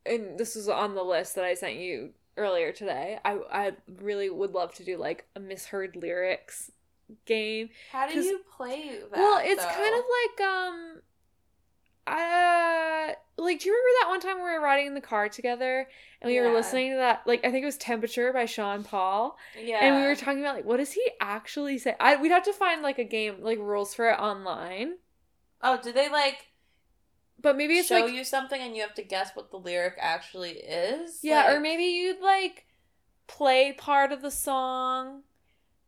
and 0.07 0.39
this 0.39 0.55
was 0.55 0.69
on 0.69 0.95
the 0.95 1.03
list 1.03 1.35
that 1.37 1.45
I 1.45 1.55
sent 1.55 1.77
you 1.77 2.11
earlier 2.37 2.73
today. 2.73 3.19
I 3.25 3.39
I 3.51 3.73
really 4.01 4.31
would 4.31 4.53
love 4.53 4.75
to 4.75 4.85
do 4.85 4.97
like 4.97 5.27
a 5.37 5.41
misheard 5.41 5.97
lyrics 5.97 6.71
game. 7.27 7.71
How 7.91 8.09
do 8.09 8.21
you 8.21 8.41
play 8.57 8.99
that? 9.11 9.19
well, 9.19 9.41
it's 9.43 9.63
though? 9.63 9.71
kind 9.71 9.95
of 9.95 10.05
like 10.21 10.49
um, 10.49 11.03
uh, 12.07 13.13
like 13.37 13.61
do 13.61 13.69
you 13.69 13.75
remember 13.75 13.99
that 14.01 14.09
one 14.09 14.21
time 14.21 14.37
we 14.37 14.51
were 14.51 14.61
riding 14.61 14.87
in 14.87 14.95
the 14.95 15.01
car 15.01 15.29
together 15.29 15.89
and 16.21 16.31
we 16.31 16.41
were 16.41 16.53
listening 16.53 16.91
to 16.91 16.97
that 16.97 17.23
like 17.27 17.45
I 17.45 17.51
think 17.51 17.63
it 17.63 17.67
was 17.67 17.77
Temperature 17.77 18.33
by 18.33 18.47
Sean 18.47 18.83
Paul 18.83 19.37
yeah, 19.61 19.85
and 19.85 19.97
we 19.97 20.03
were 20.03 20.17
talking 20.17 20.41
about 20.41 20.57
like 20.57 20.65
what 20.65 20.79
does 20.79 20.93
he 20.93 21.05
actually 21.21 21.79
say? 21.79 21.95
I 22.01 22.17
we'd 22.17 22.33
have 22.33 22.45
to 22.45 22.53
find 22.53 22.83
like 22.83 22.99
a 22.99 23.05
game 23.05 23.37
like 23.41 23.59
rules 23.59 23.95
for 23.95 24.11
it 24.11 24.19
online. 24.19 24.95
Oh, 25.63 25.79
do 25.81 25.93
they 25.93 26.09
like 26.09 26.49
But 27.43 27.57
maybe 27.57 27.75
it's 27.79 27.89
show 27.89 27.97
like 28.05 28.13
you 28.15 28.25
something 28.25 28.61
and 28.61 28.75
you 28.77 28.83
have 28.83 28.95
to 28.95 29.03
guess 29.03 29.31
what 29.35 29.51
the 29.51 29.59
lyric 29.59 29.95
actually 29.99 30.53
is? 30.53 31.19
Yeah, 31.23 31.53
or 31.53 31.61
maybe 31.61 31.85
you'd 31.85 32.21
like 32.21 32.67
play 33.27 33.73
part 33.73 34.13
of 34.13 34.23
the 34.23 34.31
song 34.31 35.23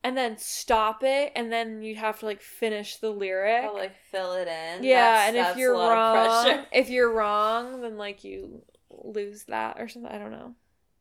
and 0.02 0.16
then 0.16 0.36
stop 0.36 1.02
it 1.02 1.32
and 1.36 1.52
then 1.52 1.80
you'd 1.82 1.96
have 1.98 2.18
to 2.20 2.26
like 2.26 2.42
finish 2.42 2.96
the 2.96 3.10
lyric. 3.10 3.64
Oh, 3.70 3.74
like 3.74 3.94
fill 4.10 4.32
it 4.34 4.48
in. 4.48 4.82
yeah, 4.84 5.00
That's- 5.12 5.28
and 5.28 5.36
if 5.36 5.44
that's 5.46 5.56
a 5.56 5.60
you're 5.60 5.74
wrong, 5.74 6.64
if 6.72 6.90
you're 6.90 7.12
wrong, 7.12 7.80
then 7.80 7.96
like 7.96 8.24
you 8.24 8.62
lose 8.90 9.44
that 9.44 9.76
or 9.78 9.88
something. 9.88 10.10
I 10.10 10.18
don't 10.18 10.32
know. 10.32 10.54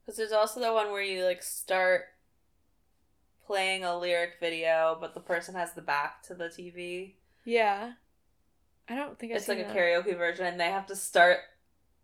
Because 0.05 0.17
there's 0.17 0.31
also 0.31 0.59
the 0.59 0.71
one 0.73 0.91
where 0.91 1.01
you 1.01 1.23
like 1.25 1.41
start 1.41 2.03
playing 3.45 3.83
a 3.83 3.97
lyric 3.97 4.33
video, 4.39 4.97
but 4.99 5.13
the 5.13 5.19
person 5.19 5.55
has 5.55 5.73
the 5.73 5.81
back 5.81 6.23
to 6.23 6.33
the 6.33 6.45
TV. 6.45 7.13
Yeah. 7.45 7.93
I 8.89 8.95
don't 8.95 9.17
think 9.17 9.31
I've 9.31 9.37
It's 9.37 9.47
like 9.47 9.59
a 9.59 9.63
karaoke 9.63 10.17
version, 10.17 10.45
and 10.45 10.59
they 10.59 10.69
have 10.71 10.87
to 10.87 10.95
start 10.95 11.37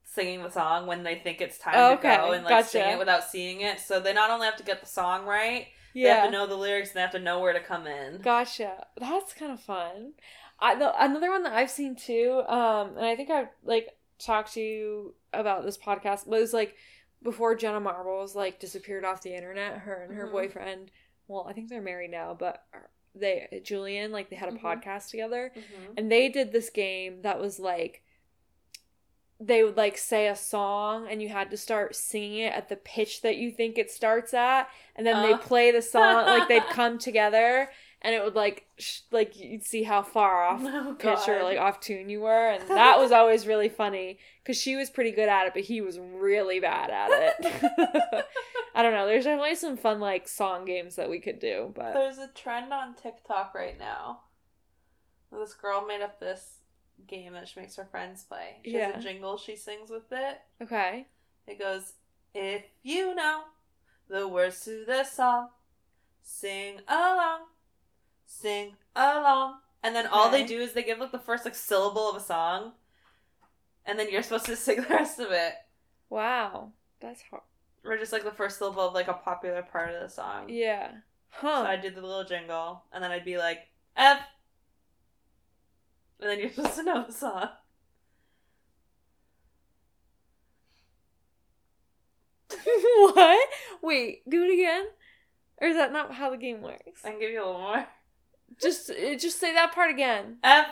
singing 0.03 0.41
the 0.41 0.49
song 0.49 0.87
when 0.87 1.03
they 1.03 1.15
think 1.15 1.39
it's 1.41 1.57
time 1.57 1.73
Oh, 1.77 1.95
to 1.95 2.01
go 2.01 2.31
and 2.31 2.43
like 2.43 2.65
sing 2.65 2.87
it 2.89 2.97
without 2.97 3.23
seeing 3.23 3.61
it. 3.61 3.79
So 3.79 3.99
they 3.99 4.13
not 4.13 4.31
only 4.31 4.45
have 4.47 4.55
to 4.57 4.63
get 4.63 4.81
the 4.81 4.87
song 4.87 5.25
right, 5.25 5.67
they 5.93 6.01
Yeah. 6.01 6.15
have 6.15 6.25
to 6.25 6.31
know 6.31 6.47
the 6.47 6.55
lyrics 6.55 6.89
and 6.89 6.97
they 6.97 7.01
have 7.01 7.11
to 7.11 7.19
know 7.19 7.39
where 7.39 7.53
to 7.53 7.59
come 7.59 7.85
in. 7.85 8.19
Gotcha. 8.21 8.87
That's 8.97 9.33
kind 9.33 9.51
of 9.51 9.59
fun. 9.61 10.13
I 10.59 10.75
the, 10.75 10.93
another 11.03 11.29
one 11.29 11.43
that 11.43 11.53
I've 11.53 11.69
seen 11.69 11.95
too, 11.95 12.41
um, 12.47 12.97
and 12.97 13.05
I 13.05 13.15
think 13.15 13.29
I've 13.29 13.49
like 13.63 13.89
talked 14.17 14.53
to 14.53 14.61
you 14.61 15.13
about 15.31 15.63
this 15.63 15.77
podcast 15.77 16.25
was 16.27 16.53
like 16.53 16.75
before 17.21 17.53
Jenna 17.55 17.79
Marbles 17.79 18.35
like 18.35 18.59
disappeared 18.59 19.05
off 19.05 19.21
the 19.21 19.35
internet. 19.35 19.77
Her 19.79 20.03
and 20.03 20.13
her 20.15 20.27
Mhm. 20.27 20.31
boyfriend. 20.31 20.91
Well, 21.27 21.45
I 21.47 21.53
think 21.53 21.69
they're 21.69 21.81
married 21.81 22.11
now, 22.11 22.33
but 22.37 22.63
they 23.19 23.61
Julien 23.63 24.11
like 24.11 24.29
they 24.29 24.35
had 24.35 24.49
a 24.49 24.53
Mhm. 24.53 24.61
podcast 24.61 25.09
together, 25.09 25.51
Mhm. 25.55 25.93
and 25.97 26.11
they 26.11 26.29
did 26.29 26.51
this 26.51 26.69
game 26.69 27.21
that 27.21 27.39
was 27.39 27.59
like 27.59 28.01
they 29.41 29.63
would 29.63 29.77
like 29.77 29.97
say 29.97 30.27
a 30.27 30.35
song 30.35 31.07
and 31.09 31.21
you 31.21 31.29
had 31.29 31.49
to 31.49 31.55
start 31.55 31.95
singing 31.95 32.39
it 32.39 32.51
at 32.53 32.67
the 32.67 32.75
pitch 32.75 33.21
that 33.21 33.37
you 33.37 33.49
think 33.51 33.77
it 33.77 33.89
starts 33.89 34.33
at 34.33 34.69
and 34.97 35.07
then 35.07 35.21
they 35.25 35.31
Uh. 35.31 35.37
play 35.37 35.71
the 35.71 35.81
song 35.81 36.25
like 36.25 36.49
they'd 36.49 36.61
come 36.73 36.97
together 36.97 37.71
and 38.01 38.15
it 38.15 38.23
would 38.23 38.35
like 38.35 38.65
sh- 38.77 39.01
like 39.11 39.37
you'd 39.37 39.63
see 39.63 39.83
how 39.83 40.01
far 40.01 40.43
off 40.43 40.61
Oh, 40.65 40.95
pitch 40.97 41.27
or 41.27 41.43
like 41.43 41.57
off 41.59 41.79
tune 41.79 42.09
you 42.09 42.21
were 42.21 42.49
and 42.49 42.63
that 42.69 42.97
was 42.97 43.11
always 43.11 43.45
really 43.47 43.69
funny 43.69 44.19
because 44.43 44.57
she 44.61 44.75
was 44.75 44.89
pretty 44.89 45.11
good 45.11 45.27
at 45.29 45.47
it 45.47 45.53
but 45.53 45.63
he 45.63 45.81
was 45.81 45.99
really 45.99 46.59
bad 46.59 46.89
at 46.89 47.09
it 47.11 48.25
i 48.75 48.81
don't 48.81 48.93
know 48.93 49.05
there's 49.05 49.25
definitely 49.25 49.55
some 49.55 49.75
fun 49.77 49.99
like 49.99 50.27
song 50.27 50.63
games 50.65 50.95
that 50.95 51.09
we 51.09 51.19
could 51.19 51.39
do 51.39 51.71
but 51.75 51.93
There's 51.93 52.17
a 52.19 52.27
trend 52.29 52.71
on 52.71 52.95
TikTok 52.95 53.53
right 53.53 53.77
now. 53.77 54.21
This 55.31 55.53
girl 55.53 55.85
made 55.85 56.01
up 56.01 56.19
this 56.19 56.57
game 57.07 57.33
that 57.33 57.47
she 57.47 57.59
makes 57.59 57.75
her 57.75 57.85
friends 57.85 58.23
play. 58.23 58.57
She 58.65 58.71
Yeah. 58.71 58.93
has 58.93 59.03
a 59.05 59.07
jingle 59.07 59.37
she 59.37 59.55
sings 59.55 59.89
with 59.91 60.11
it. 60.11 60.39
okay 60.61 61.07
It 61.47 61.59
goes, 61.59 61.93
If 62.33 62.63
you 62.83 63.13
know 63.13 63.41
the 64.07 64.27
words 64.27 64.63
to 64.65 64.83
the 64.85 65.03
song, 65.03 65.49
sing 66.23 66.79
along, 66.87 67.41
sing 68.29 68.75
along. 68.95 69.55
And 69.81 69.95
then 69.95 70.07
all 70.07 70.29
they 70.29 70.45
do 70.45 70.59
is 70.59 70.73
they 70.73 70.83
give 70.83 70.99
like 70.99 71.11
the 71.11 71.19
first 71.19 71.45
like 71.45 71.55
syllable 71.55 72.09
of 72.09 72.15
a 72.15 72.19
song, 72.19 72.73
and 73.85 73.97
then 73.97 74.09
you're 74.11 74.21
supposed 74.23 74.45
to 74.45 74.55
sing 74.57 74.81
the 74.81 74.87
rest 74.87 75.19
of 75.19 75.31
it. 75.31 75.53
wow 76.09 76.71
that's 76.99 77.21
hard 77.29 77.43
Or 77.83 77.97
just 77.97 78.11
like 78.11 78.23
the 78.25 78.31
first 78.31 78.57
syllable 78.59 78.87
of 78.87 78.93
like 78.93 79.07
a 79.07 79.13
popular 79.13 79.61
part 79.63 79.93
of 79.93 80.01
the 80.01 80.09
song. 80.09 80.49
yeah 80.49 80.91
So 81.41 81.47
I'd 81.47 81.81
do 81.81 81.89
the 81.89 82.01
little 82.01 82.25
jingle, 82.25 82.83
and 82.91 83.03
then 83.03 83.11
I'd 83.11 83.25
be 83.25 83.37
like, 83.37 83.67
F. 83.95 84.19
And 86.19 86.29
then 86.29 86.39
you're 86.39 86.49
supposed 86.53 86.75
to 86.75 86.83
know 86.83 87.05
the 87.07 87.13
song. 87.13 87.49
what? 93.13 93.49
Wait, 93.81 94.27
do 94.29 94.43
it 94.43 94.53
again? 94.53 94.87
Or 95.61 95.67
is 95.67 95.75
that 95.75 95.91
not 95.91 96.13
how 96.13 96.29
the 96.29 96.37
game 96.37 96.61
works? 96.61 97.01
I 97.03 97.11
can 97.11 97.19
give 97.19 97.31
you 97.31 97.43
a 97.43 97.45
little 97.45 97.61
more. 97.61 97.87
Just 98.61 98.89
uh, 98.89 99.15
just 99.17 99.39
say 99.39 99.53
that 99.53 99.73
part 99.73 99.89
again. 99.91 100.37
F. 100.43 100.67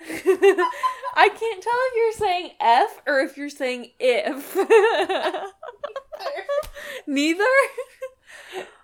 I 0.10 1.28
can't 1.28 1.62
tell 1.62 1.72
if 1.74 1.94
you're 1.96 2.12
saying 2.28 2.50
F 2.60 3.02
or 3.06 3.20
if 3.20 3.36
you're 3.36 3.48
saying 3.50 3.90
if. 3.98 4.56
Neither? 7.06 7.44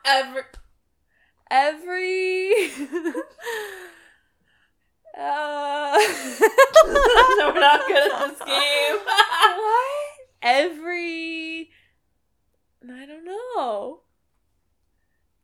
Every. 0.04 0.42
Every 1.50 2.52
uh 5.16 5.96
no, 7.36 7.52
we're 7.54 7.60
not 7.60 7.86
good 7.86 8.12
at 8.12 8.28
this 8.30 8.38
game. 8.46 8.96
what? 8.96 9.90
Every 10.42 11.70
I 12.90 13.06
don't 13.06 13.24
know. 13.24 14.00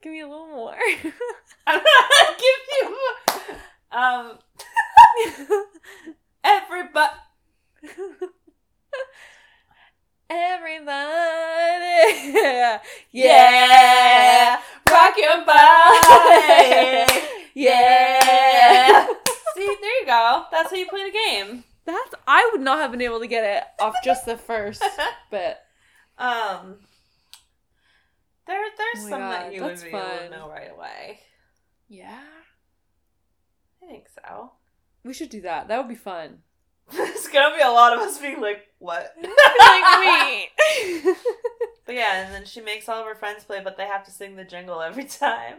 Give 0.02 0.12
me 0.12 0.20
a 0.20 0.28
little 0.28 0.46
more. 0.48 0.74
I'm 1.66 1.82
not 1.82 2.38
give 2.38 2.60
you. 2.80 2.96
Um. 3.92 4.38
Everybody. 6.44 7.14
Everybody, 10.30 10.94
Yeah. 13.10 14.60
Rock 14.88 15.14
your 15.16 15.44
body. 15.44 17.20
yeah. 17.54 19.06
See, 19.54 19.76
there 19.80 20.00
you 20.00 20.06
go. 20.06 20.44
That's 20.52 20.70
how 20.70 20.76
you 20.76 20.86
play 20.86 21.04
the 21.10 21.10
game. 21.12 21.64
That's 21.84 22.14
I 22.28 22.48
would 22.52 22.60
not 22.60 22.78
have 22.78 22.92
been 22.92 23.02
able 23.02 23.18
to 23.20 23.26
get 23.26 23.42
it 23.44 23.64
off 23.82 23.94
just 24.04 24.24
the 24.24 24.36
first 24.36 24.82
bit. 25.32 25.58
Um. 26.16 26.76
There, 28.50 28.58
there's 28.76 29.06
Oh 29.06 29.08
some 29.10 29.20
God, 29.20 29.32
that 29.32 29.54
you 29.54 29.62
would 29.62 29.80
be 29.80 29.88
able 29.90 30.00
to 30.00 30.28
know 30.28 30.48
right 30.50 30.72
away. 30.76 31.20
Yeah, 31.88 32.18
I 33.80 33.86
think 33.86 34.06
so. 34.08 34.50
we 35.04 35.14
should 35.14 35.30
do 35.30 35.42
that. 35.42 35.68
That 35.68 35.78
would 35.78 35.88
be 35.88 35.94
fun. 35.94 36.38
There's 36.92 37.28
gonna 37.28 37.54
be 37.56 37.62
a 37.62 37.70
lot 37.70 37.92
of 37.92 38.00
us 38.00 38.18
being 38.18 38.40
like, 38.40 38.66
"What?" 38.80 39.14
like. 39.22 40.50
But 41.86 41.94
yeah, 41.94 42.24
and 42.24 42.34
then 42.34 42.44
she 42.44 42.60
makes 42.60 42.88
all 42.88 43.00
of 43.00 43.06
her 43.06 43.14
friends 43.14 43.44
play, 43.44 43.60
but 43.62 43.76
they 43.76 43.86
have 43.86 44.04
to 44.06 44.10
sing 44.10 44.34
the 44.36 44.44
jingle 44.44 44.80
every 44.80 45.04
time. 45.04 45.56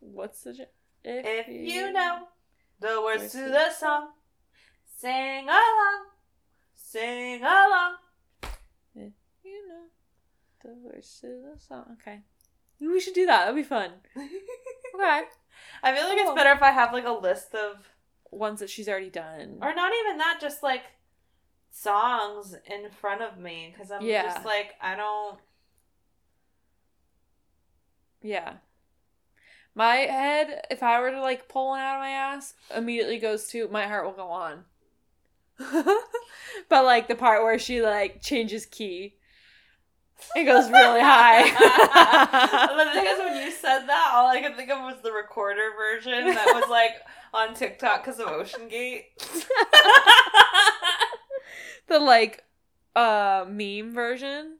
What's 0.00 0.42
the? 0.42 0.52
jingle? 0.52 0.72
If 1.04 1.48
you 1.48 1.92
know 1.92 2.28
the 2.80 3.00
words 3.02 3.32
to- 3.32 3.38
the 3.38 3.70
song, 3.70 4.08
sing 4.98 5.44
along, 5.44 6.04
sing 6.74 7.42
along. 7.42 7.94
You 10.64 10.70
know 10.70 10.76
the 10.76 10.86
words 10.86 11.18
to 11.20 11.26
the 11.26 11.60
song. 11.60 11.96
Okay, 12.00 12.20
we 12.80 13.00
should 13.00 13.14
do 13.14 13.26
that. 13.26 13.40
That'd 13.46 13.56
be 13.56 13.62
fun. 13.62 13.90
Okay, 14.94 15.22
I 15.82 15.94
feel 15.94 16.08
like 16.08 16.18
it's 16.18 16.32
better 16.34 16.50
if 16.50 16.62
I 16.62 16.70
have 16.70 16.92
like 16.92 17.04
a 17.06 17.12
list 17.12 17.54
of, 17.54 17.88
ones 18.30 18.58
that 18.60 18.70
she's 18.70 18.88
already 18.88 19.10
done. 19.10 19.58
or 19.62 19.72
not 19.74 19.92
even 20.02 20.16
that, 20.18 20.38
just 20.40 20.62
like 20.62 20.82
songs 21.70 22.56
in 22.66 22.90
front 22.90 23.22
of 23.22 23.38
me, 23.38 23.72
because 23.72 23.90
I'm 23.92 24.02
Yeah. 24.02 24.22
just 24.24 24.44
like 24.44 24.74
I 24.80 24.96
don't. 24.96 25.38
Yeah. 28.22 28.54
My 29.74 29.96
head, 29.96 30.66
if 30.70 30.82
I 30.82 31.00
were 31.00 31.12
to 31.12 31.20
like 31.20 31.48
pull 31.48 31.68
one 31.68 31.80
out 31.80 31.96
of 31.96 32.00
my 32.00 32.10
ass, 32.10 32.54
immediately 32.74 33.18
goes 33.18 33.46
to 33.48 33.68
my 33.68 33.86
heart 33.86 34.04
will 34.04 34.12
go 34.12 34.28
on. 34.28 34.64
but 36.68 36.84
like 36.84 37.06
the 37.06 37.14
part 37.14 37.42
where 37.44 37.58
she 37.58 37.82
like 37.82 38.20
changes 38.22 38.66
key. 38.66 39.17
It 40.34 40.44
goes 40.44 40.70
really 40.70 41.00
high. 41.00 41.42
the 42.84 42.92
thing 42.92 43.06
is, 43.06 43.18
when 43.18 43.36
you 43.44 43.50
said 43.50 43.86
that, 43.86 44.10
all 44.12 44.28
I 44.28 44.42
could 44.42 44.56
think 44.56 44.70
of 44.70 44.80
was 44.80 44.96
the 45.02 45.12
recorder 45.12 45.70
version 45.76 46.34
that 46.34 46.46
was 46.54 46.68
like 46.68 46.92
on 47.32 47.54
TikTok 47.54 48.04
because 48.04 48.20
of 48.20 48.28
Ocean 48.28 48.68
Gate. 48.68 49.06
the 51.88 51.98
like 51.98 52.44
uh 52.94 53.44
meme 53.48 53.92
version 53.94 54.58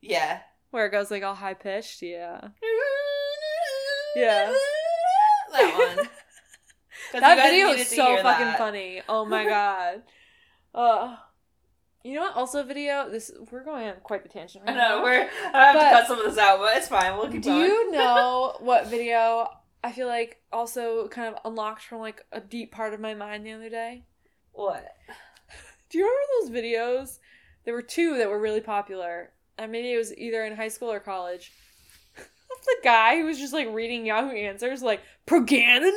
yeah. 0.00 0.40
where 0.70 0.86
it 0.86 0.90
goes 0.90 1.10
like 1.10 1.22
all 1.22 1.34
high 1.34 1.54
pitched, 1.54 2.02
yeah. 2.02 2.48
Yeah. 4.16 4.54
That 5.52 5.96
one. 5.96 6.08
That 7.20 7.36
video 7.42 7.68
is 7.72 7.88
so 7.88 8.16
fucking 8.22 8.46
that. 8.46 8.56
funny. 8.56 9.02
Oh 9.06 9.26
my 9.26 9.44
god. 9.44 10.02
Uh 10.74 11.16
you 12.04 12.14
know 12.14 12.22
what? 12.22 12.36
Also, 12.36 12.62
video. 12.64 13.08
This 13.10 13.30
we're 13.50 13.64
going 13.64 13.88
on 13.88 13.94
quite 14.02 14.22
the 14.22 14.28
tangent. 14.28 14.64
I 14.66 14.72
Right 14.72 14.76
know, 14.76 14.96
now. 14.98 15.02
we're 15.04 15.28
I 15.54 15.64
have 15.66 15.74
But- 15.74 15.82
to 15.84 15.90
cut 15.90 16.06
some 16.06 16.18
of 16.20 16.24
this 16.26 16.38
out, 16.38 16.58
but 16.58 16.76
it's 16.76 16.88
fine. 16.88 17.16
We'll 17.16 17.30
keep 17.30 17.42
Do 17.42 17.50
going. 17.50 17.64
you 17.64 17.92
know 17.92 18.56
what 18.60 18.86
video 18.88 19.48
I 19.84 19.90
feel 19.92 20.06
like 20.06 20.40
also 20.52 21.08
kind 21.08 21.34
of 21.34 21.40
unlocked 21.44 21.82
from 21.82 21.98
like 22.00 22.24
a 22.32 22.40
deep 22.40 22.70
part 22.72 22.94
of 22.94 23.00
my 23.00 23.14
mind 23.14 23.44
the 23.46 23.52
other 23.52 23.68
day? 23.68 24.04
what? 24.52 24.86
Do 25.90 25.98
you 25.98 26.04
remember 26.04 26.54
those 26.54 26.62
videos? 26.62 27.18
There 27.64 27.74
were 27.74 27.82
two 27.82 28.18
that 28.18 28.28
were 28.28 28.40
really 28.40 28.60
popular, 28.60 29.30
and 29.58 29.70
maybe 29.70 29.92
it 29.92 29.96
was 29.98 30.16
either 30.16 30.44
in 30.44 30.56
high 30.56 30.68
school 30.68 30.90
or 30.90 31.00
college. 31.00 31.52
The 32.64 32.76
guy 32.84 33.16
who 33.18 33.24
was 33.26 33.38
just 33.38 33.52
like 33.52 33.68
reading 33.72 34.06
Yahoo 34.06 34.30
Answers 34.34 34.82
like 34.82 35.00
Progananet? 35.26 35.92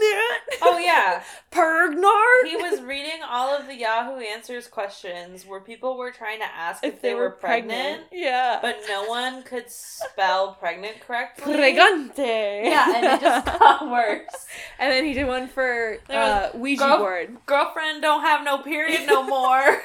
Oh 0.62 0.78
yeah. 0.78 1.24
Pergnard? 1.52 2.48
He 2.50 2.56
was 2.58 2.82
reading 2.82 3.22
all 3.28 3.50
of 3.56 3.66
the 3.68 3.76
Yahoo 3.76 4.20
Answers 4.20 4.68
questions 4.68 5.46
where 5.46 5.60
people 5.62 5.98
were 5.98 6.12
trying 6.12 6.40
to 6.40 6.46
ask 6.46 6.84
if, 6.84 6.96
if 6.96 7.02
they, 7.02 7.14
were 7.16 7.32
pregnant, 7.32 8.04
Yeah. 8.12 8.60
but 8.62 8.78
no 8.88 9.06
one 9.06 9.44
could 9.44 9.70
spell 9.70 10.54
pregnant 10.54 11.00
correctly. 11.02 11.54
Pregante. 11.54 12.66
Yeah, 12.66 12.94
and 12.96 13.06
it 13.06 13.22
just 13.22 13.46
got 13.60 13.90
worse. 13.90 14.46
And 14.80 14.92
then 14.92 15.06
he 15.06 15.14
did 15.14 15.28
one 15.28 15.48
for 15.48 15.98
uh, 16.10 16.50
was 16.54 16.62
Ouija 16.62 16.84
girl- 16.84 16.98
board. 17.00 17.38
Girlfriend 17.46 18.02
don't 18.02 18.22
have 18.22 18.44
no 18.46 18.60
period 18.60 19.08
no 19.08 19.24
more. 19.28 19.82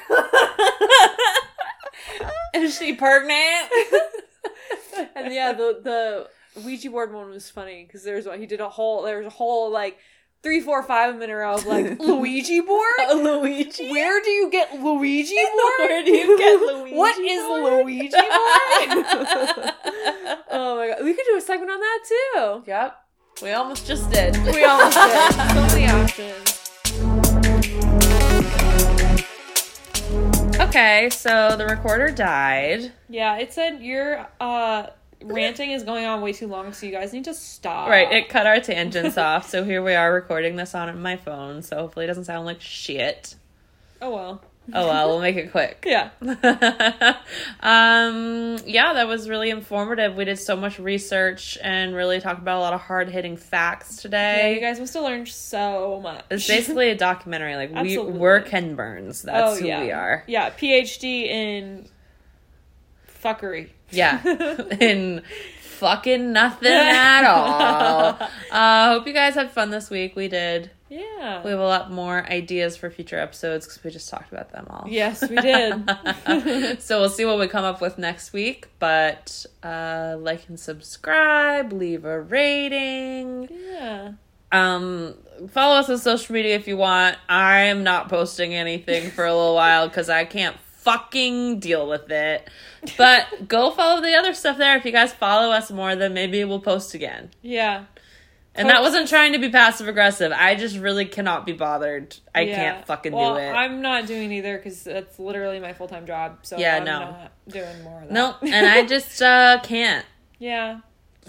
Is 2.54 2.76
she 2.76 2.94
pregnant? 2.94 3.70
and 5.14 5.32
yeah, 5.32 5.52
the 5.52 5.80
the 5.82 6.28
Ouija 6.56 6.90
board 6.90 7.12
one 7.12 7.30
was 7.30 7.48
funny 7.50 7.84
because 7.86 8.02
there's 8.04 8.26
what 8.26 8.38
he 8.38 8.46
did 8.46 8.60
a 8.60 8.68
whole 8.68 9.02
there 9.02 9.18
was 9.18 9.26
a 9.26 9.30
whole 9.30 9.70
like 9.70 9.98
three, 10.42 10.60
four, 10.60 10.82
five 10.82 11.10
of 11.10 11.16
them 11.16 11.22
in 11.24 11.30
a 11.30 11.36
row 11.36 11.54
of 11.54 11.66
like 11.66 11.98
Luigi 12.00 12.60
board. 12.60 12.90
Luigi. 13.14 13.90
Where 13.90 14.22
do 14.22 14.30
you 14.30 14.50
get 14.50 14.72
Luigi 14.80 15.34
board? 15.34 15.78
Where 15.90 16.04
do 16.04 16.10
you 16.10 16.38
get 16.38 16.60
Luigi 16.76 16.96
What 16.96 17.18
is 17.18 17.42
board? 17.42 17.84
Luigi 17.84 18.08
board? 18.08 18.20
oh 20.50 20.76
my 20.78 20.88
god, 20.88 21.04
we 21.04 21.12
could 21.14 21.24
do 21.30 21.36
a 21.36 21.40
segment 21.40 21.70
on 21.70 21.80
that 21.80 22.00
too. 22.08 22.62
Yep. 22.66 22.96
We 23.42 23.52
almost 23.52 23.86
just 23.86 24.10
did. 24.10 24.36
We 24.54 24.64
almost 24.64 24.96
did. 25.74 25.90
Options. 25.90 26.56
Okay, 30.60 31.08
so 31.10 31.56
the 31.56 31.66
recorder 31.66 32.10
died. 32.10 32.92
Yeah, 33.08 33.36
it 33.38 33.52
said 33.52 33.82
your 33.82 34.26
uh 34.40 34.86
ranting 35.22 35.70
is 35.70 35.82
going 35.82 36.04
on 36.04 36.20
way 36.20 36.32
too 36.32 36.46
long, 36.46 36.72
so 36.72 36.86
you 36.86 36.92
guys 36.92 37.12
need 37.12 37.24
to 37.24 37.34
stop. 37.34 37.88
Right, 37.88 38.10
it 38.12 38.28
cut 38.28 38.46
our 38.46 38.60
tangents 38.60 39.18
off, 39.18 39.48
so 39.48 39.64
here 39.64 39.82
we 39.82 39.94
are 39.94 40.12
recording 40.12 40.56
this 40.56 40.74
on 40.74 41.00
my 41.00 41.16
phone, 41.16 41.62
so 41.62 41.76
hopefully 41.76 42.04
it 42.04 42.08
doesn't 42.08 42.24
sound 42.24 42.46
like 42.46 42.60
shit. 42.60 43.34
oh 44.00 44.10
well. 44.10 44.42
Oh 44.72 44.86
well, 44.86 45.08
we'll 45.08 45.20
make 45.20 45.36
it 45.36 45.50
quick. 45.50 45.84
Yeah. 45.90 46.10
um 47.60 48.58
yeah, 48.64 48.92
that 48.92 49.08
was 49.08 49.28
really 49.28 49.50
informative. 49.50 50.14
We 50.14 50.24
did 50.24 50.38
so 50.38 50.54
much 50.54 50.78
research 50.78 51.58
and 51.62 51.94
really 51.94 52.20
talked 52.20 52.40
about 52.40 52.58
a 52.58 52.60
lot 52.60 52.72
of 52.72 52.80
hard-hitting 52.80 53.36
facts 53.36 53.96
today. 53.96 54.50
Yeah, 54.50 54.54
you 54.54 54.60
guys 54.60 54.78
must 54.78 54.94
have 54.94 55.02
learned 55.02 55.28
so 55.28 56.00
much. 56.00 56.24
it's 56.30 56.46
basically 56.46 56.90
a 56.90 56.96
documentary. 56.96 57.56
Like 57.56 57.74
we 57.74 57.98
we're 57.98 58.40
Ken 58.42 58.76
Burns. 58.76 59.22
That's 59.22 59.56
oh, 59.56 59.60
who 59.60 59.66
yeah. 59.66 59.82
we 59.82 59.90
are. 59.90 60.24
Yeah, 60.28 60.50
PhD 60.50 61.26
in 61.26 61.88
fuckery. 63.22 63.70
Yeah. 63.90 64.22
In 64.80 65.22
fucking 65.62 66.32
nothing 66.32 66.70
at 66.70 67.24
all. 67.24 68.18
Uh 68.50 68.94
hope 68.94 69.06
you 69.06 69.12
guys 69.12 69.34
had 69.34 69.50
fun 69.52 69.70
this 69.70 69.88
week. 69.90 70.16
We 70.16 70.26
did. 70.28 70.70
Yeah. 70.88 71.42
We 71.44 71.50
have 71.50 71.60
a 71.60 71.64
lot 71.64 71.92
more 71.92 72.24
ideas 72.28 72.76
for 72.76 72.90
future 72.90 73.16
episodes 73.16 73.64
because 73.64 73.82
we 73.84 73.90
just 73.92 74.10
talked 74.10 74.32
about 74.32 74.50
them 74.50 74.66
all. 74.68 74.86
Yes, 74.88 75.22
we 75.28 75.36
did. 75.36 75.88
so 76.82 76.98
we'll 77.00 77.08
see 77.08 77.24
what 77.24 77.38
we 77.38 77.46
come 77.46 77.64
up 77.64 77.80
with 77.80 77.96
next 77.96 78.32
week. 78.32 78.66
But 78.80 79.46
uh, 79.62 80.16
like 80.18 80.48
and 80.48 80.58
subscribe, 80.58 81.72
leave 81.72 82.04
a 82.04 82.20
rating. 82.20 83.48
yeah. 83.52 84.12
Um, 84.50 85.14
follow 85.50 85.76
us 85.76 85.88
on 85.88 85.98
social 85.98 86.32
media 86.34 86.56
if 86.56 86.66
you 86.66 86.76
want. 86.76 87.16
I 87.28 87.60
am 87.60 87.84
not 87.84 88.08
posting 88.08 88.52
anything 88.52 89.12
for 89.12 89.24
a 89.24 89.32
little 89.32 89.54
while 89.54 89.86
because 89.86 90.10
I 90.10 90.24
can't 90.24 90.56
fucking 90.82 91.60
deal 91.60 91.86
with 91.88 92.10
it. 92.10 92.48
But 92.96 93.48
go 93.48 93.70
follow 93.70 94.00
the 94.00 94.14
other 94.14 94.34
stuff 94.34 94.58
there. 94.58 94.76
If 94.76 94.84
you 94.84 94.92
guys 94.92 95.12
follow 95.12 95.50
us 95.52 95.70
more, 95.70 95.94
then 95.96 96.14
maybe 96.14 96.42
we'll 96.44 96.60
post 96.60 96.94
again. 96.94 97.30
Yeah. 97.42 97.84
And 98.54 98.68
that 98.68 98.82
wasn't 98.82 99.08
trying 99.08 99.32
to 99.34 99.38
be 99.38 99.48
passive 99.48 99.86
aggressive. 99.88 100.32
I 100.34 100.54
just 100.56 100.76
really 100.76 101.04
cannot 101.06 101.46
be 101.46 101.52
bothered. 101.52 102.16
I 102.34 102.42
Yeah. 102.42 102.56
can't 102.56 102.86
fucking 102.86 103.12
well, 103.12 103.34
do 103.34 103.40
it. 103.40 103.50
I'm 103.52 103.80
not 103.80 104.06
doing 104.06 104.32
either 104.32 104.56
because 104.56 104.82
that's 104.82 105.18
literally 105.18 105.60
my 105.60 105.72
full 105.72 105.86
time 105.88 106.04
job. 106.06 106.38
So 106.42 106.58
Yeah, 106.58 106.76
I'm 106.78 106.84
no. 106.84 106.98
not 107.00 107.32
doing 107.48 107.82
more 107.84 108.02
of 108.02 108.08
that. 108.08 108.12
no, 108.12 108.34
and 108.42 108.66
I 108.66 108.84
just 108.86 109.22
uh, 109.22 109.60
can't. 109.62 110.04
yeah. 110.38 110.80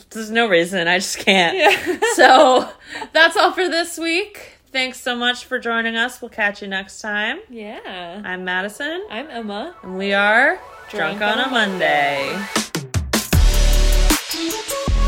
There's 0.09 0.31
no 0.31 0.47
reason. 0.47 0.87
I 0.87 0.97
just 0.97 1.19
can't. 1.19 1.55
Yeah. 1.57 1.99
So 2.15 2.67
that's 3.13 3.37
all 3.37 3.51
for 3.51 3.67
this 3.69 3.97
week. 3.99 4.57
Thanks 4.71 5.01
so 5.01 5.15
much 5.15 5.45
for 5.45 5.59
joining 5.59 5.95
us. 5.97 6.21
We'll 6.21 6.29
catch 6.29 6.61
you 6.61 6.67
next 6.67 7.01
time. 7.01 7.39
yeah. 7.49 8.21
I'm 8.23 8.45
Madison, 8.45 9.05
I'm 9.09 9.29
Emma. 9.29 9.75
and 9.83 9.97
we 9.97 10.13
are 10.13 10.59
Drunk 10.89 11.19
Drunk, 11.19 11.21
on, 11.21 11.39
on 11.39 11.47
a 11.47 11.51
Monday. 11.51 12.39
You. 14.33 15.00